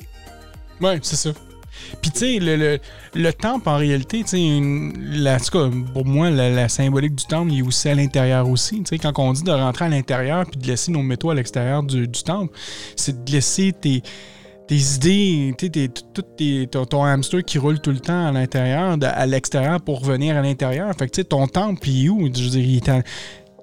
Oui, 0.81 0.99
c'est 1.01 1.15
ça. 1.15 1.29
Puis, 2.01 2.11
tu 2.11 2.19
sais, 2.19 2.39
le, 2.41 2.77
le, 3.15 3.31
temple, 3.31 3.69
en 3.69 3.77
réalité, 3.77 4.21
tu 4.25 4.37
sais, 4.37 5.71
pour 5.93 6.05
moi, 6.05 6.29
la, 6.29 6.67
symbolique 6.67 7.15
du 7.15 7.23
temple, 7.23 7.53
il 7.53 7.59
est 7.59 7.61
aussi 7.65 7.87
à 7.87 7.95
l'intérieur 7.95 8.49
aussi. 8.49 8.83
Tu 8.83 8.89
sais, 8.89 8.97
quand 8.97 9.17
on 9.19 9.31
dit 9.31 9.43
de 9.43 9.51
rentrer 9.51 9.85
à 9.85 9.89
l'intérieur 9.89 10.45
puis 10.45 10.59
de 10.59 10.67
laisser 10.67 10.91
nos 10.91 11.03
métaux 11.03 11.29
à 11.29 11.35
l'extérieur 11.35 11.83
du, 11.83 12.05
temple, 12.09 12.53
c'est 12.97 13.23
de 13.23 13.31
laisser 13.31 13.71
tes, 13.71 14.03
tes 14.67 14.75
idées, 14.75 15.53
tout 16.13 16.21
tes, 16.21 16.67
ton, 16.67 17.03
hamster 17.03 17.43
qui 17.43 17.57
roule 17.57 17.79
tout 17.79 17.91
le 17.91 17.99
temps 17.99 18.27
à 18.27 18.31
l'intérieur, 18.31 18.97
à 19.01 19.25
l'extérieur 19.25 19.81
pour 19.81 20.01
revenir 20.01 20.37
à 20.37 20.41
l'intérieur. 20.41 20.93
Fait 20.97 21.07
que, 21.07 21.11
tu 21.11 21.21
sais, 21.21 21.25
ton 21.25 21.47
temple, 21.47 21.79
puis 21.81 22.09
où? 22.09 22.29
Je 22.33 22.57
il 22.57 22.77
est 22.77 22.89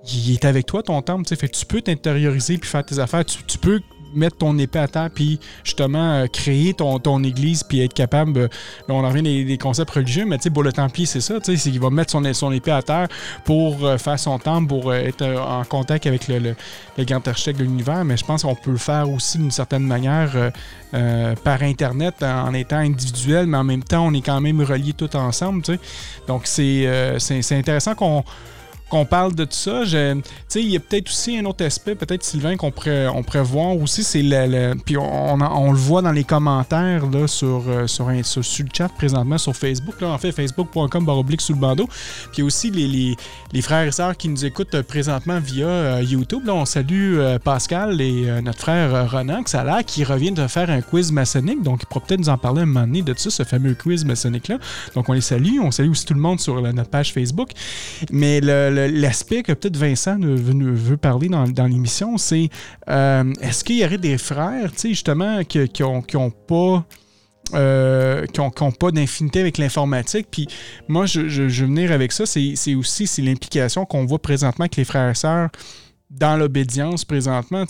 il 0.09 0.33
est 0.33 0.45
avec 0.45 0.67
toi, 0.67 0.83
ton 0.83 1.01
temple. 1.03 1.35
Fait 1.37 1.49
tu 1.49 1.67
peux 1.67 1.83
t'intérioriser 1.83 2.59
puis 2.59 2.69
faire 2.69 2.85
tes 2.85 2.99
affaires. 2.99 3.25
Tu, 3.25 3.59
peux 3.59 3.81
mettre 4.15 4.37
ton 4.39 4.59
épée 4.59 4.79
à 4.79 4.89
terre 4.89 5.11
puis 5.15 5.39
justement 5.65 6.13
euh, 6.13 6.27
créer 6.27 6.75
ton, 6.75 6.99
ton 6.99 7.23
église 7.23 7.63
puis 7.63 7.81
être 7.81 7.95
capable 7.95 8.41
là, 8.41 8.49
on 8.89 9.05
en 9.05 9.09
revient 9.09 9.45
des, 9.45 9.59
concepts 9.59 9.91
religieux 9.91 10.25
mais 10.27 10.39
tu 10.39 10.45
sais 10.45 10.51
pour 10.51 10.63
le 10.63 10.73
templier 10.73 11.07
c'est 11.07 11.21
ça 11.21 11.41
tu 11.41 11.53
sais 11.53 11.57
c'est 11.57 11.71
qu'il 11.71 11.81
va 11.81 11.91
mettre 11.91 12.11
son, 12.11 12.33
son 12.33 12.53
épée 12.53 12.71
à 12.71 12.83
terre 12.83 13.09
pour 13.45 13.85
euh, 13.85 13.99
faire 13.99 14.19
son 14.19 14.39
temple 14.39 14.69
pour 14.69 14.91
euh, 14.91 14.95
être 14.95 15.25
en 15.25 15.65
contact 15.65 16.07
avec 16.07 16.29
le, 16.29 16.55
grand 16.99 17.27
architecte 17.27 17.59
de 17.59 17.65
l'univers 17.65 18.05
mais 18.05 18.17
je 18.17 18.25
pense 18.25 18.43
qu'on 18.43 18.55
peut 18.55 18.73
le 18.73 18.77
faire 18.77 19.11
aussi 19.11 19.39
d'une 19.39 19.51
certaine 19.51 19.85
manière 19.85 20.51
par 21.45 21.63
internet 21.63 22.23
en 22.23 22.53
étant 22.53 22.77
individuel 22.77 23.47
mais 23.47 23.57
en 23.57 23.65
même 23.65 23.83
temps 23.83 24.07
on 24.07 24.13
est 24.13 24.21
quand 24.21 24.41
même 24.41 24.61
reliés 24.61 24.93
tout 24.93 25.15
ensemble 25.17 25.63
tu 25.63 25.73
sais. 25.73 25.81
Donc 26.27 26.43
c'est 26.47 27.57
intéressant 27.57 27.95
qu'on 27.95 28.23
qu'on 28.91 29.07
parle 29.07 29.35
de 29.35 29.45
tout 29.45 29.53
ça. 29.53 29.85
Il 29.85 30.69
y 30.69 30.77
a 30.77 30.81
peut-être 30.81 31.09
aussi 31.09 31.39
un 31.39 31.45
autre 31.45 31.65
aspect, 31.65 31.95
peut-être 31.95 32.23
Sylvain, 32.23 32.57
qu'on 32.57 32.71
pourrait, 32.71 33.07
on 33.07 33.23
voir 33.43 33.77
aussi, 33.77 34.03
c'est 34.03 34.23
le, 34.23 34.75
Puis 34.85 34.97
on, 34.97 35.73
le 35.73 35.79
voit 35.79 36.03
dans 36.03 36.13
les 36.13 36.25
commentaires 36.25 37.07
là, 37.07 37.27
sur, 37.27 37.65
euh, 37.69 37.87
sur, 37.87 38.11
sur, 38.25 38.65
le 38.65 38.69
chat 38.73 38.89
présentement 38.89 39.39
sur 39.39 39.55
Facebook. 39.55 40.01
Là, 40.01 40.09
en 40.09 40.19
fait, 40.19 40.33
facebook.com 40.33 41.05
baroblique 41.05 41.41
sous 41.41 41.55
le 41.55 41.61
bandeau. 41.61 41.89
Puis 42.33 42.43
aussi 42.43 42.71
les, 42.71 43.17
frères 43.63 43.87
et 43.87 43.93
sœurs 43.93 44.17
qui 44.17 44.29
nous 44.29 44.45
écoutent 44.45 44.75
euh, 44.75 44.83
présentement 44.83 45.39
via 45.39 45.67
euh, 45.67 46.03
YouTube. 46.03 46.45
Là, 46.45 46.55
on 46.55 46.65
salue 46.65 47.19
Pascal 47.45 48.01
et 48.01 48.41
notre 48.43 48.59
frère 48.59 49.11
Ronan, 49.11 49.43
que 49.43 49.51
ça 49.51 49.83
qui 49.85 50.03
revient 50.05 50.33
de 50.33 50.47
faire 50.49 50.69
un 50.69 50.81
quiz 50.81 51.13
maçonnique. 51.13 51.63
Donc, 51.63 51.83
il 51.83 51.87
pourra 51.87 52.05
peut-être 52.05 52.21
nous 52.21 52.29
en 52.29 52.39
parler 52.39 52.63
un 52.63 52.67
moment 52.67 52.87
donné 52.87 53.03
de 53.03 53.15
ça, 53.17 53.31
ce 53.31 53.45
fameux 53.45 53.75
quiz 53.75 54.05
maçonnique-là. 54.05 54.59
Donc, 54.95 55.09
on 55.09 55.13
les 55.13 55.21
salue. 55.21 55.61
On 55.63 55.71
salue 55.71 55.91
aussi 55.91 56.07
tout 56.07 56.15
le 56.15 56.21
monde 56.21 56.41
sur 56.41 56.61
notre 56.61 56.91
page 56.91 57.13
Facebook. 57.13 57.51
Mais 58.11 58.41
le 58.43 58.80
l'aspect 58.89 59.43
que 59.43 59.53
peut-être 59.53 59.77
Vincent 59.77 60.19
veut, 60.21 60.97
parler 60.97 61.29
dans, 61.29 61.67
l'émission, 61.67 62.19
c'est 62.19 62.49
euh, 62.89 63.33
est-ce 63.41 63.65
qu'il 63.65 63.79
y 63.79 63.85
aurait 63.85 63.99
des 63.99 64.19
frères, 64.19 64.71
justement, 64.83 65.43
qui 65.45 65.59
n'ont 65.81 66.03
qui 66.03 66.17
ont 66.17 66.31
pas. 66.31 66.85
Euh, 67.53 68.27
qui 68.27 68.41
n'ont 68.41 68.71
pas 68.71 68.93
d'infinité 68.93 69.41
avec 69.41 69.59
l'informatique? 69.59 70.29
Puis 70.31 70.47
moi, 70.87 71.07
je, 71.07 71.29
je, 71.29 71.49
je, 71.49 71.63
veux 71.63 71.67
venir 71.67 71.91
avec 71.91 72.13
ça, 72.13 72.25
c'est 72.25 72.75
aussi 72.77 73.09
l'implication 73.23 73.85
qu'on 73.85 74.07
voit 74.07 74.21
présentement 74.21 74.65
avec 74.65 74.77
les 74.77 74.85
frères 74.85 75.11
et 75.11 75.15
sœurs 75.17 75.49
dans 76.11 76.37
l'obédience 76.37 77.05
présentement. 77.05 77.65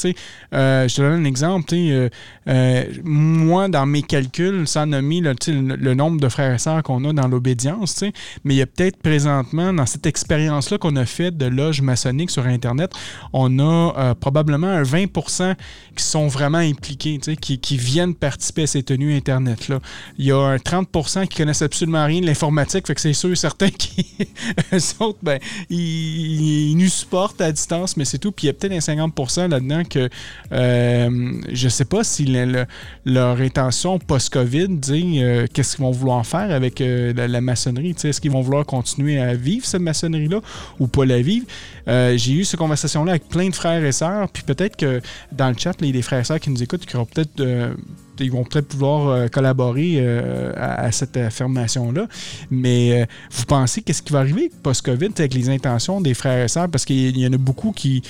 Euh, 0.55 0.89
je 0.89 0.95
te 0.95 1.03
donne 1.03 1.21
un 1.21 1.25
exemple. 1.25 1.75
Euh, 1.75 2.09
euh, 2.49 2.85
moi, 3.05 3.69
dans 3.69 3.85
mes 3.85 4.03
calculs, 4.03 4.67
ça 4.67 4.83
a 4.83 4.87
mis 5.03 5.21
le, 5.21 5.35
le, 5.49 5.95
nombre 5.95 6.21
de 6.21 6.29
frères 6.29 6.55
et 6.55 6.59
sœurs 6.59 6.83
qu'on 6.83 7.05
a 7.05 7.13
dans 7.13 7.29
l'obédience, 7.29 8.03
mais 8.45 8.55
il 8.55 8.57
y 8.57 8.63
a 8.63 8.67
peut-être 8.67 8.97
présentement, 8.97 9.73
dans 9.73 9.87
cette 9.87 10.07
expérience-là 10.07 10.79
qu'on 10.79 10.97
a 10.97 11.05
faite 11.05 11.37
de 11.37 11.47
loge 11.47 11.83
maçonnique 11.83 12.31
sur 12.31 12.47
Internet, 12.47 12.93
on 13.33 13.59
a 13.59 14.15
probablement 14.15 14.69
un 14.69 14.83
20% 14.83 15.55
qui 15.97 16.05
sont 16.05 16.29
vraiment 16.29 16.59
impliqués, 16.59 17.19
qui, 17.19 17.59
qui, 17.59 17.77
viennent 17.77 18.15
participer 18.15 18.63
à 18.63 18.67
ces 18.67 18.83
tenues 18.83 19.15
Internet-là. 19.17 19.81
Il 20.19 20.27
y 20.27 20.33
a 20.33 20.39
un 20.39 20.57
30% 20.57 21.27
qui 21.27 21.37
connaissent 21.39 21.63
absolument 21.63 22.05
rien 22.07 22.21
de 22.21 22.27
l'informatique, 22.27 22.87
c'est 22.97 23.13
sûr, 23.13 23.37
certains 23.37 23.69
qui, 23.71 24.07
autres, 25.01 25.19
ben, 25.23 25.39
ils 25.69 26.75
nous 26.77 26.89
supportent 26.89 27.41
à 27.41 27.53
distance, 27.53 27.97
mais 27.97 28.05
c'est 28.05 28.19
tout 28.19 28.30
puis 28.33 28.47
il 28.47 28.49
y 28.49 28.51
a 28.51 28.53
peut-être 28.53 28.73
un 28.73 29.09
50% 29.09 29.49
là-dedans 29.49 29.83
que 29.85 30.09
euh, 30.53 31.33
je 31.53 31.69
sais 31.69 31.85
pas 31.85 32.05
si 32.05 32.27
leur 33.05 33.41
intention 33.41 33.99
post-COVID, 33.99 34.81
euh, 34.91 35.47
qu'est-ce 35.53 35.77
qu'ils 35.77 35.85
vont 35.85 35.91
vouloir 35.91 36.27
faire 36.27 36.51
avec 36.51 36.81
euh, 36.81 37.13
la, 37.15 37.41
maçonnerie? 37.41 37.95
Est-ce 38.03 38.21
qu'ils 38.21 38.31
vont 38.31 38.43
vouloir 38.43 38.65
continuer 38.67 39.21
à 39.21 39.35
vivre 39.35 39.65
cette 39.65 39.83
maçonnerie-là 39.83 40.41
ou 40.79 40.87
pas 40.87 41.05
la 41.05 41.21
vivre? 41.21 41.47
J'ai 41.87 42.33
eu 42.33 42.45
cette 42.45 42.61
conversation-là 42.61 43.13
avec 43.13 43.29
plein 43.29 43.49
de 43.49 43.55
frères 43.55 43.85
et 43.85 43.93
sœurs, 43.93 44.29
puis 44.29 44.43
peut-être 44.45 44.77
que 44.77 45.01
dans 45.33 45.49
le 45.49 45.57
chat, 45.57 45.81
les, 45.81 46.03
frères 46.03 46.21
et 46.21 46.25
sœurs 46.25 46.41
qui 46.41 46.51
nous 46.51 46.63
écoutent, 46.63 46.87
qui 46.87 46.97
peut-être 46.97 47.43
ils 48.21 48.31
vont 48.31 48.45
peut-être 48.45 48.69
pouvoir 48.69 49.31
collaborer 49.31 50.05
à, 50.57 50.91
cette 50.93 51.17
affirmation-là. 51.17 52.07
Mais 52.51 53.07
vous 53.31 53.45
pensez 53.45 53.83
qu'est-ce 53.83 54.03
qui 54.03 54.13
va 54.13 54.21
arriver 54.21 54.51
post-COVID 54.63 55.11
avec 55.19 55.35
les 55.35 55.49
intentions 55.49 56.01
des 56.01 56.15
frères 56.15 56.45
et 56.45 56.49
sœurs? 56.49 56.69
Parce 56.69 56.85
qu'il 56.85 57.17
y 57.19 57.27
en 57.27 57.33
a 57.33 57.39
beaucoup 57.39 57.73
qui 57.73 58.03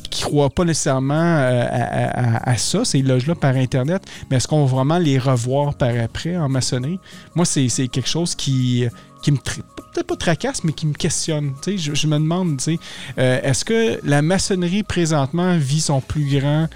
ne 0.00 0.24
croient 0.24 0.50
pas 0.50 0.64
nécessairement 0.64 1.14
euh, 1.14 1.66
à, 1.70 2.56
ça, 2.56 2.84
ces 2.84 3.02
loges-là 3.02 3.34
par 3.34 3.54
Internet, 3.56 4.02
mais 4.30 4.36
est-ce 4.36 4.48
qu'on 4.48 4.64
va 4.64 4.76
vraiment 4.76 4.98
les 4.98 5.18
revoir 5.18 5.74
par 5.74 5.92
après 6.02 6.36
en 6.36 6.48
maçonnerie? 6.48 6.98
Moi, 7.34 7.44
c'est 7.44 7.68
quelque 7.88 8.08
chose 8.08 8.34
qui, 8.34 8.86
qui 9.22 9.32
me 9.32 9.38
peut-être 9.38 10.06
pas 10.06 10.16
tracasse, 10.16 10.64
mais 10.64 10.72
qui 10.72 10.86
me 10.86 10.94
questionne. 10.94 11.52
Je, 11.66 11.94
je, 11.94 12.06
me 12.06 12.18
demande, 12.18 12.60
euh, 13.18 13.40
est-ce 13.42 13.64
que 13.64 14.00
la 14.04 14.22
maçonnerie 14.22 14.82
présentement 14.82 15.56
vit 15.58 15.80
son 15.80 16.00
plus 16.00 16.38
grand 16.38 16.68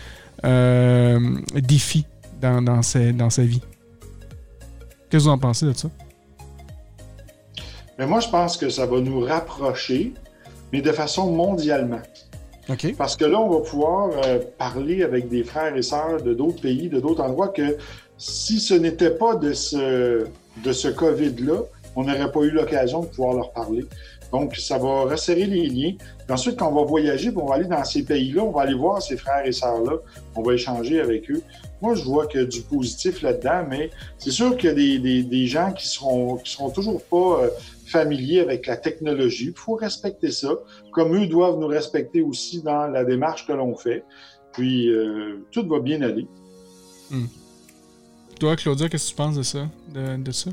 euh, 0.45 1.19
défi? 1.55 2.05
Dans, 2.47 2.63
dans, 2.63 2.81
dans 3.15 3.31
sa 3.31 3.43
vie? 3.43 3.61
Qu'est-ce 5.11 5.25
que 5.25 5.29
vous 5.29 5.29
en 5.29 5.39
pensez 5.39 5.67
de 5.67 5.73
ça? 5.73 5.89
Mais 7.99 8.07
moi, 8.07 8.21
je 8.21 8.29
pense 8.29 8.57
que 8.57 8.69
ça 8.69 8.87
va 8.87 9.01
nous 9.01 9.21
rapprocher, 9.21 10.13
mais 10.73 10.83
de 10.83 10.93
façon 10.93 11.33
mondialement. 11.33 12.03
Parce 12.99 13.17
que 13.17 13.25
là, 13.25 13.41
on 13.41 13.49
va 13.49 13.61
pouvoir 13.61 14.11
euh, 14.25 14.41
parler 14.59 15.05
avec 15.05 15.29
des 15.29 15.45
frères 15.45 15.77
et 15.77 15.83
sœurs 15.83 16.21
de 16.23 16.35
d'autres 16.35 16.61
pays, 16.61 16.89
de 16.89 16.99
d'autres 16.99 17.23
endroits, 17.23 17.49
que 17.49 17.77
si 18.19 18.59
ce 18.59 18.75
n'était 18.75 19.11
pas 19.11 19.37
de 19.37 19.53
ce, 19.53 20.27
de 20.65 20.73
ce 20.73 20.89
COVID-là, 20.89 21.61
on 21.95 22.05
n'aurait 22.05 22.31
pas 22.31 22.41
eu 22.41 22.51
l'occasion 22.51 23.03
de 23.03 23.07
pouvoir 23.07 23.35
leur 23.35 23.53
parler. 23.53 23.87
Donc, 24.33 24.57
ça 24.57 24.79
va 24.79 25.03
resserrer 25.05 25.47
les 25.47 25.69
liens. 25.69 25.93
ensuite, 26.29 26.59
quand 26.59 26.69
on 26.69 26.75
va 26.75 26.83
voyager, 26.83 27.33
on 27.37 27.47
va 27.47 27.55
aller 27.55 27.67
dans 27.67 27.85
ces 27.85 28.03
pays-là, 28.03 28.43
on 28.43 28.51
va 28.51 28.63
aller 28.63 28.75
voir 28.75 29.01
ces 29.01 29.17
frères 29.17 29.47
et 29.47 29.53
sœurs-là, 29.53 29.93
on 30.35 30.43
va 30.43 30.55
échanger 30.55 31.01
avec 31.01 31.31
eux. 31.31 31.43
Moi, 31.83 31.95
je 31.95 32.05
vois 32.05 32.27
que 32.27 32.45
du 32.45 32.63
positif 32.63 33.23
là-dedans, 33.23 33.65
mais 33.69 33.91
c'est 34.19 34.31
sûr 34.31 34.57
qu'il 34.57 34.71
y 34.71 34.73
a 34.73 34.75
des, 34.75 34.99
des, 34.99 35.23
des, 35.23 35.47
gens 35.47 35.73
qui 35.73 35.87
seront, 35.87 36.37
qui 36.37 36.53
seront 36.53 36.71
toujours 36.71 37.03
pas 37.03 37.43
euh, 37.43 37.51
familiers 37.87 38.41
avec 38.41 38.67
la 38.67 38.77
technologie. 38.77 39.49
Il 39.49 39.59
faut 39.59 39.75
respecter 39.75 40.31
ça, 40.31 40.55
comme 40.93 41.15
eux 41.15 41.27
doivent 41.27 41.59
nous 41.59 41.67
respecter 41.67 42.23
aussi 42.23 42.63
dans 42.63 42.87
la 42.87 43.05
démarche 43.05 43.47
que 43.47 43.53
l'on 43.53 43.77
fait. 43.77 44.05
Puis, 44.53 44.89
euh, 44.89 45.45
tout 45.53 45.67
va 45.69 45.81
bien 45.81 46.01
aller. 46.01 46.27
Hmm. 47.11 47.27
Toi, 48.41 48.57
Claudia, 48.57 48.89
qu'est-ce 48.89 49.07
que 49.07 49.11
tu 49.11 49.17
penses 49.17 49.37
de 49.37 49.43
ça? 49.43 49.69
De, 49.95 50.17
de 50.17 50.33
ça? 50.33 50.51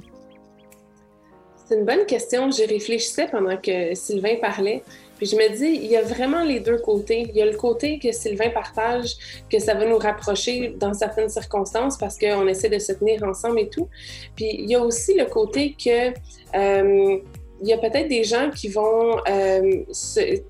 C'est 1.65 1.75
une 1.79 1.85
bonne 1.85 2.05
question. 2.05 2.51
J'y 2.51 2.65
réfléchissais 2.65 3.27
pendant 3.31 3.57
que 3.57 3.95
Sylvain 3.95 4.35
parlait. 4.41 4.83
Je 5.23 5.35
me 5.35 5.55
dis, 5.55 5.79
il 5.83 5.89
y 5.89 5.95
a 5.95 6.01
vraiment 6.01 6.43
les 6.43 6.59
deux 6.59 6.77
côtés. 6.77 7.27
Il 7.29 7.35
y 7.35 7.41
a 7.41 7.45
le 7.45 7.55
côté 7.55 7.99
que 7.99 8.11
Sylvain 8.11 8.49
partage, 8.49 9.15
que 9.49 9.59
ça 9.59 9.73
va 9.73 9.85
nous 9.85 9.97
rapprocher 9.97 10.75
dans 10.77 10.93
certaines 10.93 11.29
circonstances 11.29 11.97
parce 11.97 12.17
qu'on 12.17 12.47
essaie 12.47 12.69
de 12.69 12.79
se 12.79 12.93
tenir 12.93 13.23
ensemble 13.23 13.59
et 13.59 13.69
tout. 13.69 13.87
Puis 14.35 14.49
il 14.59 14.69
y 14.69 14.75
a 14.75 14.81
aussi 14.81 15.13
le 15.15 15.25
côté 15.25 15.75
que 15.81 16.09
euh, 16.55 17.17
il 17.61 17.67
y 17.67 17.73
a 17.73 17.77
peut-être 17.77 18.07
des 18.07 18.23
gens 18.23 18.49
qui 18.49 18.67
vont, 18.67 19.17
euh, 19.29 19.83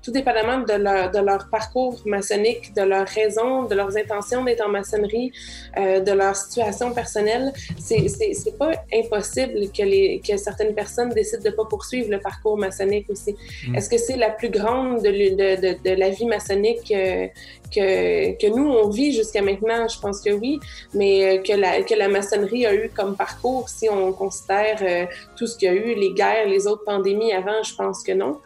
tout 0.02 0.10
dépendamment 0.10 0.58
de 0.58 0.74
leur, 0.74 1.10
de 1.10 1.18
leur, 1.18 1.48
parcours 1.50 2.00
maçonnique, 2.06 2.74
de 2.74 2.82
leurs 2.82 3.06
raisons, 3.06 3.64
de 3.64 3.74
leurs 3.74 3.96
intentions 3.96 4.42
d'être 4.44 4.66
en 4.66 4.70
maçonnerie, 4.70 5.30
euh, 5.76 6.00
de 6.00 6.12
leur 6.12 6.34
situation 6.34 6.92
personnelle, 6.92 7.52
c'est 7.78 8.58
pas 8.58 8.72
impossible 8.92 9.70
que, 9.76 9.82
les, 9.82 10.20
que 10.26 10.36
certaines 10.36 10.74
personnes 10.74 11.10
décident 11.10 11.42
de 11.42 11.50
pas 11.50 11.64
poursuivre 11.66 12.10
le 12.10 12.20
parcours 12.20 12.56
maçonnique 12.56 13.08
aussi. 13.10 13.36
Mm. 13.68 13.76
Est-ce 13.76 13.88
que 13.88 13.98
c'est 13.98 14.16
la 14.16 14.30
plus 14.30 14.50
grande 14.50 15.02
de, 15.02 15.10
de, 15.10 15.82
de, 15.84 15.94
la 15.94 16.10
vie 16.10 16.26
maçonnique 16.26 16.90
euh, 16.90 17.28
que, 17.74 18.48
nous, 18.48 18.68
on 18.68 18.88
vit 18.88 19.12
jusqu'à 19.12 19.42
maintenant? 19.42 19.88
Je 19.88 19.98
pense 19.98 20.20
que 20.20 20.30
oui, 20.30 20.60
mais 20.92 21.42
que 21.46 21.52
la, 21.52 21.82
que 21.82 21.94
la 21.94 22.08
maçonnerie 22.08 22.66
a 22.66 22.74
eu 22.74 22.90
comme 22.94 23.16
parcours, 23.16 23.68
si 23.68 23.88
on 23.88 24.12
considère 24.12 25.08
tout 25.36 25.46
ce 25.46 25.56
qu'il 25.56 25.68
y 25.68 25.70
a 25.70 25.74
eu, 25.74 25.94
les 25.94 26.12
guerres, 26.12 26.46
les 26.48 26.66
autres 26.66 26.84
pandémies, 26.84 27.32
avant, 27.32 27.62
je 27.62 27.74
pense 27.74 28.02
que 28.02 28.12
non. 28.12 28.40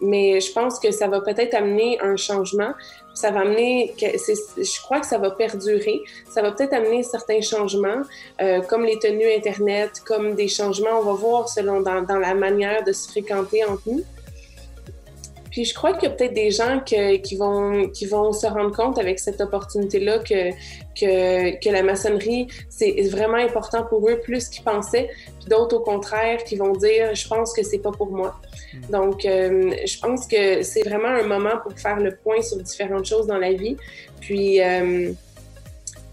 Mais 0.00 0.40
je 0.40 0.52
pense 0.52 0.80
que 0.80 0.90
ça 0.90 1.06
va 1.06 1.20
peut-être 1.20 1.54
amener 1.54 2.00
un 2.00 2.16
changement. 2.16 2.72
Ça 3.14 3.30
va 3.30 3.40
amener, 3.40 3.94
je 4.00 4.82
crois 4.82 5.00
que 5.00 5.06
ça 5.06 5.18
va 5.18 5.30
perdurer. 5.30 6.00
Ça 6.28 6.42
va 6.42 6.50
peut-être 6.50 6.72
amener 6.72 7.02
certains 7.02 7.40
changements, 7.40 8.02
euh, 8.40 8.60
comme 8.62 8.84
les 8.84 8.98
tenues 8.98 9.32
Internet, 9.36 10.02
comme 10.04 10.34
des 10.34 10.48
changements, 10.48 10.98
on 10.98 11.02
va 11.02 11.12
voir 11.12 11.48
selon 11.48 11.80
dans 11.80 12.18
la 12.18 12.34
manière 12.34 12.82
de 12.84 12.92
se 12.92 13.08
fréquenter 13.08 13.64
entre 13.64 13.82
nous. 13.86 14.04
Puis 15.52 15.66
je 15.66 15.74
crois 15.74 15.92
qu'il 15.92 16.08
y 16.08 16.12
a 16.12 16.14
peut-être 16.14 16.32
des 16.32 16.50
gens 16.50 16.80
qui, 16.80 17.36
vont, 17.36 17.88
qui 17.90 18.06
vont 18.06 18.32
se 18.32 18.46
rendre 18.46 18.74
compte 18.74 18.98
avec 18.98 19.18
cette 19.18 19.38
opportunité-là 19.40 20.18
que, 20.20 20.50
que, 20.98 21.60
que, 21.60 21.68
la 21.68 21.82
maçonnerie, 21.82 22.48
c'est 22.70 23.02
vraiment 23.02 23.36
important 23.36 23.84
pour 23.84 24.08
eux 24.08 24.18
plus 24.18 24.48
qu'ils 24.48 24.64
pensaient. 24.64 25.10
Puis 25.38 25.50
d'autres, 25.50 25.76
au 25.76 25.80
contraire, 25.80 26.42
qui 26.44 26.56
vont 26.56 26.72
dire, 26.72 27.14
je 27.14 27.28
pense 27.28 27.52
que 27.52 27.62
c'est 27.62 27.78
pas 27.80 27.92
pour 27.92 28.10
moi. 28.10 28.34
Hmm. 28.72 28.92
Donc, 28.92 29.26
euh, 29.26 29.74
je 29.84 30.00
pense 30.00 30.26
que 30.26 30.62
c'est 30.62 30.88
vraiment 30.88 31.08
un 31.08 31.24
moment 31.24 31.58
pour 31.62 31.78
faire 31.78 32.00
le 32.00 32.16
point 32.16 32.40
sur 32.40 32.56
différentes 32.56 33.04
choses 33.04 33.26
dans 33.26 33.38
la 33.38 33.52
vie. 33.52 33.76
Puis, 34.22 34.62
euh, 34.62 35.12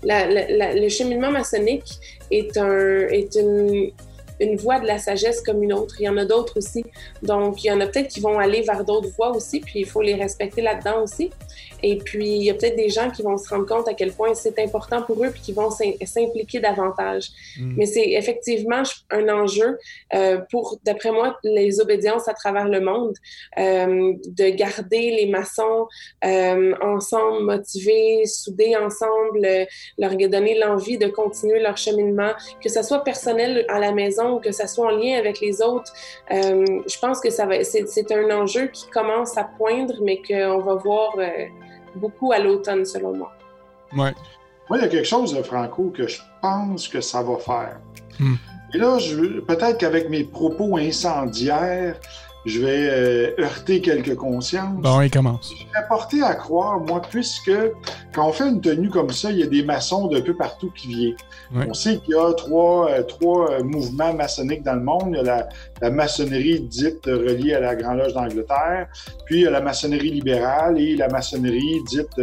le 0.04 0.90
cheminement 0.90 1.32
maçonnique 1.32 1.98
est, 2.30 2.58
un, 2.58 3.08
est 3.08 3.36
une 3.36 3.92
une 4.40 4.56
voie 4.58 4.80
de 4.80 4.88
la 4.88 4.98
sagesse 4.98 5.42
comme 5.42 5.64
une 5.64 5.74
autre. 5.74 5.96
Il 6.00 6.06
y 6.06 6.10
en 6.10 6.18
a 6.18 6.26
d'autres 6.26 6.58
aussi. 6.58 6.84
Donc, 7.22 7.64
il 7.64 7.68
y 7.68 7.72
en 7.72 7.80
a 7.82 7.88
peut-être 7.88 8.08
qui 8.08 8.20
vont 8.20 8.40
aller 8.40 8.62
vers 8.62 8.84
d'autres 8.84 9.10
voies 9.18 9.36
aussi, 9.36 9.60
puis 9.60 9.82
il 9.82 9.86
faut 9.86 10.02
les 10.02 10.16
respecter 10.16 10.62
là-dedans 10.62 11.04
aussi. 11.04 11.32
Et 11.84 11.98
puis, 11.98 12.28
il 12.28 12.44
y 12.44 12.50
a 12.50 12.54
peut-être 12.54 12.76
des 12.76 12.90
gens 12.90 13.10
qui 13.10 13.22
vont 13.22 13.38
se 13.38 13.50
rendre 13.50 13.66
compte 13.66 13.88
à 13.88 13.94
quel 13.94 14.12
point 14.12 14.34
c'est 14.34 14.60
important 14.60 15.02
pour 15.02 15.24
eux, 15.24 15.30
puis 15.32 15.42
qui 15.42 15.54
vont 15.54 15.70
s'impliquer 15.70 16.60
davantage. 16.60 17.30
Mm. 17.58 17.74
Mais 17.78 17.86
c'est 17.86 18.12
effectivement 18.12 18.84
un 19.10 19.30
enjeu 19.30 19.78
euh, 20.14 20.40
pour, 20.52 20.80
d'après 20.84 21.12
moi, 21.12 21.38
les 21.44 21.80
obédiences 21.80 22.28
à 22.28 22.34
travers 22.34 22.68
le 22.68 22.82
monde, 22.82 23.16
euh, 23.58 24.14
de 24.28 24.50
garder 24.50 25.12
les 25.12 25.28
maçons 25.28 25.88
euh, 26.26 26.74
ensemble, 26.82 27.44
motivés, 27.44 28.26
soudés 28.26 28.76
ensemble, 28.76 29.48
leur 29.98 30.16
donner 30.16 30.58
l'envie 30.60 30.98
de 30.98 31.08
continuer 31.08 31.60
leur 31.60 31.78
cheminement, 31.78 32.32
que 32.62 32.70
ce 32.70 32.84
soit 32.84 33.04
personnel 33.04 33.66
à 33.70 33.80
la 33.80 33.94
maison 33.94 34.36
ou 34.36 34.40
que 34.40 34.52
ce 34.52 34.68
soit 34.68 34.88
en 34.88 34.98
lien 34.98 35.18
avec 35.18 35.40
les 35.40 35.62
autres. 35.62 35.94
je 36.30 37.00
pense 37.00 37.20
que 37.20 37.30
ça 37.30 37.46
va, 37.46 37.64
c'est 37.64 38.12
un 38.12 38.30
enjeu 38.32 38.68
qui 38.68 38.90
commence 38.90 39.38
à 39.38 39.44
poindre, 39.44 39.96
mais 40.02 40.22
qu'on 40.22 40.60
va 40.60 40.76
voir 40.76 41.16
beaucoup 41.96 42.32
à 42.32 42.40
l'automne, 42.40 42.86
selon 42.86 43.16
moi. 43.16 43.32
Ouais. 43.94 44.14
Moi, 44.70 44.78
il 44.78 44.82
y 44.82 44.86
a 44.86 44.88
quelque 44.88 45.08
chose, 45.08 45.40
Franco, 45.44 45.92
que 45.96 46.08
je 46.08 46.20
pense 46.42 46.88
que 46.88 47.02
ça 47.02 47.24
va 47.24 47.38
faire. 47.38 47.80
Hmm. 48.20 48.36
Et 48.74 48.78
là, 48.78 48.98
peut-être 49.48 49.80
qu'avec 49.80 50.10
mes 50.10 50.24
propos 50.24 50.78
incendiaires, 50.78 51.96
je 52.46 52.60
vais 52.62 52.90
euh, 52.90 53.44
heurter 53.44 53.82
quelques 53.82 54.16
consciences. 54.16 54.80
Bon, 54.82 55.02
il 55.02 55.12
commence. 55.12 55.52
Je 55.54 55.64
serais 55.68 55.88
porté 55.88 56.22
à 56.22 56.36
croire, 56.36 56.80
moi, 56.80 57.02
puisque 57.02 57.52
quand 58.14 58.30
on 58.30 58.32
fait 58.32 58.48
une 58.48 58.62
tenue 58.62 58.90
comme 58.90 59.10
ça, 59.10 59.32
il 59.32 59.40
y 59.40 59.44
a 59.44 59.48
des 59.48 59.64
maçons 59.64 60.08
de 60.08 60.20
peu 60.20 60.36
partout 60.36 60.72
qui 60.72 60.88
viennent. 60.88 61.16
On 61.54 61.74
sait 61.74 61.98
qu'il 61.98 62.16
y 62.16 62.18
a 62.18 62.34
trois, 62.34 62.90
euh, 62.92 63.04
trois 63.04 63.52
euh, 63.52 63.64
mouvements 63.64 64.14
maçonniques 64.14 64.64
dans 64.64 64.76
le 64.76 64.84
monde. 64.84 65.10
Il 65.12 65.26
y 65.26 65.30
a 65.30 65.48
la, 65.82 65.90
maçonnerie 65.90 66.62
dite 66.62 67.06
reliée 67.06 67.56
à 67.56 67.60
la 67.60 67.76
Grande 67.76 67.98
Loge 67.98 68.14
d'Angleterre, 68.14 68.88
puis 69.26 69.40
il 69.40 69.42
y 69.44 69.48
a 69.48 69.52
la 69.52 69.62
maçonnerie 69.62 70.12
libérale 70.12 70.80
et 70.80 70.96
la 70.96 71.08
maçonnerie 71.10 71.82
dite 71.90 72.22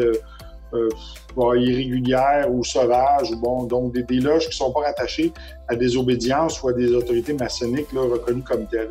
irrégulière 1.38 2.50
ou 2.50 2.64
sauvage, 2.64 3.30
ou 3.30 3.36
bon, 3.36 3.64
donc 3.64 3.92
des, 3.92 4.02
des 4.02 4.20
loges 4.20 4.44
qui 4.44 4.48
ne 4.48 4.54
sont 4.54 4.72
pas 4.72 4.80
rattachées 4.80 5.32
à 5.68 5.76
des 5.76 5.96
obédiences 5.96 6.62
ou 6.62 6.68
à 6.68 6.72
des 6.72 6.92
autorités 6.92 7.34
maçonniques 7.34 7.92
là, 7.92 8.02
reconnues 8.02 8.42
comme 8.42 8.66
telles. 8.66 8.90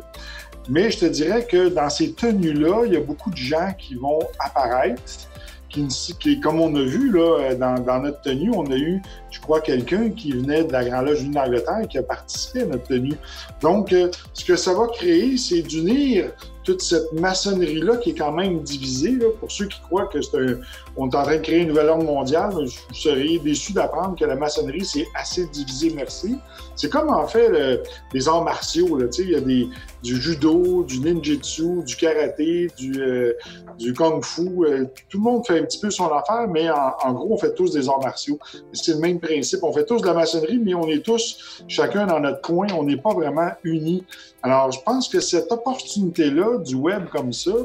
Mais 0.68 0.90
je 0.90 0.98
te 0.98 1.04
dirais 1.06 1.46
que 1.46 1.68
dans 1.68 1.90
ces 1.90 2.12
tenues-là, 2.12 2.84
il 2.86 2.94
y 2.94 2.96
a 2.96 3.00
beaucoup 3.00 3.30
de 3.30 3.36
gens 3.36 3.72
qui 3.78 3.94
vont 3.94 4.18
apparaître, 4.38 5.02
qui, 6.18 6.40
comme 6.40 6.60
on 6.60 6.74
a 6.74 6.82
vu 6.82 7.10
là, 7.12 7.54
dans, 7.54 7.78
dans, 7.78 8.00
notre 8.00 8.20
tenue, 8.22 8.50
on 8.54 8.64
a 8.70 8.76
eu, 8.76 9.02
je 9.30 9.40
crois, 9.40 9.60
quelqu'un 9.60 10.10
qui 10.10 10.32
venait 10.32 10.64
de 10.64 10.72
la 10.72 10.84
Grande 10.84 11.06
Loge 11.06 11.24
d'Angleterre 11.28 11.80
et 11.82 11.86
qui 11.86 11.98
a 11.98 12.02
participé 12.02 12.62
à 12.62 12.66
notre 12.66 12.84
tenue. 12.84 13.14
Donc, 13.60 13.92
euh, 13.92 14.10
ce 14.32 14.44
que 14.44 14.56
ça 14.56 14.72
va 14.74 14.86
créer, 14.86 15.36
c'est 15.36 15.62
d'unir 15.62 16.30
toute 16.64 16.82
cette 16.82 17.12
maçonnerie-là 17.12 17.98
qui 17.98 18.10
est 18.10 18.18
quand 18.18 18.32
même 18.32 18.60
divisée. 18.62 19.12
Là, 19.12 19.26
pour 19.38 19.52
ceux 19.52 19.66
qui 19.66 19.80
croient 19.82 20.06
que 20.06 20.20
c'est 20.20 20.36
un, 20.36 20.58
on 20.96 21.08
est 21.08 21.14
en 21.14 21.22
train 21.22 21.36
de 21.36 21.42
créer 21.42 21.60
une 21.60 21.68
nouvelle 21.68 21.88
ordre 21.88 22.04
mondiale, 22.04 22.52
je 22.92 23.00
serais 23.00 23.38
déçu 23.38 23.72
d'apprendre 23.72 24.16
que 24.18 24.24
la 24.24 24.34
maçonnerie, 24.34 24.84
c'est 24.84 25.06
assez 25.14 25.46
divisé, 25.46 25.92
merci. 25.94 26.36
C'est 26.74 26.90
comme 26.90 27.08
en 27.10 27.26
fait 27.28 27.80
les 28.12 28.28
arts 28.28 28.42
martiaux. 28.42 28.98
Là, 28.98 29.06
il 29.18 29.30
y 29.30 29.36
a 29.36 29.40
des, 29.40 29.68
du 30.06 30.22
judo, 30.22 30.84
du 30.84 31.00
ninjutsu, 31.00 31.82
du 31.84 31.96
karaté, 31.96 32.68
du, 32.78 33.02
euh, 33.02 33.32
du 33.76 33.92
kung 33.92 34.22
fu. 34.22 34.42
Euh, 34.42 34.84
tout 35.08 35.18
le 35.18 35.24
monde 35.24 35.44
fait 35.44 35.58
un 35.58 35.64
petit 35.64 35.80
peu 35.80 35.90
son 35.90 36.06
affaire, 36.06 36.46
mais 36.48 36.70
en, 36.70 37.12
gros, 37.12 37.34
on 37.34 37.36
fait 37.36 37.54
tous 37.54 37.72
des 37.72 37.88
arts 37.88 38.00
martiaux. 38.00 38.38
C'est 38.72 38.92
le 38.92 39.00
même 39.00 39.18
principe. 39.18 39.64
On 39.64 39.72
fait 39.72 39.84
tous 39.84 40.00
de 40.00 40.06
la 40.06 40.14
maçonnerie, 40.14 40.60
mais 40.64 40.74
on 40.74 40.86
est 40.88 41.04
tous, 41.04 41.64
chacun 41.66 42.06
dans 42.06 42.20
notre 42.20 42.40
coin, 42.40 42.68
on 42.78 42.84
n'est 42.84 42.96
pas 42.96 43.14
vraiment 43.14 43.50
unis 43.64 44.04
Alors, 44.44 44.70
je 44.70 44.78
pense 44.80 45.08
que 45.08 45.18
cette 45.18 45.50
opportunité-là 45.50 46.58
du 46.58 46.76
web 46.76 47.08
comme 47.10 47.32
ça 47.32 47.56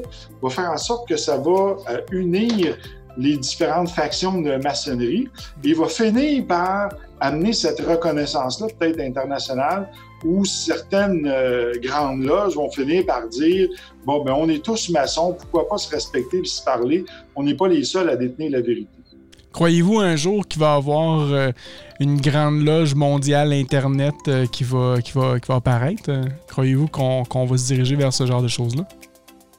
va 0.42 0.50
faire 0.50 0.70
en 0.72 0.78
sorte 0.78 1.08
que 1.08 1.16
ça 1.16 1.36
va 1.36 1.76
euh, 1.90 2.00
unir 2.10 2.76
les 3.16 3.36
différentes 3.36 3.90
factions 3.90 4.40
de 4.40 4.56
maçonnerie 4.56 5.28
et 5.62 5.74
va 5.74 5.86
finir 5.86 6.44
par 6.46 6.88
amener 7.20 7.52
cette 7.52 7.80
reconnaissance-là, 7.80 8.66
peut-être 8.78 9.00
internationale, 9.00 9.88
où 10.24 10.44
certaines 10.44 11.26
euh, 11.26 11.72
grandes 11.82 12.22
loges 12.22 12.54
vont 12.54 12.70
finir 12.70 13.04
par 13.06 13.28
dire 13.28 13.68
bon, 14.04 14.24
ben 14.24 14.34
on 14.36 14.48
est 14.48 14.64
tous 14.64 14.90
maçons, 14.90 15.34
pourquoi 15.38 15.68
pas 15.68 15.78
se 15.78 15.90
respecter 15.90 16.38
et 16.38 16.44
se 16.44 16.62
parler? 16.62 17.04
On 17.34 17.42
n'est 17.42 17.56
pas 17.56 17.68
les 17.68 17.84
seuls 17.84 18.08
à 18.08 18.16
détenir 18.16 18.50
la 18.52 18.60
vérité. 18.60 18.88
Croyez-vous 19.52 19.98
un 19.98 20.16
jour 20.16 20.46
qu'il 20.46 20.60
va 20.60 20.74
y 20.74 20.76
avoir 20.76 21.30
euh, 21.30 21.50
une 22.00 22.20
grande 22.20 22.62
loge 22.62 22.94
mondiale 22.94 23.52
Internet 23.52 24.14
euh, 24.28 24.46
qui, 24.46 24.64
va, 24.64 24.96
qui, 25.02 25.12
va, 25.12 25.38
qui 25.38 25.46
va 25.46 25.56
apparaître? 25.56 26.10
Croyez-vous 26.48 26.88
qu'on 26.88 27.44
va 27.44 27.56
se 27.58 27.66
diriger 27.66 27.96
vers 27.96 28.12
ce 28.12 28.24
genre 28.24 28.42
de 28.42 28.48
choses-là? 28.48 28.88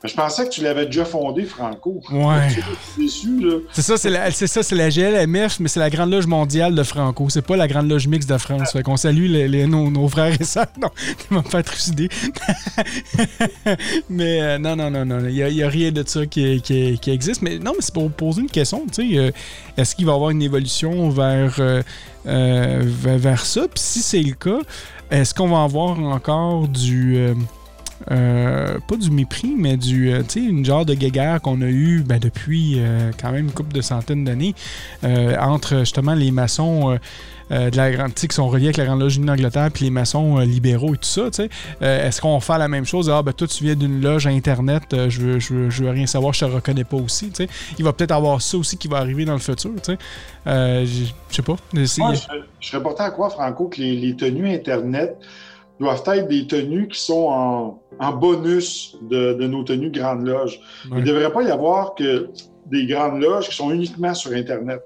Je 0.04 0.14
pensais 0.16 0.44
que 0.44 0.50
tu 0.50 0.62
l'avais 0.62 0.86
déjà 0.86 1.06
fondé, 1.06 1.44
Franco. 1.44 2.02
Ouais. 2.12 2.50
C'est 3.72 3.82
ça, 3.82 3.96
c'est 3.96 4.10
la, 4.10 4.32
c'est 4.32 4.48
ça, 4.48 4.62
c'est 4.62 4.76
la 4.76 4.90
GLMF, 4.90 5.62
mais 5.62 5.70
c'est 5.70 5.80
la 5.80 5.90
Grande 5.90 6.12
Loge 6.12 6.28
mondiale 6.28 6.76
de 6.76 6.84
Franco. 6.84 7.30
C'est 7.30 7.42
pas 7.42 7.56
la 7.56 7.70
Grande 7.70 7.90
Loge 7.90 8.08
mixte 8.08 8.30
de 8.30 8.38
France. 8.38 8.74
Fait 8.74 8.84
qu'on 8.84 8.98
salue 8.98 9.28
les, 9.28 9.66
nos, 9.66 10.08
frères 10.10 10.36
et 10.38 10.44
sœurs. 10.44 10.68
Non, 10.82 10.90
ils 11.08 11.34
vont 11.34 11.42
me 11.42 11.50
faire 11.50 11.64
trucider. 11.64 12.10
mais 14.10 14.42
euh, 14.42 14.58
non, 14.58 14.76
non, 14.76 14.92
non, 14.92 15.06
non. 15.06 15.26
Il 15.26 15.36
n'y 15.36 15.64
a, 15.64 15.70
rien 15.70 15.94
de 15.94 16.04
ça 16.06 16.26
qui, 16.26 16.62
qui, 16.62 17.00
existe. 17.10 17.42
Mais 17.42 17.58
non, 17.58 17.72
mais 17.72 17.82
c'est 17.82 17.94
pour 17.94 18.12
poser 18.12 18.42
une 18.42 18.52
question. 18.52 18.86
Tu 18.92 19.10
sais, 19.10 19.18
euh, 19.18 19.32
est-ce 19.78 19.96
qu'il 19.96 20.06
va 20.06 20.12
y 20.12 20.16
avoir 20.16 20.32
une 20.32 20.42
évolution 20.42 21.10
vers, 21.12 21.56
euh, 21.60 21.82
vers, 22.26 23.18
vers, 23.18 23.46
ça? 23.46 23.62
Puis 23.62 23.82
si 23.82 24.00
c'est 24.02 24.22
le 24.22 24.34
cas, 24.34 24.60
est-ce 25.10 25.34
qu'on 25.34 25.48
va 25.48 25.64
avoir 25.64 25.98
encore 25.98 26.68
du 26.68 27.34
euh, 28.12 28.80
pas 28.88 28.98
du 28.98 29.12
mépris, 29.12 29.54
mais 29.58 29.78
du, 29.78 30.12
euh, 30.12 30.24
tu 30.24 30.42
sais, 30.42 30.50
une 30.50 30.66
genre 30.66 30.86
de 30.86 30.94
guéguerre 30.94 31.42
qu'on 31.42 31.62
a 31.62 31.68
eu 31.68 32.04
ben, 32.06 32.20
depuis 32.20 32.76
euh, 32.78 33.12
quand 33.20 33.32
même 33.32 33.46
une 33.46 33.52
couple 33.52 33.74
de 33.74 33.82
centaines 33.82 34.24
d'années 34.24 34.56
entre 35.40 35.80
justement 35.80 36.14
les 36.14 36.32
maçons 36.32 36.98
de 37.50 37.78
la 37.78 37.92
grande, 37.92 38.14
qui 38.14 38.28
sont 38.30 38.48
reliés 38.48 38.66
avec 38.66 38.78
la 38.78 38.86
Grande 38.86 39.02
Loge 39.02 39.20
d'Angleterre 39.20 39.70
puis 39.72 39.86
les 39.86 39.92
maçons 39.92 40.40
libéraux 40.40 40.96
et 40.96 40.98
tout 40.98 41.04
ça, 41.04 41.30
tu 41.30 41.44
sais. 41.44 41.50
Est-ce 41.82 42.22
qu'on 42.22 42.40
fait 42.40 42.58
la 42.58 42.68
même 42.68 42.86
chose? 42.86 43.10
Ah, 43.10 43.22
ben 43.22 43.34
toi, 43.34 43.48
tu 43.48 43.64
viens 43.64 43.76
d'une 43.76 44.02
loge 44.02 44.28
Internet, 44.28 44.84
je, 45.10 45.20
veux, 45.20 45.40
je, 45.40 45.84
veux, 45.84 45.90
rien 45.90 46.06
savoir, 46.06 46.34
je 46.34 46.40
te 46.40 46.46
reconnais 46.46 46.84
pas 46.84 46.98
aussi, 46.98 47.30
tu 47.30 47.44
sais. 47.44 47.50
Il 47.78 47.84
va 47.84 47.94
peut-être 47.94 48.12
avoir 48.12 48.42
ça 48.42 48.58
aussi 48.58 48.78
qui 48.78 48.88
va 48.88 48.98
arriver 48.98 49.26
dans 49.26 49.34
le 49.34 49.40
futur, 49.40 49.72
tu 49.84 49.94
sais. 49.94 49.98
je 50.46 51.12
sais 51.30 51.42
pas. 51.42 51.56
je, 51.74 51.86
serais 52.62 52.82
porté 52.82 53.04
à 53.04 53.12
quoi, 53.12 53.30
Franco, 53.30 53.68
que 53.68 53.82
les, 53.82 53.96
les 53.96 54.16
tenues 54.16 54.50
Internet 54.50 55.18
doivent 55.84 56.04
être 56.08 56.28
des 56.28 56.48
tenues 56.48 56.88
qui 56.88 57.00
sont 57.00 57.78
en, 58.00 58.14
bonus 58.14 58.98
de, 59.02 59.34
nos 59.48 59.64
tenues 59.64 59.92
Grande 59.92 60.26
Loge. 60.26 60.60
Il 60.86 60.98
ne 60.98 61.02
devrait 61.02 61.32
pas 61.32 61.44
y 61.44 61.52
avoir 61.52 61.96
que 61.96 62.30
des 62.68 62.86
Grandes 62.86 63.22
Loges 63.22 63.50
qui 63.50 63.56
sont 63.56 63.72
uniquement 63.72 64.14
sur 64.14 64.32
Internet. 64.32 64.82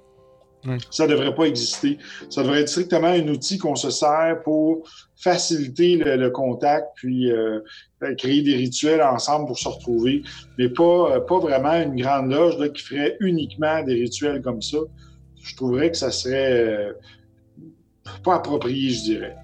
Ça 0.90 1.06
ne 1.06 1.12
devrait 1.12 1.34
pas 1.34 1.46
exister. 1.46 1.98
Ça 2.30 2.44
devrait 2.44 2.62
être 2.62 2.70
strictement 2.70 3.08
un 3.08 3.28
outil 3.30 3.58
qu'on 3.58 3.76
se 3.76 3.90
sert 3.90 4.42
pour 4.44 4.84
faciliter 5.16 5.96
le, 5.96 6.30
contact, 6.30 6.88
puis 6.96 7.32
euh, 7.32 7.62
créer 8.18 8.42
des 8.42 8.56
rituels 8.56 9.02
ensemble 9.02 9.48
pour 9.48 9.58
se 9.58 9.70
retrouver, 9.70 10.24
mais 10.58 10.70
pas, 10.70 11.12
euh, 11.12 11.20
pas 11.22 11.40
vraiment 11.40 11.74
une 11.74 11.96
grande 11.96 12.32
loge 12.32 12.56
qui 12.74 12.84
ferait 12.84 13.16
uniquement 13.22 13.82
des 13.84 13.94
rituels 13.94 14.42
comme 14.42 14.62
ça. 14.62 14.80
Je 15.42 15.56
trouverais 15.56 15.90
que 15.90 15.98
ça 15.98 16.12
serait 16.12 16.52
euh, 16.52 16.94
pas 18.24 18.36
approprié, 18.36 18.90
je 18.90 19.02
dirais. 19.02 19.36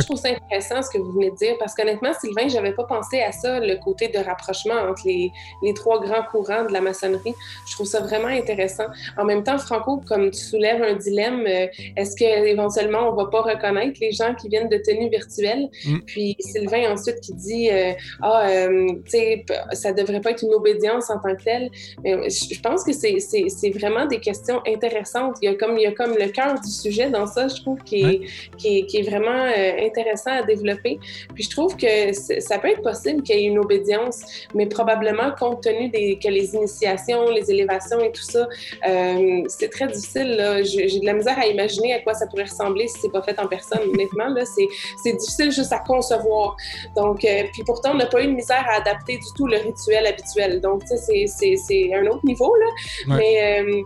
Je 0.00 0.06
trouve 0.06 0.18
ça 0.18 0.28
intéressant 0.28 0.82
ce 0.82 0.90
que 0.90 0.98
vous 0.98 1.12
venez 1.12 1.30
de 1.30 1.36
dire 1.36 1.54
parce 1.58 1.74
qu'honnêtement, 1.74 2.12
Sylvain, 2.18 2.48
je 2.48 2.54
n'avais 2.54 2.72
pas 2.72 2.84
pensé 2.84 3.20
à 3.20 3.32
ça, 3.32 3.60
le 3.60 3.76
côté 3.76 4.08
de 4.08 4.18
rapprochement 4.18 4.74
entre 4.74 5.02
les, 5.04 5.30
les, 5.62 5.74
trois 5.74 6.00
grands 6.00 6.22
courants 6.30 6.64
de 6.64 6.72
la 6.72 6.80
maçonnerie. 6.80 7.34
Je 7.68 7.74
trouve 7.74 7.86
ça 7.86 8.00
vraiment 8.00 8.28
intéressant. 8.28 8.86
En 9.18 9.24
même 9.24 9.42
temps, 9.42 9.58
Franco, 9.58 10.00
comme 10.06 10.30
tu 10.30 10.40
soulèves 10.40 10.82
un 10.82 10.94
dilemme, 10.94 11.44
euh, 11.46 11.66
est-ce 11.96 12.16
qu'éventuellement, 12.16 13.08
on 13.08 13.12
ne 13.12 13.16
va 13.16 13.30
pas 13.30 13.42
reconnaître 13.42 13.98
les 14.00 14.12
gens 14.12 14.34
qui 14.34 14.48
viennent 14.48 14.68
de 14.68 14.78
tenues 14.78 15.10
virtuelles? 15.10 15.68
Mm. 15.84 15.98
Puis 16.06 16.36
Sylvain 16.40 16.92
ensuite 16.92 17.20
qui 17.20 17.34
dit 17.34 17.70
euh, 17.70 17.92
Ah, 18.22 18.46
euh, 18.48 18.88
tu 19.04 19.10
sais, 19.10 19.44
ça 19.72 19.92
ne 19.92 19.96
devrait 19.96 20.20
pas 20.20 20.30
être 20.30 20.42
une 20.42 20.54
obédience 20.54 21.10
en 21.10 21.18
tant 21.18 21.34
que 21.36 21.42
telle. 21.42 21.70
Mais 22.02 22.30
je 22.30 22.60
pense 22.60 22.84
que 22.84 22.92
c'est 22.92 23.70
vraiment 23.70 24.06
des 24.06 24.20
questions 24.20 24.62
intéressantes. 24.66 25.36
Il 25.42 25.46
y 25.46 25.48
a 25.48 25.54
comme, 25.54 25.76
il 25.76 25.82
y 25.82 25.86
a 25.86 25.92
comme 25.92 26.14
le 26.14 26.28
cœur 26.28 26.58
du 26.60 26.70
sujet 26.70 27.10
dans 27.10 27.26
ça, 27.26 27.48
je 27.48 27.60
trouve, 27.60 27.71
qui 27.84 28.02
est, 28.02 28.20
qui 28.56 28.78
est, 28.78 28.86
qui 28.86 28.98
est 28.98 29.08
vraiment 29.08 29.44
intéressant 29.80 30.30
à 30.30 30.42
développer. 30.42 30.98
Puis 31.34 31.44
je 31.44 31.50
trouve 31.50 31.76
que 31.76 32.12
ça 32.12 32.58
peut 32.58 32.68
être 32.68 32.82
possible 32.82 33.22
qu'il 33.22 33.36
y 33.36 33.44
ait 33.44 33.48
une 33.48 33.58
obédience, 33.58 34.22
mais 34.54 34.66
probablement 34.66 35.32
compte 35.38 35.62
tenu 35.62 35.88
des, 35.88 36.18
que 36.22 36.28
les 36.28 36.54
initiations, 36.54 37.30
les 37.30 37.50
élévations 37.50 38.00
et 38.00 38.12
tout 38.12 38.22
ça, 38.22 38.48
euh, 38.88 39.42
c'est 39.48 39.70
très 39.70 39.86
difficile. 39.86 40.62
J'ai 40.64 41.00
de 41.00 41.06
la 41.06 41.14
misère 41.14 41.38
à 41.38 41.46
imaginer 41.46 41.94
à 41.94 42.00
quoi 42.00 42.14
ça 42.14 42.26
pourrait 42.26 42.44
ressembler 42.44 42.88
si 42.88 43.00
c'est 43.00 43.12
pas 43.12 43.22
fait 43.22 43.38
en 43.38 43.46
personne. 43.46 43.80
Honnêtement, 43.92 44.34
c'est 44.44 45.12
difficile 45.12 45.52
juste 45.52 45.72
à 45.72 45.78
concevoir. 45.78 46.56
Donc, 46.96 47.24
euh, 47.24 47.44
puis 47.52 47.62
pourtant, 47.64 47.92
on 47.92 47.96
n'a 47.96 48.06
pas 48.06 48.22
eu 48.22 48.26
de 48.26 48.32
misère 48.32 48.64
à 48.68 48.80
adapter 48.80 49.16
du 49.16 49.26
tout 49.36 49.46
le 49.46 49.56
rituel 49.58 50.06
habituel. 50.06 50.60
Donc, 50.60 50.82
tu 50.84 50.96
sais, 50.96 51.56
c'est 51.56 51.94
un 51.94 52.06
autre 52.06 52.24
niveau, 52.24 52.54
là. 52.56 53.16
Mais 53.18 53.62
euh, 53.62 53.82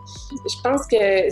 je 0.49 0.63
pense 0.63 0.87
que 0.87 1.31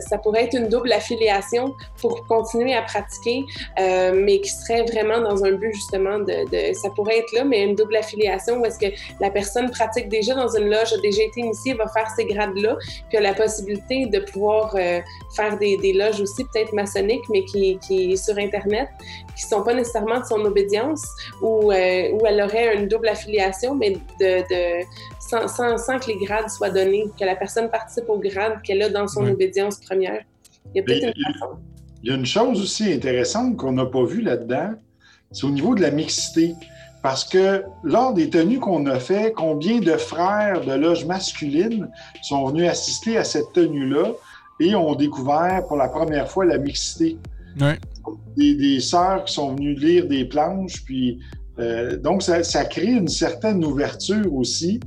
ça 0.00 0.18
pourrait 0.18 0.44
être 0.44 0.56
une 0.56 0.68
double 0.68 0.92
affiliation 0.92 1.74
pour 2.00 2.26
continuer 2.26 2.74
à 2.74 2.82
pratiquer. 2.82 3.44
Euh, 3.80 4.12
mais 4.14 4.40
qui 4.40 4.50
serait 4.50 4.82
vraiment 4.84 5.20
dans 5.20 5.44
un 5.44 5.52
but 5.52 5.72
justement 5.74 6.18
de, 6.18 6.74
ça 6.74 6.90
pourrait 6.90 7.18
être 7.18 7.32
là, 7.32 7.44
mais 7.44 7.62
une 7.62 7.74
double 7.74 7.96
affiliation 7.96 8.60
où 8.60 8.64
est-ce 8.64 8.78
que 8.78 8.92
la 9.20 9.30
personne 9.30 9.70
pratique 9.70 10.08
déjà 10.08 10.34
dans 10.34 10.48
une 10.56 10.68
loge, 10.68 10.92
a 10.92 11.00
déjà 11.00 11.22
été 11.22 11.40
initiée, 11.40 11.74
va 11.74 11.88
faire 11.88 12.08
ces 12.16 12.24
grades-là, 12.24 12.76
puis 13.08 13.18
a 13.18 13.20
la 13.20 13.34
possibilité 13.34 14.06
de 14.06 14.20
pouvoir 14.20 14.74
euh, 14.76 15.00
faire 15.34 15.58
des, 15.58 15.76
des, 15.78 15.92
loges 15.92 16.20
aussi 16.20 16.44
peut-être 16.52 16.72
maçonniques, 16.72 17.24
mais 17.30 17.44
qui, 17.44 17.78
qui 17.78 18.16
sur 18.16 18.36
Internet, 18.38 18.88
qui 19.36 19.42
sont 19.42 19.62
pas 19.62 19.74
nécessairement 19.74 20.20
de 20.20 20.24
son 20.24 20.44
obédience, 20.44 21.04
ou 21.40 21.72
euh, 21.72 22.10
où 22.12 22.26
elle 22.26 22.40
aurait 22.40 22.76
une 22.76 22.88
double 22.88 23.08
affiliation, 23.08 23.74
mais 23.74 23.90
de, 23.90 24.00
de 24.20 24.84
sans, 25.20 25.48
sans, 25.48 25.78
sans, 25.78 25.98
que 25.98 26.08
les 26.08 26.16
grades 26.16 26.50
soient 26.50 26.70
donnés, 26.70 27.06
que 27.18 27.24
la 27.24 27.36
personne 27.36 27.70
participe 27.70 28.08
au 28.08 28.18
grade 28.18 28.60
qu'elle 28.62 28.82
a 28.82 28.88
dans 28.88 29.06
son 29.06 29.26
obédience 29.26 29.78
première. 29.80 30.22
Il 30.74 30.78
y 30.78 30.80
a 30.80 30.82
peut-être 30.84 31.16
une 31.16 31.32
façon. 31.32 31.58
Il 32.02 32.10
y 32.10 32.12
a 32.12 32.16
une 32.16 32.26
chose 32.26 32.60
aussi 32.60 32.92
intéressante 32.92 33.56
qu'on 33.56 33.72
n'a 33.72 33.86
pas 33.86 34.04
vue 34.04 34.22
là-dedans, 34.22 34.72
c'est 35.30 35.44
au 35.44 35.50
niveau 35.50 35.74
de 35.74 35.80
la 35.80 35.90
mixité. 35.90 36.54
Parce 37.02 37.24
que 37.24 37.64
lors 37.82 38.14
des 38.14 38.30
tenues 38.30 38.60
qu'on 38.60 38.86
a 38.86 38.98
fait, 39.00 39.32
combien 39.32 39.80
de 39.80 39.96
frères 39.96 40.64
de 40.64 40.72
loge 40.72 41.04
masculine 41.04 41.88
sont 42.22 42.46
venus 42.46 42.68
assister 42.68 43.18
à 43.18 43.24
cette 43.24 43.52
tenue-là 43.52 44.12
et 44.60 44.74
ont 44.76 44.94
découvert 44.94 45.66
pour 45.66 45.76
la 45.76 45.88
première 45.88 46.30
fois 46.30 46.44
la 46.44 46.58
mixité? 46.58 47.18
Des, 48.36 48.54
des 48.54 48.80
sœurs 48.80 49.24
qui 49.24 49.34
sont 49.34 49.54
venues 49.54 49.74
lire 49.74 50.06
des 50.06 50.24
planches, 50.24 50.84
puis 50.84 51.18
euh, 51.58 51.96
donc 51.96 52.22
ça, 52.22 52.42
ça, 52.42 52.64
crée 52.64 52.92
une 52.92 53.08
certaine 53.08 53.64
ouverture 53.64 54.32
aussi. 54.34 54.80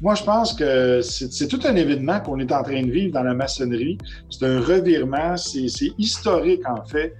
Moi, 0.00 0.14
je 0.14 0.22
pense 0.22 0.52
que 0.52 1.00
c'est 1.02 1.48
tout 1.48 1.60
un 1.64 1.76
événement 1.76 2.20
qu'on 2.20 2.38
est 2.38 2.52
en 2.52 2.62
train 2.62 2.82
de 2.82 2.90
vivre 2.90 3.12
dans 3.12 3.22
la 3.22 3.34
maçonnerie. 3.34 3.98
C'est 4.30 4.46
un 4.46 4.60
revirement, 4.60 5.36
c'est 5.36 5.92
historique 5.98 6.62
en 6.68 6.84
fait. 6.84 7.14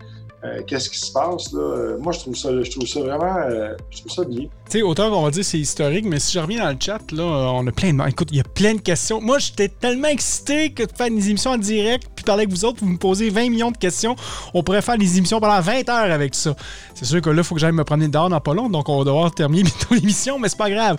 Euh, 0.45 0.61
qu'est-ce 0.67 0.91
qui 0.91 0.99
se 0.99 1.11
passe 1.11 1.53
là? 1.55 1.97
Moi, 1.99 2.13
je 2.13 2.19
trouve 2.19 2.37
ça, 2.37 2.51
je 2.63 2.71
trouve 2.71 2.87
ça 2.87 3.01
vraiment, 3.01 3.37
euh, 3.49 3.75
je 3.91 4.01
trouve 4.01 4.13
ça 4.13 4.25
bien. 4.25 4.43
Tu 4.43 4.49
sais, 4.69 4.83
autant 4.83 5.11
qu'on 5.11 5.23
va 5.23 5.31
dire 5.31 5.45
c'est 5.45 5.59
historique, 5.59 6.05
mais 6.05 6.19
si 6.19 6.35
je 6.35 6.39
reviens 6.39 6.65
dans 6.65 6.71
le 6.71 6.77
chat, 6.79 7.01
là, 7.13 7.23
on 7.55 7.67
a 7.67 7.73
plein 7.73 7.95
de... 7.95 8.09
Écoute, 8.09 8.29
il 8.31 8.37
y 8.37 8.41
a 8.41 8.44
plein 8.55 8.75
de 8.75 8.81
questions. 8.81 9.21
Moi, 9.21 9.39
j'étais 9.39 9.69
tellement 9.69 10.09
excité 10.09 10.71
que 10.71 10.85
de 10.85 10.93
faire 10.97 11.11
des 11.11 11.29
émissions 11.29 11.53
en 11.53 11.59
direct, 11.59 12.09
puis 12.15 12.25
parler 12.25 12.45
avec 12.45 12.55
vous 12.55 12.65
autres, 12.65 12.79
vous 12.81 12.89
me 12.89 12.97
posez 12.97 13.31
20 13.31 13.51
millions 13.51 13.71
de 13.71 13.77
questions. 13.77 14.15
On 14.55 14.63
pourrait 14.63 14.83
faire 14.83 14.97
des 14.97 15.19
émissions 15.19 15.41
pendant 15.41 15.61
20 15.61 15.89
heures 15.89 16.13
avec 16.13 16.35
ça. 16.35 16.55
C'est 16.95 17.05
sûr 17.05 17.21
que 17.21 17.31
là, 17.31 17.39
il 17.39 17.45
faut 17.45 17.55
que 17.55 17.61
j'aille 17.61 17.73
me 17.73 17.85
promener 17.85 18.09
dehors 18.09 18.29
dans 18.29 18.41
pas 18.41 18.55
long, 18.55 18.71
donc 18.71 18.89
on 18.89 18.99
va 18.99 19.05
devoir 19.05 19.35
terminer 19.35 19.63
bientôt 19.65 19.95
l'émission, 19.95 20.39
mais 20.39 20.49
c'est 20.49 20.59
pas 20.59 20.71
grave. 20.71 20.97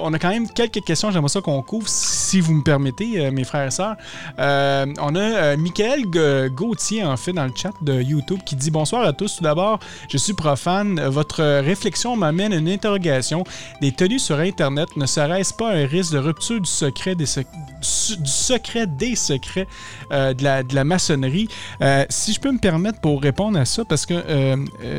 on 0.00 0.12
a 0.12 0.18
quand 0.18 0.30
même 0.30 0.48
quelques 0.48 0.82
questions, 0.84 1.10
j'aimerais 1.10 1.28
ça 1.28 1.40
qu'on 1.40 1.62
couvre, 1.62 1.88
si 1.88 2.40
vous 2.40 2.54
me 2.54 2.62
permettez, 2.62 3.30
mes 3.30 3.44
frères 3.44 3.66
et 3.66 3.70
sœurs. 3.70 3.96
on 4.38 5.16
a 5.16 5.56
Michael 5.56 6.06
Gauthier, 6.50 7.04
en 7.04 7.16
fait, 7.16 7.32
dans 7.32 7.44
le 7.44 7.52
chat 7.54 7.72
de 7.82 8.00
YouTube, 8.00 8.40
qui 8.46 8.56
dit 8.56 8.70
Bonsoir 8.70 9.02
à 9.02 9.12
tous. 9.12 9.36
Tout 9.36 9.44
d'abord, 9.44 9.78
je 10.08 10.16
suis 10.16 10.32
profane. 10.32 11.00
Votre 11.08 11.60
réflexion 11.60 12.16
m'amène 12.16 12.52
à 12.52 12.56
une 12.56 12.68
interrogation. 12.68 13.44
Des 13.80 13.92
tenues 13.92 14.18
sur 14.18 14.38
Internet, 14.38 14.88
ne 14.96 15.06
serait-ce 15.06 15.52
pas 15.52 15.70
un 15.70 15.86
risque 15.86 16.12
de 16.12 16.18
rupture 16.18 16.60
du 16.60 16.70
secret? 16.70 16.93
Du 16.94 17.26
secret 17.26 18.86
des 18.86 19.16
secrets 19.16 19.66
euh, 20.12 20.34
de, 20.34 20.44
la, 20.44 20.62
de, 20.62 20.74
la, 20.74 20.84
maçonnerie. 20.84 21.48
Euh, 21.80 22.04
si 22.08 22.32
je 22.32 22.40
peux 22.40 22.50
me 22.50 22.58
permettre 22.58 23.00
pour 23.00 23.20
répondre 23.22 23.58
à 23.58 23.64
ça, 23.64 23.84
parce 23.84 24.06
que 24.06 24.14
euh, 24.14 24.56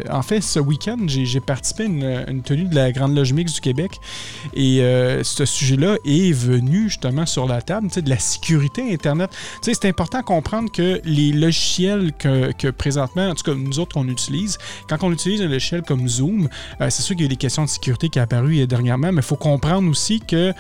en 0.10 0.22
fait, 0.22 0.42
ce 0.42 0.60
week-end, 0.60 0.98
j'ai 1.08 1.40
participé 1.40 1.84
à 1.84 2.30
une, 2.30 2.42
tenue 2.44 2.66
de 2.66 2.76
la 2.76 2.92
Grande 2.92 3.16
Loge 3.16 3.34
Mix 3.34 3.54
du 3.54 3.62
Québec 3.62 4.00
et 4.54 4.80
ce 5.24 5.46
sujet-là 5.46 5.96
est 6.06 6.32
venu 6.32 6.90
justement 6.90 7.26
sur 7.26 7.48
la 7.48 7.62
table, 7.62 7.90
de 7.90 8.10
la 8.10 8.20
sécurité 8.20 8.94
Internet. 8.94 9.30
C'est 9.62 9.86
important 9.86 10.20
de 10.20 10.26
comprendre 10.26 10.72
que 10.72 11.02
les 11.04 11.32
logiciels 11.32 12.12
que, 12.18 12.52
que, 12.52 12.68
présentement, 12.68 13.30
en 13.30 13.36
tout 13.36 13.44
cas 13.44 13.56
nous 13.56 13.80
autres, 13.80 13.98
on 13.98 14.08
utilise, 14.08 14.58
quand 14.90 14.98
on 15.02 15.12
utilise 15.12 15.42
un 15.42 15.48
logiciel 15.48 15.82
comme 15.82 16.08
Zoom, 16.08 16.50
c'est 16.80 17.02
sûr 17.02 17.16
qu'il 17.16 17.24
y 17.24 17.28
a 17.28 17.30
des 17.30 17.36
questions 17.36 17.64
de 17.64 17.70
sécurité 17.70 18.10
qui 18.10 18.20
sont 18.20 18.24
apparues 18.24 18.68
dernièrement, 18.68 19.12
mais 19.12 19.22
il 19.22 19.26
faut 19.26 19.36
comprendre 19.36 19.90
aussi 19.90 20.20
que 20.20 20.54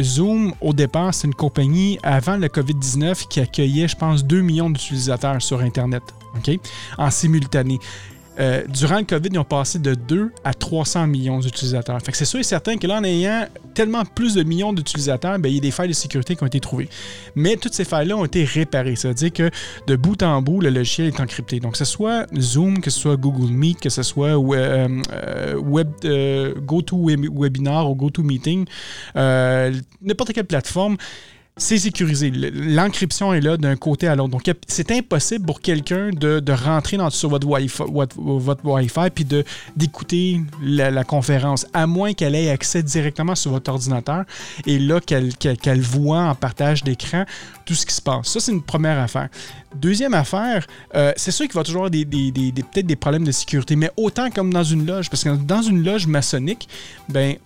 Zoom, 0.00 0.52
au 0.60 0.72
départ, 0.72 1.14
c'est 1.14 1.26
une 1.26 1.34
compagnie 1.34 1.98
avant 2.02 2.36
le 2.36 2.48
COVID-19 2.48 3.26
qui 3.28 3.40
accueillait, 3.40 3.88
je 3.88 3.96
pense, 3.96 4.24
2 4.24 4.40
millions 4.40 4.70
d'utilisateurs 4.70 5.40
sur 5.40 5.60
Internet, 5.60 6.02
OK, 6.36 6.58
en 6.98 7.10
simultané. 7.10 7.78
Euh, 8.40 8.62
durant 8.66 8.98
le 8.98 9.04
COVID, 9.04 9.28
ils 9.32 9.38
ont 9.38 9.44
passé 9.44 9.78
de 9.78 9.94
2 9.94 10.32
à 10.44 10.54
300 10.54 11.06
millions 11.06 11.38
d'utilisateurs. 11.40 11.98
C'est 12.12 12.24
sûr 12.24 12.40
et 12.40 12.44
certain 12.44 12.76
que 12.78 12.86
là, 12.86 12.98
en 12.98 13.04
ayant 13.04 13.46
tellement 13.74 14.04
plus 14.04 14.34
de 14.34 14.42
millions 14.42 14.72
d'utilisateurs, 14.72 15.38
ben, 15.38 15.48
il 15.48 15.56
y 15.56 15.58
a 15.58 15.60
des 15.60 15.70
failles 15.70 15.88
de 15.88 15.94
sécurité 15.94 16.34
qui 16.36 16.42
ont 16.42 16.46
été 16.46 16.60
trouvées. 16.60 16.88
Mais 17.34 17.56
toutes 17.56 17.74
ces 17.74 17.84
failles-là 17.84 18.16
ont 18.16 18.24
été 18.24 18.44
réparées. 18.44 18.96
Ça 18.96 19.08
veut 19.08 19.14
dire 19.14 19.32
que 19.32 19.50
de 19.86 19.96
bout 19.96 20.22
en 20.22 20.40
bout, 20.40 20.60
le 20.60 20.70
logiciel 20.70 21.08
est 21.08 21.20
encrypté. 21.20 21.60
Donc, 21.60 21.72
que 21.72 21.78
ce 21.78 21.84
soit 21.84 22.26
Zoom, 22.38 22.80
que 22.80 22.90
ce 22.90 23.00
soit 23.00 23.16
Google 23.16 23.52
Meet, 23.52 23.80
que 23.80 23.90
ce 23.90 24.02
soit 24.02 24.38
euh, 24.38 25.02
euh, 25.12 25.56
Web, 25.56 25.90
GoToWebinar 26.64 27.90
ou 27.90 27.94
GoToMeeting, 27.94 28.66
n'importe 29.14 30.32
quelle 30.32 30.46
plateforme, 30.46 30.96
c'est 31.58 31.76
sécurisé. 31.76 32.30
L'encryption 32.30 33.34
est 33.34 33.42
là 33.42 33.58
d'un 33.58 33.76
côté 33.76 34.08
à 34.08 34.16
l'autre. 34.16 34.30
Donc, 34.30 34.50
c'est 34.66 34.90
impossible 34.90 35.44
pour 35.44 35.60
quelqu'un 35.60 36.08
de, 36.10 36.52
rentrer 36.52 36.96
dans, 36.96 37.10
sur 37.10 37.28
votre 37.28 37.46
Wi-Fi, 37.46 37.82
votre 37.88 39.10
puis 39.10 39.26
d'écouter 39.76 40.40
la, 40.62 41.04
conférence, 41.04 41.66
à 41.74 41.86
moins 41.86 42.14
qu'elle 42.14 42.34
ait 42.34 42.48
accès 42.48 42.82
directement 42.82 43.34
sur 43.34 43.50
votre 43.50 43.70
ordinateur 43.70 44.24
et 44.66 44.78
là, 44.78 44.98
qu'elle 45.00 45.80
voit 45.80 46.22
en 46.22 46.34
partage 46.34 46.84
d'écran 46.84 47.24
tout 47.66 47.74
ce 47.74 47.84
qui 47.84 47.94
se 47.94 48.02
passe. 48.02 48.28
Ça, 48.28 48.40
c'est 48.40 48.52
une 48.52 48.62
première 48.62 48.98
affaire. 48.98 49.28
Deuxième 49.74 50.14
affaire, 50.14 50.66
euh, 50.94 51.12
c'est 51.16 51.30
sûr 51.30 51.46
qu'il 51.46 51.54
va 51.54 51.64
toujours 51.64 51.84
avoir 51.84 51.90
des, 51.90 52.04
peut-être 52.04 52.86
des 52.86 52.96
problèmes 52.96 53.24
de 53.24 53.32
sécurité, 53.32 53.76
mais 53.76 53.90
autant 53.98 54.30
comme 54.30 54.52
dans 54.52 54.64
une 54.64 54.86
loge, 54.86 55.10
parce 55.10 55.22
que 55.22 55.36
dans 55.36 55.62
une 55.62 55.84
loge 55.84 56.06
maçonnique, 56.06 56.66
ben, 57.10 57.36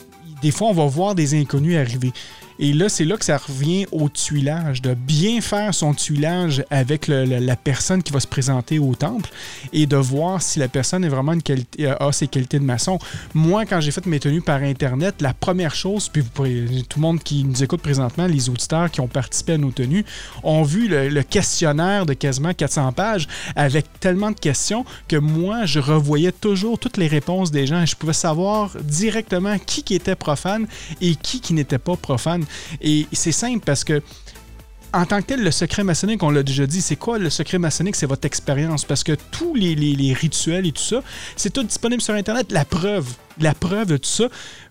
des 0.42 0.50
fois, 0.52 0.68
on 0.68 0.74
va 0.74 0.86
voir 0.86 1.14
des 1.14 1.34
inconnus 1.34 1.76
arriver. 1.76 2.12
Et 2.58 2.72
là, 2.72 2.88
c'est 2.88 3.04
là 3.04 3.16
que 3.16 3.24
ça 3.24 3.38
revient 3.38 3.86
au 3.92 4.08
tuilage, 4.08 4.82
de 4.82 4.94
bien 4.94 5.40
faire 5.40 5.74
son 5.74 5.94
tuilage 5.94 6.64
avec 6.70 7.08
la 7.08 7.56
personne 7.56 8.02
qui 8.02 8.12
va 8.12 8.20
se 8.20 8.26
présenter 8.26 8.78
au 8.78 8.94
temple 8.94 9.30
et 9.72 9.86
de 9.86 9.96
voir 9.96 10.40
si 10.42 10.58
la 10.58 10.68
personne 10.68 11.04
est 11.04 11.08
vraiment 11.08 11.32
une 11.32 11.42
euh, 11.80 11.94
a 11.98 12.12
ses 12.12 12.28
qualités 12.28 12.58
de 12.58 12.64
maçon. 12.64 12.98
Moi, 13.34 13.66
quand 13.66 13.80
j'ai 13.80 13.90
fait 13.90 14.06
mes 14.06 14.20
tenues 14.20 14.40
par 14.40 14.62
Internet, 14.62 15.16
la 15.20 15.34
première 15.34 15.74
chose, 15.74 16.08
puis 16.08 16.22
tout 16.22 16.98
le 16.98 17.02
monde 17.02 17.22
qui 17.22 17.44
nous 17.44 17.62
écoute 17.62 17.80
présentement, 17.80 18.26
les 18.26 18.48
auditeurs 18.48 18.90
qui 18.90 19.00
ont 19.00 19.08
participé 19.08 19.54
à 19.54 19.58
nos 19.58 19.70
tenues, 19.70 20.04
ont 20.42 20.62
vu 20.62 20.88
le, 20.88 21.22
questionnaire 21.22 22.06
de 22.06 22.14
quasiment 22.14 22.54
400 22.54 22.92
pages 22.92 23.26
avec 23.56 23.86
tellement 24.00 24.30
de 24.30 24.38
questions 24.38 24.84
que 25.08 25.16
moi, 25.16 25.66
je 25.66 25.80
revoyais 25.80 26.32
toujours 26.32 26.78
toutes 26.78 26.96
les 26.96 27.08
réponses 27.08 27.50
des 27.50 27.66
gens 27.66 27.82
et 27.82 27.86
je 27.86 27.96
pouvais 27.96 28.12
savoir 28.12 28.70
directement 28.82 29.58
qui, 29.58 29.82
qui 29.82 29.94
était 29.94 30.14
profane 30.14 30.66
et 31.00 31.14
qui, 31.16 31.40
qui 31.40 31.52
n'était 31.52 31.78
pas 31.78 31.96
profane. 31.96 32.45
Et 32.80 33.06
c'est 33.12 33.32
simple 33.32 33.64
parce 33.64 33.84
que 33.84 34.02
en 34.92 35.04
tant 35.04 35.20
que 35.20 35.26
tel, 35.26 35.42
le 35.42 35.50
secret 35.50 35.84
maçonnique, 35.84 36.22
on 36.22 36.30
l'a 36.30 36.42
déjà 36.42 36.66
dit, 36.66 36.80
c'est 36.80 36.96
quoi 36.96 37.18
le 37.18 37.28
secret 37.28 37.58
maçonnique? 37.58 37.96
C'est 37.96 38.06
votre 38.06 38.24
expérience. 38.24 38.84
Parce 38.84 39.04
que 39.04 39.12
tous 39.30 39.54
les, 39.54 40.14
rituels 40.14 40.66
et 40.66 40.72
tout 40.72 40.82
ça, 40.82 41.02
c'est 41.36 41.52
tout 41.52 41.62
disponible 41.62 42.00
sur 42.00 42.14
Internet. 42.14 42.50
La 42.50 42.64
preuve, 42.64 43.06
la 43.38 43.52
preuve 43.52 43.88
de 43.88 43.96
tout 43.98 44.08
ça, 44.08 44.28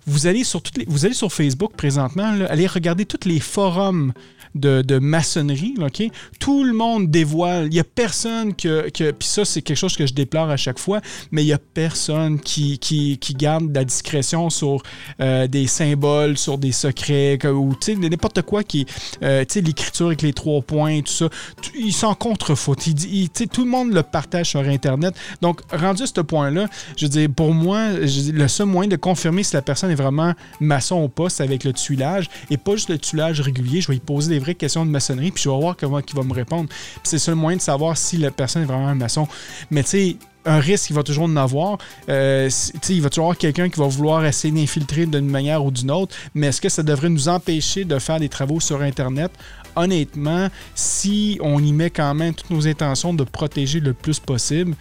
vous 0.07 0.25
allez 0.25 0.43
sur, 0.43 0.61
toutes 0.61 0.79
vous 0.87 1.05
allez 1.05 1.13
sur 1.13 1.31
Facebook 1.31 1.73
présentement, 1.75 2.33
allez 2.49 2.67
regarder 2.67 3.05
tous 3.05 3.27
les 3.27 3.39
forums 3.39 4.13
de, 4.55 4.99
maçonnerie, 4.99 5.75
OK? 5.79 6.03
Tout 6.39 6.63
le 6.63 6.73
monde 6.73 7.11
dévoile. 7.11 7.65
Il 7.65 7.71
n'y 7.71 7.79
a 7.79 7.83
personne 7.83 8.55
que. 8.55 8.89
que 8.89 9.11
Puis 9.11 9.27
ça, 9.27 9.45
c'est 9.45 9.61
quelque 9.61 9.77
chose 9.77 9.95
que 9.95 10.07
je 10.07 10.13
déplore 10.13 10.49
à 10.49 10.57
chaque 10.57 10.79
fois, 10.79 11.01
mais 11.31 11.43
il 11.43 11.47
n'y 11.47 11.53
a 11.53 11.59
personne 11.59 12.39
qui, 12.39 12.79
qui, 12.79 13.17
garde 13.35 13.75
la 13.75 13.83
discrétion 13.83 14.49
sur 14.49 14.81
euh, 15.19 15.47
des 15.47 15.67
symboles, 15.67 16.37
sur 16.37 16.57
des 16.57 16.71
secrets, 16.71 17.37
ou 17.45 17.73
n'importe 17.97 18.41
quoi 18.43 18.63
qui. 18.63 18.85
Euh, 19.23 19.43
l'écriture 19.55 20.07
avec 20.07 20.21
les 20.21 20.33
trois 20.33 20.61
points, 20.61 21.01
tout 21.01 21.11
ça. 21.11 21.29
Ils 21.75 21.93
s'en 21.93 22.13
contrefoutent. 22.13 22.87
Il, 22.87 23.29
tout 23.29 23.63
le 23.63 23.69
monde 23.69 23.93
le 23.93 24.03
partage 24.03 24.49
sur 24.49 24.61
Internet. 24.61 25.15
Donc, 25.41 25.61
rendu 25.71 26.03
à 26.03 26.07
ce 26.07 26.21
point-là, 26.21 26.67
je 26.97 27.07
dire, 27.07 27.29
pour 27.35 27.53
moi, 27.53 27.89
le 27.91 28.47
seul 28.47 28.67
moyen 28.67 28.89
de 28.89 28.95
confirmer 28.95 29.43
si 29.43 29.53
la 29.53 29.61
personne 29.61 29.91
est 29.91 29.95
vraiment 29.95 30.33
maçon 30.59 31.03
ou 31.03 31.09
pas, 31.09 31.29
c'est 31.29 31.43
avec 31.43 31.63
le 31.63 31.73
tuilage. 31.73 32.29
Et 32.49 32.57
pas 32.57 32.73
juste 32.73 32.89
le 32.89 32.97
tuilage 32.97 33.41
régulier. 33.41 33.81
Je 33.81 33.87
vais 33.87 33.93
lui 33.93 33.99
poser 33.99 34.37
des 34.37 34.44
vraies 34.45 34.55
questions 34.55 34.85
de 34.85 34.91
maçonnerie, 34.91 35.31
puis 35.31 35.43
je 35.43 35.49
vais 35.49 35.59
voir 35.59 35.75
comment 35.75 35.99
il 35.99 36.15
va 36.15 36.23
me 36.23 36.33
répondre. 36.33 36.69
c'est 37.03 37.17
le 37.17 37.19
seul 37.19 37.35
moyen 37.35 37.57
de 37.57 37.61
savoir 37.61 37.97
si 37.97 38.17
la 38.17 38.31
personne 38.31 38.63
est 38.63 38.65
vraiment 38.65 38.87
un 38.87 38.95
maçon. 38.95 39.27
Mais 39.71 39.83
tu 39.83 39.89
sais, 39.89 40.17
un 40.45 40.59
risque, 40.59 40.91
il 40.91 40.93
va 40.93 41.03
toujours 41.03 41.23
en 41.23 41.35
avoir. 41.35 41.79
Euh, 42.07 42.49
il 42.89 43.01
va 43.01 43.09
toujours 43.09 43.25
avoir 43.25 43.37
quelqu'un 43.37 43.67
qui 43.69 43.79
va 43.79 43.87
vouloir 43.87 44.23
essayer 44.25 44.53
d'infiltrer 44.53 45.07
d'une 45.07 45.27
manière 45.27 45.65
ou 45.65 45.71
d'une 45.71 45.91
autre. 45.91 46.15
Mais 46.35 46.47
est-ce 46.47 46.61
que 46.61 46.69
ça 46.69 46.83
devrait 46.83 47.09
nous 47.09 47.27
empêcher 47.27 47.83
de 47.83 47.97
faire 47.97 48.19
des 48.19 48.29
travaux 48.29 48.59
sur 48.59 48.81
Internet? 48.81 49.31
Honnêtement, 49.75 50.49
si 50.75 51.37
on 51.41 51.61
y 51.61 51.73
met 51.73 51.89
quand 51.89 52.13
même 52.13 52.33
toutes 52.33 52.51
nos 52.51 52.67
intentions 52.67 53.13
de 53.13 53.23
protéger 53.23 53.79
le 53.79 53.93
plus 53.93 54.19
possible, 54.19 54.75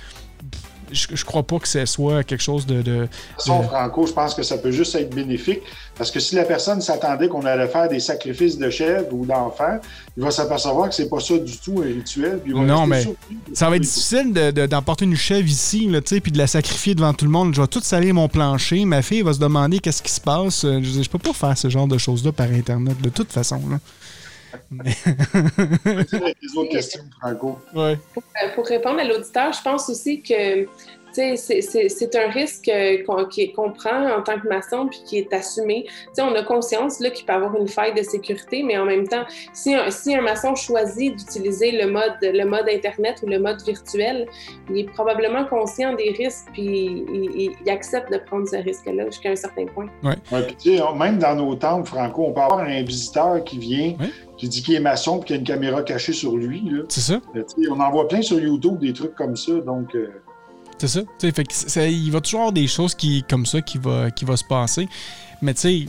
je, 0.95 1.09
je 1.15 1.25
crois 1.25 1.43
pas 1.43 1.59
que 1.59 1.69
ce 1.69 1.85
soit 1.87 2.25
quelque 2.25 2.43
chose 2.43 2.67
de. 2.67 2.83
de, 2.83 3.09
Franco, 3.39 4.07
je 4.07 4.13
pense 4.13 4.35
que 4.35 4.43
ça 4.43 4.59
peut 4.59 4.71
juste 4.71 4.95
être 4.95 5.15
bénéfique 5.15 5.61
parce 5.97 6.11
que 6.11 6.21
si 6.21 6.35
la 6.35 6.45
personne 6.45 6.81
s'attendait 6.81 7.29
qu'on 7.29 7.45
allait 7.45 7.69
faire 7.69 7.89
des 7.89 8.01
sacrifices 8.01 8.59
de 8.59 8.69
chèvres 8.71 9.13
ou 9.13 9.27
d'enfants, 9.27 9.79
il 10.17 10.23
va 10.23 10.31
s'apercevoir 10.31 10.89
que 10.89 10.95
c'est 10.95 11.09
pas 11.09 11.21
ça 11.21 11.39
du 11.39 11.57
tout 11.59 11.83
un 11.83 11.87
rituel. 11.87 12.41
non, 12.47 12.87
mais 12.87 13.05
ça 13.53 13.69
va 13.71 13.77
être 13.77 13.83
difficile 13.83 14.33
d'emporter 14.33 15.05
une 15.05 15.17
chèvre 15.17 15.49
ici, 15.49 15.89
là, 15.89 16.01
puis 16.01 16.33
de 16.33 16.39
la 16.39 16.47
sacrifier 16.47 16.95
devant 16.95 17.15
tout 17.15 17.25
le 17.25 17.31
monde. 17.31 17.55
Je 17.55 17.61
vais 17.61 17.67
tout 17.67 17.81
salir 17.83 18.15
mon 18.15 18.29
plancher. 18.29 18.85
Ma 18.85 19.03
fille 19.03 19.23
va 19.23 19.33
se 19.33 19.39
demander 19.39 19.79
qu'est-ce 19.79 20.03
qui 20.03 20.13
se 20.13 20.21
passe. 20.21 20.63
Je, 20.63 21.03
je 21.03 21.09
peux 21.09 21.19
pas 21.19 21.33
faire 21.33 21.57
ce 21.57 21.69
genre 21.69 21.87
de 21.87 21.99
choses-là 21.99 22.33
par 22.33 22.47
Internet, 22.47 23.01
de 23.01 23.09
toute 23.09 23.33
façon. 23.33 23.61
Là. 23.71 23.79
Pour, 28.55 28.67
répondre 28.67 29.01
à 29.01 29.05
l'auditeur, 29.05 29.53
je 29.53 29.63
pense 29.63 29.89
aussi 29.89 30.23
que 30.23 30.67
c'est 31.15 32.17
un 32.17 32.31
risque 32.31 32.71
qu'on 33.07 33.73
prend 33.73 34.17
en 34.17 34.23
tant 34.23 34.39
que 34.39 34.49
maçon 34.49 34.89
puis 34.89 35.01
qui 35.07 35.19
est 35.19 35.33
assumé. 35.33 35.87
on 36.19 36.35
a 36.35 36.43
conscience 36.43 36.99
qu'il 36.99 37.25
peut 37.27 37.33
y 37.33 37.37
avoir 37.37 37.57
une 37.57 37.69
faille 37.69 37.95
de 37.95 38.03
sécurité, 38.03 38.63
mais 38.63 38.79
en 38.79 38.85
même 38.85 39.07
temps, 39.07 39.25
si 39.53 39.75
un, 39.75 39.91
si 39.91 40.15
un 40.15 40.23
maçon 40.23 40.55
choisit 40.55 41.17
d'utiliser 41.17 41.73
le 41.73 41.91
mode, 41.91 42.17
le 42.23 42.45
mode 42.45 42.69
Internet 42.69 43.21
ou 43.23 43.27
le 43.27 43.39
mode 43.39 43.63
virtuel, 43.63 44.27
il 44.71 44.79
est 44.79 44.91
probablement 44.91 45.45
conscient 45.45 45.95
des 45.95 46.11
risques 46.11 46.47
puis 46.53 47.05
il, 47.13 47.71
accepte 47.71 48.13
de 48.13 48.19
prendre 48.19 48.47
ce 48.47 48.57
risque-là 48.57 49.07
jusqu'à 49.07 49.31
un 49.31 49.37
certain 49.37 49.67
point. 49.67 49.87
Ouais. 50.03 50.15
même 50.97 51.19
dans 51.19 51.35
nos 51.35 51.55
temples, 51.55 51.89
Franco, 51.89 52.27
on 52.27 52.33
peut 52.33 52.41
avoir 52.41 52.61
un 52.61 52.83
visiteur 52.83 53.43
qui 53.43 53.59
vient. 53.59 53.95
qui 54.37 54.49
dit 54.49 54.63
qu'il 54.63 54.75
est 54.75 54.81
maçon 54.81 55.21
et 55.21 55.25
qu'il 55.25 55.37
y 55.37 55.39
a 55.39 55.41
une 55.41 55.47
caméra 55.47 55.83
cachée 55.83 56.13
sur 56.13 56.37
lui. 56.37 56.63
C'est 56.89 57.01
ça. 57.01 57.21
Euh, 57.37 57.43
on 57.71 57.81
en 57.81 57.91
voit 57.91 58.09
plein 58.09 58.23
sur 58.23 58.39
YouTube 58.39 58.79
des 58.79 58.93
trucs 58.93 59.15
comme 59.15 59.37
ça. 59.37 59.53
Donc, 59.61 59.95
euh, 59.95 60.09
c'est 60.79 60.89
ça. 60.89 61.01
Fait 61.21 61.91
il 61.91 62.11
va 62.11 62.21
toujours 62.21 62.41
avoir 62.41 62.53
des 62.53 62.67
choses 62.67 62.95
qui, 62.95 63.25
comme 63.29 63.47
ça 63.47 63.61
qui 63.63 63.79
va, 63.79 64.11
qui 64.11 64.25
va 64.25 64.37
se 64.37 64.45
passer. 64.45 64.89
Mais 65.43 65.55
tu 65.55 65.61
sais, 65.61 65.89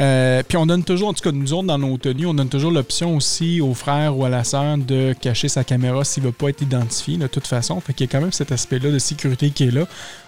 euh, 0.00 0.42
puis 0.46 0.56
on 0.56 0.66
donne 0.66 0.84
toujours, 0.84 1.08
en 1.08 1.12
tout 1.12 1.22
cas 1.22 1.32
nous 1.32 1.52
autres 1.52 1.66
dans 1.66 1.78
nos 1.78 1.96
tenues, 1.98 2.26
on 2.26 2.34
donne 2.34 2.48
toujours 2.48 2.70
l'option 2.70 3.16
aussi 3.16 3.60
au 3.60 3.74
frère 3.74 4.16
ou 4.16 4.24
à 4.24 4.28
la 4.28 4.44
sœur 4.44 4.78
de 4.78 5.12
cacher 5.20 5.48
sa 5.48 5.64
caméra 5.64 6.04
s'il 6.04 6.22
ne 6.22 6.28
veut 6.28 6.32
pas 6.32 6.50
être 6.50 6.62
identifié 6.62 7.16
de 7.16 7.26
toute 7.26 7.46
façon. 7.46 7.80
Fait 7.80 7.92
qu'il 7.92 8.06
y 8.06 8.08
a 8.08 8.12
quand 8.12 8.20
même 8.20 8.32
cet 8.32 8.52
aspect-là 8.52 8.92
de 8.92 8.98
sécurité 8.98 9.50
qui 9.50 9.64
est 9.64 9.70
là 9.72 9.86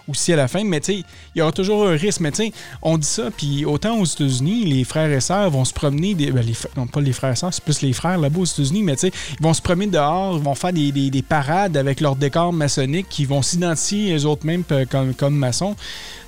aussi 0.09 0.33
à 0.33 0.37
la 0.37 0.49
fin. 0.49 0.65
Mais 0.65 0.81
tu 0.81 0.93
sais, 0.93 1.05
il 1.35 1.39
y 1.39 1.43
aura 1.43 1.53
toujours 1.53 1.87
un 1.87 1.93
risque. 1.93 2.21
Mais 2.21 2.31
tu 2.33 2.45
sais, 2.45 2.53
on 2.83 2.99
dit 2.99 3.07
ça, 3.07 3.31
puis 3.31 3.65
autant 3.65 3.99
aux 3.99 4.05
États-Unis, 4.05 4.65
les 4.65 4.85
frères 4.85 5.11
et 5.11 5.21
sœurs 5.21 5.51
vont 5.51 5.65
se 5.65 5.73
promener, 5.73 6.15
des, 6.15 6.31
ben, 6.31 6.45
les, 6.45 6.55
non 6.77 6.87
pas 6.87 7.01
les 7.01 7.13
frères 7.13 7.33
et 7.33 7.37
sœurs, 7.37 7.55
c'est 7.55 7.65
plus 7.65 7.83
les 7.83 7.93
frères 7.93 8.19
là-bas 8.19 8.41
aux 8.41 8.45
États-Unis, 8.45 8.83
mais 8.83 8.97
tu 8.97 9.09
sais, 9.09 9.13
ils 9.39 9.43
vont 9.43 9.55
se 9.55 9.63
promener 9.63 9.87
dehors, 9.87 10.37
ils 10.37 10.43
vont 10.43 10.55
faire 10.55 10.73
des, 10.73 10.91
des, 10.93 11.23
parades 11.23 11.77
avec 11.77 12.01
leur 12.01 12.17
décor 12.17 12.53
maçonnique, 12.53 13.07
qui 13.09 13.25
vont 13.25 13.43
s'identifier 13.43 14.17
eux 14.17 14.27
autres 14.27 14.45
mêmes 14.45 14.65
comme, 14.91 15.15
comme 15.15 15.37
maçons. 15.37 15.77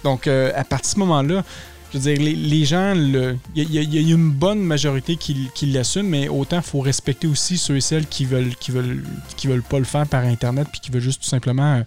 Donc, 0.05 0.27
euh, 0.27 0.53
à 0.55 0.65
partir 0.65 0.91
de 0.91 0.95
ce 0.95 0.99
moment-là, 1.01 1.45
je 1.93 1.99
veux 1.99 2.15
dire, 2.15 2.35
les, 2.37 2.65
gens, 2.65 2.95
il 2.95 3.39
y, 3.55 4.13
a 4.13 4.15
une 4.15 4.31
bonne 4.31 4.61
majorité 4.61 5.17
qui, 5.17 5.49
qui 5.55 5.67
l'assument, 5.67 6.09
mais 6.09 6.29
autant 6.29 6.57
il 6.57 6.63
faut 6.63 6.81
respecter 6.81 7.27
aussi 7.27 7.59
ceux 7.59 7.77
et 7.77 7.81
celles 7.83 8.07
qui 8.07 8.25
veulent, 8.25 8.55
qui 8.57 8.71
veulent, 8.71 9.05
veulent 9.45 9.63
pas 9.63 9.79
le 9.79 9.85
faire 9.85 10.07
par 10.07 10.25
Internet, 10.25 10.69
puis 10.73 10.81
qui 10.81 10.91
veulent 10.91 11.03
juste 11.03 11.23
tout 11.23 11.29
simplement 11.29 11.83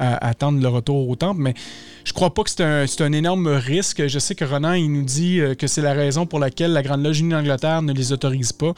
euh, 0.00 0.16
attendre 0.20 0.60
le 0.60 0.68
retour 0.68 1.06
au 1.08 1.16
temple. 1.16 1.42
Mais 1.42 1.54
je 2.04 2.12
crois 2.12 2.32
pas 2.32 2.42
que 2.42 2.50
c'est 2.50 3.00
un, 3.02 3.12
énorme 3.12 3.48
risque. 3.48 4.06
Je 4.06 4.18
sais 4.18 4.34
que 4.34 4.44
Ronan, 4.44 4.72
il 4.72 4.90
nous 4.92 5.02
dit 5.02 5.40
que 5.58 5.66
c'est 5.66 5.82
la 5.82 5.92
raison 5.92 6.26
pour 6.26 6.38
laquelle 6.38 6.72
la 6.72 6.82
Grande 6.82 7.02
Loge 7.02 7.22
d'Angleterre 7.22 7.82
ne 7.82 7.92
les 7.92 8.12
autorise 8.12 8.52
pas. 8.52 8.72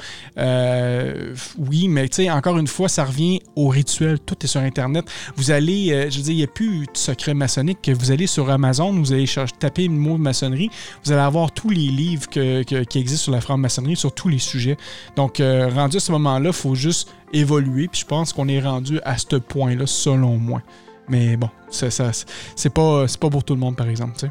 oui, 1.58 1.88
mais 1.88 2.08
tu 2.08 2.16
sais, 2.16 2.30
encore 2.30 2.58
une 2.58 2.66
fois, 2.66 2.88
ça 2.88 3.04
revient 3.04 3.40
au 3.56 3.68
rituel. 3.68 4.18
Tout 4.18 4.36
est 4.42 4.46
sur 4.46 4.60
Internet. 4.60 5.04
Vous 5.36 5.50
allez, 5.50 6.08
je 6.10 6.16
veux 6.16 6.22
dire, 6.22 6.32
il 6.32 6.38
n'y 6.38 6.44
a 6.44 6.48
plus 6.48 6.80
de 6.80 6.90
secret 6.94 7.34
maçonnique 7.34 7.78
que 7.82 7.92
vous 7.92 8.10
allez 8.10 8.26
sur 8.26 8.50
Amazon, 8.50 8.92
vous 8.92 9.12
allez 9.12 9.26
taper 9.58 9.84
le 9.84 9.94
mot 9.94 10.16
maçonnerie, 10.16 10.70
vous 11.04 11.12
allez 11.12 11.22
avoir 11.22 11.52
tous 11.52 11.70
les 11.70 11.88
livres 11.88 12.28
qui 12.28 12.98
existent 12.98 13.24
sur 13.24 13.32
la 13.32 13.40
franc-maçonnerie, 13.40 13.96
sur 13.96 14.12
tous 14.12 14.28
les 14.28 14.38
sujets. 14.38 14.76
Donc, 15.16 15.38
rendu 15.38 15.96
à 15.96 16.00
ce 16.00 16.12
moment-là, 16.12 16.48
il 16.48 16.52
faut 16.52 16.74
juste 16.74 17.08
évoluer. 17.32 17.88
Puis 17.88 18.00
je 18.00 18.06
pense 18.06 18.32
qu'on 18.32 18.48
est 18.48 18.60
rendu 18.60 19.00
à 19.04 19.18
ce 19.18 19.36
point-là, 19.36 19.86
selon 19.86 20.36
moi. 20.36 20.62
Mais 21.08 21.36
bon, 21.36 21.50
ça, 21.70 21.90
ça 21.90 22.10
c'est 22.56 22.72
pas, 22.72 23.06
pas 23.20 23.30
pour 23.30 23.44
tout 23.44 23.54
le 23.54 23.60
monde, 23.60 23.76
par 23.76 23.88
exemple. 23.88 24.28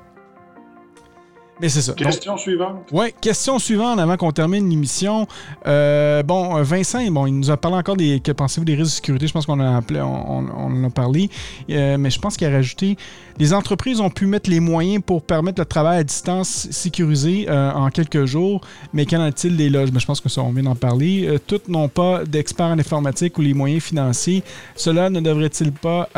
Mais 1.62 1.70
c'est 1.70 1.82
ça. 1.82 1.94
Question 1.94 2.36
suivante. 2.36 2.88
Oui, 2.91 3.14
question 3.22 3.60
suivante 3.60 4.00
avant 4.00 4.18
qu'on 4.18 4.32
termine 4.32 4.68
l'émission. 4.70 5.28
Euh, 5.68 6.24
bon, 6.24 6.62
Vincent, 6.64 7.06
bon, 7.12 7.28
il 7.28 7.40
nous 7.40 7.52
a 7.52 7.58
parlé 7.58 7.78
encore 7.78 7.95
des. 7.95 8.20
Que 8.20 8.32
pensez-vous 8.32 8.66
des 8.66 8.74
risques 8.74 8.88
de 8.88 8.95
sécurité? 8.95 9.28
Je 9.28 9.34
pense 9.34 9.45
qu'on 9.45 9.60
en 9.60 9.80
a, 9.80 9.82
on, 10.02 10.50
en 10.50 10.84
a 10.84 10.90
parlé. 10.90 11.30
Euh, 11.70 11.98
mais 11.98 12.10
je 12.10 12.20
pense 12.20 12.38
qu'il 12.38 12.48
a 12.48 12.52
rajouté 12.52 12.98
les 13.39 13.53
entreprises 13.53 13.99
ont 13.99 14.10
pu 14.10 14.26
mettre 14.26 14.49
les 14.49 14.60
moyens 14.60 15.01
pour 15.05 15.23
permettre 15.23 15.60
le 15.60 15.65
travail 15.65 15.99
à 15.99 16.03
distance 16.03 16.68
sécurisé 16.72 17.45
euh, 17.49 17.72
en 17.72 17.89
quelques 17.89 18.26
jours. 18.26 18.61
Mais 18.93 19.05
qu'en 19.05 19.26
est-il 19.26 19.57
des 19.57 19.69
loges? 19.69 19.91
Mais 19.91 19.99
Je 19.99 20.05
pense 20.05 20.22
que 20.22 20.30
ça, 20.30 20.41
on 20.41 20.51
vient 20.51 20.64
d'en 20.64 20.76
parler. 20.76 21.39
toutes 21.47 21.68
n'ont 21.68 21.89
pas 21.89 22.23
d'experts 22.26 22.68
en 22.68 22.80
informatique 22.80 23.38
ou 23.38 23.41
les 23.41 23.53
moyens 23.53 23.84
financiers. 23.84 24.43
Cela 24.76 25.10
ne 25.10 25.19
devrait-il 25.19 25.72
pas 25.72 26.10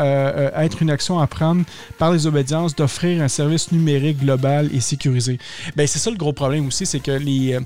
être 0.56 0.82
une 0.82 0.90
action 0.90 1.18
à 1.18 1.26
prendre 1.26 1.64
par 1.98 2.12
les 2.12 2.26
obédiences 2.26 2.74
d'offrir 2.74 3.22
un 3.22 3.28
service 3.28 3.72
numérique 3.72 4.18
global 4.18 4.70
et 4.72 4.80
sécurisé? 4.80 5.38
Ben, 5.76 5.86
c'est 5.86 5.98
ça 5.98 6.10
le 6.10 6.16
gros 6.16 6.32
problème 6.32 6.66
aussi, 6.66 6.86
c'est 6.86 7.00
que 7.00 7.10
euh, 7.10 7.60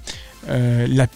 euh, 0.49 0.87
la, 0.89 1.07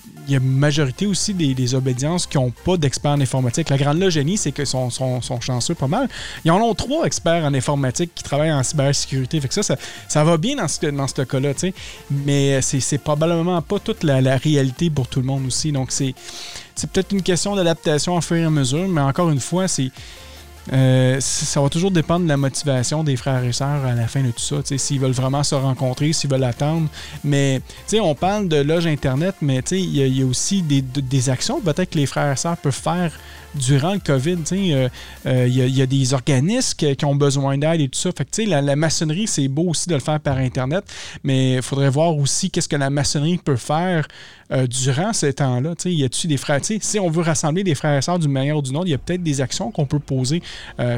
majorité 0.40 1.06
aussi 1.06 1.34
des, 1.34 1.74
obédiences 1.74 2.26
qui 2.26 2.38
n'ont 2.38 2.50
pas 2.50 2.76
d'experts 2.76 3.12
en 3.12 3.20
informatique. 3.20 3.68
La 3.68 3.76
grande 3.76 4.08
génie, 4.08 4.36
c'est 4.36 4.52
qu'ils 4.52 4.66
sont, 4.66 4.90
sont, 4.90 5.40
chanceux 5.40 5.74
pas 5.74 5.86
mal. 5.86 6.08
Ils 6.44 6.50
en 6.50 6.60
ont 6.60 6.74
trois 6.74 7.04
experts 7.04 7.44
en 7.44 7.52
informatique 7.54 8.10
qui 8.14 8.23
travaillent 8.24 8.52
en 8.52 8.62
cybersécurité. 8.62 9.40
Fait 9.40 9.48
que 9.48 9.54
ça, 9.54 9.76
ça, 10.08 10.24
va 10.24 10.36
bien 10.36 10.56
dans 10.56 10.68
ce, 10.68 10.86
dans 10.86 11.06
cas-là, 11.06 11.52
mais 12.10 12.60
c'est 12.62 12.98
probablement 12.98 13.60
pas 13.62 13.78
toute 13.78 14.02
la, 14.02 14.36
réalité 14.36 14.90
pour 14.90 15.06
tout 15.06 15.20
le 15.20 15.26
monde 15.26 15.46
aussi. 15.46 15.70
Donc, 15.72 15.92
c'est 15.92 16.14
peut-être 16.92 17.12
une 17.12 17.22
question 17.22 17.54
d'adaptation 17.54 18.16
à 18.16 18.20
fur 18.20 18.36
et 18.36 18.44
à 18.44 18.50
mesure, 18.50 18.88
mais 18.88 19.00
encore 19.00 19.30
une 19.30 19.40
fois, 19.40 19.68
c'est 19.68 19.90
euh, 20.72 21.18
ça 21.20 21.60
va 21.60 21.68
toujours 21.68 21.90
dépendre 21.90 22.24
de 22.24 22.28
la 22.28 22.36
motivation 22.36 23.04
des 23.04 23.16
frères 23.16 23.44
et 23.44 23.52
sœurs 23.52 23.84
à 23.84 23.94
la 23.94 24.08
fin 24.08 24.22
de 24.22 24.30
tout 24.30 24.40
ça. 24.40 24.56
S'ils 24.76 24.98
veulent 24.98 25.12
vraiment 25.12 25.42
se 25.42 25.54
rencontrer, 25.54 26.12
s'ils 26.12 26.30
veulent 26.30 26.44
attendre. 26.44 26.88
Mais 27.22 27.60
on 28.00 28.14
parle 28.14 28.48
de 28.48 28.56
loge 28.56 28.86
Internet, 28.86 29.34
mais 29.42 29.58
il 29.72 30.18
y, 30.18 30.22
a 30.22 30.26
aussi 30.26 30.62
des, 30.62 30.80
des 30.80 31.28
actions 31.28 31.60
peut-être 31.60 31.90
que 31.90 31.98
les 31.98 32.06
frères 32.06 32.32
et 32.32 32.36
sœurs 32.36 32.56
peuvent 32.56 32.72
faire 32.72 33.12
durant 33.54 33.94
le 33.94 34.00
COVID. 34.00 34.38
Il 34.52 34.72
euh, 34.72 34.88
euh, 35.26 35.48
y, 35.48 35.82
a 35.82 35.86
des 35.86 36.14
organismes 36.14 36.76
qui, 36.76 37.04
ont 37.04 37.14
besoin 37.14 37.58
d'aide 37.58 37.80
et 37.80 37.88
tout 37.88 37.98
ça. 37.98 38.10
Fait 38.16 38.44
la, 38.46 38.60
la 38.60 38.76
maçonnerie, 38.76 39.26
c'est 39.26 39.48
beau 39.48 39.70
aussi 39.70 39.88
de 39.88 39.94
le 39.94 40.00
faire 40.00 40.20
par 40.20 40.38
Internet, 40.38 40.84
mais 41.22 41.54
il 41.54 41.62
faudrait 41.62 41.90
voir 41.90 42.16
aussi 42.16 42.50
qu'est-ce 42.50 42.68
que 42.68 42.76
la 42.76 42.90
maçonnerie 42.90 43.38
peut 43.38 43.56
faire 43.56 44.06
euh, 44.52 44.66
durant 44.66 45.12
ces 45.12 45.32
temps-là. 45.34 45.74
Y 45.84 46.04
a-t-il 46.04 46.28
des 46.28 46.36
frères? 46.36 46.60
Si 46.62 46.98
on 46.98 47.10
veut 47.10 47.22
rassembler 47.22 47.64
des 47.64 47.74
frères 47.74 47.96
et 47.96 48.02
sœurs 48.02 48.18
d'une 48.18 48.32
manière 48.32 48.56
ou 48.56 48.62
d'une 48.62 48.76
autre, 48.76 48.86
il 48.86 48.92
y 48.92 48.94
a 48.94 48.98
peut-être 48.98 49.22
des 49.22 49.40
actions 49.40 49.70
qu'on 49.70 49.86
peut 49.86 49.98
poser, 49.98 50.42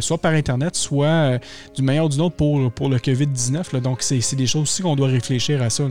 soit 0.01 0.19
par 0.19 0.33
Internet, 0.33 0.77
soit 0.77 1.39
d'une 1.75 1.85
manière 1.85 2.05
ou 2.05 2.09
d'une 2.09 2.21
autre 2.21 2.37
pour, 2.37 2.71
pour 2.73 2.89
le 2.89 2.99
COVID-19. 2.99 3.81
Donc, 3.81 4.03
c'est 4.03 4.37
des 4.37 4.47
choses 4.47 4.63
aussi 4.63 4.83
qu'on 4.83 4.97
doit 4.97 5.09
réfléchir 5.09 5.63
à 5.63 5.71
ça. 5.71 5.85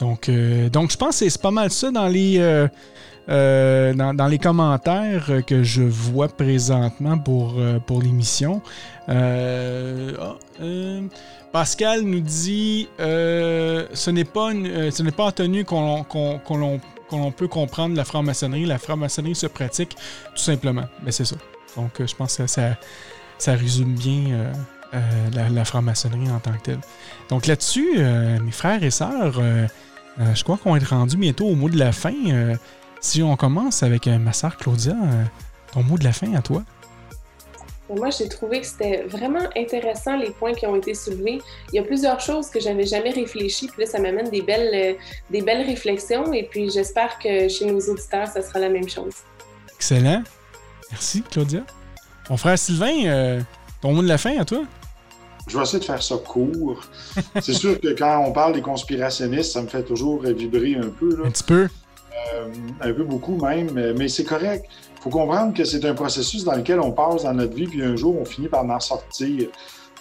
donc, 0.00 0.30
donc, 0.70 0.90
je 0.92 0.96
pense 0.96 1.20
que 1.20 1.28
c'est 1.28 1.42
pas 1.42 1.50
mal 1.50 1.70
ça 1.70 1.90
dans 1.90 2.08
les, 2.08 2.68
dans, 3.28 4.28
les 4.28 4.38
commentaires 4.38 5.30
que 5.46 5.62
je 5.62 5.82
vois 5.82 6.28
présentement 6.28 7.18
pour, 7.18 7.54
euh, 7.58 7.78
pour 7.78 8.02
l'émission. 8.02 8.62
Euh, 9.08 10.12
ah, 10.20 10.36
Pascal 11.52 12.02
nous 12.02 12.20
dit 12.20 12.88
ce 12.98 14.10
n'est 14.10 14.24
pas, 14.24 14.50
ce 14.52 15.02
n'est 15.02 15.10
pas 15.10 15.24
en 15.24 15.32
tenue 15.32 15.64
qu'on 15.64 16.04
peut 17.36 17.48
comprendre 17.48 17.94
la 17.96 18.04
franc-maçonnerie. 18.04 18.64
La 18.64 18.78
franc-maçonnerie 18.78 19.34
se 19.34 19.46
pratique 19.46 19.96
tout 20.34 20.42
simplement. 20.42 20.84
Mais 21.04 21.12
c'est 21.12 21.26
ça. 21.26 21.36
Donc 21.76 21.90
je 21.98 22.14
pense 22.14 22.36
que 22.36 22.46
ça, 22.46 22.76
ça 23.38 23.52
résume 23.52 23.94
bien 23.94 24.52
la, 25.34 25.50
la 25.50 25.64
franc-maçonnerie 25.66 26.30
en 26.30 26.40
tant 26.40 26.52
que 26.52 26.62
telle. 26.62 26.80
Donc 27.28 27.46
là-dessus, 27.46 27.98
mes 27.98 28.50
frères 28.50 28.82
et 28.82 28.90
sœurs, 28.90 29.38
je 30.18 30.42
crois 30.44 30.56
qu'on 30.56 30.76
est 30.76 30.84
rendu 30.84 31.18
bientôt 31.18 31.48
au 31.48 31.54
mot 31.54 31.68
de 31.68 31.78
la 31.78 31.92
fin. 31.92 32.14
Si 33.02 33.20
on 33.20 33.34
commence 33.36 33.82
avec 33.82 34.06
euh, 34.06 34.16
ma 34.16 34.32
sœur 34.32 34.56
Claudia, 34.56 34.92
euh, 34.92 35.24
ton 35.72 35.82
mot 35.82 35.98
de 35.98 36.04
la 36.04 36.12
fin 36.12 36.32
à 36.34 36.40
toi? 36.40 36.62
Moi, 37.90 38.10
j'ai 38.10 38.28
trouvé 38.28 38.60
que 38.60 38.66
c'était 38.66 39.02
vraiment 39.02 39.42
intéressant 39.56 40.16
les 40.16 40.30
points 40.30 40.54
qui 40.54 40.66
ont 40.66 40.76
été 40.76 40.94
soulevés. 40.94 41.42
Il 41.72 41.76
y 41.76 41.78
a 41.80 41.82
plusieurs 41.82 42.20
choses 42.20 42.48
que 42.48 42.60
j'avais 42.60 42.86
jamais 42.86 43.10
réfléchi, 43.10 43.66
puis 43.66 43.82
là, 43.82 43.90
ça 43.90 43.98
m'amène 43.98 44.30
des 44.30 44.40
belles, 44.40 44.70
euh, 44.72 44.94
des 45.30 45.42
belles 45.42 45.66
réflexions, 45.66 46.32
et 46.32 46.44
puis 46.44 46.70
j'espère 46.70 47.18
que 47.18 47.48
chez 47.48 47.66
nos 47.66 47.80
auditeurs, 47.80 48.28
ça 48.28 48.40
sera 48.40 48.60
la 48.60 48.68
même 48.68 48.88
chose. 48.88 49.14
Excellent. 49.74 50.22
Merci, 50.92 51.22
Claudia. 51.22 51.64
Mon 52.30 52.36
frère 52.36 52.56
Sylvain, 52.56 53.44
ton 53.80 53.92
mot 53.94 54.02
de 54.02 54.08
la 54.08 54.16
fin 54.16 54.38
à 54.38 54.44
toi? 54.44 54.62
Je 55.48 55.56
vais 55.56 55.64
essayer 55.64 55.80
de 55.80 55.84
faire 55.84 56.02
ça 56.02 56.16
court. 56.18 56.84
C'est 57.40 57.52
sûr 57.52 57.80
que 57.80 57.88
quand 57.98 58.24
on 58.24 58.30
parle 58.30 58.52
des 58.52 58.62
conspirationnistes, 58.62 59.52
ça 59.52 59.60
me 59.60 59.66
fait 59.66 59.82
toujours 59.82 60.22
vibrer 60.22 60.76
un 60.76 60.88
peu. 60.88 61.20
Un 61.26 61.30
petit 61.30 61.42
peu. 61.42 61.68
Euh, 62.34 62.48
un 62.80 62.92
peu 62.92 63.04
beaucoup 63.04 63.36
même, 63.36 63.94
mais 63.96 64.08
c'est 64.08 64.24
correct. 64.24 64.66
Il 64.96 65.02
faut 65.02 65.10
comprendre 65.10 65.54
que 65.54 65.64
c'est 65.64 65.84
un 65.84 65.94
processus 65.94 66.44
dans 66.44 66.54
lequel 66.54 66.80
on 66.80 66.92
passe 66.92 67.24
dans 67.24 67.34
notre 67.34 67.54
vie, 67.54 67.66
puis 67.66 67.82
un 67.82 67.96
jour, 67.96 68.16
on 68.20 68.24
finit 68.24 68.48
par 68.48 68.64
en 68.64 68.80
sortir, 68.80 69.48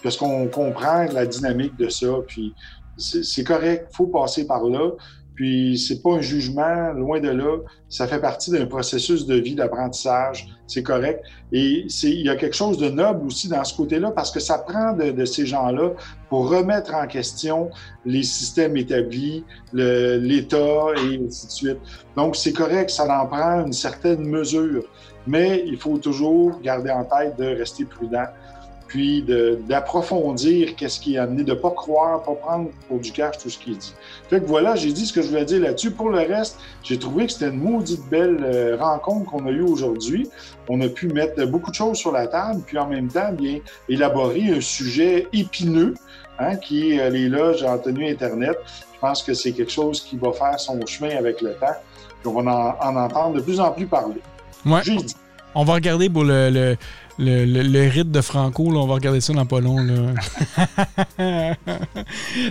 parce 0.03 0.17
qu'on 0.17 0.47
comprend 0.47 1.05
la 1.11 1.25
dynamique 1.25 1.75
de 1.77 1.89
ça, 1.89 2.07
puis 2.27 2.53
c'est 2.97 3.43
correct, 3.43 3.87
il 3.91 3.95
faut 3.95 4.07
passer 4.07 4.45
par 4.45 4.63
là. 4.65 4.91
Puis 5.41 5.75
c'est 5.79 6.03
pas 6.03 6.11
un 6.11 6.21
jugement, 6.21 6.93
loin 6.93 7.19
de 7.19 7.29
là. 7.29 7.57
Ça 7.89 8.05
fait 8.05 8.19
partie 8.19 8.51
d'un 8.51 8.67
processus 8.67 9.25
de 9.25 9.33
vie, 9.33 9.55
d'apprentissage. 9.55 10.47
C'est 10.67 10.83
correct. 10.83 11.23
Et 11.51 11.87
il 12.03 12.21
y 12.21 12.29
a 12.29 12.35
quelque 12.35 12.55
chose 12.55 12.77
de 12.77 12.89
noble 12.89 13.25
aussi 13.25 13.47
dans 13.47 13.63
ce 13.63 13.75
côté-là 13.75 14.11
parce 14.11 14.29
que 14.29 14.39
ça 14.39 14.59
prend 14.59 14.93
de, 14.93 15.25
ces 15.25 15.47
gens-là 15.47 15.93
pour 16.29 16.47
remettre 16.47 16.93
en 16.93 17.07
question 17.07 17.71
les 18.05 18.21
systèmes 18.21 18.77
établis, 18.77 19.43
l'État 19.73 20.91
et 20.97 21.19
ainsi 21.25 21.47
de 21.47 21.51
suite. 21.51 21.79
Donc 22.15 22.35
c'est 22.35 22.53
correct, 22.53 22.91
ça 22.91 23.05
en 23.11 23.25
prend 23.25 23.65
une 23.65 23.73
certaine 23.73 24.23
mesure. 24.23 24.83
Mais 25.25 25.63
il 25.65 25.77
faut 25.77 25.97
toujours 25.97 26.61
garder 26.61 26.91
en 26.91 27.03
tête 27.03 27.35
de 27.39 27.45
rester 27.45 27.85
prudent 27.85 28.27
puis 28.91 29.23
d'approfondir 29.69 30.75
qu'est-ce 30.75 30.99
qui 30.99 31.15
est 31.15 31.17
amené, 31.17 31.45
de 31.45 31.53
ne 31.53 31.57
pas 31.57 31.71
croire, 31.71 32.21
pas 32.23 32.33
prendre 32.33 32.71
pour 32.89 32.99
du 32.99 33.13
cash 33.13 33.37
tout 33.37 33.49
ce 33.49 33.57
qui 33.57 33.71
est 33.71 33.75
dit. 33.75 33.93
Fait 34.29 34.41
que 34.41 34.45
voilà, 34.45 34.75
j'ai 34.75 34.91
dit 34.91 35.05
ce 35.05 35.13
que 35.13 35.21
je 35.21 35.29
voulais 35.29 35.45
dire 35.45 35.61
là-dessus. 35.61 35.91
Pour 35.91 36.09
le 36.09 36.17
reste, 36.17 36.59
j'ai 36.83 36.99
trouvé 36.99 37.27
que 37.27 37.31
c'était 37.31 37.47
une 37.47 37.61
maudite 37.61 38.05
belle 38.09 38.39
euh, 38.43 38.75
rencontre 38.77 39.31
qu'on 39.31 39.45
a 39.47 39.49
eue 39.49 39.61
aujourd'hui. 39.61 40.29
On 40.67 40.81
a 40.81 40.89
pu 40.89 41.07
mettre 41.07 41.41
beaucoup 41.45 41.71
de 41.71 41.75
choses 41.75 41.99
sur 41.99 42.11
la 42.11 42.27
table, 42.27 42.63
puis 42.67 42.77
en 42.77 42.87
même 42.87 43.07
temps, 43.07 43.31
bien 43.31 43.59
élaborer 43.87 44.51
un 44.57 44.59
sujet 44.59 45.25
épineux, 45.31 45.93
hein, 46.37 46.57
qui 46.57 46.91
est 46.91 46.99
euh, 46.99 47.09
les 47.11 47.29
loges 47.29 47.63
en 47.63 47.77
tenue 47.77 48.09
Internet. 48.09 48.57
Je 48.93 48.99
pense 48.99 49.23
que 49.23 49.33
c'est 49.33 49.53
quelque 49.53 49.71
chose 49.71 50.01
qui 50.01 50.17
va 50.17 50.33
faire 50.33 50.59
son 50.59 50.85
chemin 50.85 51.15
avec 51.15 51.39
le 51.39 51.53
temps. 51.53 51.77
on 52.25 52.43
va 52.43 52.77
en, 52.81 52.95
entendre 52.97 53.37
de 53.37 53.41
plus 53.41 53.61
en 53.61 53.71
plus 53.71 53.87
parler. 53.87 54.19
Ouais. 54.65 54.81
On 55.53 55.63
va 55.63 55.73
regarder 55.73 56.09
pour 56.09 56.23
le, 56.23 56.49
le, 56.49 56.77
le, 57.19 57.89
rite 57.89 58.11
de 58.11 58.21
Franco. 58.21 58.71
Là, 58.71 58.79
on 58.79 58.87
va 58.87 58.95
regarder 58.95 59.21
ça 59.21 59.33
dans 59.33 59.45
pas 59.45 59.59
long. 59.59 59.77
Là. 59.77 60.13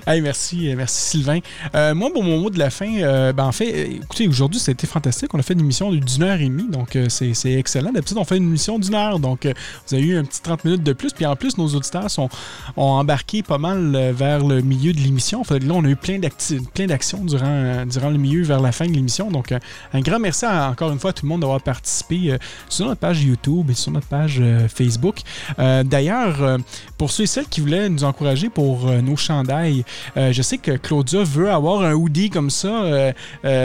hey, 0.06 0.20
merci, 0.20 0.72
merci 0.76 1.10
Sylvain. 1.10 1.40
Euh, 1.74 1.94
moi, 1.94 2.10
pour 2.12 2.22
mon 2.22 2.38
mot 2.38 2.50
de 2.50 2.58
la 2.58 2.70
fin, 2.70 2.96
euh, 2.98 3.32
ben, 3.32 3.44
en 3.44 3.52
fait, 3.52 3.92
écoutez, 3.92 4.28
aujourd'hui, 4.28 4.60
c'était 4.60 4.86
fantastique. 4.86 5.32
On 5.34 5.38
a 5.38 5.42
fait 5.42 5.54
une 5.54 5.60
émission 5.60 5.90
d'une 5.92 6.22
heure 6.22 6.40
et 6.40 6.48
demie, 6.48 6.68
donc 6.68 6.96
euh, 6.96 7.08
c'est 7.08 7.52
excellent. 7.52 7.92
D'habitude, 7.92 8.18
on 8.18 8.24
fait 8.24 8.36
une 8.36 8.48
émission 8.48 8.78
d'une 8.78 8.94
heure, 8.94 9.18
donc 9.18 9.46
vous 9.46 9.94
avez 9.94 10.04
eu 10.04 10.16
un 10.16 10.24
petit 10.24 10.42
30 10.42 10.64
minutes 10.64 10.82
de 10.82 10.92
plus. 10.92 11.12
Puis 11.12 11.26
en 11.26 11.36
plus, 11.36 11.58
nos 11.58 11.68
auditeurs 11.68 12.10
sont, 12.10 12.28
ont 12.76 12.92
embarqué 12.92 13.42
pas 13.42 13.58
mal 13.58 14.12
vers 14.12 14.44
le 14.44 14.60
milieu 14.60 14.92
de 14.92 14.98
l'émission. 14.98 15.42
Là, 15.50 15.58
on 15.70 15.84
a 15.84 15.88
eu 15.88 15.96
plein 15.96 16.18
d'actions 16.18 17.24
durant, 17.24 17.84
durant 17.86 18.10
le 18.10 18.18
milieu 18.18 18.42
vers 18.42 18.60
la 18.60 18.72
fin 18.72 18.86
de 18.86 18.92
l'émission. 18.92 19.30
Donc, 19.30 19.52
un 19.92 20.00
grand 20.00 20.18
merci 20.18 20.46
encore 20.46 20.90
une 20.92 20.98
fois 20.98 21.10
à 21.10 21.12
tout 21.12 21.24
le 21.24 21.30
monde 21.30 21.40
d'avoir 21.40 21.60
participé 21.62 22.36
sur 22.68 22.86
notre 22.86 23.00
page 23.00 23.22
YouTube 23.22 23.70
et 23.70 23.74
sur 23.74 23.92
notre 23.92 24.06
page 24.06 24.40
Facebook. 24.68 25.20
D'ailleurs, 25.58 26.58
pour 26.98 27.10
ceux 27.10 27.24
et 27.24 27.26
celles 27.26 27.46
qui 27.46 27.60
voulaient 27.60 27.88
nous 27.88 28.04
encourager 28.04 28.48
pour 28.48 28.90
nos 28.90 29.16
chandails, 29.16 29.84
je 30.16 30.42
sais 30.42 30.58
que 30.58 30.72
Claudia 30.72 31.22
veut 31.22 31.50
avoir 31.50 31.82
un 31.82 31.94
hoodie 31.94 32.30
comme 32.30 32.50
ça 32.50 33.12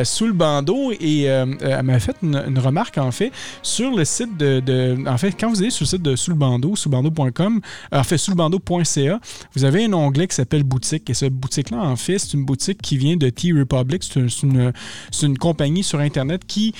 sous 0.04 0.28
le 0.28 0.34
bandeau 0.34 0.92
et 1.00 1.24
elle 1.24 1.84
m'a 1.84 2.00
fait 2.00 2.16
une, 2.22 2.60
remarque 2.60 2.98
en 2.98 3.12
fait 3.12 3.32
sur 3.62 3.96
le 3.96 4.06
site 4.06 4.38
de, 4.38 4.98
En 5.08 5.18
fait, 5.18 5.32
quand 5.32 5.50
vous 5.50 5.62
allez 5.62 5.70
sur 5.70 5.84
le 5.84 5.88
site 5.88 6.02
de 6.02 6.16
Sous 6.16 6.32
le 6.32 6.38
bandeau, 6.38 6.76
soulbando.com, 6.76 7.62
en 7.92 8.04
fait, 8.04 8.18
soulbando.ca, 8.18 9.20
vous 9.56 9.64
avez 9.64 9.86
un 9.86 9.94
onglet 9.94 10.28
qui 10.28 10.36
s'appelle 10.36 10.64
boutique 10.64 11.10
et 11.10 11.14
ce 11.14 11.26
boutique-là, 11.26 11.78
en 11.78 11.96
fait, 11.96 12.20
c'est 12.20 12.34
une 12.34 12.46
boutique 12.46 12.82
qui 12.82 12.98
vient 12.98 13.18
de 13.18 13.30
T-Republic. 13.30 14.04
C'est 14.04 15.24
une, 15.24 15.38
compagnie 15.38 15.84
sur 15.84 16.00
Internet 16.00 16.44
qui 16.46 16.74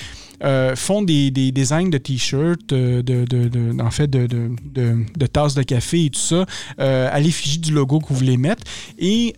euh, 0.44 0.76
font 0.76 1.02
des, 1.02 1.30
designs 1.30 1.90
de 1.90 1.98
t-shirts, 1.98 2.72
euh, 2.72 3.02
de, 3.02 3.82
en 3.82 3.90
fait, 3.90 4.10
de, 4.10 5.26
tasses 5.26 5.54
de 5.54 5.62
café 5.62 6.06
et 6.06 6.10
tout 6.10 6.20
ça, 6.20 6.46
euh, 6.80 7.08
à 7.10 7.20
l'effigie 7.20 7.58
du 7.58 7.72
logo 7.72 8.00
que 8.00 8.08
vous 8.08 8.16
voulez 8.16 8.36
mettre. 8.36 8.62
Et 8.98 9.34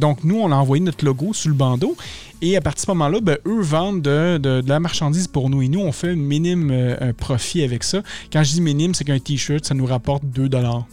donc, 0.00 0.24
nous, 0.24 0.38
on 0.38 0.50
a 0.50 0.56
envoyé 0.56 0.82
notre 0.82 1.04
logo 1.04 1.32
sur 1.32 1.48
le 1.48 1.56
bandeau. 1.56 1.96
Et 2.42 2.56
à 2.56 2.60
partir 2.60 2.82
de 2.82 2.86
ce 2.86 2.90
moment-là, 2.92 3.20
ben, 3.20 3.38
eux 3.46 3.60
vendent 3.60 4.02
de, 4.02 4.62
la 4.66 4.80
marchandise 4.80 5.28
pour 5.28 5.50
nous. 5.50 5.62
Et 5.62 5.68
nous, 5.68 5.80
on 5.80 5.92
fait 5.92 6.10
un 6.10 6.16
minime 6.16 6.96
profit 7.16 7.62
avec 7.62 7.84
ça. 7.84 8.02
Quand 8.32 8.42
je 8.42 8.52
dis 8.52 8.60
minime, 8.60 8.94
c'est 8.94 9.04
qu'un 9.04 9.18
T-shirt, 9.18 9.64
ça 9.64 9.74
nous 9.74 9.86
rapporte 9.86 10.24
2 10.24 10.48
dollars. 10.48 10.86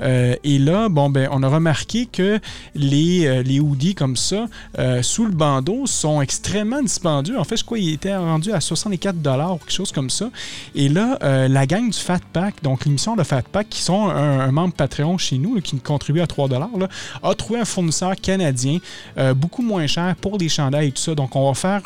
et 0.00 0.58
là, 0.58 0.88
bon, 0.88 1.10
ben, 1.10 1.28
on 1.30 1.42
a 1.42 1.48
remarqué 1.48 2.06
que 2.06 2.38
les, 2.74 3.42
les 3.42 3.60
hoodies 3.60 3.94
comme 3.94 4.16
ça, 4.16 4.46
sous 5.02 5.26
le 5.26 5.32
bandeau, 5.32 5.86
sont 5.86 6.20
extrêmement 6.20 6.82
dispendieux. 6.82 7.38
En 7.38 7.44
fait, 7.44 7.56
je 7.56 7.64
crois 7.64 7.78
qu'ils 7.78 7.92
étaient 7.92 8.16
rendus 8.16 8.52
à 8.52 8.60
64 8.60 9.20
dollars 9.20 9.54
ou 9.54 9.58
quelque 9.58 9.72
chose 9.72 9.92
comme 9.92 10.10
ça. 10.10 10.30
Et 10.74 10.88
là, 10.88 11.18
euh, 11.22 11.48
la 11.48 11.66
gang 11.66 11.88
du 11.90 11.98
Fat 11.98 12.20
Pack, 12.32 12.62
donc 12.62 12.84
l'émission 12.84 13.16
de 13.16 13.22
Fat 13.22 13.42
Pack, 13.42 13.68
qui 13.68 13.80
sont 13.80 14.08
un, 14.08 14.50
membre 14.50 14.74
Patreon 14.74 15.18
chez 15.18 15.38
nous, 15.38 15.60
qui 15.60 15.78
contribue 15.78 16.20
à 16.20 16.26
3 16.26 16.48
dollars, 16.48 16.68
a 17.22 17.34
trouvé 17.34 17.60
un 17.60 17.64
fournisseur 17.64 18.16
canadien 18.16 18.78
euh, 19.18 19.34
beaucoup 19.34 19.62
moins 19.62 19.86
cher 19.86 20.14
pour 20.16 20.38
des 20.38 20.48
et 20.80 20.92
tout 20.92 21.02
ça. 21.02 21.14
Donc, 21.14 21.36
on 21.36 21.48
va 21.48 21.54
faire 21.54 21.82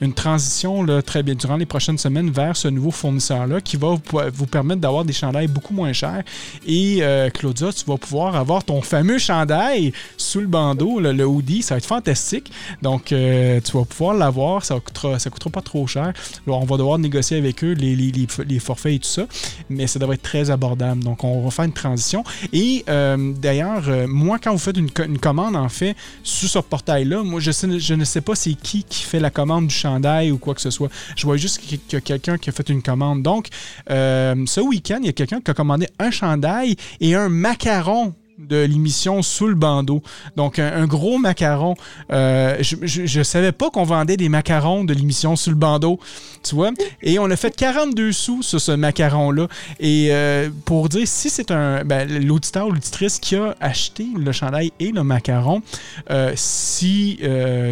une 0.00 0.12
transition 0.12 0.82
là, 0.82 1.02
très 1.02 1.22
bien 1.22 1.34
durant 1.34 1.56
les 1.56 1.66
prochaines 1.66 1.98
semaines 1.98 2.30
vers 2.30 2.56
ce 2.56 2.68
nouveau 2.68 2.90
fournisseur-là 2.90 3.60
qui 3.60 3.76
va 3.76 3.94
vous, 4.32 4.46
permettre 4.46 4.80
d'avoir 4.80 5.04
des 5.04 5.12
chandails 5.12 5.48
beaucoup 5.48 5.74
moins 5.74 5.92
chers. 5.92 6.22
Et 6.66 6.98
euh, 7.00 7.30
Claudia, 7.30 7.72
tu 7.72 7.84
vas 7.84 7.96
pouvoir 7.96 8.36
avoir 8.36 8.64
ton 8.64 8.82
fameux 8.82 9.18
chandail 9.18 9.92
sous 10.16 10.40
le 10.40 10.46
bandeau, 10.46 11.00
le, 11.00 11.24
hoodie. 11.24 11.62
Ça 11.62 11.74
va 11.74 11.78
être 11.78 11.86
fantastique. 11.86 12.50
Donc, 12.82 13.06
tu 13.06 13.72
vas 13.72 13.84
pouvoir 13.84 14.14
l'avoir. 14.14 14.64
Ça 14.64 14.74
ne 14.74 14.80
coûtera, 14.80 15.18
ça 15.18 15.30
coûtera 15.30 15.50
pas 15.50 15.62
trop 15.62 15.86
cher 15.86 16.12
on 16.46 16.64
va 16.64 16.76
devoir 16.76 16.98
négocier 16.98 17.38
avec 17.38 17.62
eux 17.64 17.72
les, 17.72 18.60
forfaits 18.60 18.94
et 18.94 18.98
tout 18.98 19.08
ça, 19.08 19.26
mais 19.68 19.86
ça 19.86 19.98
devrait 19.98 20.14
être 20.14 20.22
très 20.22 20.50
abordable. 20.50 21.02
Donc, 21.02 21.24
on 21.24 21.42
va 21.42 21.50
faire 21.50 21.64
une 21.64 21.72
transition. 21.72 22.24
Et 22.52 22.84
euh, 22.88 23.32
d'ailleurs, 23.34 23.88
euh, 23.88 24.06
moi, 24.06 24.38
quand 24.38 24.52
vous 24.52 24.58
faites 24.58 24.76
une, 24.76 24.90
commande, 24.90 25.56
en 25.56 25.68
fait, 25.68 25.96
sur 26.22 26.48
ce 26.48 26.58
portail-là, 26.58 27.22
moi, 27.22 27.40
je, 27.40 27.50
je 27.50 27.94
ne 27.94 28.04
sais 28.04 28.19
pas 28.20 28.34
c'est 28.34 28.54
qui 28.54 28.84
qui 28.84 29.02
fait 29.04 29.20
la 29.20 29.30
commande 29.30 29.66
du 29.66 29.74
chandail 29.74 30.30
ou 30.30 30.38
quoi 30.38 30.54
que 30.54 30.60
ce 30.60 30.70
soit. 30.70 30.90
Je 31.16 31.26
vois 31.26 31.36
juste 31.36 31.58
qu'il 31.58 31.80
y 31.92 31.96
a 31.96 32.00
quelqu'un 32.00 32.38
qui 32.38 32.50
a 32.50 32.52
fait 32.52 32.68
une 32.68 32.82
commande. 32.82 33.22
Donc, 33.22 33.48
euh, 33.90 34.34
ce 34.46 34.60
week-end, 34.60 34.98
il 35.00 35.06
y 35.06 35.10
a 35.10 35.12
quelqu'un 35.12 35.40
qui 35.40 35.50
a 35.50 35.54
commandé 35.54 35.88
un 35.98 36.10
chandail 36.10 36.76
et 37.00 37.14
un 37.14 37.28
macaron 37.28 38.14
de 38.48 38.64
l'émission 38.64 39.22
Sous 39.22 39.46
le 39.46 39.54
bandeau. 39.54 40.02
Donc, 40.36 40.58
un, 40.58 40.86
gros 40.86 41.18
macaron. 41.18 41.74
Euh, 42.12 42.56
je 42.60 43.18
ne 43.18 43.22
savais 43.22 43.52
pas 43.52 43.70
qu'on 43.70 43.84
vendait 43.84 44.16
des 44.16 44.28
macarons 44.28 44.84
de 44.84 44.94
l'émission 44.94 45.36
Sous 45.36 45.50
le 45.50 45.56
bandeau, 45.56 46.00
tu 46.42 46.54
vois. 46.54 46.70
Et 47.02 47.18
on 47.18 47.30
a 47.30 47.36
fait 47.36 47.54
42 47.54 48.12
sous 48.12 48.42
sur 48.42 48.60
ce 48.60 48.72
macaron-là. 48.72 49.46
Et 49.78 50.08
euh, 50.10 50.48
pour 50.64 50.88
dire, 50.88 51.06
si 51.06 51.30
c'est 51.30 51.50
un 51.50 51.84
ben, 51.84 52.08
l'auditeur 52.08 52.66
ou 52.66 52.72
l'auditrice 52.72 53.18
qui 53.18 53.36
a 53.36 53.54
acheté 53.60 54.06
le 54.16 54.32
chandail 54.32 54.72
et 54.80 54.90
le 54.90 55.02
macaron, 55.02 55.62
euh, 56.10 56.32
si, 56.36 57.20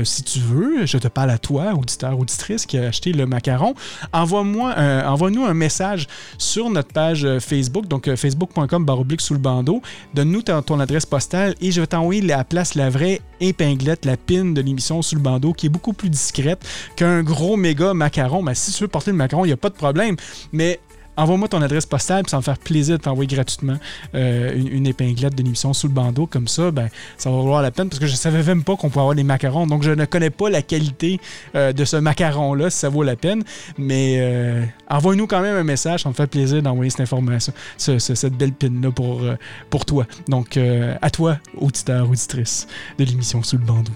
si 0.05 0.23
tu 0.23 0.41
veux, 0.41 0.87
je 0.87 0.99
te 0.99 1.09
parle 1.09 1.31
à 1.31 1.39
toi, 1.39 1.75
auditeur 1.75 2.19
auditrice 2.19 2.67
qui 2.67 2.79
a 2.79 2.89
acheté 2.89 3.13
le 3.13 3.27
macaron, 3.27 3.75
envoie-moi 4.13 4.75
envoie-nous 5.07 5.45
un 5.45 5.55
message 5.55 6.07
sur 6.37 6.71
notre 6.71 6.93
page 6.93 7.27
Facebook, 7.41 7.87
donc 7.89 8.15
facebook.com 8.15 8.85
baroblique 8.85 9.21
sous 9.21 9.35
le 9.35 9.41
bandeau. 9.41 9.83
Donne-nous 10.15 10.43
ta 10.43 10.58
ton 10.63 10.81
adresse 10.81 11.07
postale 11.07 11.55
et 11.61 11.71
je 11.71 11.81
vais 11.81 11.87
t'envoyer 11.87 12.21
la 12.21 12.45
place, 12.45 12.75
la 12.75 12.91
vraie 12.91 13.21
épinglette, 13.41 14.05
la 14.05 14.17
pin 14.17 14.45
de 14.45 14.61
l'émission 14.61 15.03
sous 15.03 15.15
le 15.15 15.21
bandeau 15.21 15.53
qui 15.53 15.67
est 15.67 15.71
beaucoup 15.71 15.93
plus 15.93 16.11
discrète 16.11 16.65
qu'un 16.97 17.23
gros 17.23 17.57
méga 17.57 17.95
macaron. 17.95 18.43
Mais 18.43 18.55
si 18.55 18.73
tu 18.73 18.85
veux 18.85 18.89
porter 18.89 19.11
le 19.11 19.17
macaron, 19.17 19.45
il 19.45 19.49
n'y 19.49 19.55
a 19.55 19.57
pas 19.57 19.71
de 19.71 19.75
problème. 19.75 20.17
Mais 20.53 20.81
envoie-moi 21.19 21.49
ton 21.49 21.61
adresse 21.61 21.85
postale, 21.85 22.23
puis 22.23 22.31
ça 22.31 22.37
va 22.37 22.41
me 22.41 22.45
faire 22.45 22.59
plaisir 22.59 22.97
de 22.97 23.03
t'envoyer 23.03 23.27
gratuitement 23.27 23.77
euh, 24.15 24.55
une, 24.55 24.87
épinglette 24.87 25.35
de 25.35 25.43
l'émission 25.43 25.73
sous 25.73 25.89
le 25.89 25.93
bandeau. 25.93 26.27
Comme 26.27 26.49
ça, 26.49 26.71
ben, 26.71 26.89
ça 27.17 27.31
va 27.31 27.37
valoir 27.37 27.61
la 27.61 27.73
peine 27.73 27.89
parce 27.89 27.99
que 27.99 28.07
je 28.07 28.13
ne 28.13 28.17
savais 28.17 28.43
même 28.43 28.63
pas 28.63 28.77
qu'on 28.77 28.89
pouvait 28.89 29.01
avoir 29.01 29.15
des 29.17 29.25
macarons. 29.25 29.67
Donc, 29.67 29.83
je 29.83 29.91
ne 29.91 30.05
connais 30.05 30.31
pas 30.31 30.49
la 30.49 30.63
qualité 30.63 31.21
euh, 31.55 31.73
de 31.73 31.85
ce 31.85 31.97
macaron-là, 31.97 32.71
si 32.71 32.79
ça 32.79 32.89
vaut 32.89 33.03
la 33.03 33.17
peine. 33.17 33.43
Mais 33.77 34.19
euh, 34.21 34.65
envoie-nous 34.89 35.27
quand 35.27 35.41
même 35.41 35.57
un 35.57 35.65
message. 35.65 36.05
Ça 36.05 36.09
me 36.09 36.15
fait 36.15 36.29
plaisir 36.29 36.63
d'envoyer 36.63 36.91
cette 36.91 37.01
information, 37.01 37.53
cette 37.77 38.35
belle 38.35 38.53
pin-là 38.53 38.93
pour, 38.93 39.23
pour 39.71 39.85
toi. 39.85 40.07
Donc, 40.29 40.57
à 40.57 41.11
toi, 41.11 41.39
auditeur, 41.57 42.09
auditrice 42.09 42.69
de 42.99 43.05
l'émission 43.05 43.43
sous 43.43 43.59
le 43.59 43.65
bandeau. 43.65 43.93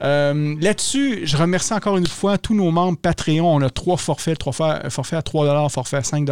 Là-dessus, 0.00 1.20
je 1.24 1.36
remercie 1.36 1.72
encore 1.72 1.96
une 1.96 2.06
fois 2.06 2.36
tous 2.36 2.54
nos 2.54 2.70
membres 2.70 2.98
Patreon. 2.98 3.54
On 3.54 3.62
a 3.62 3.70
trois 3.70 3.96
forfaits, 3.96 4.38
trois 4.38 4.52
forfaits 4.52 5.18
à 5.18 5.22
3 5.22 5.68
forfait 5.68 5.98
à 5.98 6.02
5 6.02 6.24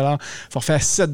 forfait 0.50 0.74
à 0.74 0.80
7 0.80 1.10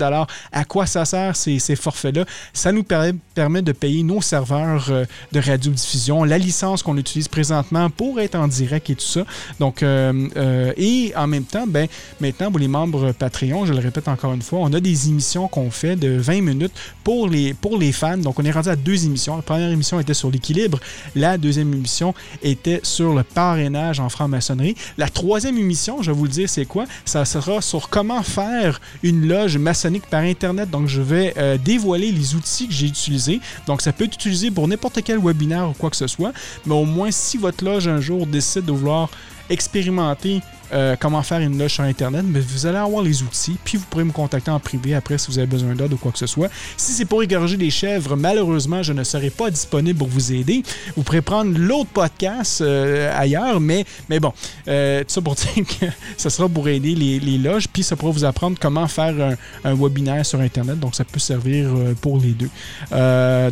À 0.52 0.64
quoi 0.64 0.86
ça 0.86 1.04
sert 1.04 1.36
ces, 1.36 1.58
forfaits-là? 1.76 2.24
Ça 2.52 2.72
nous 2.72 2.82
permet, 2.82 3.62
de 3.62 3.72
payer 3.72 4.02
nos 4.02 4.20
serveurs 4.20 4.86
euh, 4.90 5.04
de 5.32 5.40
radiodiffusion, 5.40 6.24
la 6.24 6.38
licence 6.38 6.82
qu'on 6.82 6.96
utilise 6.96 7.28
présentement 7.28 7.90
pour 7.90 8.20
être 8.20 8.34
en 8.34 8.48
direct 8.48 8.90
et 8.90 8.94
tout 8.94 9.04
ça. 9.04 9.24
Donc, 9.58 9.82
euh, 9.82 10.72
et 10.76 11.12
en 11.16 11.26
même 11.26 11.44
temps, 11.44 11.66
ben, 11.66 11.88
maintenant, 12.20 12.50
pour 12.50 12.58
les 12.60 12.68
membres 12.68 13.12
Patreon, 13.12 13.66
je 13.66 13.72
le 13.72 13.80
répète 13.80 14.08
encore 14.08 14.32
une 14.32 14.42
fois, 14.42 14.60
on 14.60 14.72
a 14.72 14.80
des 14.80 15.08
émissions 15.08 15.48
qu'on 15.48 15.70
fait 15.70 15.96
de 15.96 16.16
20 16.16 16.42
minutes 16.42 16.72
pour 17.04 17.28
les, 17.28 17.54
pour 17.54 17.78
les 17.78 17.92
fans. 17.92 18.18
Donc, 18.18 18.38
on 18.38 18.44
est 18.44 18.50
rendu 18.50 18.68
à 18.68 18.76
deux 18.76 19.04
émissions. 19.04 19.36
La 19.36 19.42
première 19.42 19.70
émission 19.70 20.00
était 20.00 20.14
sur 20.14 20.30
l'équilibre. 20.30 20.78
La 21.14 21.38
deuxième 21.38 21.72
émission 21.72 22.14
était 22.42 22.80
sur 22.82 23.14
le 23.14 23.22
parrainage 23.22 24.00
en 24.00 24.08
franc-maçonnerie. 24.08 24.76
La 24.96 25.08
troisième 25.08 25.58
émission, 25.58 26.02
je 26.02 26.10
vais 26.10 26.16
vous 26.16 26.24
le 26.24 26.30
dire, 26.30 26.48
c'est 26.48 26.66
quoi? 26.66 26.84
Ça 27.04 27.24
sera 27.24 27.60
sur 27.60 27.88
comment 27.88 28.22
faire 28.22 28.80
une 29.02 29.07
loge 29.12 29.56
maçonnique 29.58 30.06
par 30.06 30.20
Internet. 30.20 30.70
Donc, 30.70 30.86
je 30.88 31.02
vais 31.02 31.34
euh, 31.36 31.58
dévoiler 31.58 32.12
les 32.12 32.34
outils 32.34 32.68
que 32.68 32.74
j'ai 32.74 32.86
utilisés. 32.86 33.40
Donc, 33.66 33.82
ça 33.82 33.92
peut 33.92 34.04
être 34.04 34.14
utilisé 34.14 34.50
pour 34.50 34.68
n'importe 34.68 35.02
quel 35.02 35.18
webinaire 35.18 35.70
ou 35.70 35.72
quoi 35.72 35.90
que 35.90 35.96
ce 35.96 36.06
soit. 36.06 36.32
Mais 36.66 36.74
au 36.74 36.84
moins, 36.84 37.10
si 37.10 37.36
votre 37.36 37.64
loge 37.64 37.88
un 37.88 38.00
jour 38.00 38.26
décide 38.26 38.64
de 38.64 38.72
vouloir 38.72 39.10
expérimenter 39.50 40.40
euh, 40.72 40.96
comment 40.98 41.22
faire 41.22 41.40
une 41.40 41.58
loge 41.58 41.74
sur 41.74 41.84
Internet, 41.84 42.24
mais 42.26 42.40
vous 42.40 42.66
allez 42.66 42.78
avoir 42.78 43.02
les 43.02 43.22
outils, 43.22 43.56
puis 43.64 43.78
vous 43.78 43.84
pourrez 43.88 44.04
me 44.04 44.12
contacter 44.12 44.50
en 44.50 44.60
privé 44.60 44.94
après 44.94 45.18
si 45.18 45.30
vous 45.30 45.38
avez 45.38 45.46
besoin 45.46 45.74
d'aide 45.74 45.92
ou 45.92 45.96
quoi 45.96 46.12
que 46.12 46.18
ce 46.18 46.26
soit. 46.26 46.48
Si 46.76 46.92
c'est 46.92 47.04
pour 47.04 47.22
égorger 47.22 47.56
des 47.56 47.70
chèvres, 47.70 48.16
malheureusement, 48.16 48.82
je 48.82 48.92
ne 48.92 49.02
serai 49.04 49.30
pas 49.30 49.50
disponible 49.50 49.98
pour 49.98 50.08
vous 50.08 50.32
aider. 50.32 50.62
Vous 50.96 51.02
pourrez 51.02 51.22
prendre 51.22 51.58
l'autre 51.58 51.90
podcast 51.90 52.60
euh, 52.60 53.10
ailleurs, 53.16 53.60
mais, 53.60 53.84
mais 54.08 54.20
bon, 54.20 54.32
euh, 54.68 55.00
tout 55.00 55.10
ça 55.10 55.20
pour 55.20 55.34
dire 55.54 55.64
que 55.66 55.86
ça 56.16 56.30
sera 56.30 56.48
pour 56.48 56.68
aider 56.68 56.94
les, 56.94 57.38
loges, 57.38 57.68
puis 57.68 57.82
ça 57.82 57.96
pourra 57.96 58.12
vous 58.12 58.24
apprendre 58.24 58.58
comment 58.60 58.88
faire 58.88 59.36
un, 59.64 59.74
webinaire 59.74 60.26
sur 60.26 60.40
Internet, 60.40 60.78
donc 60.80 60.94
ça 60.94 61.04
peut 61.04 61.20
servir 61.20 61.68
pour 62.00 62.18
les 62.18 62.32
deux. 62.32 62.50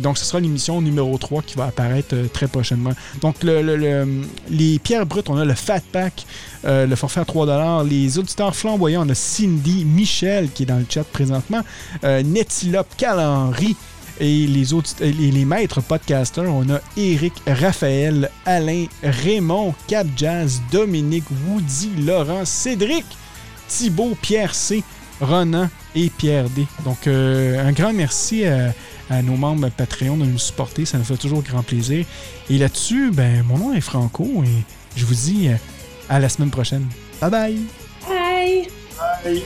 donc 0.01 0.17
ce 0.17 0.25
sera 0.25 0.39
l'émission 0.39 0.81
numéro 0.81 1.17
3 1.17 1.41
qui 1.41 1.55
va 1.55 1.65
apparaître 1.65 2.15
très 2.33 2.47
prochainement. 2.47 2.91
Donc 3.21 3.35
les 3.43 4.79
pierres 4.79 5.05
brutes, 5.05 5.29
on 5.29 5.37
a 5.37 5.45
le 5.45 5.53
Fat 5.53 5.81
Pack. 5.91 6.25
Euh, 6.67 6.85
le 6.85 6.95
forfait 6.95 7.21
à 7.21 7.25
3 7.25 7.83
Les 7.85 8.19
auditeurs 8.19 8.55
flamboyants, 8.55 9.05
on 9.05 9.09
a 9.09 9.15
Cindy, 9.15 9.85
Michel 9.85 10.49
qui 10.51 10.63
est 10.63 10.65
dans 10.65 10.77
le 10.77 10.85
chat 10.89 11.03
présentement, 11.05 11.61
euh, 12.03 12.23
Netilope. 12.23 12.87
Et 14.19 14.47
les, 14.47 14.73
autres, 14.73 14.89
les, 14.99 15.45
maîtres 15.45 15.79
podcasters, 15.81 16.51
on 16.51 16.67
a 16.71 16.79
Eric, 16.97 17.33
Raphaël, 17.45 18.31
Alain, 18.47 18.85
Raymond, 19.03 19.75
Cap 19.87 20.07
Jazz, 20.15 20.59
Dominique, 20.71 21.25
Woody, 21.47 21.91
Laurent, 22.03 22.43
Cédric, 22.43 23.05
Thibaut, 23.67 24.17
Pierre 24.19 24.55
C, 24.55 24.83
Ronan 25.21 25.69
et 25.93 26.09
Pierre 26.09 26.49
D. 26.49 26.65
Donc, 26.83 27.05
euh, 27.05 27.63
un 27.63 27.71
grand 27.73 27.93
merci 27.93 28.43
à, 28.45 28.73
à, 29.11 29.21
nos 29.21 29.35
membres 29.35 29.69
Patreon 29.69 30.17
de 30.17 30.25
nous 30.25 30.39
supporter. 30.39 30.85
Ça 30.85 30.97
nous 30.97 31.03
fait 31.03 31.17
toujours 31.17 31.43
grand 31.43 31.61
plaisir. 31.61 32.03
Et 32.49 32.57
là-dessus, 32.57 33.11
ben, 33.11 33.43
mon 33.47 33.59
nom 33.59 33.73
est 33.73 33.81
Franco 33.81 34.43
et 34.43 34.63
je 34.95 35.05
vous 35.05 35.13
dis 35.13 35.49
à 36.09 36.19
la 36.19 36.29
semaine 36.29 36.51
prochaine. 36.51 36.87
Bye 37.21 37.29
bye. 37.29 37.57
Bye. 38.07 38.67
Bye. 39.23 39.43